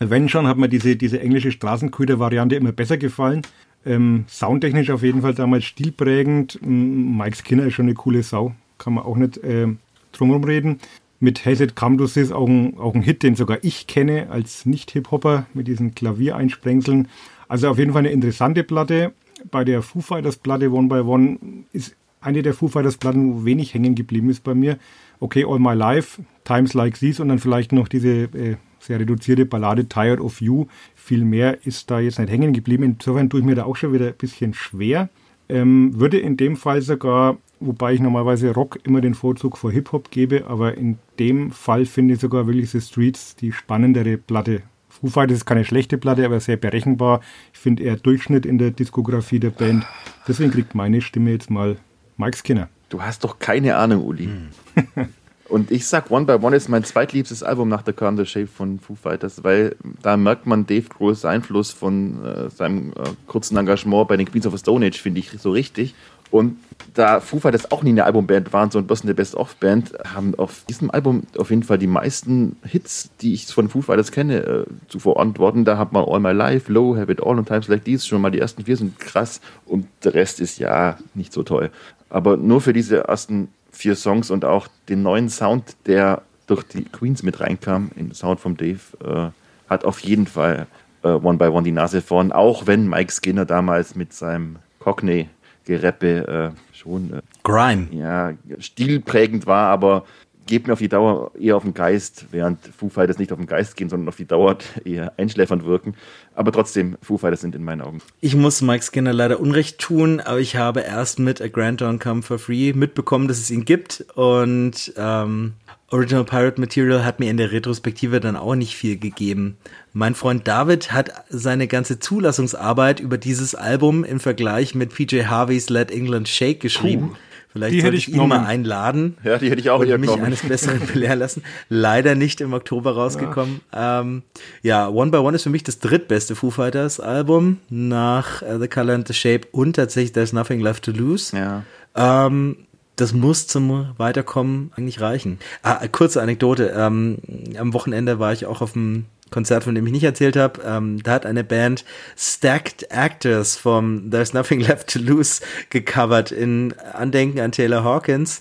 Wenn 0.00 0.28
schon, 0.28 0.46
hat 0.46 0.56
mir 0.56 0.68
diese, 0.68 0.96
diese 0.96 1.20
englische 1.20 1.52
Straßenköder-Variante 1.52 2.56
immer 2.56 2.72
besser 2.72 2.96
gefallen. 2.96 3.42
Ähm, 3.86 4.24
soundtechnisch 4.28 4.90
auf 4.90 5.02
jeden 5.02 5.22
Fall 5.22 5.34
damals 5.34 5.64
stilprägend. 5.64 6.58
Mike 6.62 7.36
Skinner 7.36 7.66
ist 7.66 7.74
schon 7.74 7.86
eine 7.86 7.94
coole 7.94 8.22
Sau, 8.22 8.54
kann 8.78 8.94
man 8.94 9.04
auch 9.04 9.16
nicht 9.16 9.38
äh, 9.38 9.68
drumherum 10.12 10.44
reden 10.44 10.80
mit 11.20 11.46
It 11.46 11.76
Come 11.76 11.98
To 11.98 12.06
This 12.06 12.32
auch 12.32 12.48
ein, 12.48 12.78
auch 12.78 12.94
ein 12.94 13.02
Hit, 13.02 13.22
den 13.22 13.36
sogar 13.36 13.58
ich 13.62 13.86
kenne 13.86 14.28
als 14.30 14.66
Nicht-Hip-Hopper 14.66 15.46
mit 15.52 15.68
diesen 15.68 15.94
Klaviereinsprengseln. 15.94 17.08
Also 17.46 17.68
auf 17.68 17.78
jeden 17.78 17.92
Fall 17.92 18.00
eine 18.00 18.10
interessante 18.10 18.64
Platte. 18.64 19.12
Bei 19.50 19.64
der 19.64 19.82
Foo 19.82 20.00
Fighters 20.00 20.38
Platte 20.38 20.72
One 20.72 20.88
by 20.88 21.00
One 21.00 21.38
ist 21.72 21.94
eine 22.22 22.42
der 22.42 22.54
Foo 22.54 22.68
Fighters 22.68 22.96
Platten, 22.96 23.34
wo 23.34 23.44
wenig 23.44 23.74
hängen 23.74 23.94
geblieben 23.94 24.30
ist 24.30 24.42
bei 24.42 24.54
mir. 24.54 24.78
Okay, 25.20 25.44
All 25.46 25.58
My 25.58 25.74
Life, 25.74 26.22
Times 26.44 26.72
Like 26.74 26.98
These 26.98 27.22
und 27.22 27.28
dann 27.28 27.38
vielleicht 27.38 27.72
noch 27.72 27.88
diese 27.88 28.08
äh, 28.08 28.56
sehr 28.80 28.98
reduzierte 28.98 29.46
Ballade 29.46 29.86
Tired 29.86 30.20
of 30.20 30.40
You. 30.40 30.66
Viel 30.96 31.24
mehr 31.24 31.64
ist 31.64 31.90
da 31.90 32.00
jetzt 32.00 32.18
nicht 32.18 32.30
hängen 32.30 32.52
geblieben. 32.52 32.82
Insofern 32.82 33.30
tue 33.30 33.40
ich 33.40 33.46
mir 33.46 33.54
da 33.54 33.64
auch 33.64 33.76
schon 33.76 33.92
wieder 33.92 34.08
ein 34.08 34.14
bisschen 34.14 34.54
schwer. 34.54 35.08
Ähm, 35.48 35.98
würde 36.00 36.18
in 36.18 36.36
dem 36.36 36.56
Fall 36.56 36.82
sogar 36.82 37.36
wobei 37.60 37.92
ich 37.92 38.00
normalerweise 38.00 38.52
Rock 38.52 38.78
immer 38.84 39.00
den 39.00 39.14
Vorzug 39.14 39.58
vor 39.58 39.70
Hip-Hop 39.70 40.10
gebe, 40.10 40.46
aber 40.48 40.76
in 40.76 40.98
dem 41.18 41.50
Fall 41.50 41.84
finde 41.84 42.14
ich 42.14 42.20
sogar 42.20 42.46
wirklich 42.46 42.70
The 42.70 42.80
Streets 42.80 43.36
die 43.36 43.52
spannendere 43.52 44.16
Platte. 44.16 44.62
Foo 44.88 45.08
Fighters 45.08 45.38
ist 45.38 45.44
keine 45.44 45.64
schlechte 45.64 45.98
Platte, 45.98 46.24
aber 46.24 46.40
sehr 46.40 46.56
berechenbar. 46.56 47.20
Ich 47.52 47.60
finde 47.60 47.84
eher 47.84 47.96
Durchschnitt 47.96 48.44
in 48.44 48.58
der 48.58 48.70
Diskografie 48.72 49.38
der 49.38 49.50
Band. 49.50 49.86
Deswegen 50.26 50.50
kriegt 50.50 50.74
meine 50.74 51.00
Stimme 51.00 51.30
jetzt 51.30 51.50
mal 51.50 51.76
Mike 52.16 52.36
Skinner. 52.36 52.68
Du 52.88 53.00
hast 53.00 53.22
doch 53.22 53.38
keine 53.38 53.76
Ahnung, 53.76 54.04
Uli. 54.04 54.24
Hm. 54.24 55.08
Und 55.50 55.72
ich 55.72 55.88
sag, 55.88 56.12
One 56.12 56.26
by 56.26 56.34
One 56.34 56.54
ist 56.54 56.68
mein 56.68 56.84
zweitliebstes 56.84 57.42
Album 57.42 57.68
nach 57.68 57.82
The 57.84 57.92
the 58.16 58.24
Shape 58.24 58.46
von 58.46 58.78
Foo 58.78 58.94
Fighters, 58.94 59.42
weil 59.42 59.74
da 60.00 60.16
merkt 60.16 60.46
man 60.46 60.64
Dave 60.64 60.88
Grohls 60.88 61.24
Einfluss 61.24 61.72
von 61.72 62.24
äh, 62.24 62.50
seinem 62.50 62.92
äh, 62.92 63.10
kurzen 63.26 63.56
Engagement 63.56 64.06
bei 64.06 64.16
den 64.16 64.30
Queens 64.30 64.46
of 64.46 64.52
the 64.52 64.60
Stone 64.60 64.86
Age, 64.86 65.00
finde 65.00 65.18
ich 65.18 65.30
so 65.30 65.50
richtig. 65.50 65.96
Und 66.30 66.58
da 66.94 67.18
Foo 67.18 67.40
Fighters 67.40 67.72
auch 67.72 67.82
nie 67.82 67.90
eine 67.90 68.04
Albumband 68.04 68.52
waren, 68.52 68.70
sondern 68.70 68.86
bloß 68.86 69.02
eine 69.02 69.14
Best-of-Band, 69.14 69.94
haben 70.14 70.36
auf 70.36 70.64
diesem 70.68 70.88
Album 70.92 71.24
auf 71.36 71.50
jeden 71.50 71.64
Fall 71.64 71.78
die 71.78 71.88
meisten 71.88 72.56
Hits, 72.62 73.10
die 73.20 73.34
ich 73.34 73.46
von 73.46 73.68
Foo 73.68 73.82
Fighters 73.82 74.12
kenne, 74.12 74.44
äh, 74.44 74.64
zu 74.86 75.00
verantworten. 75.00 75.64
Da 75.64 75.78
hat 75.78 75.92
man 75.92 76.04
All 76.04 76.20
My 76.20 76.30
Life, 76.30 76.72
Low, 76.72 76.96
Have 76.96 77.10
It 77.10 77.20
All 77.20 77.36
und 77.36 77.46
Times 77.46 77.66
Like 77.66 77.84
These. 77.84 78.06
Schon 78.06 78.20
mal 78.20 78.30
die 78.30 78.38
ersten 78.38 78.64
vier 78.64 78.76
sind 78.76 79.00
krass 79.00 79.40
und 79.66 79.88
der 80.04 80.14
Rest 80.14 80.38
ist 80.38 80.60
ja 80.60 80.96
nicht 81.14 81.32
so 81.32 81.42
toll. 81.42 81.72
Aber 82.08 82.36
nur 82.36 82.60
für 82.60 82.72
diese 82.72 83.08
ersten 83.08 83.48
vier 83.70 83.96
Songs 83.96 84.30
und 84.30 84.44
auch 84.44 84.68
den 84.88 85.02
neuen 85.02 85.28
Sound, 85.28 85.76
der 85.86 86.22
durch 86.46 86.64
die 86.64 86.84
Queens 86.84 87.22
mit 87.22 87.40
reinkam, 87.40 87.90
in 87.96 88.12
Sound 88.12 88.40
from 88.40 88.56
Dave, 88.56 88.80
äh, 89.04 89.30
hat 89.70 89.84
auf 89.84 90.00
jeden 90.00 90.26
Fall 90.26 90.66
äh, 91.02 91.08
One 91.08 91.38
by 91.38 91.46
One 91.46 91.62
die 91.62 91.72
Nase 91.72 92.02
vorn, 92.02 92.32
auch 92.32 92.66
wenn 92.66 92.88
Mike 92.88 93.12
Skinner 93.12 93.44
damals 93.44 93.94
mit 93.94 94.12
seinem 94.12 94.56
Cockney 94.80 95.28
Gereppe 95.64 96.52
äh, 96.52 96.76
schon 96.76 97.12
äh, 97.12 97.22
Grime. 97.44 97.88
Ja, 97.92 98.32
stilprägend 98.58 99.46
war, 99.46 99.68
aber 99.68 100.04
geht 100.46 100.66
mir 100.66 100.72
auf 100.72 100.78
die 100.78 100.88
Dauer 100.88 101.30
eher 101.38 101.56
auf 101.56 101.62
den 101.62 101.74
Geist, 101.74 102.26
während 102.30 102.58
Foo 102.76 102.88
Fighters 102.88 103.18
nicht 103.18 103.32
auf 103.32 103.38
den 103.38 103.46
Geist 103.46 103.76
gehen, 103.76 103.88
sondern 103.88 104.08
auf 104.08 104.16
die 104.16 104.26
Dauer 104.26 104.58
eher 104.84 105.12
einschläfernd 105.16 105.64
wirken. 105.64 105.94
Aber 106.34 106.52
trotzdem, 106.52 106.96
Foo 107.02 107.18
Fighters 107.18 107.40
sind 107.40 107.54
in 107.54 107.62
meinen 107.62 107.80
Augen. 107.80 108.00
Ich 108.20 108.34
muss 108.34 108.62
Mike 108.62 108.84
Skinner 108.84 109.12
leider 109.12 109.40
Unrecht 109.40 109.78
tun, 109.78 110.20
aber 110.20 110.40
ich 110.40 110.56
habe 110.56 110.80
erst 110.80 111.18
mit 111.18 111.40
A 111.40 111.48
Grand 111.48 111.82
Don't 111.82 111.98
Come 112.02 112.22
for 112.22 112.38
Free 112.38 112.72
mitbekommen, 112.72 113.28
dass 113.28 113.38
es 113.38 113.50
ihn 113.50 113.64
gibt 113.64 114.04
und 114.14 114.92
ähm, 114.96 115.54
Original 115.92 116.24
Pirate 116.24 116.60
Material 116.60 117.04
hat 117.04 117.18
mir 117.18 117.30
in 117.30 117.36
der 117.36 117.50
Retrospektive 117.50 118.20
dann 118.20 118.36
auch 118.36 118.54
nicht 118.54 118.76
viel 118.76 118.96
gegeben. 118.96 119.56
Mein 119.92 120.14
Freund 120.14 120.46
David 120.46 120.92
hat 120.92 121.10
seine 121.28 121.66
ganze 121.66 121.98
Zulassungsarbeit 121.98 123.00
über 123.00 123.18
dieses 123.18 123.56
Album 123.56 124.04
im 124.04 124.20
Vergleich 124.20 124.76
mit 124.76 124.94
PJ 124.94 125.24
Harveys 125.24 125.68
Let 125.68 125.90
England 125.90 126.28
Shake 126.28 126.60
geschrieben. 126.60 127.10
Puh. 127.10 127.16
Vielleicht 127.52 127.74
die 127.74 127.80
sollte 127.80 127.96
ich, 127.96 128.08
ich 128.08 128.14
ihn 128.14 128.28
mal 128.28 128.44
einladen. 128.44 129.16
Ja, 129.24 129.38
die 129.38 129.50
hätte 129.50 129.60
ich 129.60 129.70
auch 129.70 129.80
und 129.80 129.88
mich 129.88 130.00
genommen. 130.00 130.24
eines 130.24 130.42
Besseren 130.42 130.86
belehren 130.86 131.18
lassen. 131.18 131.42
Leider 131.68 132.14
nicht 132.14 132.40
im 132.40 132.52
Oktober 132.52 132.94
rausgekommen. 132.94 133.60
Ja. 133.72 134.00
Ähm, 134.00 134.22
ja, 134.62 134.88
One 134.88 135.10
by 135.10 135.18
One 135.18 135.34
ist 135.34 135.42
für 135.42 135.50
mich 135.50 135.64
das 135.64 135.80
drittbeste 135.80 136.36
Foo 136.36 136.50
Fighters 136.50 137.00
Album 137.00 137.58
nach 137.68 138.42
uh, 138.42 138.58
The 138.60 138.68
Color 138.68 138.94
and 138.94 139.08
the 139.08 139.14
Shape 139.14 139.48
und 139.50 139.74
tatsächlich 139.74 140.12
There's 140.12 140.32
Nothing 140.32 140.60
Left 140.60 140.84
to 140.84 140.92
Lose. 140.92 141.36
Ja. 141.36 141.64
Ähm, 141.96 142.56
das 142.94 143.14
muss 143.14 143.46
zum 143.46 143.94
Weiterkommen 143.96 144.72
eigentlich 144.76 145.00
reichen. 145.00 145.38
Ah, 145.62 145.86
kurze 145.88 146.22
Anekdote. 146.22 146.72
Ähm, 146.76 147.18
am 147.58 147.72
Wochenende 147.72 148.18
war 148.18 148.32
ich 148.32 148.46
auch 148.46 148.60
auf 148.60 148.74
dem 148.74 149.06
Konzert, 149.30 149.64
von 149.64 149.74
dem 149.74 149.86
ich 149.86 149.92
nicht 149.92 150.04
erzählt 150.04 150.36
habe. 150.36 150.60
Ähm, 150.64 151.02
da 151.02 151.12
hat 151.12 151.26
eine 151.26 151.44
Band 151.44 151.84
Stacked 152.16 152.90
Actors 152.90 153.56
vom 153.56 154.10
There's 154.10 154.32
Nothing 154.32 154.60
Left 154.60 154.92
to 154.92 154.98
Lose 154.98 155.40
gecovert 155.70 156.32
in 156.32 156.74
Andenken 156.92 157.40
an 157.40 157.52
Taylor 157.52 157.84
Hawkins. 157.84 158.40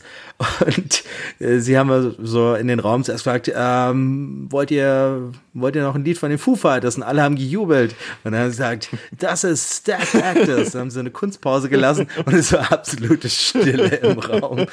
Und 0.65 1.03
äh, 1.39 1.59
sie 1.59 1.77
haben 1.77 1.91
also 1.91 2.15
so 2.17 2.55
in 2.55 2.67
den 2.67 2.79
Raum 2.79 3.03
zuerst 3.03 3.25
gefragt, 3.25 3.51
ähm, 3.53 4.47
wollt 4.49 4.71
ihr, 4.71 5.31
wollt 5.53 5.75
ihr 5.75 5.83
noch 5.83 5.95
ein 5.95 6.05
Lied 6.05 6.17
von 6.17 6.29
den 6.29 6.39
Foo 6.39 6.55
Fighters? 6.55 6.95
Und 6.95 7.03
alle 7.03 7.21
haben 7.21 7.35
gejubelt. 7.35 7.93
Und 8.23 8.31
dann 8.31 8.41
haben 8.41 8.51
sie 8.51 8.57
gesagt, 8.57 8.89
das 9.17 9.43
ist 9.43 9.81
Stacked 9.81 10.15
Actors. 10.15 10.71
Dann 10.71 10.81
haben 10.81 10.91
sie 10.91 10.99
eine 10.99 11.11
Kunstpause 11.11 11.69
gelassen 11.69 12.07
und 12.25 12.33
es 12.33 12.53
war 12.53 12.71
absolute 12.71 13.29
Stille 13.29 13.95
im 13.97 14.19
Raum. 14.19 14.65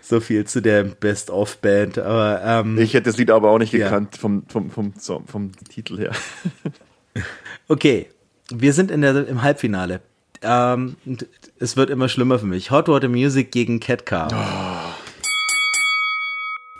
So 0.00 0.20
viel 0.20 0.44
zu 0.44 0.60
der 0.60 0.84
Best-of-Band. 0.84 1.98
Aber 1.98 2.42
ähm, 2.44 2.78
ich 2.78 2.94
hätte 2.94 3.10
das 3.10 3.16
Lied 3.16 3.30
aber 3.30 3.50
auch 3.50 3.58
nicht 3.58 3.72
gekannt 3.72 4.10
ja. 4.14 4.20
vom, 4.20 4.44
vom, 4.48 4.70
vom, 4.70 4.92
vom, 4.94 5.26
vom 5.26 5.52
Titel 5.68 5.98
her. 5.98 6.12
okay, 7.68 8.08
wir 8.50 8.72
sind 8.72 8.90
in 8.90 9.02
der, 9.02 9.26
im 9.26 9.42
Halbfinale. 9.42 10.00
Ähm, 10.42 10.96
es 11.58 11.76
wird 11.76 11.90
immer 11.90 12.08
schlimmer 12.08 12.38
für 12.38 12.46
mich. 12.46 12.70
Hot 12.70 12.88
Water 12.88 13.08
Music 13.08 13.50
gegen 13.50 13.80
Cat 13.80 14.06
Car. 14.06 14.28
Oh. 14.32 14.97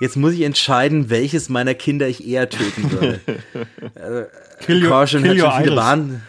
Jetzt 0.01 0.17
muss 0.17 0.35
ich 0.35 0.43
entscheiden, 0.43 1.11
welches 1.11 1.49
meiner 1.49 1.75
Kinder 1.75 2.07
ich 2.07 2.27
eher 2.27 2.49
töten 2.49 2.91
würde. 2.91 3.21
Kill 4.61 4.83
your, 4.83 4.91
Caution 4.91 5.23
kill 5.23 5.43
hat 5.43 5.67
schon. 5.67 5.77
Wahn 5.77 6.23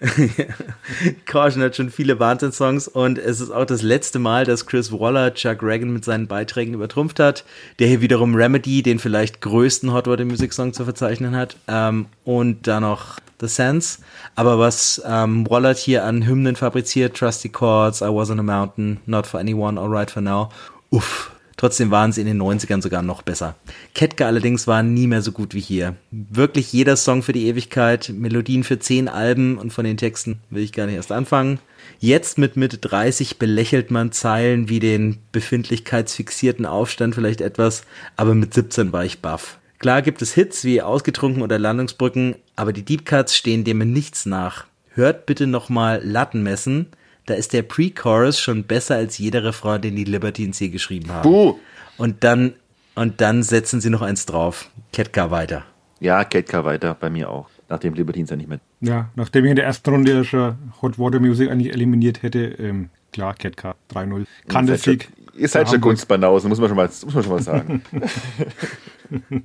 Caution 1.26 1.62
hat 1.62 1.76
schon 1.76 1.90
viele 1.90 2.20
Wahnsinnssongs 2.20 2.88
und 2.88 3.18
es 3.18 3.40
ist 3.40 3.50
auch 3.50 3.64
das 3.64 3.82
letzte 3.82 4.18
Mal, 4.18 4.44
dass 4.44 4.66
Chris 4.66 4.92
Waller 4.92 5.34
Chuck 5.34 5.62
Reagan 5.62 5.92
mit 5.92 6.04
seinen 6.04 6.26
Beiträgen 6.26 6.74
übertrumpft 6.74 7.18
hat, 7.18 7.44
der 7.78 7.88
hier 7.88 8.00
wiederum 8.00 8.34
Remedy, 8.34 8.82
den 8.82 8.98
vielleicht 8.98 9.40
größten 9.40 9.92
Hot 9.92 10.06
Water 10.06 10.24
Music 10.24 10.52
Song 10.52 10.72
zu 10.72 10.84
verzeichnen 10.84 11.34
hat, 11.34 11.56
ähm, 11.66 12.06
und 12.24 12.66
dann 12.66 12.82
noch 12.82 13.18
The 13.40 13.48
Sense. 13.48 13.98
Aber 14.36 14.58
was 14.58 15.02
ähm, 15.04 15.48
Waller 15.50 15.74
hier 15.74 16.04
an 16.04 16.26
Hymnen 16.26 16.56
fabriziert, 16.56 17.16
Trusty 17.16 17.48
Chords, 17.48 18.00
I 18.00 18.06
Was 18.06 18.30
on 18.30 18.38
a 18.38 18.42
Mountain, 18.42 19.00
Not 19.06 19.26
for 19.26 19.40
Anyone, 19.40 19.80
Alright 19.80 20.10
for 20.10 20.22
Now, 20.22 20.50
uff. 20.90 21.33
Trotzdem 21.56 21.90
waren 21.90 22.12
sie 22.12 22.20
in 22.20 22.26
den 22.26 22.42
90ern 22.42 22.82
sogar 22.82 23.02
noch 23.02 23.22
besser. 23.22 23.54
Ketka 23.94 24.26
allerdings 24.26 24.66
war 24.66 24.82
nie 24.82 25.06
mehr 25.06 25.22
so 25.22 25.32
gut 25.32 25.54
wie 25.54 25.60
hier. 25.60 25.96
Wirklich 26.10 26.72
jeder 26.72 26.96
Song 26.96 27.22
für 27.22 27.32
die 27.32 27.46
Ewigkeit, 27.46 28.12
Melodien 28.14 28.64
für 28.64 28.78
zehn 28.78 29.08
Alben 29.08 29.58
und 29.58 29.72
von 29.72 29.84
den 29.84 29.96
Texten 29.96 30.40
will 30.50 30.64
ich 30.64 30.72
gar 30.72 30.86
nicht 30.86 30.96
erst 30.96 31.12
anfangen. 31.12 31.60
Jetzt 32.00 32.38
mit 32.38 32.56
Mitte 32.56 32.78
30 32.78 33.38
belächelt 33.38 33.90
man 33.90 34.12
Zeilen 34.12 34.68
wie 34.68 34.80
den 34.80 35.18
befindlichkeitsfixierten 35.32 36.66
Aufstand 36.66 37.14
vielleicht 37.14 37.40
etwas, 37.40 37.84
aber 38.16 38.34
mit 38.34 38.52
17 38.52 38.92
war 38.92 39.04
ich 39.04 39.20
baff. 39.20 39.58
Klar 39.78 40.02
gibt 40.02 40.22
es 40.22 40.32
Hits 40.32 40.64
wie 40.64 40.82
Ausgetrunken 40.82 41.42
oder 41.42 41.58
Landungsbrücken, 41.58 42.36
aber 42.56 42.72
die 42.72 42.84
Deep 42.84 43.04
Cuts 43.04 43.36
stehen 43.36 43.64
dem 43.64 43.80
in 43.80 43.92
nichts 43.92 44.26
nach. 44.26 44.64
Hört 44.90 45.26
bitte 45.26 45.46
nochmal 45.46 46.00
Latten 46.04 46.42
messen, 46.42 46.86
da 47.26 47.34
ist 47.34 47.52
der 47.52 47.62
Pre-Chorus 47.62 48.38
schon 48.40 48.64
besser 48.64 48.96
als 48.96 49.18
jeder 49.18 49.44
Refrain, 49.44 49.80
den 49.80 49.96
die 49.96 50.04
Libertines 50.04 50.60
je 50.60 50.68
geschrieben 50.68 51.10
haben. 51.10 51.22
Buh! 51.22 51.58
Und 51.96 52.24
dann, 52.24 52.54
und 52.94 53.20
dann 53.20 53.42
setzen 53.42 53.80
sie 53.80 53.90
noch 53.90 54.02
eins 54.02 54.26
drauf. 54.26 54.68
Ketka 54.92 55.30
weiter. 55.30 55.64
Ja, 56.00 56.24
Ketka 56.24 56.64
weiter, 56.64 56.94
bei 56.98 57.08
mir 57.10 57.30
auch. 57.30 57.48
Nachdem 57.68 57.94
Libertines 57.94 58.30
ja 58.30 58.36
nicht 58.36 58.48
mehr. 58.48 58.60
Ja, 58.80 59.08
nachdem 59.16 59.44
ich 59.46 59.50
in 59.50 59.56
der 59.56 59.64
ersten 59.64 59.88
Runde 59.90 60.12
ja 60.12 60.24
schon 60.24 60.56
Hot 60.82 60.98
Water 60.98 61.18
Music 61.20 61.50
eigentlich 61.50 61.72
eliminiert 61.72 62.22
hätte, 62.22 62.44
ähm, 62.58 62.90
klar, 63.12 63.34
Ketka 63.34 63.74
3-0. 63.92 64.26
Kann 64.48 64.66
der 64.66 64.74
Ihr 64.74 64.78
seid 64.78 64.84
Sieg. 64.84 65.04
schon- 65.04 65.40
Ihr 65.40 65.48
seid 65.48 65.62
für 65.62 65.66
schon 65.68 65.74
Hamburg. 65.76 65.90
Kunstbanausen, 65.92 66.48
muss 66.50 66.60
man 66.60 66.68
schon 66.68 66.76
mal, 66.76 66.86
muss 66.88 67.14
man 67.14 67.22
schon 67.24 67.32
mal 67.32 67.42
sagen. 67.42 67.82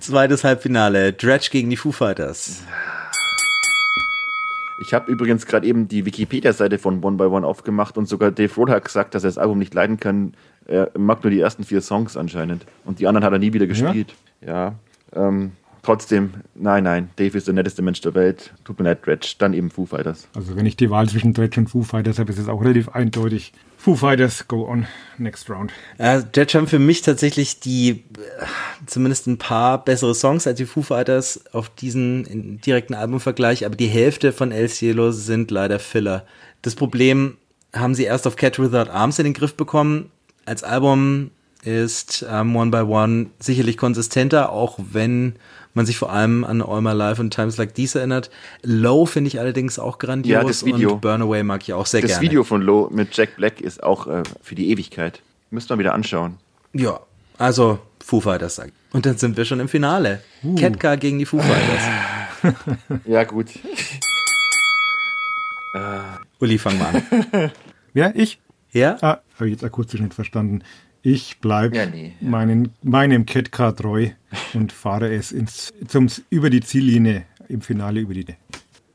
Zweites 0.00 0.44
Halbfinale. 0.44 1.12
Dredge 1.12 1.48
gegen 1.50 1.70
die 1.70 1.76
Foo 1.76 1.92
Fighters. 1.92 2.62
Ich 4.82 4.92
habe 4.92 5.10
übrigens 5.10 5.46
gerade 5.46 5.66
eben 5.66 5.88
die 5.88 6.04
Wikipedia-Seite 6.04 6.78
von 6.78 7.02
One 7.02 7.16
by 7.16 7.24
One 7.24 7.46
aufgemacht 7.46 7.96
und 7.96 8.06
sogar 8.08 8.30
Dave 8.30 8.66
hat 8.68 8.84
gesagt, 8.84 9.14
dass 9.14 9.24
er 9.24 9.28
das 9.28 9.38
Album 9.38 9.58
nicht 9.58 9.74
leiden 9.74 9.98
kann. 10.00 10.34
Er 10.66 10.90
mag 10.96 11.22
nur 11.22 11.30
die 11.30 11.40
ersten 11.40 11.64
vier 11.64 11.80
Songs 11.80 12.16
anscheinend. 12.16 12.66
Und 12.84 12.98
die 12.98 13.06
anderen 13.06 13.24
hat 13.24 13.32
er 13.32 13.38
nie 13.38 13.52
wieder 13.52 13.66
gespielt. 13.66 14.14
Ja. 14.40 14.74
ähm, 15.14 15.52
trotzdem, 15.84 16.34
nein, 16.54 16.84
nein, 16.84 17.10
Dave 17.16 17.36
ist 17.36 17.46
der 17.46 17.54
netteste 17.54 17.82
Mensch 17.82 18.00
der 18.00 18.14
Welt. 18.14 18.52
Tut 18.64 18.78
mir 18.78 18.84
leid, 18.84 19.06
Dredge. 19.06 19.34
Dann 19.38 19.54
eben 19.54 19.70
Foo 19.70 19.86
Fighters. 19.86 20.28
Also 20.34 20.56
wenn 20.56 20.66
ich 20.66 20.76
die 20.76 20.90
Wahl 20.90 21.08
zwischen 21.08 21.32
Dredge 21.32 21.60
und 21.60 21.68
Foo 21.68 21.82
Fighters 21.82 22.18
habe, 22.18 22.32
ist 22.32 22.38
es 22.38 22.48
auch 22.48 22.60
relativ 22.60 22.88
eindeutig. 22.88 23.52
Foo 23.76 23.94
Fighters 23.94 24.48
go 24.48 24.66
on 24.66 24.86
next 25.18 25.50
round. 25.50 25.72
Äh, 25.98 26.22
Dredge 26.32 26.58
haben 26.58 26.66
für 26.66 26.78
mich 26.78 27.02
tatsächlich 27.02 27.60
die, 27.60 27.90
äh, 27.90 28.46
zumindest 28.86 29.26
ein 29.26 29.38
paar 29.38 29.84
bessere 29.84 30.14
Songs 30.14 30.46
als 30.46 30.56
die 30.56 30.64
Foo 30.64 30.82
Fighters 30.82 31.44
auf 31.52 31.68
diesen 31.68 32.60
direkten 32.62 32.94
Albumvergleich, 32.94 33.66
aber 33.66 33.76
die 33.76 33.86
Hälfte 33.86 34.32
von 34.32 34.52
El 34.52 34.68
Cielo 34.68 35.12
sind 35.12 35.50
leider 35.50 35.78
Filler. 35.78 36.24
Das 36.62 36.74
Problem 36.74 37.36
haben 37.74 37.94
sie 37.94 38.04
erst 38.04 38.26
auf 38.26 38.36
Cat 38.36 38.58
Without 38.58 38.90
Arms 38.90 39.18
in 39.18 39.24
den 39.24 39.34
Griff 39.34 39.54
bekommen. 39.54 40.10
Als 40.46 40.62
Album 40.62 41.30
ist 41.64 42.24
ähm, 42.30 42.54
One 42.56 42.70
by 42.70 42.82
One 42.90 43.26
sicherlich 43.38 43.76
konsistenter, 43.76 44.50
auch 44.52 44.78
wenn 44.78 45.34
man 45.74 45.86
sich 45.86 45.96
vor 45.98 46.12
allem 46.12 46.44
an 46.44 46.62
All 46.62 46.80
My 46.80 46.92
Life 46.92 47.20
und 47.20 47.32
Times 47.32 47.56
Like 47.56 47.74
These 47.74 47.98
erinnert. 47.98 48.30
Low 48.62 49.06
finde 49.06 49.28
ich 49.28 49.38
allerdings 49.40 49.78
auch 49.78 49.98
grandios 49.98 50.32
Ja, 50.32 50.42
das 50.44 50.64
Video. 50.64 50.92
und 50.94 51.00
Burn 51.00 51.22
Away 51.22 51.42
mag 51.42 51.62
ich 51.62 51.72
auch 51.72 51.86
sehr 51.86 52.00
Das 52.00 52.12
gerne. 52.12 52.22
Video 52.22 52.44
von 52.44 52.62
Low 52.62 52.88
mit 52.92 53.16
Jack 53.16 53.36
Black 53.36 53.60
ist 53.60 53.82
auch 53.82 54.06
äh, 54.06 54.22
für 54.42 54.54
die 54.54 54.70
Ewigkeit. 54.70 55.20
Müsst 55.50 55.70
ihr 55.70 55.74
mal 55.76 55.80
wieder 55.80 55.94
anschauen. 55.94 56.38
Ja, 56.72 57.00
also 57.38 57.78
Foo 58.04 58.20
Fighters 58.20 58.56
sagt. 58.56 58.72
Und 58.92 59.06
dann 59.06 59.16
sind 59.18 59.36
wir 59.36 59.44
schon 59.44 59.60
im 59.60 59.68
Finale. 59.68 60.22
Ketka 60.56 60.94
gegen 60.96 61.18
die 61.18 61.26
Foo 61.26 61.38
Fighters. 61.38 61.82
Ja, 63.06 63.24
gut. 63.24 63.48
Uli, 66.40 66.58
fang 66.58 66.78
mal 66.78 67.02
an. 67.32 67.50
Ja, 67.94 68.10
ich? 68.14 68.40
Ja? 68.72 68.96
Ah, 69.02 69.18
habe 69.36 69.46
ich 69.46 69.52
jetzt 69.52 69.62
akustisch 69.64 70.00
nicht 70.00 70.14
verstanden. 70.14 70.62
Ich 71.06 71.38
bleibe 71.38 71.76
Ja, 71.76 71.84
nee, 71.84 72.14
ja. 72.18 72.28
meinen, 72.28 72.70
meinem 72.82 73.26
Catcar 73.26 73.76
treu 73.76 74.08
und 74.54 74.72
fahre 74.72 75.14
es 75.14 75.32
ins, 75.32 75.72
zum, 75.86 76.08
über 76.30 76.48
die 76.48 76.62
Ziellinie, 76.62 77.26
im 77.48 77.60
Finale 77.60 78.00
über 78.00 78.14
die. 78.14 78.24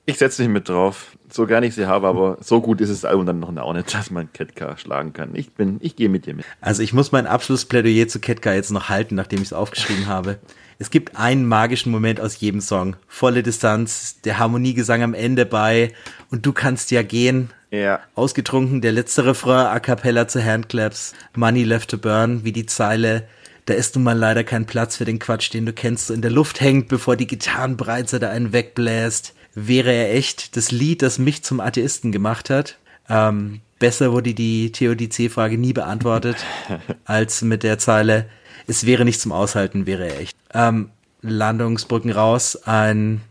Ich 0.08 0.18
setze 0.18 0.42
mich 0.42 0.52
mit 0.52 0.68
drauf. 0.68 1.16
So 1.32 1.46
gern 1.46 1.62
ich 1.62 1.76
sie 1.76 1.86
habe, 1.86 2.08
aber 2.08 2.40
so 2.42 2.62
gut 2.62 2.82
ist 2.82 2.90
das 2.90 3.06
Album 3.06 3.28
dann 3.28 3.40
noch 3.40 3.56
auch 3.58 3.74
nicht, 3.74 3.94
dass 3.94 4.10
man 4.10 4.34
Ketka 4.34 4.76
schlagen 4.78 5.14
kann. 5.14 5.36
Ich 5.36 5.54
bin, 5.54 5.78
ich 5.82 5.96
gehe 5.96 6.10
mit 6.10 6.26
dir 6.26 6.34
mit. 6.34 6.46
Also 6.62 6.82
ich 6.82 6.94
muss 6.94 7.12
mein 7.12 7.28
Abschlussplädoyer 7.28 8.08
zu 8.08 8.20
Ketka 8.20 8.54
jetzt 8.54 8.72
noch 8.72 8.90
halten, 8.90 9.14
nachdem 9.14 9.44
ich 9.44 9.50
es 9.50 9.54
aufgeschrieben 9.54 10.08
habe. 10.08 10.40
Es 10.82 10.92
gibt 10.92 11.18
einen 11.18 11.46
magischen 11.46 11.92
Moment 11.92 12.22
aus 12.22 12.40
jedem 12.40 12.62
Song. 12.62 12.96
Volle 13.08 13.44
Distanz, 13.44 14.22
der 14.22 14.40
Harmoniegesang 14.40 15.04
am 15.04 15.14
Ende 15.14 15.46
bei 15.46 15.92
und 16.32 16.46
du 16.46 16.54
kannst 16.54 16.90
ja 16.92 17.04
gehen. 17.04 17.50
Ja. 17.70 18.00
Ausgetrunken, 18.16 18.80
der 18.80 18.94
letzte 18.94 19.26
Refrain, 19.26 19.68
a 19.68 19.80
cappella 19.82 20.30
zu 20.30 20.44
Handclaps, 20.44 21.14
Money 21.36 21.64
left 21.64 21.92
to 21.92 21.98
burn, 21.98 22.46
wie 22.46 22.54
die 22.54 22.66
Zeile, 22.66 23.28
da 23.66 23.74
ist 23.74 23.94
nun 23.96 24.06
mal 24.06 24.18
leider 24.18 24.44
kein 24.44 24.66
Platz 24.66 24.96
für 24.96 25.06
den 25.06 25.20
Quatsch, 25.20 25.54
den 25.54 25.66
du 25.66 25.74
kennst, 25.74 26.08
so 26.08 26.14
in 26.14 26.24
der 26.24 26.32
Luft 26.32 26.62
hängt, 26.62 26.88
bevor 26.88 27.16
die 27.16 27.28
Gitarrenbreite 27.28 28.20
da 28.20 28.30
einen 28.30 28.54
wegbläst. 28.54 29.36
Wäre 29.54 29.92
er 29.92 30.16
echt 30.16 30.56
das 30.56 30.72
Lied, 30.72 31.02
das 31.02 31.20
mich 31.20 31.44
zum 31.44 31.60
Atheisten 31.60 32.12
gemacht 32.12 32.50
hat? 32.50 32.80
Ähm, 33.10 33.60
besser 33.80 34.12
wurde 34.12 34.34
die 34.34 34.72
Theodizee-Frage 34.72 35.58
nie 35.58 35.74
beantwortet, 35.74 36.38
als 37.06 37.42
mit 37.42 37.64
der 37.64 37.78
Zeile, 37.78 38.26
es 38.70 38.86
wäre 38.86 39.04
nicht 39.04 39.20
zum 39.20 39.32
Aushalten, 39.32 39.86
wäre 39.86 40.08
er 40.08 40.20
echt. 40.20 40.38
Ähm, 40.54 40.90
Landungsbrücken 41.22 42.12
raus, 42.12 42.56
ein 42.66 43.22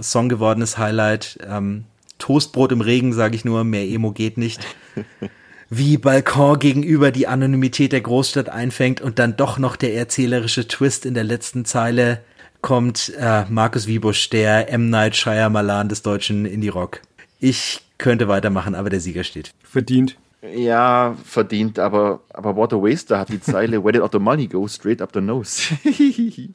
Song 0.00 0.28
gewordenes 0.28 0.76
Highlight. 0.76 1.38
Ähm, 1.48 1.84
Toastbrot 2.18 2.72
im 2.72 2.80
Regen, 2.80 3.12
sage 3.12 3.36
ich 3.36 3.44
nur, 3.44 3.64
mehr 3.64 3.84
Emo 3.84 4.12
geht 4.12 4.36
nicht. 4.36 4.66
Wie 5.70 5.98
Balkon 5.98 6.58
gegenüber 6.58 7.10
die 7.10 7.26
Anonymität 7.26 7.92
der 7.92 8.00
Großstadt 8.00 8.48
einfängt 8.48 9.00
und 9.00 9.18
dann 9.18 9.36
doch 9.36 9.58
noch 9.58 9.76
der 9.76 9.94
erzählerische 9.94 10.66
Twist 10.66 11.06
in 11.06 11.14
der 11.14 11.24
letzten 11.24 11.64
Zeile 11.64 12.20
kommt 12.60 13.12
äh, 13.18 13.44
Markus 13.48 13.86
Wiebusch, 13.86 14.30
der 14.30 14.72
M. 14.72 14.90
Night 14.90 15.14
Shyamalan 15.14 15.88
des 15.88 16.02
deutschen 16.02 16.44
Indie-Rock. 16.44 17.02
Ich 17.38 17.82
könnte 17.98 18.26
weitermachen, 18.28 18.74
aber 18.74 18.90
der 18.90 19.00
Sieger 19.00 19.24
steht. 19.24 19.52
Verdient. 19.62 20.16
Ja, 20.40 21.16
verdient, 21.24 21.80
aber, 21.80 22.20
aber 22.32 22.54
What 22.54 22.72
a 22.72 22.76
Waster 22.76 23.18
hat 23.18 23.28
die 23.28 23.40
Zeile 23.40 23.82
Where 23.82 23.92
did 23.92 24.02
all 24.02 24.10
the 24.12 24.20
money 24.20 24.46
go? 24.46 24.68
Straight 24.68 25.02
up 25.02 25.10
the 25.12 25.20
nose. 25.20 25.62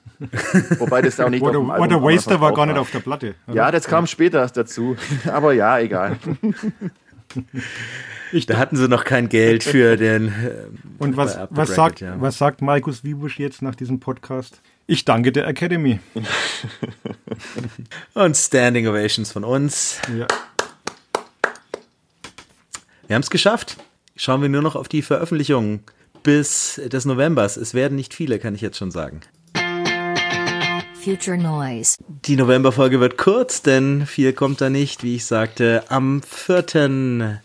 Wobei 0.79 1.01
das 1.01 1.19
auch 1.19 1.29
nicht 1.29 1.41
What 1.41 1.53
a, 1.53 1.57
auf 1.57 1.63
dem 1.65 1.67
what 1.67 1.81
Album 1.91 2.03
a 2.05 2.15
Waster 2.15 2.39
war 2.39 2.53
gar 2.53 2.65
nicht 2.65 2.77
auf 2.77 2.91
der 2.91 2.99
Platte. 2.99 3.35
oder? 3.45 3.55
Ja, 3.57 3.71
das 3.71 3.85
kam 3.85 4.07
später 4.07 4.39
erst 4.39 4.55
dazu. 4.55 4.95
Aber 5.25 5.53
ja, 5.53 5.79
egal. 5.79 6.17
Da 8.47 8.57
hatten 8.57 8.75
sie 8.75 8.87
noch 8.87 9.03
kein 9.03 9.29
Geld 9.29 9.63
für 9.63 9.95
den. 9.95 10.27
Äh, 10.27 10.65
Und 10.97 11.17
was, 11.17 11.37
was, 11.37 11.49
Bracket, 11.49 11.75
sagt, 11.75 12.01
ja. 12.01 12.15
was 12.19 12.37
sagt 12.37 12.61
Markus 12.61 13.03
Wiebusch 13.03 13.39
jetzt 13.39 13.61
nach 13.61 13.75
diesem 13.75 13.99
Podcast? 13.99 14.61
Ich 14.87 15.05
danke 15.05 15.31
der 15.31 15.47
Academy. 15.47 15.99
Und 18.15 18.35
Standing 18.35 18.87
Ovations 18.87 19.31
von 19.31 19.43
uns. 19.43 19.99
Ja. 20.17 20.27
Wir 23.13 23.15
haben 23.17 23.21
es 23.21 23.29
geschafft. 23.29 23.77
Schauen 24.15 24.41
wir 24.41 24.49
nur 24.49 24.63
noch 24.63 24.75
auf 24.75 24.87
die 24.87 25.03
Veröffentlichungen 25.03 25.81
bis 26.23 26.81
des 26.83 27.05
Novembers. 27.05 27.57
Es 27.57 27.75
werden 27.75 27.95
nicht 27.95 28.15
viele, 28.15 28.39
kann 28.39 28.55
ich 28.55 28.61
jetzt 28.61 28.79
schon 28.79 28.89
sagen. 28.89 29.21
Future 30.99 31.37
Noise. 31.37 31.97
Die 32.25 32.35
Novemberfolge 32.35 32.99
wird 32.99 33.19
kurz, 33.19 33.61
denn 33.61 34.07
viel 34.07 34.33
kommt 34.33 34.61
da 34.61 34.71
nicht. 34.71 35.03
Wie 35.03 35.13
ich 35.17 35.25
sagte, 35.25 35.83
am 35.89 36.23
4. 36.23 37.39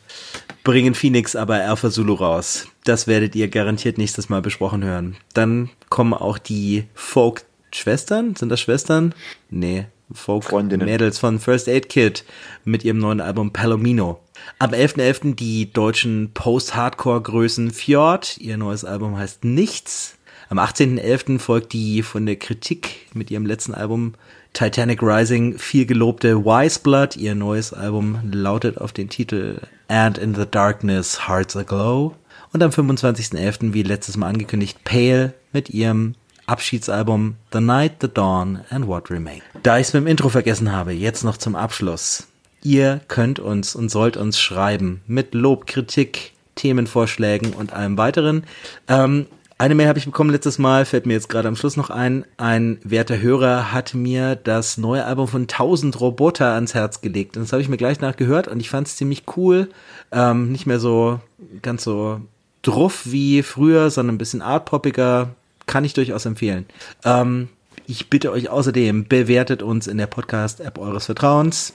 bringen 0.64 0.94
Phoenix 0.94 1.36
aber 1.36 1.56
Alpha 1.56 1.90
Zulu 1.90 2.14
raus. 2.14 2.68
Das 2.84 3.06
werdet 3.06 3.36
ihr 3.36 3.48
garantiert 3.48 3.98
nächstes 3.98 4.30
Mal 4.30 4.40
besprochen 4.40 4.82
hören. 4.82 5.18
Dann 5.34 5.68
kommen 5.90 6.14
auch 6.14 6.38
die 6.38 6.84
Folk-Schwestern. 6.94 8.36
Sind 8.36 8.48
das 8.48 8.60
Schwestern? 8.62 9.14
Nee. 9.50 9.84
Folk-Mädels 10.10 11.18
von 11.18 11.38
First 11.38 11.68
Aid 11.68 11.90
Kit 11.90 12.24
mit 12.64 12.84
ihrem 12.84 12.96
neuen 12.96 13.20
Album 13.20 13.52
Palomino. 13.52 14.20
Am 14.58 14.70
11.11. 14.70 15.34
die 15.34 15.72
deutschen 15.72 16.32
Post-Hardcore-Größen 16.34 17.70
Fjord. 17.70 18.38
Ihr 18.38 18.56
neues 18.56 18.84
Album 18.84 19.16
heißt 19.16 19.44
Nichts. 19.44 20.16
Am 20.50 20.58
18.11. 20.58 21.38
folgt 21.38 21.72
die 21.72 22.02
von 22.02 22.26
der 22.26 22.36
Kritik 22.36 23.06
mit 23.14 23.30
ihrem 23.30 23.46
letzten 23.46 23.74
Album 23.74 24.14
Titanic 24.54 25.02
Rising 25.02 25.58
viel 25.58 25.86
gelobte 25.86 26.44
Wise 26.44 26.80
Blood. 26.80 27.16
Ihr 27.16 27.34
neues 27.34 27.72
Album 27.72 28.18
lautet 28.32 28.78
auf 28.78 28.92
den 28.92 29.08
Titel 29.08 29.60
And 29.88 30.18
in 30.18 30.34
the 30.34 30.46
Darkness 30.50 31.28
Hearts 31.28 31.56
Aglow. 31.56 32.14
Und 32.52 32.62
am 32.62 32.70
25.11., 32.70 33.74
wie 33.74 33.82
letztes 33.82 34.16
Mal 34.16 34.28
angekündigt, 34.28 34.82
Pale 34.84 35.34
mit 35.52 35.70
ihrem 35.70 36.14
Abschiedsalbum 36.46 37.36
The 37.52 37.60
Night, 37.60 37.96
The 38.00 38.08
Dawn 38.08 38.60
and 38.70 38.86
What 38.86 39.10
Remains. 39.10 39.42
Da 39.62 39.78
ich 39.78 39.88
es 39.88 39.92
mit 39.92 40.04
dem 40.04 40.06
Intro 40.06 40.30
vergessen 40.30 40.72
habe, 40.72 40.92
jetzt 40.92 41.24
noch 41.24 41.36
zum 41.36 41.54
Abschluss. 41.54 42.26
Ihr 42.62 43.00
könnt 43.08 43.38
uns 43.38 43.74
und 43.74 43.90
sollt 43.90 44.16
uns 44.16 44.40
schreiben 44.40 45.02
mit 45.06 45.34
Lob, 45.34 45.66
Kritik, 45.66 46.32
Themenvorschlägen 46.54 47.52
und 47.52 47.72
allem 47.72 47.96
weiteren. 47.96 48.44
Ähm, 48.88 49.26
eine 49.60 49.74
Mail 49.74 49.88
habe 49.88 49.98
ich 49.98 50.04
bekommen 50.04 50.30
letztes 50.30 50.58
Mal, 50.58 50.84
fällt 50.84 51.06
mir 51.06 51.14
jetzt 51.14 51.28
gerade 51.28 51.48
am 51.48 51.56
Schluss 51.56 51.76
noch 51.76 51.90
ein. 51.90 52.24
Ein 52.36 52.78
werter 52.84 53.20
Hörer 53.20 53.72
hat 53.72 53.92
mir 53.92 54.36
das 54.36 54.78
neue 54.78 55.04
Album 55.04 55.26
von 55.26 55.42
1000 55.42 56.00
Roboter 56.00 56.52
ans 56.54 56.74
Herz 56.74 57.00
gelegt. 57.00 57.36
Und 57.36 57.42
das 57.42 57.52
habe 57.52 57.60
ich 57.60 57.68
mir 57.68 57.76
gleich 57.76 58.00
nachgehört 58.00 58.46
und 58.46 58.60
ich 58.60 58.70
fand 58.70 58.86
es 58.86 58.96
ziemlich 58.96 59.24
cool. 59.36 59.68
Ähm, 60.12 60.52
nicht 60.52 60.66
mehr 60.66 60.78
so 60.78 61.18
ganz 61.60 61.82
so 61.82 62.20
druff 62.62 63.02
wie 63.06 63.42
früher, 63.42 63.90
sondern 63.90 64.14
ein 64.14 64.18
bisschen 64.18 64.42
artpoppiger, 64.42 65.30
kann 65.66 65.84
ich 65.84 65.92
durchaus 65.92 66.24
empfehlen. 66.24 66.66
Ähm, 67.04 67.48
ich 67.86 68.10
bitte 68.10 68.30
euch 68.30 68.50
außerdem, 68.50 69.08
bewertet 69.08 69.62
uns 69.64 69.88
in 69.88 69.98
der 69.98 70.06
Podcast-App 70.06 70.78
eures 70.78 71.06
Vertrauens. 71.06 71.74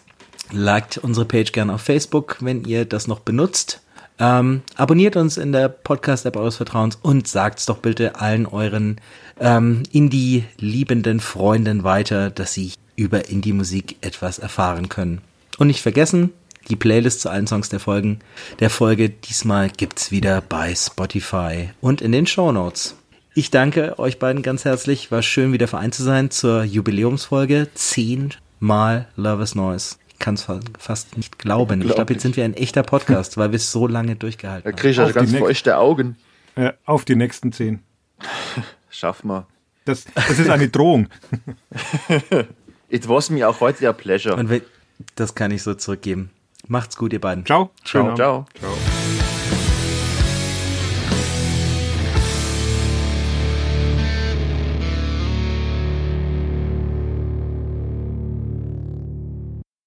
Liked 0.52 0.98
unsere 0.98 1.26
Page 1.26 1.52
gerne 1.52 1.74
auf 1.74 1.82
Facebook, 1.82 2.38
wenn 2.42 2.66
ihr 2.66 2.86
das 2.86 3.08
noch 3.08 3.20
benutzt. 3.20 3.82
Ähm, 4.20 4.62
abonniert 4.76 5.16
uns 5.16 5.38
in 5.38 5.52
der 5.52 5.70
Podcast-App 5.70 6.36
eures 6.36 6.58
Vertrauens 6.58 6.98
und 7.02 7.28
sagt's 7.28 7.66
doch 7.66 7.80
bitte 7.80 8.20
allen 8.20 8.46
euren 8.46 9.02
ähm, 9.40 9.84
Indie-liebenden 9.92 11.20
Freunden 11.20 11.84
weiter, 11.84 12.30
dass 12.30 12.54
sie 12.54 12.74
über 12.96 13.30
Indie-Musik 13.30 13.98
etwas 14.02 14.40
erfahren 14.40 14.90
können. 14.90 15.22
Und 15.58 15.68
nicht 15.68 15.82
vergessen, 15.82 16.32
die 16.70 16.76
Playlist 16.76 17.22
zu 17.22 17.30
allen 17.30 17.48
Songs 17.48 17.70
der 17.70 17.80
Folgen, 17.80 18.20
der 18.60 18.70
Folge 18.70 19.10
diesmal 19.10 19.70
gibt's 19.70 20.12
wieder 20.12 20.42
bei 20.42 20.74
Spotify 20.76 21.70
und 21.82 22.02
in 22.02 22.12
den 22.12 22.28
Show 22.28 22.52
Notes. 22.52 22.96
Ich 23.36 23.50
danke 23.50 23.98
euch 23.98 24.20
beiden 24.20 24.44
ganz 24.44 24.64
herzlich. 24.64 25.12
War 25.12 25.24
schön, 25.24 25.54
wieder 25.54 25.68
vereint 25.68 25.96
zu 25.96 26.04
sein 26.04 26.30
zur 26.30 26.64
Jubiläumsfolge. 26.64 27.68
Zehnmal 27.74 29.08
Love 29.16 29.42
is 29.42 29.56
Noise. 29.56 29.96
Ich 30.24 30.26
kann 30.26 30.36
es 30.36 30.48
fast 30.80 31.18
nicht 31.18 31.38
glauben. 31.38 31.82
Ich 31.82 31.94
glaube, 31.94 32.14
jetzt 32.14 32.22
sind 32.22 32.38
wir 32.38 32.46
ein 32.46 32.54
echter 32.54 32.82
Podcast, 32.82 33.36
weil 33.36 33.52
wir 33.52 33.58
es 33.58 33.74
so 33.74 33.88
lange 33.88 34.16
durchgehalten 34.16 34.64
Da 34.64 34.70
haben. 34.70 34.78
kriege 34.78 34.92
ich 34.92 34.96
ja 34.98 35.04
Auf 35.04 35.12
ganz 35.12 35.36
feuchte 35.36 35.78
Augen. 35.78 36.16
Äh, 36.56 36.72
auf 36.86 37.04
die 37.04 37.18
nächsten 37.18 37.52
zehn. 37.52 37.80
Schaff 38.90 39.26
mal. 39.26 39.48
Das, 39.84 40.06
das 40.16 40.40
ist 40.40 40.50
eine 40.50 40.70
Drohung. 40.70 41.10
It 42.90 43.10
was 43.10 43.32
me 43.32 43.46
auch 43.46 43.60
heute 43.60 43.90
a 43.90 43.92
pleasure. 43.92 44.38
Und 44.38 44.50
wir, 44.50 44.62
das 45.16 45.36
kann 45.36 45.52
ich 45.52 45.62
so 45.62 45.74
zurückgeben. 45.74 46.30
Macht's 46.70 46.96
gut, 46.96 47.12
ihr 47.12 47.20
beiden. 47.20 47.46
Ciao. 47.46 47.72
Ciao, 47.84 48.16
ciao. 48.16 48.46
Ciao. 48.58 49.23